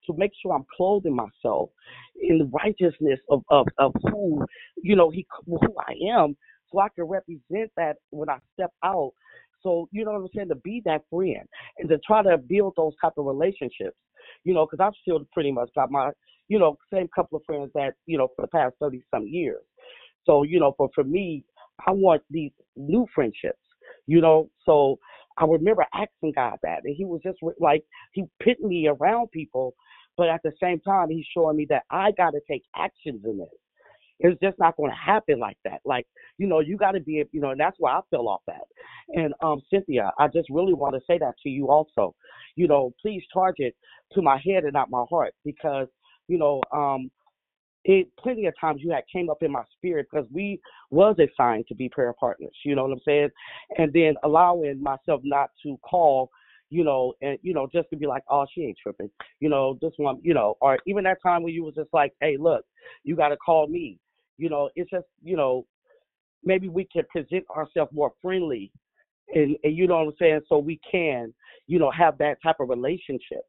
to 0.05 0.13
make 0.15 0.31
sure 0.39 0.53
I'm 0.53 0.65
clothing 0.77 1.15
myself 1.15 1.71
in 2.21 2.37
the 2.37 2.45
righteousness 2.63 3.19
of 3.31 3.41
of 3.49 3.65
of 3.79 3.93
who, 4.11 4.45
you 4.83 4.95
know, 4.95 5.09
he 5.09 5.25
who 5.47 5.57
I 5.79 5.93
am, 6.15 6.37
so 6.71 6.79
I 6.79 6.89
can 6.95 7.05
represent 7.05 7.71
that 7.77 7.95
when 8.11 8.29
I 8.29 8.37
step 8.53 8.69
out. 8.83 9.13
So 9.63 9.89
you 9.91 10.05
know 10.05 10.11
what 10.11 10.19
I'm 10.21 10.27
saying 10.35 10.49
to 10.49 10.55
be 10.57 10.83
that 10.85 11.01
friend 11.09 11.41
and 11.79 11.89
to 11.89 11.97
try 12.05 12.21
to 12.21 12.37
build 12.37 12.75
those 12.77 12.93
type 13.01 13.13
of 13.17 13.25
relationships, 13.25 13.97
you 14.43 14.53
know, 14.53 14.67
because 14.67 14.85
I've 14.85 14.99
still 15.01 15.25
pretty 15.33 15.51
much 15.51 15.71
got 15.73 15.89
my 15.89 16.11
you 16.47 16.59
know, 16.59 16.77
same 16.93 17.07
couple 17.15 17.37
of 17.37 17.43
friends 17.45 17.71
that, 17.73 17.93
you 18.05 18.17
know, 18.17 18.27
for 18.35 18.43
the 18.43 18.47
past 18.47 18.75
30 18.79 19.01
some 19.13 19.27
years. 19.27 19.61
So, 20.25 20.43
you 20.43 20.59
know, 20.59 20.73
for, 20.77 20.89
for 20.93 21.03
me, 21.03 21.43
I 21.85 21.91
want 21.91 22.23
these 22.29 22.51
new 22.75 23.05
friendships, 23.13 23.59
you 24.07 24.21
know. 24.21 24.49
So 24.65 24.99
I 25.37 25.45
remember 25.45 25.85
asking 25.93 26.33
God 26.35 26.57
that, 26.63 26.79
and 26.83 26.95
He 26.95 27.05
was 27.05 27.21
just 27.23 27.37
like, 27.59 27.83
He 28.13 28.23
put 28.43 28.59
me 28.61 28.87
around 28.87 29.31
people, 29.31 29.75
but 30.17 30.29
at 30.29 30.41
the 30.43 30.51
same 30.61 30.79
time, 30.79 31.09
He's 31.09 31.25
showing 31.33 31.57
me 31.57 31.67
that 31.69 31.83
I 31.89 32.11
got 32.11 32.31
to 32.31 32.39
take 32.49 32.63
actions 32.75 33.21
in 33.25 33.37
this. 33.37 33.47
It's 34.19 34.39
just 34.41 34.57
not 34.57 34.77
going 34.77 34.91
to 34.91 34.97
happen 34.97 35.39
like 35.39 35.57
that. 35.65 35.81
Like, 35.83 36.07
you 36.37 36.47
know, 36.47 36.61
you 36.61 36.77
got 36.77 36.91
to 36.91 37.01
be, 37.01 37.23
you 37.33 37.41
know, 37.41 37.49
and 37.49 37.59
that's 37.59 37.75
why 37.79 37.91
I 37.91 37.99
fell 38.09 38.29
off 38.29 38.41
that. 38.47 38.61
And 39.09 39.33
um, 39.43 39.61
Cynthia, 39.69 40.09
I 40.17 40.27
just 40.27 40.47
really 40.49 40.73
want 40.73 40.95
to 40.95 41.01
say 41.05 41.17
that 41.17 41.33
to 41.43 41.49
you 41.49 41.69
also. 41.69 42.15
You 42.55 42.69
know, 42.69 42.93
please 43.01 43.21
charge 43.33 43.55
it 43.57 43.75
to 44.13 44.21
my 44.21 44.37
head 44.37 44.63
and 44.63 44.71
not 44.71 44.89
my 44.89 45.03
heart 45.09 45.33
because 45.43 45.87
you 46.27 46.37
know, 46.37 46.61
um, 46.71 47.09
it 47.85 48.07
plenty 48.19 48.47
of 48.47 48.53
times 48.59 48.81
you 48.83 48.91
had 48.91 49.03
came 49.11 49.29
up 49.29 49.43
in 49.43 49.51
my 49.51 49.63
spirit 49.77 50.07
because 50.11 50.27
we 50.31 50.59
was 50.89 51.15
assigned 51.19 51.65
to 51.67 51.75
be 51.75 51.87
prayer 51.87 52.13
partners. 52.19 52.53
You 52.65 52.75
know 52.75 52.83
what 52.83 52.93
I'm 52.93 52.99
saying? 53.05 53.29
And 53.77 53.93
then 53.93 54.15
allowing 54.23 54.81
myself 54.81 55.21
not 55.23 55.51
to 55.63 55.77
call, 55.87 56.31
you 56.71 56.83
know, 56.83 57.13
and 57.21 57.37
you 57.43 57.53
know, 57.53 57.67
just 57.71 57.89
to 57.91 57.95
be 57.95 58.07
like, 58.07 58.23
oh, 58.29 58.45
she 58.53 58.63
ain't 58.63 58.77
tripping. 58.81 59.11
You 59.39 59.49
know, 59.49 59.77
this 59.81 59.93
one, 59.97 60.19
you 60.23 60.33
know, 60.33 60.57
or 60.61 60.79
even 60.87 61.03
that 61.03 61.21
time 61.21 61.43
when 61.43 61.53
you 61.53 61.63
was 61.63 61.75
just 61.75 61.93
like, 61.93 62.13
hey, 62.21 62.37
look, 62.39 62.65
you 63.03 63.15
got 63.15 63.29
to 63.29 63.37
call 63.37 63.67
me. 63.67 63.99
You 64.37 64.49
know, 64.49 64.69
it's 64.75 64.89
just, 64.89 65.05
you 65.23 65.37
know, 65.37 65.65
maybe 66.43 66.67
we 66.67 66.85
can 66.91 67.03
present 67.09 67.45
ourselves 67.55 67.91
more 67.93 68.13
friendly, 68.21 68.71
and, 69.33 69.55
and 69.63 69.77
you 69.77 69.87
know 69.87 69.97
what 69.97 70.07
I'm 70.07 70.13
saying, 70.19 70.41
so 70.49 70.57
we 70.57 70.79
can, 70.89 71.33
you 71.67 71.77
know, 71.77 71.91
have 71.91 72.17
that 72.17 72.37
type 72.43 72.57
of 72.59 72.69
relationship. 72.69 73.43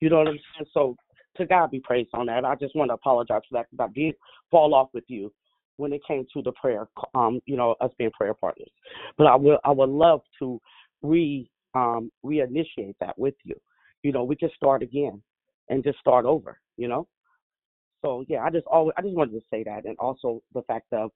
You 0.00 0.10
know 0.10 0.18
what 0.18 0.28
I'm 0.28 0.38
saying? 0.56 0.70
So 0.74 0.96
to 1.40 1.46
God 1.46 1.70
be 1.70 1.80
praised 1.80 2.10
on 2.14 2.26
that. 2.26 2.44
I 2.44 2.54
just 2.54 2.76
want 2.76 2.90
to 2.90 2.94
apologize 2.94 3.42
for 3.48 3.58
that 3.58 3.66
because 3.70 3.88
I 3.90 3.92
did 3.98 4.14
fall 4.50 4.74
off 4.74 4.88
with 4.92 5.04
you 5.08 5.32
when 5.76 5.92
it 5.92 6.02
came 6.06 6.26
to 6.34 6.42
the 6.42 6.52
prayer, 6.52 6.88
um, 7.14 7.40
you 7.46 7.56
know, 7.56 7.74
us 7.80 7.90
being 7.98 8.10
prayer 8.12 8.34
partners. 8.34 8.70
But 9.16 9.26
I 9.26 9.36
will, 9.36 9.58
I 9.64 9.70
would 9.70 9.88
love 9.88 10.20
to 10.38 10.60
re, 11.02 11.50
um, 11.74 12.12
reinitiate 12.24 12.94
that 13.00 13.18
with 13.18 13.34
you. 13.44 13.56
You 14.02 14.12
know, 14.12 14.24
we 14.24 14.36
can 14.36 14.50
start 14.54 14.82
again 14.82 15.22
and 15.68 15.82
just 15.82 15.98
start 15.98 16.24
over. 16.24 16.58
You 16.76 16.88
know. 16.88 17.08
So 18.02 18.24
yeah, 18.28 18.42
I 18.44 18.50
just 18.50 18.66
always, 18.66 18.94
I 18.96 19.02
just 19.02 19.14
wanted 19.14 19.32
to 19.32 19.42
say 19.50 19.62
that, 19.64 19.84
and 19.84 19.96
also 19.98 20.42
the 20.54 20.62
fact 20.62 20.92
of, 20.92 21.10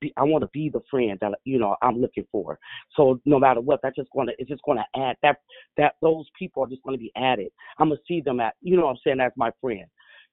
be, 0.00 0.12
I 0.16 0.22
want 0.22 0.42
to 0.42 0.50
be 0.52 0.70
the 0.70 0.80
friend 0.90 1.18
that 1.20 1.32
you 1.44 1.58
know 1.58 1.76
I'm 1.82 2.00
looking 2.00 2.26
for. 2.32 2.58
So 2.96 3.20
no 3.24 3.38
matter 3.38 3.60
what, 3.60 3.80
that's 3.82 3.96
just 3.96 4.10
gonna, 4.14 4.32
it's 4.38 4.48
just 4.48 4.62
gonna 4.64 4.86
add 4.96 5.16
that 5.22 5.38
that 5.76 5.96
those 6.00 6.26
people 6.38 6.64
are 6.64 6.68
just 6.68 6.82
gonna 6.82 6.96
be 6.96 7.12
added. 7.16 7.48
I'm 7.78 7.88
gonna 7.88 8.00
see 8.08 8.20
them 8.20 8.40
at, 8.40 8.54
you 8.62 8.76
know, 8.76 8.86
what 8.86 8.92
I'm 8.92 8.98
saying 9.04 9.20
as 9.20 9.32
my 9.36 9.50
friend. 9.60 9.84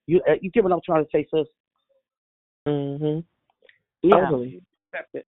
You, 0.07 0.21
uh, 0.27 0.35
you 0.41 0.49
get 0.51 0.63
what 0.63 0.71
I'm 0.71 0.81
trying 0.85 1.03
to 1.03 1.09
say, 1.11 1.27
sis? 1.33 1.47
Mhm. 2.65 3.23
Yeah. 4.01 4.15
Totally. 4.21 4.61
That's 4.93 5.07
it. 5.13 5.27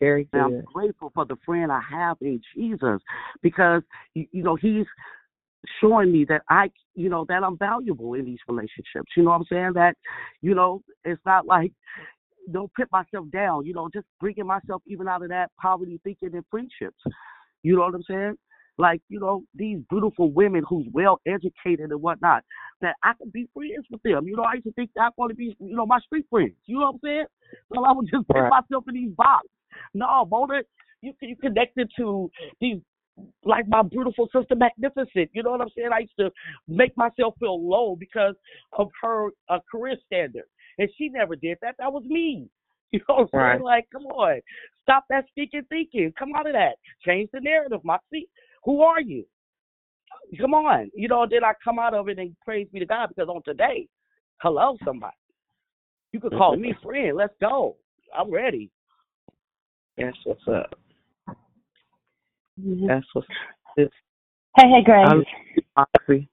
Very 0.00 0.28
And 0.32 0.42
I'm 0.42 0.60
grateful 0.62 1.10
for 1.14 1.24
the 1.24 1.36
friend 1.44 1.72
I 1.72 1.80
have 1.80 2.18
in 2.20 2.40
Jesus 2.54 3.00
because 3.42 3.82
you, 4.14 4.26
you 4.30 4.42
know 4.42 4.54
he's 4.54 4.86
showing 5.80 6.12
me 6.12 6.24
that 6.28 6.42
I, 6.48 6.70
you 6.94 7.08
know, 7.08 7.24
that 7.28 7.42
I'm 7.42 7.58
valuable 7.58 8.14
in 8.14 8.24
these 8.24 8.38
relationships. 8.48 9.12
You 9.16 9.24
know 9.24 9.30
what 9.30 9.36
I'm 9.36 9.44
saying? 9.50 9.72
That, 9.74 9.94
you 10.40 10.54
know, 10.54 10.82
it's 11.04 11.20
not 11.26 11.46
like 11.46 11.72
don't 12.52 12.72
put 12.74 12.90
myself 12.90 13.26
down. 13.30 13.66
You 13.66 13.74
know, 13.74 13.88
just 13.92 14.06
bringing 14.20 14.46
myself 14.46 14.82
even 14.86 15.08
out 15.08 15.22
of 15.22 15.28
that 15.28 15.50
poverty 15.60 16.00
thinking 16.04 16.34
and 16.34 16.44
friendships. 16.50 16.98
You 17.62 17.76
know 17.76 17.82
what 17.82 17.94
I'm 17.94 18.02
saying? 18.08 18.34
Like, 18.78 19.02
you 19.08 19.18
know, 19.18 19.42
these 19.54 19.78
beautiful 19.90 20.30
women 20.30 20.62
who's 20.68 20.86
well 20.92 21.20
educated 21.26 21.90
and 21.90 22.00
whatnot, 22.00 22.44
that 22.80 22.94
I 23.02 23.12
can 23.14 23.28
be 23.30 23.48
friends 23.52 23.86
with 23.90 24.00
them. 24.02 24.28
You 24.28 24.36
know, 24.36 24.44
I 24.44 24.54
used 24.54 24.66
to 24.66 24.72
think 24.72 24.90
that 24.94 25.02
I 25.02 25.08
want 25.16 25.30
to 25.30 25.34
be, 25.34 25.56
you 25.58 25.74
know, 25.74 25.84
my 25.84 25.98
street 25.98 26.26
friends. 26.30 26.54
You 26.66 26.78
know 26.78 26.86
what 26.86 26.94
I'm 26.94 27.00
saying? 27.02 27.26
So 27.74 27.84
I 27.84 27.92
would 27.92 28.08
just 28.12 28.28
put 28.28 28.48
myself 28.48 28.84
in 28.86 28.94
these 28.94 29.12
boxes. 29.16 29.50
No, 29.94 30.26
Mona, 30.30 30.60
you 31.02 31.12
you 31.20 31.36
connected 31.36 31.90
to 31.98 32.30
these 32.60 32.78
like 33.44 33.68
my 33.68 33.82
beautiful 33.82 34.28
sister 34.32 34.54
Magnificent. 34.54 35.30
You 35.32 35.42
know 35.42 35.52
what 35.52 35.60
I'm 35.60 35.70
saying? 35.76 35.90
I 35.92 36.00
used 36.00 36.16
to 36.18 36.30
make 36.66 36.96
myself 36.96 37.34
feel 37.38 37.66
low 37.66 37.96
because 37.96 38.34
of 38.74 38.88
her 39.02 39.28
uh, 39.48 39.58
career 39.70 39.96
standard. 40.06 40.44
And 40.78 40.88
she 40.96 41.08
never 41.08 41.34
did 41.36 41.58
that. 41.62 41.74
That 41.78 41.92
was 41.92 42.04
me. 42.04 42.48
You 42.90 43.00
know 43.06 43.16
what 43.16 43.28
I'm 43.34 43.38
Right. 43.38 43.52
saying? 43.56 43.62
Like, 43.64 43.88
come 43.92 44.06
on. 44.06 44.40
Stop 44.82 45.04
that 45.10 45.26
stinking 45.32 45.66
thinking. 45.68 46.10
Come 46.18 46.30
out 46.34 46.46
of 46.46 46.54
that. 46.54 46.76
Change 47.04 47.28
the 47.34 47.40
narrative, 47.40 47.80
Moxie. 47.84 48.30
Who 48.64 48.80
are 48.80 49.02
you? 49.02 49.26
Come 50.40 50.54
on. 50.54 50.90
You 50.94 51.08
know, 51.08 51.26
then 51.28 51.44
I 51.44 51.52
come 51.62 51.78
out 51.78 51.92
of 51.92 52.08
it 52.08 52.18
and 52.18 52.34
praise 52.46 52.66
be 52.72 52.78
to 52.78 52.86
God 52.86 53.10
because 53.10 53.28
on 53.28 53.42
today, 53.44 53.86
hello 54.38 54.78
somebody. 54.86 55.12
You 56.12 56.20
could 56.20 56.32
call 56.32 56.56
me 56.56 56.72
friend. 56.82 57.14
Let's 57.14 57.34
go. 57.42 57.76
I'm 58.18 58.30
ready. 58.30 58.70
That's 59.98 60.16
what's 60.24 60.48
up. 60.48 60.78
Mm-hmm. 62.58 62.86
That's 62.86 63.06
what's 63.12 63.28
up. 63.80 63.88
Hey, 64.56 64.64
hey, 64.64 64.82
Grace. 64.84 65.06
I'm 65.08 65.24
Moxie. 65.76 66.28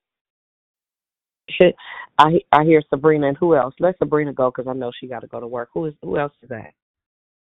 Shit, 1.50 1.76
I 2.18 2.40
I 2.52 2.64
hear 2.64 2.82
Sabrina 2.90 3.28
and 3.28 3.38
who 3.38 3.56
else? 3.56 3.76
Let 3.80 3.98
Sabrina 4.00 4.34
go 4.34 4.50
because 4.50 4.68
I 4.68 4.74
know 4.74 4.92
she 5.00 5.08
got 5.08 5.20
to 5.20 5.28
go 5.28 5.40
to 5.40 5.48
work. 5.48 5.70
Who 5.74 5.86
is 5.86 5.94
who 6.02 6.18
else 6.18 6.34
is 6.42 6.50
that? 6.50 6.74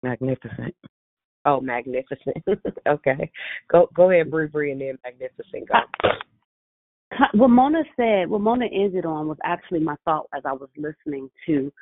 Magnificent. 0.02 0.74
Oh, 1.46 1.60
magnificent. 1.60 2.36
okay, 2.88 3.30
go 3.70 3.88
go 3.94 4.10
ahead, 4.10 4.30
Bree 4.30 4.48
Bree, 4.48 4.72
and 4.72 4.80
then 4.80 4.98
magnificent. 5.04 5.68
Go. 5.68 6.10
What 7.32 7.48
Mona 7.48 7.84
said, 7.96 8.28
what 8.28 8.42
Mona 8.42 8.66
ended 8.66 9.06
on 9.06 9.28
was 9.28 9.38
actually 9.44 9.80
my 9.80 9.94
thought 10.04 10.26
as 10.34 10.42
I 10.44 10.52
was 10.52 10.68
listening 10.76 11.30
to 11.46 11.72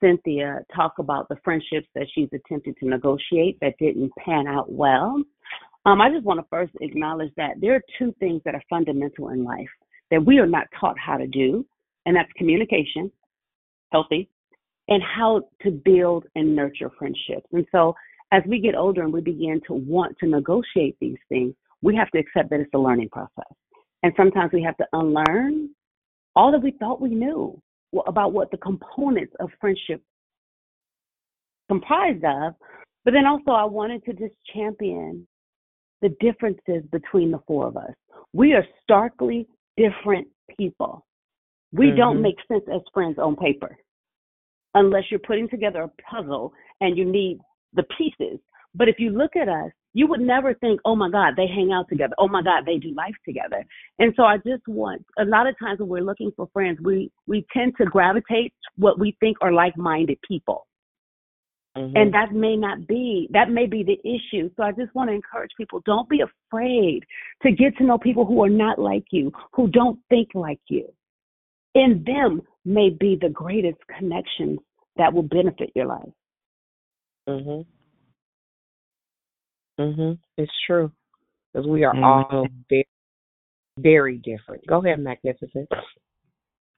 Cynthia 0.00 0.64
talk 0.74 0.98
about 0.98 1.28
the 1.28 1.36
friendships 1.44 1.86
that 1.94 2.06
she's 2.14 2.30
attempted 2.32 2.76
to 2.78 2.88
negotiate 2.88 3.58
that 3.60 3.74
didn't 3.78 4.10
pan 4.18 4.46
out 4.48 4.72
well. 4.72 5.22
Um, 5.86 6.00
I 6.00 6.10
just 6.10 6.24
want 6.24 6.40
to 6.40 6.46
first 6.50 6.72
acknowledge 6.80 7.32
that 7.36 7.54
there 7.60 7.74
are 7.74 7.82
two 7.98 8.14
things 8.20 8.42
that 8.44 8.54
are 8.54 8.62
fundamental 8.68 9.30
in 9.30 9.44
life 9.44 9.68
that 10.10 10.24
we 10.24 10.38
are 10.38 10.46
not 10.46 10.66
taught 10.78 10.98
how 10.98 11.16
to 11.16 11.26
do, 11.26 11.64
and 12.04 12.14
that's 12.14 12.30
communication, 12.36 13.10
healthy, 13.92 14.28
and 14.88 15.02
how 15.02 15.42
to 15.62 15.70
build 15.70 16.26
and 16.34 16.54
nurture 16.54 16.90
friendships. 16.98 17.46
And 17.52 17.66
so 17.72 17.94
as 18.32 18.42
we 18.46 18.60
get 18.60 18.74
older 18.74 19.02
and 19.02 19.12
we 19.12 19.20
begin 19.20 19.60
to 19.66 19.74
want 19.74 20.16
to 20.18 20.26
negotiate 20.26 20.96
these 21.00 21.18
things, 21.28 21.54
we 21.82 21.96
have 21.96 22.10
to 22.10 22.18
accept 22.18 22.50
that 22.50 22.60
it's 22.60 22.74
a 22.74 22.78
learning 22.78 23.08
process. 23.08 23.52
And 24.02 24.12
sometimes 24.16 24.50
we 24.52 24.62
have 24.62 24.76
to 24.78 24.86
unlearn 24.92 25.70
all 26.36 26.52
that 26.52 26.62
we 26.62 26.72
thought 26.72 27.00
we 27.00 27.10
knew 27.10 27.60
about 28.06 28.32
what 28.32 28.50
the 28.50 28.56
components 28.58 29.32
of 29.40 29.50
friendship 29.60 30.02
comprised 31.68 32.24
of. 32.24 32.54
But 33.04 33.14
then 33.14 33.26
also, 33.26 33.52
I 33.52 33.64
wanted 33.64 34.04
to 34.04 34.12
just 34.12 34.34
champion 34.52 35.26
the 36.02 36.10
differences 36.20 36.84
between 36.90 37.30
the 37.30 37.40
four 37.46 37.66
of 37.66 37.76
us. 37.76 37.92
We 38.32 38.54
are 38.54 38.66
starkly 38.82 39.46
different 39.76 40.28
people. 40.56 41.04
We 41.72 41.90
don't 41.92 42.18
Mhm. 42.18 42.22
make 42.22 42.38
sense 42.46 42.66
as 42.68 42.82
friends 42.92 43.18
on 43.18 43.36
paper 43.36 43.76
unless 44.74 45.10
you're 45.10 45.20
putting 45.20 45.48
together 45.48 45.82
a 45.82 45.88
puzzle 46.02 46.52
and 46.80 46.96
you 46.96 47.04
need 47.04 47.40
the 47.72 47.84
pieces. 47.96 48.40
But 48.74 48.88
if 48.88 48.98
you 48.98 49.10
look 49.10 49.36
at 49.36 49.48
us, 49.48 49.72
you 49.92 50.06
would 50.06 50.20
never 50.20 50.54
think, 50.54 50.80
oh 50.84 50.94
my 50.94 51.10
God, 51.10 51.34
they 51.36 51.48
hang 51.48 51.72
out 51.72 51.88
together. 51.88 52.14
Oh 52.18 52.28
my 52.28 52.42
God, 52.42 52.64
they 52.64 52.78
do 52.78 52.94
life 52.94 53.14
together. 53.24 53.64
And 53.98 54.14
so 54.14 54.22
I 54.24 54.36
just 54.38 54.66
want 54.68 55.04
a 55.18 55.24
lot 55.24 55.48
of 55.48 55.58
times 55.58 55.80
when 55.80 55.88
we're 55.88 56.02
looking 56.02 56.30
for 56.36 56.48
friends, 56.52 56.78
we 56.80 57.10
we 57.26 57.44
tend 57.52 57.76
to 57.78 57.86
gravitate 57.86 58.54
what 58.76 58.98
we 59.00 59.16
think 59.20 59.36
are 59.40 59.52
like 59.52 59.76
minded 59.76 60.18
people. 60.26 60.66
Mm-hmm. 61.76 61.96
And 61.96 62.12
that 62.14 62.32
may 62.32 62.56
not 62.56 62.86
be 62.88 63.28
that 63.32 63.50
may 63.50 63.66
be 63.66 63.84
the 63.84 63.98
issue. 64.00 64.50
So 64.56 64.64
I 64.64 64.72
just 64.72 64.92
want 64.94 65.08
to 65.08 65.14
encourage 65.14 65.52
people, 65.56 65.80
don't 65.86 66.08
be 66.08 66.20
afraid 66.20 67.04
to 67.42 67.52
get 67.52 67.76
to 67.78 67.84
know 67.84 67.96
people 67.96 68.24
who 68.24 68.42
are 68.42 68.50
not 68.50 68.78
like 68.78 69.04
you, 69.10 69.30
who 69.52 69.68
don't 69.68 69.98
think 70.08 70.30
like 70.34 70.60
you. 70.68 70.92
In 71.76 72.02
them 72.04 72.42
may 72.64 72.90
be 72.90 73.16
the 73.20 73.28
greatest 73.28 73.78
connections 73.96 74.58
that 74.96 75.12
will 75.12 75.22
benefit 75.22 75.70
your 75.76 75.86
life. 75.86 76.12
Mhm. 77.28 77.64
Mhm. 79.78 80.18
It's 80.36 80.52
true 80.66 80.90
because 81.52 81.68
we 81.68 81.84
are 81.84 81.92
Amen. 81.92 82.04
all 82.04 82.46
very, 82.68 82.88
very 83.78 84.18
different. 84.18 84.66
Go 84.66 84.84
ahead, 84.84 84.98
Magnificent. 84.98 85.70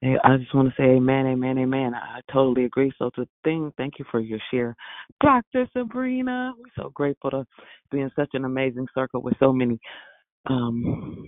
I 0.02 0.36
just 0.38 0.54
want 0.54 0.68
to 0.68 0.74
say 0.76 0.84
amen, 0.96 1.26
amen, 1.26 1.58
amen. 1.58 1.94
I 1.94 2.18
I 2.18 2.32
totally 2.32 2.66
agree. 2.66 2.92
So 2.98 3.10
the 3.16 3.26
thing, 3.44 3.72
thank 3.78 3.98
you 3.98 4.04
for 4.10 4.20
your 4.20 4.40
share. 4.52 4.76
Dr. 5.22 5.68
Sabrina, 5.72 6.52
we're 6.58 6.84
so 6.84 6.90
grateful 6.90 7.30
to 7.30 7.46
be 7.90 8.00
in 8.00 8.10
such 8.16 8.30
an 8.34 8.44
amazing 8.44 8.86
circle 8.94 9.22
with 9.22 9.34
so 9.40 9.52
many 9.52 9.78
um 10.46 11.24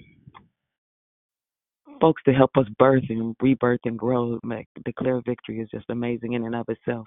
folks 2.01 2.23
to 2.25 2.33
help 2.33 2.51
us 2.57 2.67
birth 2.79 3.05
and 3.09 3.37
rebirth 3.41 3.81
and 3.85 3.99
grow. 3.99 4.39
Make, 4.45 4.69
declare 4.85 5.21
victory 5.27 5.61
is 5.61 5.69
just 5.71 5.87
amazing 5.91 6.35
in 6.35 6.45
and 6.45 6.55
of 6.55 6.69
itself. 6.69 7.07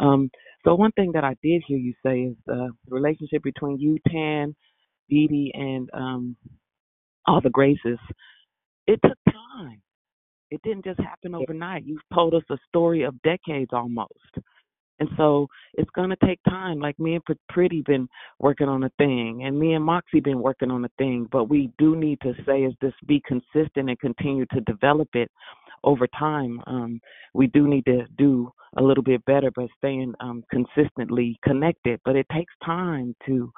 Um, 0.00 0.30
so 0.64 0.74
one 0.74 0.92
thing 0.92 1.12
that 1.14 1.24
I 1.24 1.36
did 1.42 1.62
hear 1.66 1.78
you 1.78 1.94
say 2.04 2.20
is 2.22 2.36
the 2.46 2.70
relationship 2.88 3.42
between 3.42 3.78
you, 3.80 3.98
Tan, 4.10 4.54
Dee 5.10 5.28
Dee, 5.28 5.52
and 5.54 5.90
um, 5.94 6.36
all 7.26 7.40
the 7.42 7.50
graces. 7.50 7.98
It 8.86 9.00
took 9.04 9.18
time. 9.32 9.82
It 10.50 10.60
didn't 10.62 10.84
just 10.84 11.00
happen 11.00 11.34
overnight. 11.34 11.84
You've 11.84 12.00
told 12.12 12.34
us 12.34 12.42
a 12.50 12.56
story 12.68 13.02
of 13.02 13.20
decades 13.22 13.70
almost. 13.72 14.12
And 15.00 15.08
so 15.16 15.46
it's 15.74 15.90
going 15.90 16.10
to 16.10 16.26
take 16.26 16.40
time. 16.48 16.80
Like 16.80 16.98
me 16.98 17.14
and 17.14 17.22
Pretty 17.48 17.82
been 17.82 18.08
working 18.38 18.68
on 18.68 18.84
a 18.84 18.90
thing, 18.98 19.44
and 19.44 19.58
me 19.58 19.74
and 19.74 19.84
Moxie 19.84 20.20
been 20.20 20.40
working 20.40 20.70
on 20.70 20.84
a 20.84 20.90
thing. 20.98 21.28
But 21.30 21.44
we 21.44 21.70
do 21.78 21.94
need 21.96 22.20
to 22.22 22.34
say 22.46 22.62
is 22.62 22.74
this 22.80 22.92
be 23.06 23.22
consistent 23.26 23.88
and 23.88 23.98
continue 24.00 24.44
to 24.52 24.60
develop 24.62 25.08
it 25.14 25.30
over 25.84 26.06
time. 26.18 26.60
Um, 26.66 27.00
we 27.34 27.46
do 27.46 27.68
need 27.68 27.84
to 27.86 28.06
do 28.16 28.50
a 28.76 28.82
little 28.82 29.04
bit 29.04 29.24
better 29.24 29.50
by 29.52 29.66
staying 29.78 30.14
um, 30.20 30.42
consistently 30.50 31.38
connected. 31.44 32.00
But 32.04 32.16
it 32.16 32.26
takes 32.32 32.52
time 32.64 33.14
to, 33.26 33.52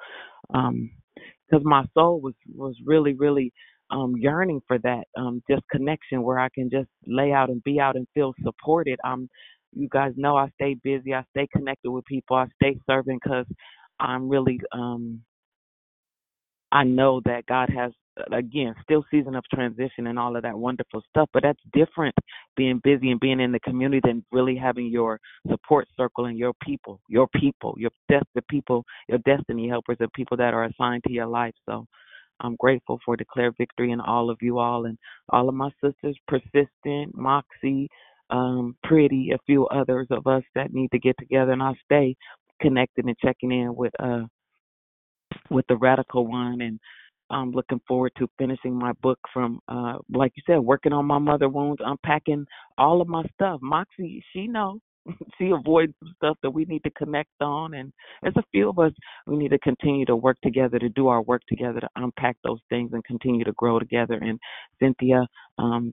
because 0.48 1.64
my 1.64 1.84
soul 1.94 2.20
was 2.20 2.34
was 2.54 2.76
really 2.84 3.14
really 3.14 3.52
um, 3.90 4.14
yearning 4.16 4.60
for 4.66 4.78
that 4.78 5.04
um, 5.16 5.42
just 5.50 5.62
connection 5.70 6.22
where 6.22 6.38
I 6.38 6.48
can 6.54 6.70
just 6.70 6.88
lay 7.06 7.32
out 7.32 7.50
and 7.50 7.62
be 7.64 7.80
out 7.80 7.96
and 7.96 8.06
feel 8.14 8.34
supported. 8.42 8.98
Um, 9.04 9.28
you 9.74 9.88
guys 9.88 10.12
know 10.16 10.36
I 10.36 10.48
stay 10.54 10.74
busy. 10.82 11.14
I 11.14 11.24
stay 11.30 11.48
connected 11.54 11.90
with 11.90 12.04
people. 12.04 12.36
I 12.36 12.46
stay 12.62 12.78
serving 12.86 13.20
because 13.22 13.46
I'm 14.00 14.28
really 14.28 14.60
um 14.72 15.20
I 16.72 16.84
know 16.84 17.20
that 17.24 17.46
God 17.46 17.68
has 17.70 17.92
again 18.32 18.74
still 18.82 19.04
season 19.10 19.34
of 19.34 19.44
transition 19.52 20.06
and 20.08 20.18
all 20.18 20.36
of 20.36 20.42
that 20.42 20.56
wonderful 20.58 21.02
stuff, 21.08 21.28
but 21.32 21.42
that's 21.42 21.60
different 21.72 22.14
being 22.56 22.80
busy 22.84 23.10
and 23.10 23.20
being 23.20 23.40
in 23.40 23.52
the 23.52 23.60
community 23.60 24.00
than 24.04 24.24
really 24.32 24.56
having 24.56 24.88
your 24.88 25.18
support 25.48 25.88
circle 25.96 26.26
and 26.26 26.38
your 26.38 26.52
people, 26.62 27.00
your 27.08 27.28
people, 27.34 27.74
your 27.78 27.90
the 28.08 28.42
people, 28.48 28.84
your 29.08 29.18
destiny 29.18 29.68
helpers, 29.68 29.96
the 29.98 30.08
people 30.14 30.36
that 30.36 30.54
are 30.54 30.64
assigned 30.64 31.02
to 31.06 31.12
your 31.12 31.26
life. 31.26 31.54
So 31.68 31.86
I'm 32.40 32.56
grateful 32.56 32.98
for 33.04 33.16
declare 33.16 33.52
victory 33.56 33.92
in 33.92 34.00
all 34.00 34.30
of 34.30 34.38
you 34.40 34.58
all 34.58 34.86
and 34.86 34.98
all 35.30 35.48
of 35.48 35.54
my 35.54 35.70
sisters, 35.82 36.16
persistent, 36.28 37.14
Moxie, 37.14 37.88
um, 38.30 38.76
pretty, 38.84 39.30
a 39.32 39.38
few 39.46 39.66
others 39.68 40.06
of 40.10 40.26
us 40.26 40.42
that 40.54 40.72
need 40.72 40.90
to 40.92 40.98
get 40.98 41.16
together 41.18 41.52
and 41.52 41.62
I'll 41.62 41.76
stay 41.84 42.16
connected 42.60 43.04
and 43.06 43.16
checking 43.18 43.52
in 43.52 43.74
with 43.74 43.92
uh 43.98 44.22
with 45.50 45.64
the 45.68 45.76
radical 45.76 46.26
one 46.26 46.60
and 46.60 46.78
I'm 47.30 47.52
looking 47.52 47.80
forward 47.86 48.12
to 48.18 48.28
finishing 48.38 48.74
my 48.74 48.92
book 49.02 49.18
from 49.32 49.60
uh 49.68 49.98
like 50.12 50.32
you 50.36 50.42
said, 50.46 50.58
working 50.58 50.92
on 50.92 51.06
my 51.06 51.18
mother 51.18 51.48
wounds, 51.48 51.80
unpacking 51.84 52.46
all 52.78 53.00
of 53.00 53.08
my 53.08 53.24
stuff. 53.34 53.60
Moxie, 53.62 54.22
she 54.32 54.46
know. 54.46 54.78
she 55.38 55.50
avoids 55.50 55.92
some 56.00 56.14
stuff 56.16 56.38
that 56.42 56.50
we 56.50 56.64
need 56.66 56.82
to 56.84 56.90
connect 56.90 57.30
on 57.40 57.74
and 57.74 57.92
as 58.24 58.32
a 58.36 58.42
few 58.52 58.68
of 58.70 58.78
us 58.78 58.92
we 59.26 59.36
need 59.36 59.50
to 59.50 59.58
continue 59.60 60.06
to 60.06 60.16
work 60.16 60.36
together 60.42 60.78
to 60.78 60.88
do 60.90 61.08
our 61.08 61.22
work 61.22 61.42
together 61.48 61.80
to 61.80 61.88
unpack 61.96 62.36
those 62.44 62.60
things 62.70 62.90
and 62.92 63.04
continue 63.04 63.44
to 63.44 63.52
grow 63.52 63.78
together 63.78 64.14
and 64.22 64.38
Cynthia, 64.80 65.26
um 65.58 65.92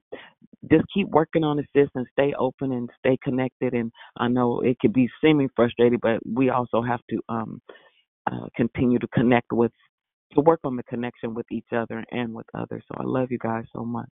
just 0.72 0.86
keep 0.94 1.08
working 1.10 1.44
on 1.44 1.60
it 1.60 1.66
sis 1.76 1.90
and 1.96 2.08
stay 2.12 2.34
open 2.40 2.72
and 2.74 2.90
stay 3.00 3.18
connected 3.24 3.74
and 3.74 3.92
I 4.18 4.28
know 4.28 4.62
it 4.62 4.80
could 4.80 4.94
be 4.94 5.10
seeming 5.22 5.50
frustrating 5.56 6.00
but 6.02 6.20
we 6.26 6.50
also 6.50 6.82
have 6.82 7.02
to 7.12 7.20
um 7.30 7.62
uh, 8.32 8.48
continue 8.56 9.00
to 9.00 9.08
connect 9.10 9.52
with 9.54 9.72
to 10.34 10.42
work 10.42 10.60
on 10.64 10.76
the 10.76 10.84
connection 10.84 11.34
with 11.34 11.46
each 11.52 11.68
other 11.76 12.04
and 12.12 12.34
with 12.34 12.48
others. 12.54 12.84
So 12.88 12.96
I 13.00 13.04
love 13.06 13.32
you 13.32 13.38
guys 13.40 13.66
so 13.76 13.84
much. 13.86 14.10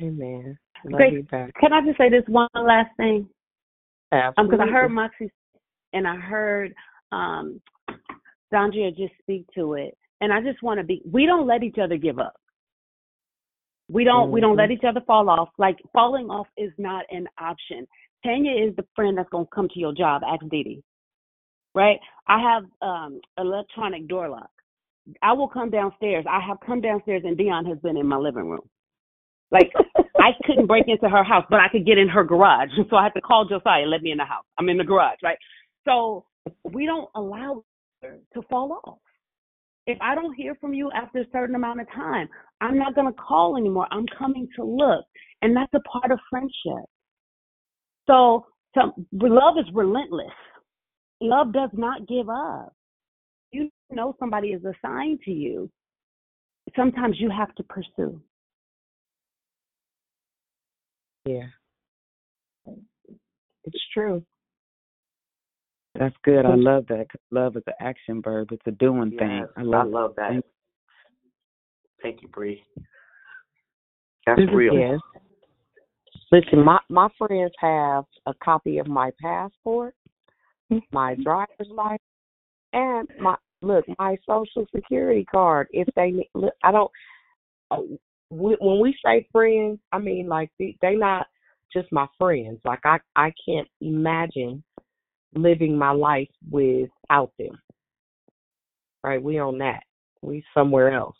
Amen. 0.00 0.58
Love 0.84 1.00
back. 1.30 1.54
can 1.58 1.72
I 1.72 1.80
just 1.84 1.98
say 1.98 2.10
this 2.10 2.24
one 2.26 2.48
last 2.54 2.90
thing? 2.96 3.28
Um, 4.12 4.46
because 4.46 4.60
I 4.60 4.70
heard 4.70 4.90
Absolutely. 4.90 4.94
Moxie 4.94 5.32
and 5.92 6.06
I 6.06 6.16
heard 6.16 6.74
um 7.12 7.60
Dondria 8.52 8.96
just 8.96 9.12
speak 9.20 9.46
to 9.54 9.74
it, 9.74 9.96
and 10.20 10.32
I 10.32 10.40
just 10.40 10.62
want 10.62 10.78
to 10.78 10.84
be. 10.84 11.02
We 11.10 11.26
don't 11.26 11.46
let 11.46 11.62
each 11.62 11.78
other 11.82 11.96
give 11.96 12.18
up. 12.18 12.34
We 13.88 14.04
don't. 14.04 14.30
We 14.30 14.40
don't 14.40 14.56
let 14.56 14.70
each 14.70 14.84
other 14.86 15.00
fall 15.06 15.28
off. 15.28 15.48
Like 15.58 15.78
falling 15.92 16.30
off 16.30 16.46
is 16.56 16.72
not 16.78 17.04
an 17.10 17.26
option. 17.38 17.86
Tanya 18.24 18.52
is 18.52 18.74
the 18.76 18.84
friend 18.94 19.16
that's 19.16 19.28
gonna 19.30 19.46
come 19.54 19.68
to 19.68 19.80
your 19.80 19.92
job. 19.92 20.22
Ask 20.26 20.44
Dee. 20.50 20.82
Right? 21.74 21.98
I 22.26 22.40
have 22.40 22.64
um 22.82 23.20
electronic 23.38 24.08
door 24.08 24.28
lock. 24.28 24.50
I 25.22 25.32
will 25.32 25.48
come 25.48 25.70
downstairs. 25.70 26.24
I 26.28 26.40
have 26.40 26.58
come 26.66 26.80
downstairs 26.80 27.22
and 27.24 27.36
Dionne 27.36 27.66
has 27.68 27.78
been 27.78 27.96
in 27.96 28.06
my 28.06 28.16
living 28.16 28.48
room. 28.48 28.68
Like 29.50 29.70
I 30.18 30.30
couldn't 30.44 30.66
break 30.66 30.84
into 30.88 31.08
her 31.08 31.24
house, 31.24 31.44
but 31.50 31.60
I 31.60 31.68
could 31.70 31.86
get 31.86 31.98
in 31.98 32.08
her 32.08 32.24
garage. 32.24 32.70
So 32.90 32.96
I 32.96 33.04
had 33.04 33.14
to 33.14 33.20
call 33.20 33.44
Josiah, 33.44 33.82
and 33.82 33.90
let 33.90 34.02
me 34.02 34.12
in 34.12 34.18
the 34.18 34.24
house. 34.24 34.44
I'm 34.58 34.68
in 34.68 34.78
the 34.78 34.84
garage, 34.84 35.18
right? 35.22 35.38
So 35.84 36.24
we 36.64 36.86
don't 36.86 37.08
allow 37.14 37.64
her 38.02 38.18
to 38.34 38.42
fall 38.50 38.80
off. 38.84 38.98
If 39.86 39.98
I 40.00 40.14
don't 40.14 40.34
hear 40.34 40.56
from 40.60 40.74
you 40.74 40.90
after 40.92 41.20
a 41.20 41.26
certain 41.32 41.54
amount 41.54 41.80
of 41.80 41.86
time, 41.92 42.28
I'm 42.60 42.78
not 42.78 42.94
gonna 42.94 43.12
call 43.12 43.56
anymore. 43.56 43.86
I'm 43.90 44.06
coming 44.18 44.48
to 44.56 44.64
look. 44.64 45.04
And 45.42 45.56
that's 45.56 45.72
a 45.74 45.80
part 45.80 46.10
of 46.10 46.18
friendship. 46.30 46.84
So, 48.06 48.46
so 48.74 48.92
love 49.12 49.54
is 49.58 49.66
relentless. 49.74 50.26
Love 51.20 51.52
does 51.52 51.70
not 51.72 52.06
give 52.08 52.28
up. 52.28 52.72
You 53.52 53.70
know 53.90 54.14
somebody 54.18 54.48
is 54.48 54.62
assigned 54.64 55.20
to 55.24 55.30
you. 55.30 55.70
Sometimes 56.74 57.16
you 57.20 57.30
have 57.30 57.54
to 57.54 57.62
pursue. 57.64 58.20
Yeah. 61.26 61.46
It's 63.64 63.84
true. 63.92 64.22
That's 65.98 66.14
good. 66.22 66.46
I 66.46 66.54
love 66.54 66.86
that. 66.88 67.08
'cause 67.10 67.20
love 67.30 67.56
is 67.56 67.62
an 67.66 67.72
action 67.80 68.22
verb. 68.22 68.52
It's 68.52 68.66
a 68.66 68.70
doing 68.70 69.10
thing. 69.18 69.38
Yes, 69.38 69.48
I 69.56 69.62
love, 69.62 69.86
I 69.86 69.88
love 69.88 70.14
that. 70.16 70.30
Thank- 70.30 70.44
Thank 72.02 72.22
you, 72.22 72.28
Bree. 72.28 72.64
That's 74.26 74.38
This 74.38 74.50
real. 74.52 74.74
Yes. 74.74 75.00
Listen, 76.30 76.64
my 76.64 76.78
my 76.88 77.08
friends 77.16 77.52
have 77.58 78.04
a 78.26 78.34
copy 78.34 78.78
of 78.78 78.86
my 78.86 79.10
passport, 79.20 79.94
mm-hmm. 80.70 80.78
my 80.92 81.14
driver's 81.16 81.68
license, 81.70 82.00
and 82.72 83.08
my 83.18 83.36
look 83.62 83.84
my 83.98 84.16
social 84.26 84.66
security 84.74 85.24
card. 85.24 85.68
If 85.70 85.88
they 85.96 86.10
ne- 86.10 86.30
look, 86.34 86.54
I 86.62 86.72
don't. 86.72 86.90
Uh, 88.32 88.34
we- 88.34 88.56
When 88.60 88.80
we 88.80 88.96
say 89.04 89.26
friends, 89.32 89.80
I 89.92 89.98
mean 89.98 90.28
like 90.28 90.50
they 90.58 90.76
they 90.80 90.96
not 90.96 91.26
just 91.72 91.90
my 91.92 92.06
friends. 92.18 92.60
Like 92.64 92.80
I 92.84 92.98
I 93.16 93.32
can't 93.46 93.68
imagine 93.80 94.62
living 95.34 95.76
my 95.76 95.90
life 95.90 96.30
without 96.50 97.32
them. 97.38 97.60
Right? 99.02 99.22
We 99.22 99.38
on 99.38 99.58
that. 99.58 99.82
We 100.22 100.44
somewhere 100.54 100.90
else. 100.92 101.16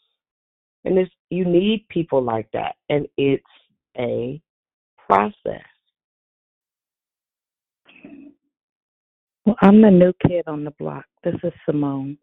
And 0.84 0.98
it's 0.98 1.10
you 1.30 1.44
need 1.44 1.86
people 1.88 2.22
like 2.22 2.48
that, 2.52 2.76
and 2.88 3.06
it's 3.16 3.44
a 3.98 4.40
process. 4.98 5.62
Well, 9.44 9.56
I'm 9.60 9.80
the 9.80 9.90
new 9.90 10.12
kid 10.26 10.44
on 10.48 10.64
the 10.64 10.72
block. 10.72 11.04
This 11.22 11.36
is 11.44 11.52
Simone. 11.64 12.18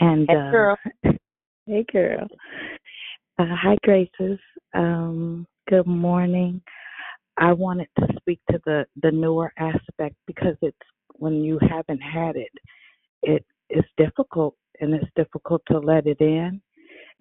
And 0.00 0.26
Hey, 0.28 0.36
uh, 0.36 0.50
girl. 0.50 0.76
hey, 1.66 1.84
girl. 1.92 2.28
Uh, 3.38 3.46
hi, 3.50 3.76
Graces. 3.82 4.38
Um, 4.74 5.46
good 5.68 5.88
morning. 5.88 6.62
I 7.38 7.52
wanted 7.52 7.88
to 7.98 8.08
speak 8.18 8.40
to 8.50 8.60
the 8.66 8.86
the 9.02 9.10
newer 9.10 9.52
aspect 9.58 10.16
because 10.26 10.56
it's 10.62 10.76
when 11.14 11.44
you 11.44 11.58
haven't 11.70 12.00
had 12.00 12.36
it, 12.36 12.52
it 13.22 13.44
is 13.70 13.84
difficult, 13.98 14.56
and 14.80 14.94
it's 14.94 15.10
difficult 15.16 15.62
to 15.70 15.78
let 15.78 16.06
it 16.06 16.20
in. 16.20 16.62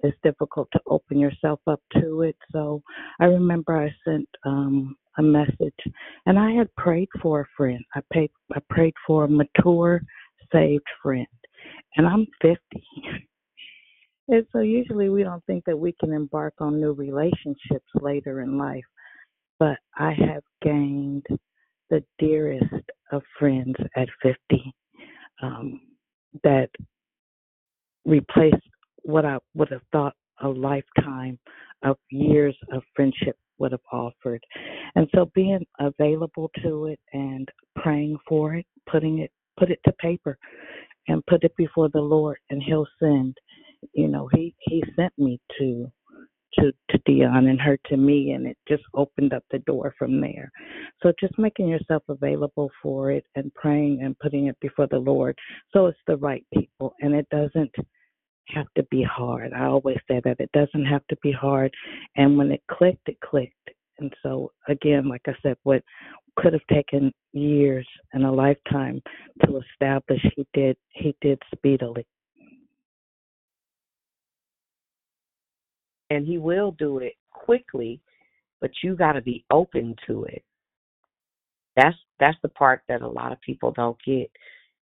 It's 0.03 0.17
difficult 0.23 0.69
to 0.73 0.81
open 0.87 1.19
yourself 1.19 1.59
up 1.67 1.81
to 2.01 2.23
it. 2.23 2.37
So 2.51 2.83
I 3.19 3.25
remember 3.25 3.77
I 3.77 3.91
sent 4.09 4.29
um, 4.45 4.95
a 5.17 5.23
message, 5.23 5.81
and 6.27 6.39
I 6.39 6.51
had 6.51 6.73
prayed 6.77 7.09
for 7.21 7.41
a 7.41 7.47
friend. 7.57 7.83
I 7.95 8.01
paid, 8.13 8.31
I 8.55 8.59
prayed 8.69 8.95
for 9.07 9.25
a 9.25 9.29
mature, 9.29 10.01
saved 10.53 10.85
friend, 11.03 11.27
and 11.97 12.07
I'm 12.07 12.27
50. 12.41 12.57
And 14.31 14.45
so 14.53 14.59
usually 14.59 15.09
we 15.09 15.23
don't 15.23 15.45
think 15.45 15.65
that 15.65 15.77
we 15.77 15.93
can 15.99 16.13
embark 16.13 16.53
on 16.59 16.79
new 16.79 16.93
relationships 16.93 17.87
later 17.95 18.41
in 18.41 18.57
life. 18.57 18.85
But 19.59 19.77
I 19.97 20.13
have 20.13 20.43
gained 20.63 21.25
the 21.89 22.03
dearest 22.17 22.73
of 23.11 23.21
friends 23.37 23.75
at 23.97 24.07
50 24.23 24.73
um, 25.43 25.81
that 26.43 26.69
replaced 28.05 28.55
what 29.03 29.25
I 29.25 29.37
would 29.53 29.69
have 29.69 29.81
thought 29.91 30.15
a 30.41 30.47
lifetime 30.47 31.37
of 31.83 31.97
years 32.09 32.55
of 32.71 32.83
friendship 32.95 33.37
would 33.57 33.73
have 33.73 33.81
offered. 33.91 34.41
And 34.95 35.07
so 35.13 35.29
being 35.35 35.65
available 35.79 36.49
to 36.63 36.85
it 36.85 36.99
and 37.11 37.49
praying 37.75 38.17
for 38.27 38.55
it, 38.55 38.65
putting 38.89 39.19
it 39.19 39.31
put 39.59 39.69
it 39.69 39.79
to 39.85 39.91
paper 39.93 40.37
and 41.07 41.25
put 41.27 41.43
it 41.43 41.55
before 41.57 41.89
the 41.89 42.01
Lord 42.01 42.37
and 42.49 42.63
he'll 42.63 42.87
send. 42.99 43.37
You 43.93 44.07
know, 44.07 44.29
he 44.33 44.55
he 44.59 44.83
sent 44.95 45.13
me 45.17 45.39
to 45.59 45.91
to 46.55 46.71
to 46.89 46.99
Dionne 47.07 47.49
and 47.49 47.61
her 47.61 47.77
to 47.87 47.97
me 47.97 48.31
and 48.31 48.45
it 48.45 48.57
just 48.67 48.83
opened 48.93 49.33
up 49.33 49.43
the 49.51 49.59
door 49.59 49.93
from 49.97 50.19
there. 50.19 50.51
So 51.01 51.13
just 51.19 51.37
making 51.37 51.67
yourself 51.67 52.03
available 52.09 52.69
for 52.81 53.11
it 53.11 53.25
and 53.35 53.53
praying 53.53 54.01
and 54.03 54.17
putting 54.19 54.47
it 54.47 54.57
before 54.59 54.87
the 54.87 54.99
Lord 54.99 55.37
so 55.73 55.87
it's 55.87 55.99
the 56.07 56.17
right 56.17 56.45
people 56.53 56.93
and 57.01 57.13
it 57.13 57.27
doesn't 57.31 57.73
have 58.47 58.67
to 58.75 58.83
be 58.91 59.03
hard. 59.03 59.53
I 59.53 59.65
always 59.65 59.97
say 60.09 60.21
that 60.25 60.39
it 60.39 60.51
doesn't 60.51 60.85
have 60.85 61.05
to 61.07 61.17
be 61.23 61.31
hard 61.31 61.73
and 62.15 62.37
when 62.37 62.51
it 62.51 62.61
clicked 62.69 63.07
it 63.07 63.17
clicked. 63.23 63.55
And 63.99 64.13
so 64.23 64.51
again, 64.67 65.07
like 65.07 65.21
I 65.27 65.35
said, 65.41 65.55
what 65.63 65.83
could 66.37 66.53
have 66.53 66.67
taken 66.71 67.11
years 67.33 67.87
and 68.13 68.25
a 68.25 68.31
lifetime 68.31 69.01
to 69.45 69.59
establish 69.59 70.21
he 70.35 70.45
did 70.53 70.77
he 70.89 71.15
did 71.21 71.41
speedily. 71.55 72.05
And 76.11 76.27
he 76.27 76.37
will 76.37 76.71
do 76.71 76.99
it 76.99 77.13
quickly, 77.31 78.01
but 78.59 78.71
you 78.83 78.97
got 78.97 79.13
to 79.13 79.21
be 79.21 79.45
open 79.49 79.95
to 80.07 80.25
it. 80.25 80.43
That's 81.77 81.95
that's 82.19 82.37
the 82.43 82.49
part 82.49 82.81
that 82.89 83.01
a 83.01 83.07
lot 83.07 83.31
of 83.31 83.39
people 83.39 83.71
don't 83.71 83.97
get. 84.05 84.29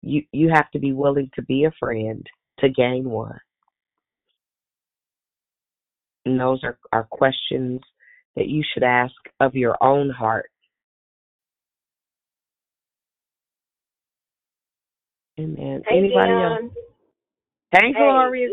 You 0.03 0.23
you 0.31 0.51
have 0.55 0.71
to 0.71 0.79
be 0.79 0.93
willing 0.93 1.29
to 1.35 1.43
be 1.43 1.65
a 1.65 1.73
friend 1.81 2.25
to 2.61 2.69
gain 2.69 3.11
one. 3.11 3.41
And 6.27 6.39
those 6.39 6.63
are, 6.63 6.79
are 6.93 7.05
questions 7.05 7.81
that 8.37 8.47
you 8.49 8.63
should 8.73 8.85
ask 8.85 9.15
of 9.41 9.57
your 9.57 9.77
own 9.83 10.11
heart. 10.11 10.51
Amen. 15.41 15.83
Hey, 15.89 15.99
Anybody 15.99 16.33
Dionne. 16.33 16.63
else? 16.63 16.73
Hey, 17.73 17.93
Hey. 17.93 17.99
Gloria. 17.99 18.49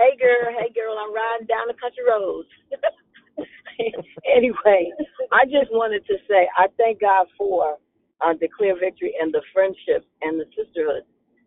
Hey 0.00 0.16
girl, 0.16 0.48
hey 0.56 0.72
girl, 0.72 0.96
I'm 0.96 1.12
riding 1.14 1.46
down 1.48 1.68
the 1.68 1.76
country 1.76 2.04
roads. 2.08 2.48
anyway, 4.36 4.88
I 5.32 5.44
just 5.46 5.68
wanted 5.72 6.06
to 6.08 6.16
say 6.28 6.48
I 6.56 6.68
thank 6.78 7.02
God 7.02 7.28
for 7.38 7.76
uh, 8.24 8.34
clear 8.56 8.78
Victory 8.80 9.14
and 9.20 9.34
the 9.34 9.42
friendship 9.52 10.08
and 10.22 10.40
the 10.40 10.46
sisterhood 10.56 11.04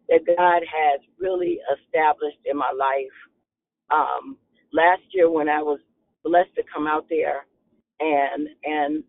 that 0.10 0.22
God 0.30 0.62
has 0.62 1.02
really 1.20 1.60
established 1.74 2.40
in 2.46 2.58
my 2.58 2.72
life. 2.78 3.18
Um, 3.92 4.38
last 4.74 5.04
year 5.14 5.30
when 5.32 5.50
I 5.50 5.62
was 5.64 5.80
blessed 6.24 6.56
to 6.58 6.64
come 6.74 6.88
out 6.88 7.08
there 7.10 7.46
and 8.02 8.50
and 8.66 9.04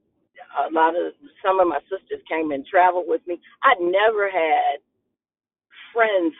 a 0.68 0.72
lot 0.72 0.96
of 0.96 1.14
some 1.44 1.60
of 1.60 1.68
my 1.68 1.80
sisters 1.90 2.22
came 2.28 2.52
and 2.52 2.66
traveled 2.66 3.06
with 3.08 3.22
me. 3.26 3.40
I 3.64 3.74
never 3.80 4.30
had 4.30 4.80
friends 5.94 6.34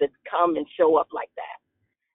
to 0.00 0.08
come 0.30 0.56
and 0.56 0.66
show 0.78 0.96
up 0.96 1.08
like 1.14 1.30
that. 1.36 1.59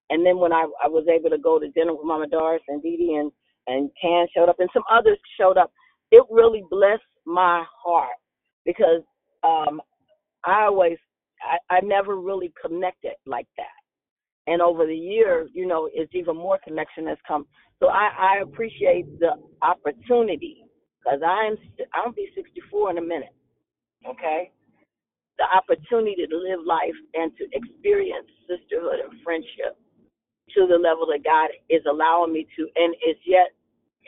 And 0.10 0.26
then 0.26 0.38
when 0.38 0.54
I, 0.54 0.66
I 0.84 0.88
was 0.88 1.06
able 1.08 1.30
to 1.30 1.38
go 1.38 1.60
to 1.60 1.68
dinner 1.70 1.94
with 1.94 2.06
Mama 2.06 2.28
Doris 2.28 2.62
and 2.68 2.82
Dee 2.82 2.98
Dee 2.98 3.16
and, 3.16 3.32
and 3.68 3.90
Tan 4.02 4.28
showed 4.36 4.50
up 4.50 4.60
and 4.60 4.70
some 4.74 4.84
others 4.92 5.18
showed 5.40 5.58
up, 5.58 5.72
it 6.12 6.24
really 6.30 6.64
blessed 6.70 7.02
my 7.26 7.64
heart 7.84 8.16
because 8.66 9.02
um, 9.44 9.82
I 10.46 10.66
always, 10.66 10.98
I, 11.42 11.78
I 11.78 11.80
never 11.82 12.18
really 12.18 12.54
connected 12.64 13.14
like 13.26 13.48
that. 13.58 13.66
And 14.48 14.62
over 14.62 14.86
the 14.86 14.96
years, 14.96 15.50
you 15.54 15.66
know, 15.66 15.90
it's 15.92 16.14
even 16.14 16.36
more 16.36 16.60
connection 16.64 17.08
has 17.08 17.18
come. 17.28 17.48
So 17.80 17.88
I, 17.88 18.10
I 18.18 18.42
appreciate 18.44 19.20
the 19.20 19.32
opportunity 19.64 20.66
because 21.04 21.20
I'm, 21.26 21.56
I'll 21.96 22.12
be 22.12 22.30
64 22.36 22.92
in 22.92 22.98
a 23.00 23.02
minute. 23.02 23.34
Okay. 24.08 24.52
The 25.40 25.46
opportunity 25.54 26.28
to 26.30 26.38
live 26.38 26.60
life 26.66 26.96
and 27.16 27.32
to 27.38 27.46
experience 27.52 28.28
sisterhood 28.48 29.00
and 29.04 29.20
friendship 29.24 29.76
to 30.54 30.68
the 30.68 30.78
level 30.78 31.08
that 31.08 31.24
God 31.24 31.50
is 31.70 31.82
allowing 31.90 32.34
me 32.34 32.48
to 32.56 32.68
and 32.76 32.94
is 32.96 33.18
yet 33.26 33.52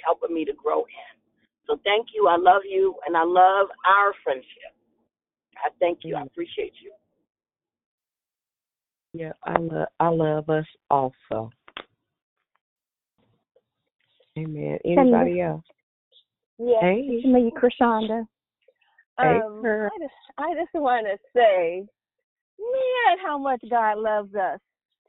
helping 0.05 0.33
me 0.35 0.45
to 0.45 0.53
grow 0.53 0.81
in. 0.81 1.17
So 1.65 1.79
thank 1.83 2.07
you. 2.13 2.27
I 2.27 2.37
love 2.37 2.61
you 2.67 2.95
and 3.05 3.17
I 3.17 3.23
love 3.23 3.67
our 3.87 4.13
friendship. 4.23 4.73
I 5.57 5.69
thank 5.79 5.99
you. 6.03 6.15
I 6.15 6.21
appreciate 6.21 6.73
you. 6.81 6.91
Yeah, 9.13 9.31
I 9.43 9.57
love 9.57 9.87
I 9.99 10.09
love 10.09 10.49
us 10.49 10.65
also. 10.91 11.49
Amen. 14.37 14.77
Anybody 14.85 15.41
else? 15.41 15.63
Yeah. 16.59 16.81
Hey. 16.81 17.05
it's 17.09 17.25
me, 17.25 17.51
Krishanda. 17.55 18.25
Hey, 19.19 19.39
Um, 19.43 19.61
girl. 19.61 19.89
I 19.93 19.99
just, 19.99 20.13
I 20.37 20.53
just 20.53 20.73
want 20.75 21.07
to 21.07 21.17
say, 21.35 21.87
man, 22.59 23.17
how 23.25 23.37
much 23.37 23.61
God 23.69 23.97
loves 23.97 24.33
us. 24.35 24.59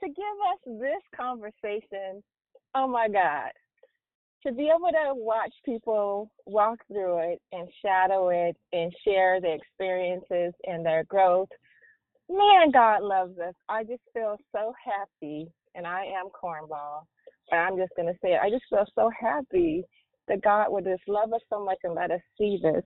To 0.00 0.06
give 0.06 0.16
us 0.16 0.80
this 0.80 1.02
conversation, 1.18 2.22
oh 2.74 2.86
my 2.86 3.08
God, 3.08 3.50
to 4.46 4.52
be 4.52 4.70
able 4.74 4.90
to 4.90 5.14
watch 5.14 5.52
people 5.64 6.30
walk 6.46 6.78
through 6.86 7.32
it 7.32 7.40
and 7.52 7.68
shadow 7.84 8.28
it 8.28 8.56
and 8.72 8.92
share 9.04 9.40
their 9.40 9.56
experiences 9.56 10.54
and 10.64 10.86
their 10.86 11.02
growth, 11.04 11.48
man, 12.30 12.70
God 12.72 13.02
loves 13.02 13.38
us. 13.38 13.54
I 13.68 13.82
just 13.82 14.02
feel 14.12 14.36
so 14.52 14.72
happy, 14.84 15.48
and 15.74 15.86
I 15.86 16.04
am 16.04 16.26
cornball, 16.26 17.06
but 17.50 17.56
I'm 17.56 17.76
just 17.76 17.92
going 17.96 18.08
to 18.08 18.18
say 18.22 18.34
it. 18.34 18.40
I 18.42 18.50
just 18.50 18.64
feel 18.70 18.84
so 18.94 19.10
happy 19.18 19.82
that 20.28 20.42
God 20.42 20.66
would 20.70 20.84
just 20.84 21.02
love 21.08 21.32
us 21.32 21.40
so 21.50 21.64
much 21.64 21.78
and 21.82 21.94
let 21.94 22.10
us 22.10 22.20
see 22.36 22.60
this. 22.62 22.84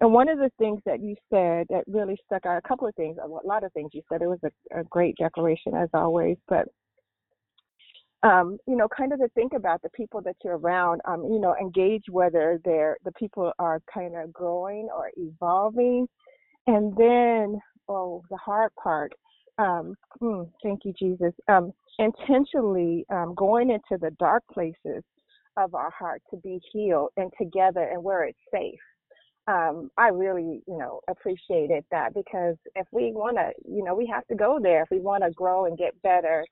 And 0.00 0.12
one 0.12 0.28
of 0.28 0.38
the 0.38 0.50
things 0.58 0.80
that 0.86 1.00
you 1.00 1.16
said 1.28 1.66
that 1.70 1.84
really 1.88 2.16
stuck 2.24 2.46
out, 2.46 2.56
a 2.56 2.68
couple 2.68 2.86
of 2.86 2.94
things, 2.94 3.18
a 3.22 3.26
lot 3.26 3.64
of 3.64 3.72
things 3.72 3.90
you 3.92 4.02
said, 4.10 4.22
it 4.22 4.28
was 4.28 4.38
a, 4.44 4.80
a 4.80 4.84
great 4.84 5.16
declaration 5.16 5.74
as 5.74 5.88
always, 5.92 6.36
but 6.48 6.68
um, 8.24 8.58
you 8.66 8.76
know, 8.76 8.88
kind 8.88 9.12
of 9.12 9.20
to 9.20 9.28
think 9.28 9.52
about 9.52 9.80
the 9.82 9.90
people 9.90 10.20
that 10.22 10.36
you're 10.42 10.58
around, 10.58 11.00
um, 11.04 11.22
you 11.24 11.38
know, 11.38 11.54
engage 11.60 12.02
whether 12.10 12.60
they're 12.64 12.96
the 13.04 13.12
people 13.12 13.52
are 13.58 13.80
kind 13.92 14.16
of 14.16 14.32
growing 14.32 14.88
or 14.92 15.10
evolving. 15.16 16.08
And 16.66 16.96
then, 16.96 17.60
oh, 17.88 18.22
the 18.28 18.36
hard 18.36 18.72
part, 18.74 19.12
um, 19.58 19.94
mm, 20.20 20.50
thank 20.62 20.84
you, 20.84 20.92
Jesus, 20.98 21.32
um, 21.48 21.72
intentionally 21.98 23.06
um, 23.10 23.34
going 23.36 23.70
into 23.70 24.00
the 24.00 24.10
dark 24.18 24.42
places 24.52 25.04
of 25.56 25.74
our 25.74 25.90
heart 25.90 26.20
to 26.30 26.36
be 26.38 26.60
healed 26.72 27.10
and 27.16 27.30
together 27.40 27.88
and 27.92 28.02
where 28.02 28.24
it's 28.24 28.38
safe. 28.52 28.78
Um, 29.48 29.90
I 29.96 30.08
really, 30.08 30.62
you 30.68 30.76
know, 30.76 31.00
appreciated 31.08 31.82
that 31.90 32.12
because 32.12 32.56
if 32.76 32.86
we 32.92 33.12
want 33.12 33.38
to, 33.38 33.50
you 33.66 33.82
know, 33.82 33.94
we 33.94 34.06
have 34.12 34.26
to 34.26 34.34
go 34.34 34.58
there 34.62 34.82
if 34.82 34.90
we 34.90 35.00
want 35.00 35.24
to 35.24 35.30
grow 35.30 35.64
and 35.64 35.78
get 35.78 36.00
better. 36.02 36.44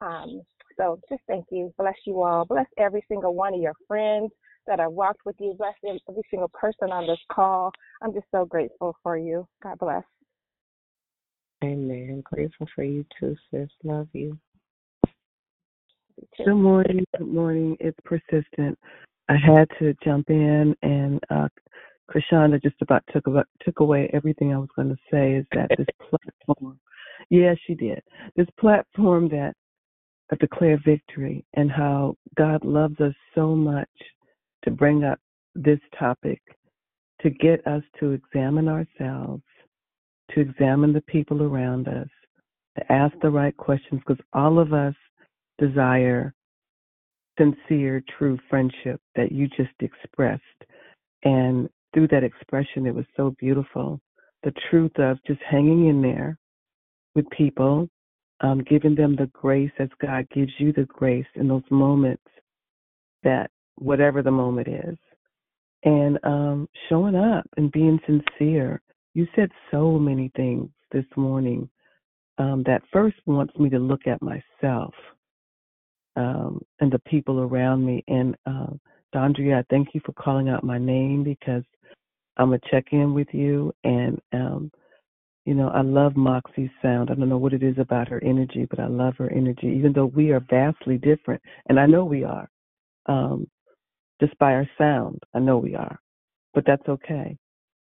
Um, 0.00 0.40
so 0.78 0.98
just 1.10 1.20
thank 1.28 1.44
you. 1.50 1.74
Bless 1.76 1.96
you 2.06 2.22
all. 2.22 2.46
Bless 2.46 2.66
every 2.78 3.04
single 3.06 3.34
one 3.34 3.52
of 3.52 3.60
your 3.60 3.74
friends 3.86 4.30
that 4.66 4.78
have 4.78 4.92
walked 4.92 5.26
with 5.26 5.36
you. 5.38 5.54
Bless 5.58 5.74
every 5.84 6.22
single 6.30 6.48
person 6.48 6.90
on 6.90 7.06
this 7.06 7.18
call. 7.30 7.70
I'm 8.00 8.14
just 8.14 8.26
so 8.30 8.46
grateful 8.46 8.96
for 9.02 9.18
you. 9.18 9.46
God 9.62 9.78
bless. 9.78 10.04
Amen. 11.62 12.22
Grateful 12.24 12.66
for 12.74 12.84
you 12.84 13.04
too, 13.20 13.36
sis. 13.50 13.68
Love 13.84 14.08
you. 14.14 14.38
Good 16.38 16.54
morning. 16.54 17.04
Good 17.18 17.28
morning. 17.28 17.76
It's 17.78 17.98
persistent. 18.04 18.78
I 19.28 19.34
had 19.36 19.68
to 19.78 19.94
jump 20.02 20.30
in, 20.30 20.74
and 20.82 21.20
uh, 21.30 21.48
Krishanda 22.10 22.62
just 22.62 22.80
about 22.80 23.02
took 23.12 23.26
about, 23.26 23.46
took 23.62 23.80
away 23.80 24.10
everything 24.12 24.52
I 24.52 24.58
was 24.58 24.68
going 24.74 24.88
to 24.88 24.96
say. 25.10 25.34
Is 25.34 25.46
that 25.52 25.68
this 25.76 25.86
platform? 26.46 26.78
Yeah, 27.30 27.54
she 27.66 27.74
did. 27.74 28.00
This 28.36 28.46
platform 28.58 29.28
that 29.28 29.54
uh, 30.32 30.36
declare 30.40 30.80
victory, 30.84 31.44
and 31.54 31.70
how 31.70 32.16
God 32.36 32.64
loves 32.64 33.00
us 33.00 33.14
so 33.34 33.54
much 33.54 33.88
to 34.64 34.70
bring 34.70 35.04
up 35.04 35.18
this 35.54 35.80
topic 35.98 36.40
to 37.20 37.30
get 37.30 37.66
us 37.66 37.82
to 37.98 38.12
examine 38.12 38.68
ourselves 38.68 39.42
to 40.32 40.40
examine 40.40 40.92
the 40.92 41.00
people 41.02 41.42
around 41.42 41.88
us, 41.88 42.08
to 42.76 42.92
ask 42.92 43.14
the 43.22 43.30
right 43.30 43.56
questions, 43.56 44.00
because 44.06 44.22
all 44.32 44.58
of 44.58 44.72
us 44.72 44.94
desire 45.58 46.34
sincere, 47.38 48.02
true 48.18 48.38
friendship 48.50 49.00
that 49.14 49.32
you 49.32 49.48
just 49.48 49.70
expressed. 49.80 50.42
And 51.24 51.68
through 51.98 52.08
that 52.08 52.22
expression, 52.22 52.86
it 52.86 52.94
was 52.94 53.04
so 53.16 53.34
beautiful. 53.40 54.00
The 54.44 54.52
truth 54.70 54.96
of 54.98 55.18
just 55.26 55.40
hanging 55.42 55.88
in 55.88 56.00
there 56.00 56.38
with 57.16 57.28
people, 57.30 57.88
um, 58.40 58.62
giving 58.62 58.94
them 58.94 59.16
the 59.16 59.28
grace 59.32 59.72
as 59.80 59.88
God 60.00 60.28
gives 60.32 60.52
you 60.58 60.72
the 60.72 60.84
grace 60.84 61.26
in 61.34 61.48
those 61.48 61.64
moments 61.70 62.22
that, 63.24 63.50
whatever 63.74 64.22
the 64.22 64.30
moment 64.30 64.68
is, 64.68 64.96
and 65.82 66.20
um, 66.22 66.68
showing 66.88 67.16
up 67.16 67.44
and 67.56 67.72
being 67.72 67.98
sincere. 68.06 68.80
You 69.14 69.26
said 69.34 69.50
so 69.72 69.98
many 69.98 70.30
things 70.36 70.68
this 70.92 71.04
morning 71.16 71.68
um, 72.38 72.62
that 72.66 72.82
first 72.92 73.16
wants 73.26 73.56
me 73.58 73.70
to 73.70 73.78
look 73.80 74.02
at 74.06 74.22
myself 74.22 74.94
um, 76.14 76.60
and 76.78 76.92
the 76.92 77.00
people 77.00 77.40
around 77.40 77.84
me. 77.84 78.04
And 78.06 78.36
uh, 78.46 78.74
Dondria, 79.14 79.60
I 79.60 79.64
thank 79.70 79.94
you 79.94 80.00
for 80.04 80.12
calling 80.12 80.48
out 80.48 80.64
my 80.64 80.78
name 80.78 81.24
because 81.24 81.62
I'm 82.36 82.48
gonna 82.48 82.60
check 82.70 82.86
in 82.92 83.14
with 83.14 83.28
you. 83.32 83.72
And 83.84 84.20
um, 84.32 84.70
you 85.44 85.54
know, 85.54 85.68
I 85.68 85.80
love 85.80 86.16
Moxie's 86.16 86.70
sound. 86.82 87.10
I 87.10 87.14
don't 87.14 87.28
know 87.28 87.38
what 87.38 87.54
it 87.54 87.62
is 87.62 87.78
about 87.78 88.08
her 88.08 88.22
energy, 88.22 88.66
but 88.68 88.78
I 88.78 88.86
love 88.86 89.14
her 89.18 89.30
energy, 89.32 89.68
even 89.68 89.92
though 89.94 90.06
we 90.06 90.30
are 90.30 90.44
vastly 90.50 90.98
different, 90.98 91.42
and 91.68 91.80
I 91.80 91.86
know 91.86 92.04
we 92.04 92.24
are. 92.24 92.50
Um, 93.06 93.48
just 94.20 94.38
by 94.38 94.52
our 94.52 94.68
sound, 94.76 95.22
I 95.34 95.38
know 95.38 95.58
we 95.58 95.74
are, 95.74 95.98
but 96.52 96.64
that's 96.66 96.86
okay. 96.88 97.36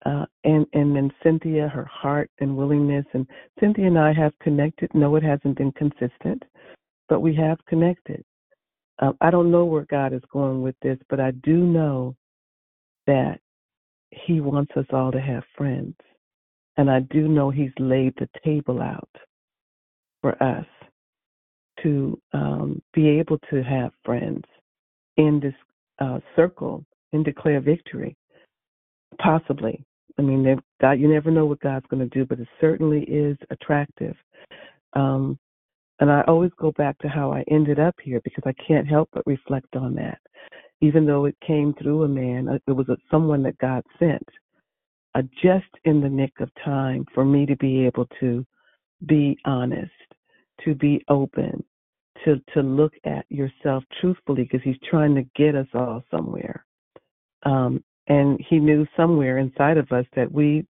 Uh, 0.06 0.24
and 0.44 0.64
and 0.72 0.94
then 0.94 1.10
Cynthia, 1.22 1.68
her 1.68 1.84
heart 1.86 2.30
and 2.38 2.56
willingness, 2.56 3.06
and 3.12 3.26
Cynthia 3.58 3.86
and 3.88 3.98
I 3.98 4.12
have 4.12 4.32
connected. 4.40 4.88
No, 4.94 5.16
it 5.16 5.24
hasn't 5.24 5.58
been 5.58 5.72
consistent, 5.72 6.44
but 7.08 7.20
we 7.20 7.34
have 7.34 7.58
connected. 7.66 8.24
Um, 9.00 9.16
I 9.20 9.30
don't 9.30 9.50
know 9.50 9.64
where 9.64 9.86
God 9.88 10.12
is 10.12 10.22
going 10.32 10.62
with 10.62 10.74
this, 10.82 10.98
but 11.08 11.20
I 11.20 11.30
do 11.42 11.56
know 11.56 12.16
that 13.06 13.40
He 14.10 14.40
wants 14.40 14.72
us 14.76 14.86
all 14.92 15.12
to 15.12 15.20
have 15.20 15.44
friends. 15.56 15.94
And 16.76 16.90
I 16.90 17.00
do 17.00 17.28
know 17.28 17.50
He's 17.50 17.72
laid 17.78 18.14
the 18.16 18.28
table 18.44 18.80
out 18.80 19.08
for 20.20 20.40
us 20.42 20.66
to 21.82 22.20
um, 22.32 22.82
be 22.92 23.08
able 23.08 23.38
to 23.50 23.62
have 23.62 23.92
friends 24.04 24.44
in 25.16 25.40
this 25.40 25.54
uh, 26.00 26.20
circle 26.34 26.84
and 27.12 27.24
declare 27.24 27.60
victory. 27.60 28.16
Possibly. 29.20 29.84
I 30.18 30.22
mean, 30.22 30.60
God, 30.80 30.92
you 30.92 31.08
never 31.08 31.30
know 31.30 31.46
what 31.46 31.60
God's 31.60 31.86
going 31.88 32.08
to 32.08 32.18
do, 32.18 32.24
but 32.24 32.40
it 32.40 32.48
certainly 32.60 33.02
is 33.02 33.36
attractive. 33.50 34.16
Um, 34.94 35.38
and 36.00 36.10
I 36.10 36.22
always 36.28 36.52
go 36.58 36.72
back 36.72 36.98
to 36.98 37.08
how 37.08 37.32
I 37.32 37.44
ended 37.50 37.80
up 37.80 37.96
here 38.02 38.20
because 38.22 38.44
I 38.46 38.54
can't 38.66 38.86
help 38.86 39.08
but 39.12 39.26
reflect 39.26 39.74
on 39.76 39.94
that. 39.96 40.18
Even 40.80 41.06
though 41.06 41.24
it 41.24 41.36
came 41.44 41.74
through 41.74 42.04
a 42.04 42.08
man, 42.08 42.48
uh, 42.48 42.58
it 42.68 42.72
was 42.72 42.88
a, 42.88 42.96
someone 43.10 43.42
that 43.42 43.58
God 43.58 43.82
sent, 43.98 44.26
uh, 45.14 45.22
just 45.42 45.66
in 45.84 46.00
the 46.00 46.08
nick 46.08 46.32
of 46.40 46.50
time 46.64 47.04
for 47.14 47.24
me 47.24 47.46
to 47.46 47.56
be 47.56 47.84
able 47.84 48.06
to 48.20 48.46
be 49.06 49.36
honest, 49.44 49.90
to 50.64 50.74
be 50.74 51.04
open, 51.08 51.64
to 52.24 52.40
to 52.54 52.62
look 52.62 52.92
at 53.04 53.24
yourself 53.28 53.82
truthfully, 54.00 54.44
because 54.44 54.62
He's 54.62 54.78
trying 54.88 55.14
to 55.16 55.22
get 55.34 55.56
us 55.56 55.66
all 55.74 56.04
somewhere. 56.10 56.64
Um, 57.44 57.82
and 58.06 58.40
He 58.48 58.58
knew 58.58 58.86
somewhere 58.96 59.38
inside 59.38 59.78
of 59.78 59.90
us 59.90 60.06
that 60.14 60.30
we 60.30 60.64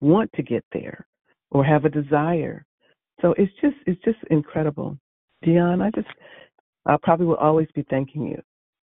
want 0.00 0.30
to 0.34 0.42
get 0.42 0.64
there 0.72 1.06
or 1.50 1.64
have 1.64 1.86
a 1.86 1.90
desire 1.90 2.66
so 3.22 3.34
it's 3.38 3.52
just 3.60 3.76
it's 3.86 4.02
just 4.04 4.18
incredible. 4.30 4.98
Dionne, 5.44 5.82
I 5.82 5.90
just 5.90 6.08
I 6.86 6.96
probably 7.02 7.26
will 7.26 7.36
always 7.36 7.68
be 7.74 7.84
thanking 7.90 8.26
you. 8.26 8.42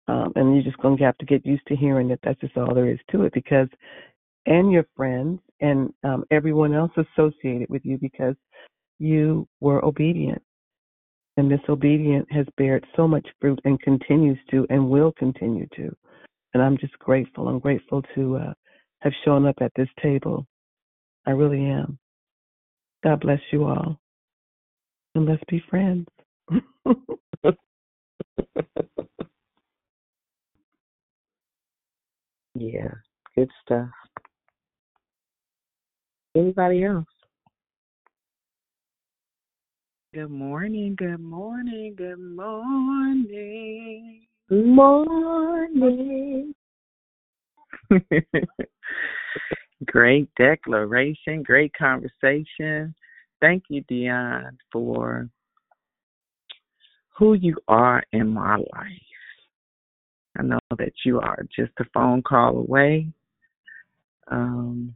Um, 0.08 0.32
and 0.36 0.54
you're 0.54 0.64
just 0.64 0.78
going 0.78 0.96
to 0.96 1.04
have 1.04 1.18
to 1.18 1.26
get 1.26 1.44
used 1.44 1.66
to 1.68 1.76
hearing 1.76 2.08
that 2.08 2.20
that's 2.22 2.40
just 2.40 2.56
all 2.56 2.74
there 2.74 2.90
is 2.90 2.98
to 3.10 3.24
it 3.24 3.32
because 3.34 3.68
and 4.46 4.72
your 4.72 4.86
friends 4.96 5.40
and 5.60 5.92
um, 6.04 6.24
everyone 6.30 6.72
else 6.72 6.92
associated 6.96 7.68
with 7.68 7.84
you 7.84 7.98
because 7.98 8.34
you 8.98 9.46
were 9.60 9.84
obedient. 9.84 10.42
And 11.36 11.50
this 11.50 11.60
obedience 11.68 12.26
has 12.30 12.46
bared 12.56 12.86
so 12.96 13.06
much 13.06 13.26
fruit 13.40 13.60
and 13.64 13.80
continues 13.82 14.38
to 14.50 14.66
and 14.70 14.88
will 14.88 15.12
continue 15.12 15.66
to. 15.76 15.94
And 16.54 16.62
I'm 16.62 16.78
just 16.78 16.98
grateful. 16.98 17.48
I'm 17.48 17.58
grateful 17.58 18.02
to 18.14 18.36
uh, 18.36 18.52
have 19.00 19.12
shown 19.24 19.46
up 19.46 19.56
at 19.60 19.72
this 19.76 19.88
table. 20.02 20.46
I 21.26 21.32
really 21.32 21.64
am. 21.64 21.98
God 23.04 23.20
bless 23.20 23.40
you 23.52 23.64
all 23.64 24.00
and 25.18 25.26
let's 25.26 25.42
be 25.48 25.62
friends. 25.68 26.06
yeah, 32.54 32.94
good 33.34 33.50
stuff. 33.62 33.88
Anybody 36.36 36.84
else? 36.84 37.04
Good 40.14 40.30
morning, 40.30 40.94
good 40.96 41.20
morning, 41.20 41.94
good 41.96 42.20
morning. 42.20 44.20
Morning. 44.50 46.54
great 49.84 50.28
declaration, 50.38 51.42
great 51.42 51.72
conversation. 51.76 52.94
Thank 53.40 53.64
you, 53.68 53.84
Dionne, 53.84 54.56
for 54.72 55.28
who 57.16 57.34
you 57.34 57.56
are 57.68 58.02
in 58.12 58.28
my 58.28 58.56
life. 58.56 59.02
I 60.38 60.42
know 60.42 60.58
that 60.78 60.92
you 61.04 61.20
are 61.20 61.44
just 61.54 61.72
a 61.80 61.84
phone 61.92 62.22
call 62.22 62.58
away. 62.58 63.08
Um, 64.30 64.94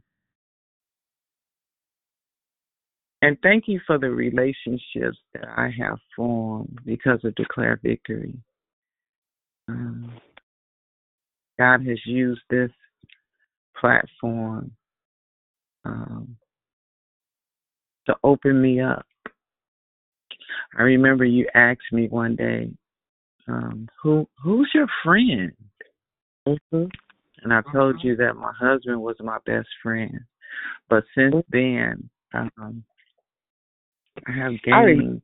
and 3.21 3.37
thank 3.41 3.65
you 3.67 3.79
for 3.87 3.97
the 3.97 4.09
relationships 4.09 5.17
that 5.33 5.47
I 5.57 5.69
have 5.79 5.97
formed 6.15 6.79
because 6.85 7.19
of 7.23 7.35
Declare 7.35 7.79
Victory. 7.83 8.35
Um, 9.67 10.11
God 11.57 11.85
has 11.85 11.99
used 12.05 12.41
this 12.49 12.71
platform 13.79 14.71
um, 15.85 16.35
to 18.07 18.15
open 18.23 18.61
me 18.61 18.81
up. 18.81 19.05
I 20.77 20.83
remember 20.83 21.25
you 21.25 21.47
asked 21.53 21.91
me 21.91 22.07
one 22.07 22.35
day, 22.35 22.71
um, 23.47 23.87
"Who 24.01 24.27
who's 24.41 24.71
your 24.73 24.87
friend?" 25.03 25.53
Mm-hmm. 26.47 26.85
And 27.43 27.53
I 27.53 27.61
told 27.71 28.03
you 28.03 28.15
that 28.17 28.35
my 28.35 28.53
husband 28.57 29.01
was 29.01 29.15
my 29.19 29.37
best 29.45 29.67
friend. 29.81 30.19
But 30.89 31.03
since 31.15 31.35
then, 31.49 32.09
um, 32.33 32.83
I 34.27 34.31
have 34.31 34.53
gained. 34.63 35.21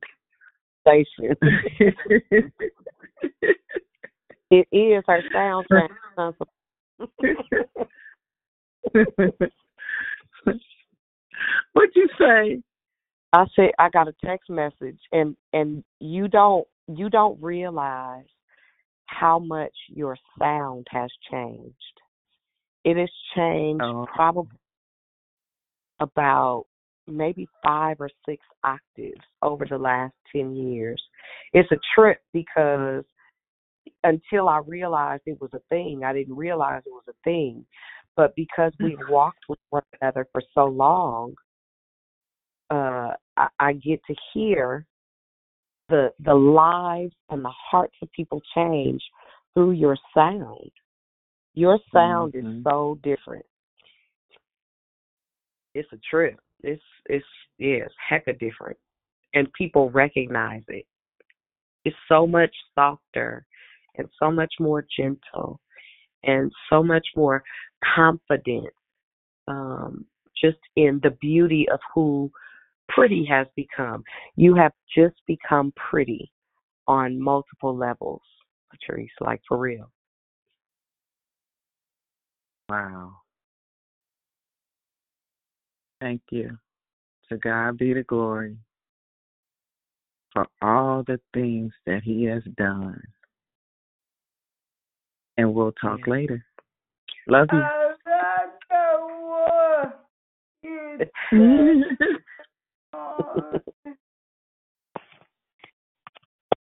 Station. 0.82 1.36
it 4.50 4.66
is 4.72 5.04
her 5.06 5.22
soundtrack. 5.34 5.88
What'd 11.72 11.94
you 11.94 12.08
say? 12.18 12.62
I 13.32 13.44
said 13.54 13.70
I 13.78 13.88
got 13.90 14.08
a 14.08 14.14
text 14.24 14.50
message 14.50 14.98
and 15.12 15.36
and 15.52 15.84
you 16.00 16.28
don't 16.28 16.66
you 16.88 17.08
don't 17.08 17.40
realize 17.40 18.26
how 19.06 19.38
much 19.38 19.74
your 19.88 20.16
sound 20.38 20.86
has 20.90 21.10
changed. 21.30 21.74
It 22.84 22.96
has 22.96 23.10
changed 23.36 23.82
oh. 23.84 24.06
probably 24.14 24.56
about 26.00 26.64
maybe 27.06 27.48
five 27.62 27.96
or 28.00 28.08
six 28.26 28.42
octaves 28.64 29.20
over 29.42 29.66
the 29.68 29.78
last 29.78 30.14
10 30.34 30.54
years. 30.54 31.02
It's 31.52 31.70
a 31.72 31.78
trip 31.94 32.18
because 32.32 33.04
until 34.04 34.48
I 34.48 34.60
realized 34.66 35.22
it 35.26 35.40
was 35.40 35.50
a 35.52 35.60
thing, 35.68 36.02
I 36.04 36.12
didn't 36.12 36.36
realize 36.36 36.82
it 36.86 36.90
was 36.90 37.04
a 37.08 37.24
thing. 37.24 37.66
But 38.16 38.34
because 38.36 38.72
hmm. 38.78 38.86
we've 38.86 39.08
walked 39.08 39.44
with 39.48 39.58
one 39.70 39.82
another 40.00 40.26
for 40.32 40.42
so 40.54 40.66
long, 40.66 41.34
uh, 42.70 43.12
I, 43.36 43.48
I 43.58 43.72
get 43.74 44.00
to 44.06 44.14
hear 44.32 44.86
the 45.88 46.12
the 46.24 46.34
lives 46.34 47.14
and 47.28 47.44
the 47.44 47.52
hearts 47.70 47.96
of 48.02 48.10
people 48.12 48.40
change 48.54 49.02
through 49.54 49.72
your 49.72 49.96
sound. 50.14 50.70
Your 51.54 51.78
sound 51.92 52.34
mm-hmm. 52.34 52.58
is 52.58 52.64
so 52.64 52.98
different. 53.02 53.44
It's 55.74 55.88
a 55.92 55.98
trip. 56.08 56.38
It's 56.62 56.82
it's 57.06 57.24
yeah, 57.58 57.84
it's 57.86 57.94
hecka 58.10 58.38
different, 58.38 58.78
and 59.34 59.52
people 59.52 59.90
recognize 59.90 60.62
it. 60.68 60.86
It's 61.84 61.96
so 62.08 62.26
much 62.26 62.54
softer, 62.74 63.46
and 63.96 64.08
so 64.18 64.30
much 64.30 64.52
more 64.60 64.86
gentle, 64.96 65.60
and 66.22 66.52
so 66.68 66.82
much 66.82 67.06
more 67.16 67.42
confident. 67.96 68.68
Um, 69.48 70.04
just 70.40 70.58
in 70.76 71.00
the 71.02 71.10
beauty 71.20 71.66
of 71.72 71.80
who 71.94 72.30
pretty 72.94 73.24
has 73.26 73.46
become. 73.56 74.04
You 74.36 74.54
have 74.54 74.72
just 74.94 75.16
become 75.26 75.72
pretty 75.76 76.30
on 76.86 77.20
multiple 77.20 77.76
levels, 77.76 78.22
Patrice, 78.70 79.10
like 79.20 79.40
for 79.48 79.58
real. 79.58 79.90
Wow. 82.68 83.12
Thank 86.00 86.22
you. 86.30 86.56
To 87.28 87.36
God 87.38 87.78
be 87.78 87.92
the 87.92 88.02
glory 88.02 88.56
for 90.32 90.46
all 90.62 91.04
the 91.06 91.20
things 91.34 91.72
that 91.86 92.02
He 92.02 92.24
has 92.24 92.42
done. 92.56 93.00
And 95.36 95.54
we'll 95.54 95.72
talk 95.72 96.06
later. 96.06 96.44
Love 97.28 97.48
you. 97.52 97.62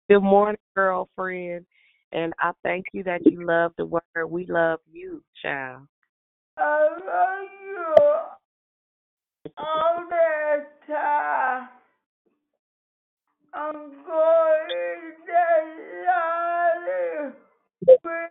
Good 0.09 0.21
morning, 0.21 0.59
girlfriend. 0.77 1.67
And 2.13 2.33
I 2.39 2.53
thank 2.63 2.87
you 2.93 3.03
that 3.05 3.25
you 3.25 3.47
love 3.47 3.73
the 3.79 3.87
word. 3.87 4.03
We 4.29 4.47
love 4.47 4.81
you, 4.91 5.23
child. 5.41 5.87
I 6.59 6.89
love 6.91 7.49
you 7.65 7.95
all 9.57 10.05
the 10.09 10.67
time. 10.87 11.69
I'm 13.55 13.73
going 13.73 14.63
to 15.27 15.43
lie 16.07 17.33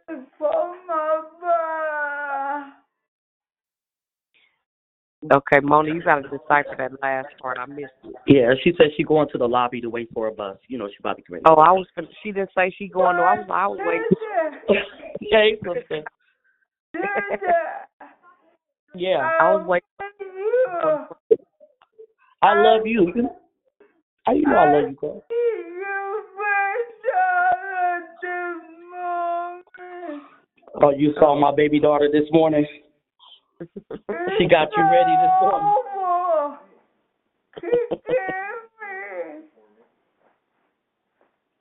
before 0.07 0.76
my 0.88 1.22
brother. 1.39 2.80
Okay, 5.31 5.60
Mona, 5.61 5.93
you 5.93 6.02
gotta 6.02 6.23
decipher 6.23 6.76
that 6.77 6.91
last 7.02 7.27
part. 7.39 7.60
I 7.60 7.68
missed 7.68 7.91
it. 8.03 8.15
Yeah, 8.26 8.53
she 8.64 8.73
said 8.76 8.88
she 8.98 9.03
going 9.03 9.30
to 9.30 9.38
the 9.38 9.48
lobby 9.48 9.80
to 9.81 9.89
wait 9.89 10.10
for 10.14 10.27
a 10.27 10.31
bus. 10.31 10.57
You 10.68 10.80
know, 10.80 10.88
she 10.88 10.95
about 10.99 11.18
to 11.18 11.22
get 11.22 11.30
ready. 11.31 11.43
Oh, 11.45 11.56
I 11.56 11.72
was. 11.72 11.85
Gonna, 11.95 12.07
she 12.23 12.31
didn't 12.31 12.49
say 12.57 12.73
she 12.76 12.88
going. 12.88 13.18
to 13.18 13.22
I 13.22 13.35
was. 13.35 13.48
I 13.52 13.68
was 13.68 13.80
waiting. 13.85 14.84
Hey, 15.31 15.57
sister. 15.76 16.03
Yeah, 18.93 19.31
I 19.39 19.53
was 19.53 19.65
waiting. 19.65 19.88
I 22.41 22.61
love 22.61 22.85
you. 22.85 23.30
How 24.26 24.34
you 24.34 24.41
know 24.41 24.57
I 24.57 24.73
love 24.73 24.89
you, 24.89 24.95
girl? 24.95 25.23
Oh, 30.84 30.89
you 30.89 31.14
saw 31.19 31.39
my 31.39 31.56
baby 31.56 31.80
daughter 31.80 32.10
this 32.11 32.27
morning. 32.31 32.65
She 34.38 34.47
got 34.47 34.69
you 34.75 34.83
ready 34.83 35.15
this 35.21 35.31
morning. 35.41 35.75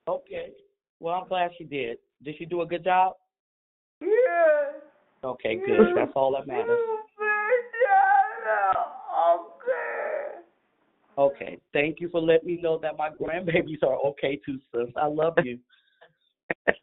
Okay. 0.09 0.51
Well, 0.98 1.14
I'm 1.14 1.28
glad 1.28 1.52
she 1.56 1.62
did. 1.64 1.98
Did 2.24 2.35
she 2.36 2.44
do 2.44 2.62
a 2.62 2.66
good 2.66 2.82
job? 2.82 3.12
Yes. 4.01 4.10
Okay, 5.22 5.60
good. 5.64 5.94
That's 5.94 6.10
all 6.16 6.32
that 6.32 6.48
matters. 6.48 6.78
Okay. 11.16 11.59
Thank 11.72 12.01
you 12.01 12.09
for 12.09 12.20
letting 12.20 12.48
me 12.48 12.59
know 12.60 12.78
that 12.78 12.97
my 12.97 13.10
grandbabies 13.10 13.82
are 13.82 13.98
okay 14.06 14.40
too, 14.44 14.59
sis. 14.72 14.89
I 14.97 15.06
love 15.06 15.35
you. 15.44 15.59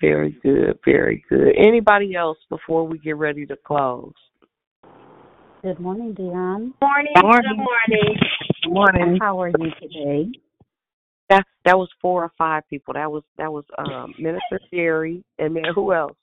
Very 0.00 0.36
good. 0.42 0.78
Very 0.84 1.24
good. 1.28 1.52
Anybody 1.56 2.14
else 2.14 2.38
before 2.48 2.86
we 2.86 2.98
get 2.98 3.16
ready 3.16 3.44
to 3.46 3.56
close? 3.56 4.12
Good 5.62 5.78
morning, 5.78 6.14
Dionne. 6.14 6.72
Morning. 6.80 7.12
Good 7.14 7.22
morning. 7.22 7.42
Good 7.48 7.56
morning. 7.58 8.16
Good 8.62 8.72
morning. 8.72 9.18
How 9.20 9.40
are 9.42 9.48
you 9.48 9.70
today? 9.80 10.30
That 11.28 11.44
that 11.64 11.78
was 11.78 11.88
four 12.00 12.24
or 12.24 12.32
five 12.38 12.62
people. 12.70 12.94
That 12.94 13.10
was 13.10 13.22
that 13.36 13.52
was 13.52 13.64
um 13.78 14.14
Minister 14.18 14.58
Jerry 14.72 15.22
and 15.38 15.54
then 15.54 15.64
who 15.74 15.92
else? 15.92 16.16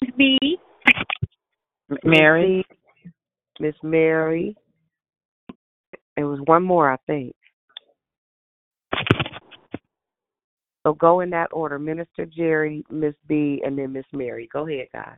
Miss 0.00 0.10
B. 0.16 0.58
Mary. 2.04 2.64
Miss 3.60 3.74
Mary. 3.82 4.56
It 6.16 6.24
was 6.24 6.40
one 6.46 6.64
more, 6.64 6.90
I 6.90 6.96
think. 7.06 7.34
So 10.84 10.92
go 10.92 11.20
in 11.20 11.30
that 11.30 11.48
order: 11.52 11.78
Minister 11.78 12.26
Jerry, 12.26 12.84
Miss 12.90 13.14
B, 13.26 13.62
and 13.64 13.78
then 13.78 13.92
Miss 13.92 14.04
Mary. 14.12 14.48
Go 14.52 14.68
ahead, 14.68 14.88
guys. 14.92 15.16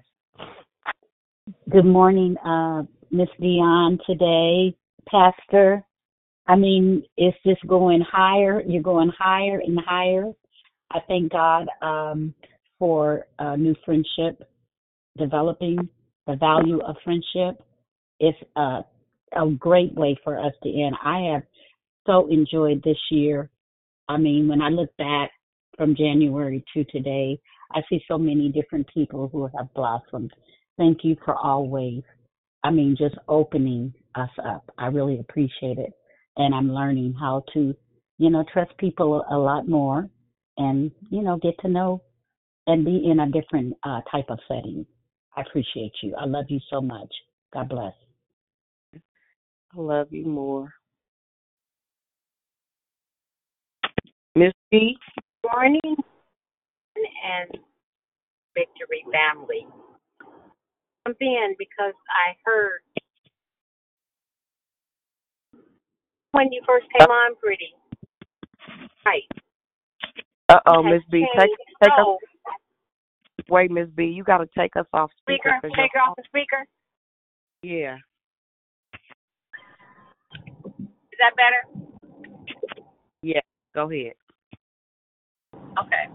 Good 1.70 1.84
morning, 1.84 2.36
uh, 2.38 2.82
Miss 3.10 3.28
Dionne 3.40 3.98
today, 4.06 4.76
Pastor. 5.08 5.84
I 6.46 6.54
mean, 6.54 7.02
it's 7.16 7.36
just 7.44 7.66
going 7.66 8.00
higher. 8.00 8.62
You're 8.66 8.82
going 8.82 9.10
higher 9.18 9.60
and 9.64 9.78
higher. 9.84 10.30
I 10.92 11.00
thank 11.08 11.32
God 11.32 11.66
um, 11.82 12.32
for 12.78 13.26
a 13.40 13.56
new 13.56 13.74
friendship, 13.84 14.48
developing 15.18 15.88
the 16.28 16.36
value 16.36 16.80
of 16.82 16.96
friendship. 17.02 17.62
It's 18.20 18.38
a, 18.54 18.84
a 19.32 19.50
great 19.58 19.94
way 19.94 20.16
for 20.22 20.38
us 20.38 20.52
to 20.62 20.68
end. 20.68 20.94
I 21.04 21.32
have 21.32 21.42
so 22.06 22.28
enjoyed 22.30 22.82
this 22.84 22.98
year. 23.10 23.50
I 24.08 24.16
mean, 24.16 24.46
when 24.46 24.62
I 24.62 24.68
look 24.68 24.96
back 24.96 25.30
from 25.76 25.96
January 25.96 26.64
to 26.74 26.84
today, 26.84 27.38
I 27.72 27.80
see 27.88 28.02
so 28.08 28.18
many 28.18 28.50
different 28.50 28.86
people 28.92 29.28
who 29.28 29.48
have 29.56 29.72
blossomed. 29.74 30.32
Thank 30.78 30.98
you 31.02 31.16
for 31.24 31.34
always, 31.34 32.02
I 32.64 32.70
mean, 32.70 32.96
just 32.98 33.16
opening 33.28 33.92
us 34.14 34.30
up. 34.44 34.70
I 34.78 34.86
really 34.86 35.18
appreciate 35.18 35.78
it. 35.78 35.92
And 36.36 36.54
I'm 36.54 36.72
learning 36.72 37.14
how 37.18 37.44
to, 37.54 37.74
you 38.18 38.30
know, 38.30 38.44
trust 38.52 38.76
people 38.78 39.24
a 39.30 39.36
lot 39.36 39.68
more 39.68 40.08
and, 40.58 40.90
you 41.10 41.22
know, 41.22 41.38
get 41.38 41.54
to 41.60 41.68
know 41.68 42.02
and 42.66 42.84
be 42.84 43.08
in 43.10 43.20
a 43.20 43.30
different 43.30 43.74
uh, 43.84 44.00
type 44.10 44.26
of 44.28 44.38
setting. 44.48 44.86
I 45.36 45.42
appreciate 45.42 45.92
you. 46.02 46.14
I 46.16 46.26
love 46.26 46.46
you 46.48 46.60
so 46.70 46.80
much. 46.80 47.12
God 47.52 47.68
bless. 47.68 47.92
I 48.94 49.80
love 49.80 50.08
you 50.10 50.26
more. 50.26 50.72
Miss 54.34 54.52
B. 54.70 54.96
Morning 55.52 55.96
and 56.96 57.50
Victory 58.54 59.04
family. 59.12 59.66
Jump 61.06 61.16
in 61.20 61.54
because 61.58 61.94
I 62.10 62.34
heard 62.44 62.80
when 66.32 66.52
you 66.52 66.60
first 66.66 66.86
came 66.98 67.08
on, 67.08 67.36
pretty. 67.36 67.74
Right. 69.04 69.22
Uh 70.48 70.60
oh, 70.66 70.82
Miss 70.82 71.02
B. 71.10 71.24
Take 71.38 71.50
take 71.82 71.92
us. 71.92 72.06
Wait, 73.48 73.70
Miss 73.70 73.88
B. 73.94 74.04
You 74.04 74.24
got 74.24 74.38
to 74.38 74.48
take 74.58 74.74
us 74.76 74.86
off 74.92 75.10
speaker. 75.22 75.54
Speaker, 75.58 75.74
take 75.76 75.90
her 75.92 76.00
your- 76.00 76.08
off 76.08 76.16
the 76.16 76.24
speaker. 76.26 76.64
Yeah. 77.62 77.96
Is 80.78 81.18
that 81.20 81.36
better? 81.36 81.86
Yeah. 83.22 83.40
Go 83.74 83.90
ahead. 83.90 84.14
Okay. 85.78 86.06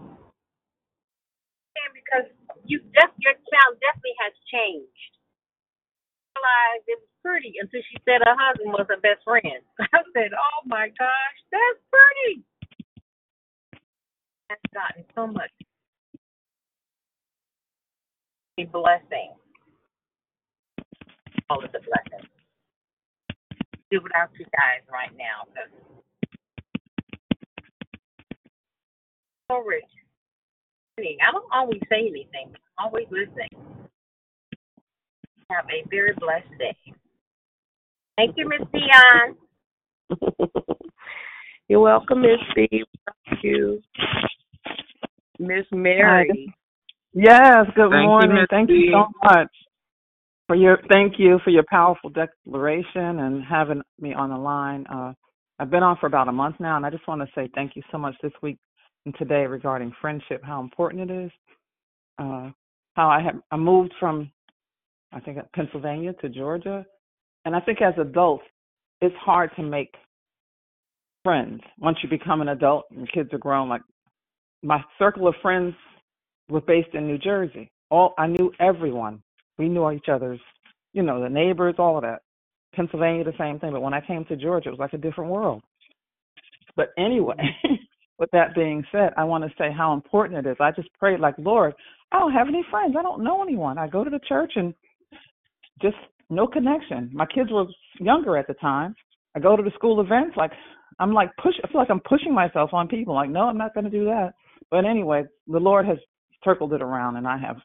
And 1.62 1.90
because 1.94 2.26
you 2.66 2.80
def- 2.94 3.18
your 3.20 3.34
sound 3.50 3.80
definitely 3.80 4.16
has 4.20 4.34
changed. 4.52 5.12
I 6.36 6.40
realized 6.40 6.86
it 6.88 6.98
was 7.02 7.12
pretty 7.24 7.52
until 7.60 7.82
she 7.90 7.96
said 8.04 8.22
her 8.24 8.36
husband 8.38 8.72
was 8.74 8.86
her 8.90 9.00
best 9.00 9.24
friend. 9.24 9.62
I 9.80 10.02
said, 10.16 10.32
"Oh 10.34 10.60
my 10.66 10.88
gosh, 10.98 11.38
that's 11.52 11.80
pretty." 11.92 12.44
That's 14.50 14.68
gotten 14.74 15.04
so 15.14 15.26
much 15.28 15.50
a 18.60 18.64
blessing. 18.66 19.34
All 21.50 21.64
of 21.64 21.72
the 21.72 21.80
blessings. 21.80 22.30
Do 23.90 24.00
without 24.02 24.30
you 24.38 24.46
guys 24.56 24.82
right 24.92 25.12
now. 25.16 25.46
'cause 25.54 25.72
So 29.52 29.58
rich. 29.58 29.84
I 30.98 31.30
don't 31.30 31.44
always 31.52 31.80
say 31.90 32.00
anything. 32.00 32.54
I'm 32.78 32.86
always 32.86 33.06
listening. 33.10 33.50
Have 35.50 35.66
a 35.66 35.86
very 35.90 36.14
blessed 36.14 36.48
day. 36.58 36.76
Thank 38.16 38.36
you, 38.38 38.48
Miss 38.48 38.66
Dionne. 38.72 39.36
You're 41.68 41.80
welcome, 41.80 42.22
Miss 42.22 42.40
B. 42.54 42.84
Thank 43.28 43.44
you. 43.44 43.82
Miss 45.38 45.66
Mary. 45.70 46.54
Yes, 47.12 47.66
good 47.74 47.90
Thank 47.90 48.06
morning. 48.06 48.36
Miss 48.36 48.46
thank 48.48 48.68
B. 48.68 48.74
you 48.74 48.92
so 48.92 49.08
much 49.24 49.48
for 50.46 50.56
your 50.56 50.78
thank 50.90 51.18
you 51.18 51.40
for 51.44 51.50
your 51.50 51.64
powerful 51.68 52.08
declaration 52.08 53.20
and 53.20 53.44
having 53.44 53.82
me 54.00 54.14
on 54.14 54.30
the 54.30 54.36
line. 54.38 54.86
Uh, 54.86 55.12
I've 55.58 55.70
been 55.70 55.82
on 55.82 55.98
for 56.00 56.06
about 56.06 56.28
a 56.28 56.32
month 56.32 56.56
now, 56.58 56.76
and 56.76 56.86
I 56.86 56.90
just 56.90 57.06
want 57.06 57.20
to 57.20 57.28
say 57.34 57.50
thank 57.54 57.76
you 57.76 57.82
so 57.90 57.98
much 57.98 58.14
this 58.22 58.32
week 58.40 58.58
and 59.04 59.14
today 59.18 59.46
regarding 59.46 59.92
friendship, 60.00 60.42
how 60.44 60.60
important 60.60 61.10
it 61.10 61.24
is. 61.24 61.30
Uh, 62.18 62.50
how 62.94 63.08
I 63.08 63.22
have 63.22 63.36
I 63.50 63.56
moved 63.56 63.94
from 63.98 64.30
I 65.12 65.20
think 65.20 65.38
Pennsylvania 65.54 66.12
to 66.14 66.28
Georgia. 66.28 66.84
And 67.44 67.54
I 67.54 67.60
think 67.60 67.82
as 67.82 67.94
adults, 67.98 68.44
it's 69.00 69.14
hard 69.16 69.50
to 69.56 69.62
make 69.62 69.94
friends 71.24 71.60
once 71.78 71.98
you 72.02 72.08
become 72.08 72.40
an 72.40 72.48
adult 72.48 72.84
and 72.90 73.10
kids 73.12 73.30
are 73.32 73.38
grown. 73.38 73.68
Like 73.68 73.82
my 74.62 74.82
circle 74.98 75.28
of 75.28 75.34
friends 75.42 75.74
was 76.48 76.62
based 76.66 76.94
in 76.94 77.06
New 77.06 77.18
Jersey. 77.18 77.70
All 77.90 78.14
I 78.18 78.26
knew 78.26 78.52
everyone. 78.60 79.22
We 79.58 79.68
knew 79.68 79.90
each 79.90 80.08
other's, 80.10 80.40
you 80.92 81.02
know, 81.02 81.22
the 81.22 81.28
neighbors, 81.28 81.74
all 81.78 81.96
of 81.96 82.02
that. 82.02 82.22
Pennsylvania, 82.74 83.24
the 83.24 83.34
same 83.38 83.58
thing. 83.58 83.72
But 83.72 83.82
when 83.82 83.94
I 83.94 84.00
came 84.00 84.24
to 84.26 84.36
Georgia, 84.36 84.68
it 84.68 84.72
was 84.72 84.80
like 84.80 84.94
a 84.94 84.98
different 84.98 85.30
world. 85.30 85.62
But 86.74 86.88
anyway, 86.96 87.36
with 88.22 88.30
that 88.30 88.54
being 88.54 88.84
said, 88.92 89.10
I 89.16 89.24
want 89.24 89.42
to 89.42 89.50
say 89.58 89.72
how 89.76 89.92
important 89.94 90.46
it 90.46 90.48
is. 90.48 90.56
I 90.60 90.70
just 90.70 90.88
prayed, 90.96 91.18
like, 91.18 91.34
Lord, 91.38 91.74
I 92.12 92.20
don't 92.20 92.32
have 92.32 92.46
any 92.46 92.64
friends. 92.70 92.94
I 92.96 93.02
don't 93.02 93.24
know 93.24 93.42
anyone. 93.42 93.78
I 93.78 93.88
go 93.88 94.04
to 94.04 94.10
the 94.10 94.20
church 94.28 94.52
and 94.54 94.72
just 95.82 95.96
no 96.30 96.46
connection. 96.46 97.10
My 97.12 97.26
kids 97.26 97.50
were 97.50 97.64
younger 97.98 98.36
at 98.36 98.46
the 98.46 98.54
time. 98.54 98.94
I 99.34 99.40
go 99.40 99.56
to 99.56 99.62
the 99.62 99.72
school 99.74 100.00
events, 100.00 100.36
like, 100.36 100.52
I'm 101.00 101.12
like 101.12 101.30
push. 101.42 101.54
I 101.64 101.68
feel 101.68 101.80
like 101.80 101.90
I'm 101.90 102.02
pushing 102.08 102.32
myself 102.32 102.70
on 102.72 102.86
people. 102.86 103.12
Like, 103.12 103.28
no, 103.28 103.40
I'm 103.48 103.58
not 103.58 103.74
going 103.74 103.84
to 103.84 103.90
do 103.90 104.04
that. 104.04 104.34
But 104.70 104.84
anyway, 104.84 105.24
the 105.48 105.58
Lord 105.58 105.84
has 105.86 105.98
circled 106.44 106.74
it 106.74 106.82
around, 106.82 107.16
and 107.16 107.26
I 107.26 107.38
have 107.38 107.56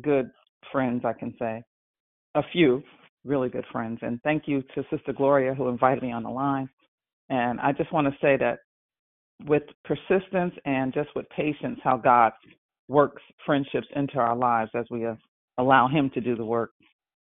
good 0.00 0.30
friends. 0.72 1.02
I 1.04 1.12
can 1.12 1.34
say 1.38 1.62
a 2.34 2.42
few 2.50 2.82
really 3.26 3.50
good 3.50 3.66
friends. 3.70 3.98
And 4.00 4.22
thank 4.22 4.44
you 4.46 4.62
to 4.74 4.84
Sister 4.90 5.12
Gloria 5.12 5.52
who 5.52 5.68
invited 5.68 6.02
me 6.02 6.12
on 6.12 6.22
the 6.22 6.30
line. 6.30 6.70
And 7.28 7.60
I 7.60 7.72
just 7.72 7.92
want 7.92 8.06
to 8.06 8.12
say 8.22 8.38
that 8.38 8.60
with 9.44 9.62
persistence 9.84 10.54
and 10.64 10.92
just 10.92 11.10
with 11.14 11.28
patience, 11.30 11.78
how 11.82 11.96
God 11.96 12.32
works 12.88 13.22
friendships 13.44 13.86
into 13.94 14.18
our 14.18 14.36
lives 14.36 14.70
as 14.74 14.86
we 14.90 15.06
uh, 15.06 15.14
allow 15.58 15.88
Him 15.88 16.10
to 16.14 16.20
do 16.20 16.36
the 16.36 16.44
work 16.44 16.70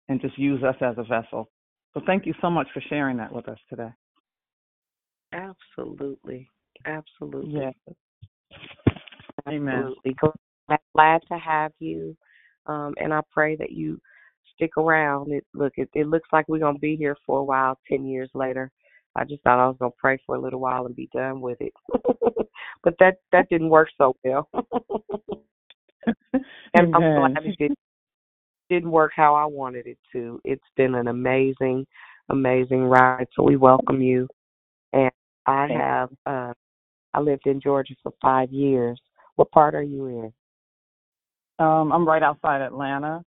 and 0.10 0.20
just 0.20 0.38
use 0.38 0.64
us 0.64 0.76
as 0.82 0.96
a 0.98 1.04
vessel. 1.04 1.50
So 1.94 2.02
thank 2.06 2.26
you 2.26 2.34
so 2.42 2.50
much 2.50 2.68
for 2.74 2.82
sharing 2.90 3.18
that 3.18 3.34
with 3.34 3.48
us 3.48 3.60
today. 3.70 3.90
Absolutely. 5.34 6.50
Absolutely. 6.86 7.54
Yes. 7.54 7.96
Amen. 9.48 9.74
Absolutely. 9.74 10.16
Glad 10.94 11.22
to 11.32 11.38
have 11.38 11.72
you. 11.80 12.16
Um, 12.66 12.94
and 12.98 13.14
I 13.14 13.22
pray 13.34 13.56
that 13.58 13.72
you 13.72 14.00
stick 14.56 14.78
around. 14.78 15.32
It 15.32 15.46
look 15.54 15.74
it, 15.78 15.90
it 15.94 16.08
looks 16.08 16.30
like 16.32 16.48
we're 16.48 16.60
gonna 16.60 16.80
be 16.80 16.96
here 16.96 17.18
for 17.26 17.40
a 17.40 17.44
while, 17.44 17.78
ten 17.90 18.06
years 18.06 18.30
later. 18.34 18.72
I 19.16 19.26
just 19.26 19.44
thought 19.44 19.60
I 19.60 19.68
was 19.68 19.78
gonna 19.80 19.92
pray 19.98 20.18
for 20.26 20.36
a 20.36 20.42
little 20.42 20.60
while 20.60 20.86
and 20.86 20.96
be 20.96 21.10
done 21.14 21.42
with 21.42 21.60
it. 21.60 21.74
but 22.84 22.96
that 23.00 23.16
that 23.32 23.50
didn't 23.50 23.70
work 23.70 23.90
so 23.98 24.16
well. 24.24 24.50
and 26.74 26.96
I'm 26.96 27.16
glad 27.16 27.46
it 27.46 27.58
did, 27.58 27.74
didn't 28.70 28.92
work 28.92 29.12
how 29.16 29.36
I 29.36 29.46
wanted 29.46 29.88
it 29.88 29.98
to. 30.14 30.40
It's 30.44 30.64
been 30.78 30.96
an 30.96 31.08
amazing, 31.08 31.86
amazing 32.30 32.84
ride. 32.84 33.28
So 33.36 33.44
we 33.44 33.58
welcome 33.58 34.02
you. 34.02 34.28
And 34.94 35.12
I 35.46 35.68
have 35.68 36.10
uh 36.26 36.54
I 37.14 37.20
lived 37.20 37.48
in 37.48 37.60
Georgia 37.60 37.96
for 38.02 38.14
five 38.22 38.52
years. 38.52 39.00
What 39.36 39.52
part 39.52 39.76
are 39.76 39.84
you 39.84 40.06
in? 40.08 40.34
Um, 41.60 41.92
I'm 41.92 42.08
right 42.08 42.24
outside 42.24 42.62
Atlanta. 42.62 43.24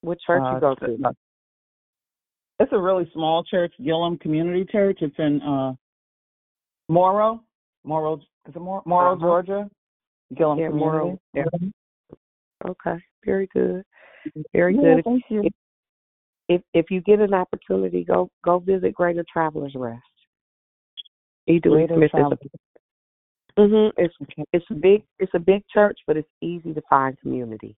What 0.00 0.18
church 0.26 0.42
Uh, 0.44 0.54
you 0.54 0.60
go 0.60 0.74
to? 0.74 1.14
It's 2.62 2.72
a 2.72 2.78
really 2.78 3.10
small 3.12 3.42
church, 3.42 3.74
Gillum 3.84 4.16
Community 4.18 4.64
Church. 4.70 4.98
It's 5.00 5.16
in 5.18 5.42
uh 5.42 5.72
Morrow. 6.88 7.42
Morrow 7.82 8.18
is 8.48 8.54
it 8.54 8.60
Mor- 8.60 8.84
Morrow, 8.86 9.14
Uh-huh. 9.14 9.26
Georgia? 9.26 9.70
Gillum 10.36 10.60
Yeah, 10.60 10.68
Community. 10.68 11.18
Morrow. 11.34 11.50
Okay, 12.64 13.02
very 13.24 13.48
good, 13.52 13.82
very 14.52 14.76
Yeah, 14.76 14.80
good. 14.80 14.98
If, 15.00 15.04
thank 15.04 15.24
you. 15.28 15.42
if 15.42 15.52
if 16.48 16.62
if 16.72 16.90
you 16.92 17.00
get 17.00 17.18
an 17.18 17.34
opportunity, 17.34 18.04
go 18.04 18.30
go 18.44 18.60
visit 18.60 18.94
Greater 18.94 19.24
Travelers 19.30 19.74
Rest. 19.74 20.00
Greater 21.48 21.96
Smith 21.96 22.12
Travelers. 22.12 22.38
a 23.56 23.60
hmm 23.66 23.88
It's 23.96 24.14
it's 24.52 24.66
a 24.70 24.74
big 24.74 25.02
it's 25.18 25.34
a 25.34 25.40
big 25.40 25.64
church, 25.66 25.98
but 26.06 26.16
it's 26.16 26.30
easy 26.40 26.72
to 26.74 26.82
find 26.88 27.18
community. 27.18 27.74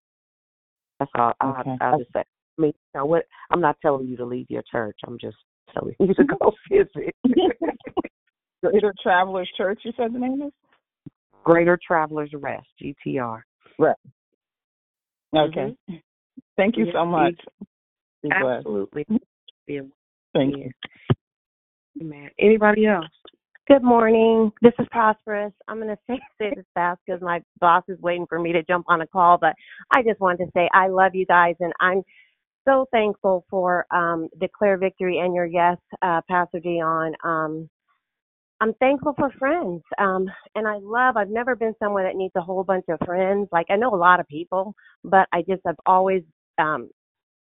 That's 0.99 1.11
all 1.15 1.33
I 1.41 1.61
Okay. 1.61 1.77
I'll 1.81 1.97
just 1.97 2.13
say. 2.13 2.23
I 2.57 2.61
mean, 2.61 2.73
you 2.93 2.99
know 2.99 3.05
what? 3.05 3.25
I'm 3.51 3.61
not 3.61 3.77
telling 3.81 4.07
you 4.07 4.17
to 4.17 4.25
leave 4.25 4.47
your 4.49 4.63
church. 4.71 4.97
I'm 5.05 5.17
just 5.19 5.37
telling 5.73 5.95
you 5.99 6.13
to 6.13 6.23
go 6.39 6.51
visit. 6.71 7.15
Greater 8.63 8.93
Travelers 9.01 9.49
Church, 9.57 9.81
you 9.83 9.91
said 9.95 10.13
the 10.13 10.19
name 10.19 10.41
is? 10.41 10.51
Greater 11.43 11.77
Travelers 11.85 12.31
Rest, 12.33 12.65
GTR. 12.81 13.41
Right. 13.77 13.95
Okay. 15.35 15.75
Mm-hmm. 15.89 15.95
Thank 16.57 16.77
you 16.77 16.85
Yeah, 16.85 16.93
so 16.93 17.05
much. 17.05 17.35
Be. 18.23 18.29
Absolutely. 18.31 19.05
Yeah. 19.67 19.81
Thank 20.35 20.57
you. 20.57 20.69
Man. 21.95 22.29
Anybody 22.37 22.85
else? 22.85 23.07
Good 23.67 23.81
morning. 23.81 24.51
This 24.61 24.73
is 24.77 24.85
Prosperous. 24.91 25.51
I'm 25.67 25.77
going 25.77 25.87
to 25.87 25.97
say, 26.07 26.19
say 26.39 26.53
this 26.55 26.65
fast 26.75 26.99
because 27.03 27.19
my 27.19 27.41
boss 27.59 27.83
is 27.87 27.99
waiting 27.99 28.27
for 28.29 28.37
me 28.37 28.53
to 28.53 28.61
jump 28.61 28.85
on 28.89 29.01
a 29.01 29.07
call, 29.07 29.39
but 29.39 29.55
I 29.91 30.03
just 30.03 30.19
wanted 30.19 30.45
to 30.45 30.51
say 30.53 30.69
I 30.71 30.87
love 30.87 31.15
you 31.15 31.25
guys 31.25 31.55
and 31.59 31.73
I'm 31.79 32.03
so 32.65 32.87
thankful 32.91 33.45
for 33.49 33.85
um, 33.91 34.27
Declare 34.39 34.77
Victory 34.77 35.19
and 35.19 35.33
your 35.33 35.45
yes, 35.45 35.77
uh, 36.01 36.21
Pastor 36.29 36.59
Dionne. 36.59 37.13
Um, 37.23 37.69
I'm 38.61 38.73
thankful 38.75 39.13
for 39.17 39.29
friends. 39.37 39.81
Um, 39.97 40.27
and 40.55 40.67
I 40.67 40.77
love, 40.81 41.17
I've 41.17 41.29
never 41.29 41.55
been 41.55 41.73
someone 41.79 42.03
that 42.03 42.15
needs 42.15 42.33
a 42.35 42.41
whole 42.41 42.63
bunch 42.63 42.85
of 42.89 42.99
friends. 43.05 43.47
Like, 43.51 43.67
I 43.69 43.75
know 43.75 43.93
a 43.93 43.95
lot 43.95 44.19
of 44.19 44.27
people, 44.27 44.73
but 45.03 45.27
I 45.33 45.41
just 45.41 45.61
have 45.65 45.75
always, 45.85 46.23
um, 46.57 46.89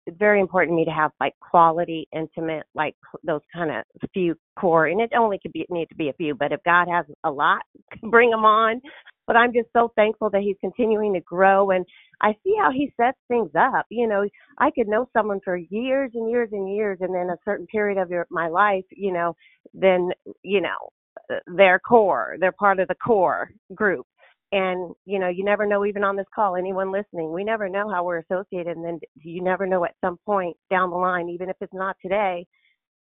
it's 0.06 0.18
very 0.18 0.40
important 0.40 0.72
to 0.72 0.76
me 0.76 0.84
to 0.84 0.90
have 0.90 1.12
like 1.20 1.34
quality, 1.38 2.08
intimate, 2.12 2.64
like 2.74 2.96
those 3.22 3.42
kind 3.54 3.70
of 3.70 3.84
few 4.12 4.34
core. 4.58 4.86
And 4.86 5.00
it 5.00 5.12
only 5.16 5.38
could 5.40 5.52
be 5.52 5.64
need 5.70 5.88
to 5.90 5.94
be 5.94 6.08
a 6.08 6.14
few, 6.14 6.34
but 6.34 6.50
if 6.50 6.60
God 6.64 6.88
has 6.88 7.04
a 7.24 7.30
lot, 7.30 7.62
bring 8.10 8.30
them 8.30 8.44
on. 8.44 8.80
But 9.26 9.36
I'm 9.36 9.52
just 9.52 9.68
so 9.74 9.92
thankful 9.96 10.30
that 10.30 10.42
He's 10.42 10.56
continuing 10.60 11.14
to 11.14 11.20
grow, 11.20 11.70
and 11.70 11.86
I 12.22 12.34
see 12.44 12.54
how 12.60 12.70
He 12.72 12.92
sets 12.96 13.18
things 13.28 13.50
up. 13.58 13.86
You 13.90 14.08
know, 14.08 14.26
I 14.58 14.70
could 14.72 14.88
know 14.88 15.08
someone 15.12 15.40
for 15.44 15.56
years 15.56 16.12
and 16.14 16.30
years 16.30 16.50
and 16.52 16.74
years, 16.74 16.98
and 17.00 17.14
then 17.14 17.30
a 17.30 17.38
certain 17.44 17.66
period 17.68 17.98
of 17.98 18.10
your 18.10 18.26
my 18.30 18.48
life, 18.48 18.84
you 18.90 19.12
know, 19.12 19.36
then 19.74 20.10
you 20.42 20.60
know, 20.62 20.90
uh, 21.32 21.40
they're 21.56 21.80
core, 21.80 22.36
they're 22.40 22.52
part 22.52 22.80
of 22.80 22.88
the 22.88 22.96
core 22.96 23.50
group 23.74 24.06
and 24.52 24.94
you 25.04 25.18
know 25.18 25.28
you 25.28 25.44
never 25.44 25.66
know 25.66 25.84
even 25.84 26.04
on 26.04 26.16
this 26.16 26.26
call 26.34 26.56
anyone 26.56 26.92
listening 26.92 27.32
we 27.32 27.44
never 27.44 27.68
know 27.68 27.88
how 27.90 28.04
we're 28.04 28.18
associated 28.20 28.76
and 28.76 28.84
then 28.84 28.98
you 29.16 29.42
never 29.42 29.66
know 29.66 29.84
at 29.84 29.94
some 30.02 30.18
point 30.24 30.56
down 30.70 30.90
the 30.90 30.96
line 30.96 31.28
even 31.28 31.48
if 31.48 31.56
it's 31.60 31.74
not 31.74 31.96
today 32.02 32.46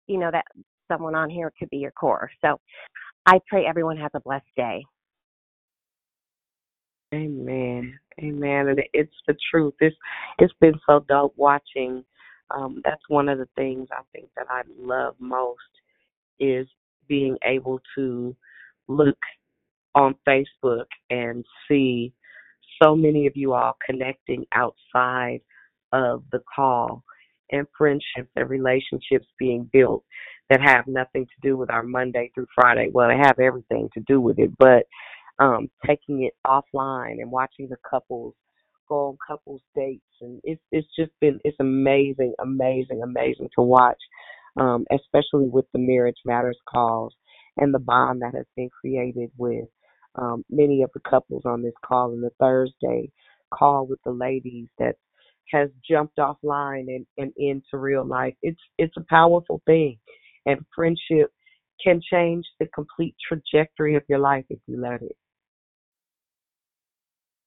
you 0.07 0.19
know 0.19 0.31
that 0.31 0.45
someone 0.91 1.15
on 1.15 1.29
here 1.29 1.51
could 1.59 1.69
be 1.69 1.77
your 1.77 1.91
core 1.91 2.29
so 2.41 2.59
i 3.25 3.39
pray 3.49 3.65
everyone 3.65 3.97
has 3.97 4.11
a 4.15 4.21
blessed 4.21 4.45
day 4.57 4.83
Amen. 7.13 7.99
Amen. 8.19 8.67
And 8.69 8.81
it's 8.93 9.15
the 9.27 9.35
truth. 9.49 9.73
It's 9.79 9.95
it's 10.39 10.53
been 10.61 10.79
so 10.87 11.03
dope 11.07 11.33
watching. 11.35 12.03
Um, 12.51 12.81
that's 12.83 13.01
one 13.07 13.29
of 13.29 13.37
the 13.37 13.47
things 13.55 13.87
I 13.91 14.01
think 14.13 14.27
that 14.35 14.47
I 14.49 14.61
love 14.77 15.15
most 15.19 15.59
is 16.39 16.67
being 17.07 17.37
able 17.45 17.79
to 17.95 18.35
look 18.87 19.17
on 19.95 20.15
Facebook 20.27 20.85
and 21.09 21.45
see 21.67 22.13
so 22.81 22.95
many 22.95 23.27
of 23.27 23.35
you 23.35 23.53
all 23.53 23.77
connecting 23.85 24.45
outside 24.53 25.41
of 25.93 26.23
the 26.31 26.41
call 26.53 27.03
and 27.51 27.67
friendships 27.77 28.29
and 28.35 28.49
relationships 28.49 29.27
being 29.37 29.69
built 29.73 30.03
that 30.49 30.61
have 30.61 30.87
nothing 30.87 31.25
to 31.25 31.47
do 31.47 31.57
with 31.57 31.69
our 31.69 31.83
Monday 31.83 32.31
through 32.33 32.47
Friday. 32.55 32.89
Well, 32.91 33.09
they 33.09 33.17
have 33.17 33.39
everything 33.39 33.89
to 33.93 34.01
do 34.01 34.19
with 34.19 34.39
it, 34.39 34.51
but 34.57 34.85
um 35.41 35.69
taking 35.87 36.23
it 36.25 36.33
offline 36.47 37.21
and 37.21 37.31
watching 37.31 37.69
the 37.69 37.77
couples 37.89 38.35
go 38.89 39.09
on 39.09 39.17
couples 39.27 39.61
dates 39.75 40.03
and 40.21 40.41
it's 40.45 40.61
it's 40.71 40.87
just 40.99 41.11
been 41.21 41.39
it's 41.45 41.57
amazing, 41.61 42.35
amazing, 42.41 43.01
amazing 43.03 43.49
to 43.57 43.63
watch. 43.63 43.99
Um, 44.57 44.85
especially 44.93 45.49
with 45.49 45.65
the 45.73 45.79
marriage 45.79 46.17
matters 46.25 46.59
calls 46.69 47.15
and 47.57 47.73
the 47.73 47.79
bond 47.79 48.21
that 48.23 48.35
has 48.35 48.45
been 48.57 48.69
created 48.81 49.31
with 49.37 49.65
um, 50.15 50.45
many 50.51 50.83
of 50.83 50.91
the 50.95 51.01
couples 51.09 51.43
on 51.45 51.63
this 51.63 51.73
call 51.85 52.13
and 52.13 52.23
the 52.23 52.31
Thursday 52.39 53.11
call 53.53 53.87
with 53.87 53.99
the 54.05 54.11
ladies 54.13 54.69
that 54.79 54.95
has 55.53 55.69
jumped 55.89 56.17
offline 56.19 56.87
and, 56.89 57.07
and 57.19 57.33
into 57.37 57.77
real 57.79 58.05
life. 58.05 58.35
It's 58.43 58.61
it's 58.79 58.97
a 58.97 59.05
powerful 59.09 59.61
thing. 59.67 59.99
And 60.47 60.61
friendship 60.75 61.31
can 61.83 62.01
change 62.11 62.45
the 62.59 62.67
complete 62.75 63.15
trajectory 63.27 63.95
of 63.97 64.03
your 64.09 64.19
life 64.19 64.45
if 64.51 64.59
you 64.67 64.81
let 64.81 65.03
it. 65.03 65.17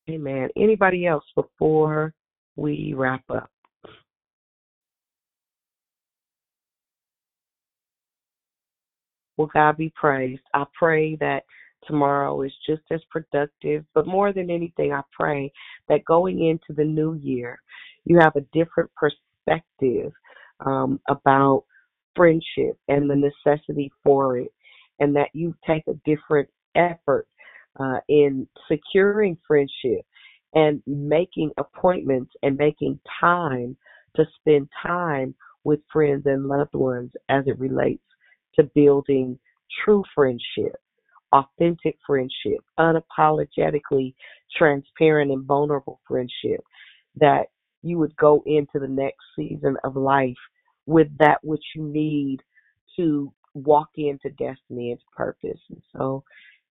Amen. 0.08 0.48
Anybody 0.56 1.06
else 1.06 1.24
before 1.34 2.12
we 2.56 2.94
wrap 2.96 3.22
up? 3.30 3.50
Will 9.36 9.46
God 9.46 9.76
be 9.76 9.92
praised? 9.96 10.42
I 10.52 10.64
pray 10.78 11.16
that 11.16 11.44
tomorrow 11.86 12.42
is 12.42 12.52
just 12.66 12.82
as 12.90 13.00
productive, 13.10 13.84
but 13.94 14.06
more 14.06 14.32
than 14.32 14.50
anything, 14.50 14.92
I 14.92 15.02
pray 15.12 15.52
that 15.88 16.04
going 16.04 16.44
into 16.46 16.74
the 16.76 16.84
new 16.84 17.14
year, 17.14 17.58
you 18.04 18.18
have 18.20 18.36
a 18.36 18.46
different 18.52 18.90
perspective 18.94 20.12
um, 20.64 21.00
about 21.08 21.64
friendship 22.14 22.78
and 22.88 23.10
the 23.10 23.16
necessity 23.16 23.90
for 24.04 24.38
it, 24.38 24.52
and 25.00 25.16
that 25.16 25.30
you 25.32 25.54
take 25.66 25.82
a 25.88 25.98
different 26.04 26.48
effort 26.76 27.26
uh, 27.80 27.98
in 28.08 28.46
securing 28.68 29.36
friendship 29.46 30.04
and 30.54 30.82
making 30.86 31.50
appointments 31.58 32.32
and 32.42 32.56
making 32.56 32.98
time 33.20 33.76
to 34.16 34.24
spend 34.38 34.68
time 34.82 35.34
with 35.64 35.80
friends 35.92 36.22
and 36.26 36.46
loved 36.46 36.74
ones 36.74 37.10
as 37.28 37.44
it 37.46 37.58
relates 37.58 38.02
to 38.54 38.70
building 38.74 39.38
true 39.84 40.04
friendship, 40.14 40.76
authentic 41.32 41.96
friendship, 42.06 42.60
unapologetically 42.78 44.14
transparent 44.56 45.32
and 45.32 45.44
vulnerable 45.44 46.00
friendship, 46.06 46.62
that 47.16 47.46
you 47.82 47.98
would 47.98 48.16
go 48.16 48.42
into 48.46 48.78
the 48.78 48.88
next 48.88 49.24
season 49.36 49.76
of 49.84 49.96
life 49.96 50.36
with 50.86 51.08
that 51.18 51.38
which 51.42 51.64
you 51.74 51.82
need 51.82 52.38
to 52.96 53.32
walk 53.54 53.88
into 53.96 54.30
destiny 54.30 54.90
and 54.90 55.00
purpose. 55.16 55.60
And 55.70 55.82
so, 55.96 56.22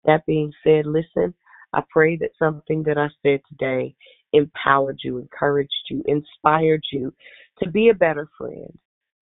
that 0.04 0.26
being 0.26 0.52
said, 0.64 0.86
listen, 0.86 1.34
I 1.72 1.82
pray 1.90 2.16
that 2.16 2.30
something 2.38 2.82
that 2.84 2.98
I 2.98 3.08
said 3.22 3.40
today 3.48 3.94
empowered 4.32 4.98
you, 5.02 5.18
encouraged 5.18 5.70
you, 5.90 6.02
inspired 6.06 6.82
you 6.92 7.12
to 7.62 7.70
be 7.70 7.88
a 7.88 7.94
better 7.94 8.28
friend, 8.36 8.78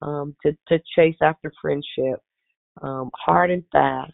um, 0.02 0.36
to, 0.44 0.56
to 0.68 0.80
chase 0.96 1.18
after 1.22 1.52
friendship 1.62 2.22
um, 2.82 3.10
hard 3.16 3.52
and 3.52 3.64
fast 3.72 4.14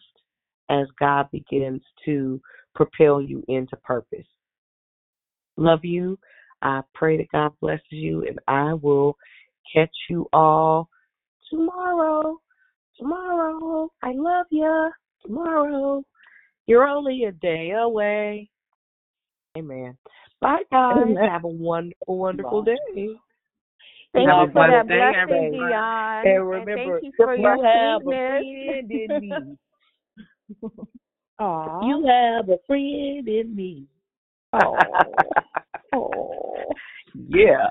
as 0.70 0.86
God 0.98 1.28
begins 1.30 1.82
to 2.04 2.40
propel 2.74 3.20
you 3.20 3.44
into 3.48 3.76
purpose. 3.76 4.26
Love 5.56 5.84
you. 5.84 6.18
I 6.62 6.82
pray 6.94 7.16
that 7.18 7.30
God 7.32 7.52
blesses 7.60 7.84
you, 7.90 8.26
and 8.26 8.38
I 8.48 8.74
will 8.74 9.16
catch 9.74 9.94
you 10.10 10.26
all 10.32 10.88
tomorrow. 11.50 12.40
Tomorrow. 12.98 13.90
I 14.02 14.12
love 14.12 14.46
you. 14.50 14.90
Tomorrow. 15.24 16.02
You're 16.66 16.86
only 16.86 17.24
a 17.24 17.32
day 17.32 17.72
away. 17.72 18.48
Amen. 19.56 19.96
Bye, 20.40 20.62
guys. 20.70 20.96
Amen. 20.98 21.28
Have 21.28 21.44
a 21.44 21.48
wonderful, 21.48 22.18
wonderful 22.18 22.62
day. 22.62 22.76
Thank 24.12 24.28
you 24.28 24.50
for 24.52 24.70
that 24.70 24.88
day, 24.88 25.12
blessing. 25.28 25.52
Dionne. 25.52 26.22
And 26.24 26.26
And 26.26 26.48
remember, 26.48 27.00
thank 27.00 27.04
you 27.04 27.12
for 27.16 27.34
you 27.34 27.42
your 27.42 27.64
have 27.64 28.00
a 28.00 28.04
sweetness. 28.04 28.38
friend 28.38 28.90
in 28.90 29.20
me. 29.20 29.58
Aw. 31.38 31.86
You 31.86 32.06
have 32.06 32.48
a 32.48 32.58
friend 32.66 33.28
in 33.28 33.54
me. 33.54 33.84
Oh. 35.92 36.64
Yeah. 37.28 37.68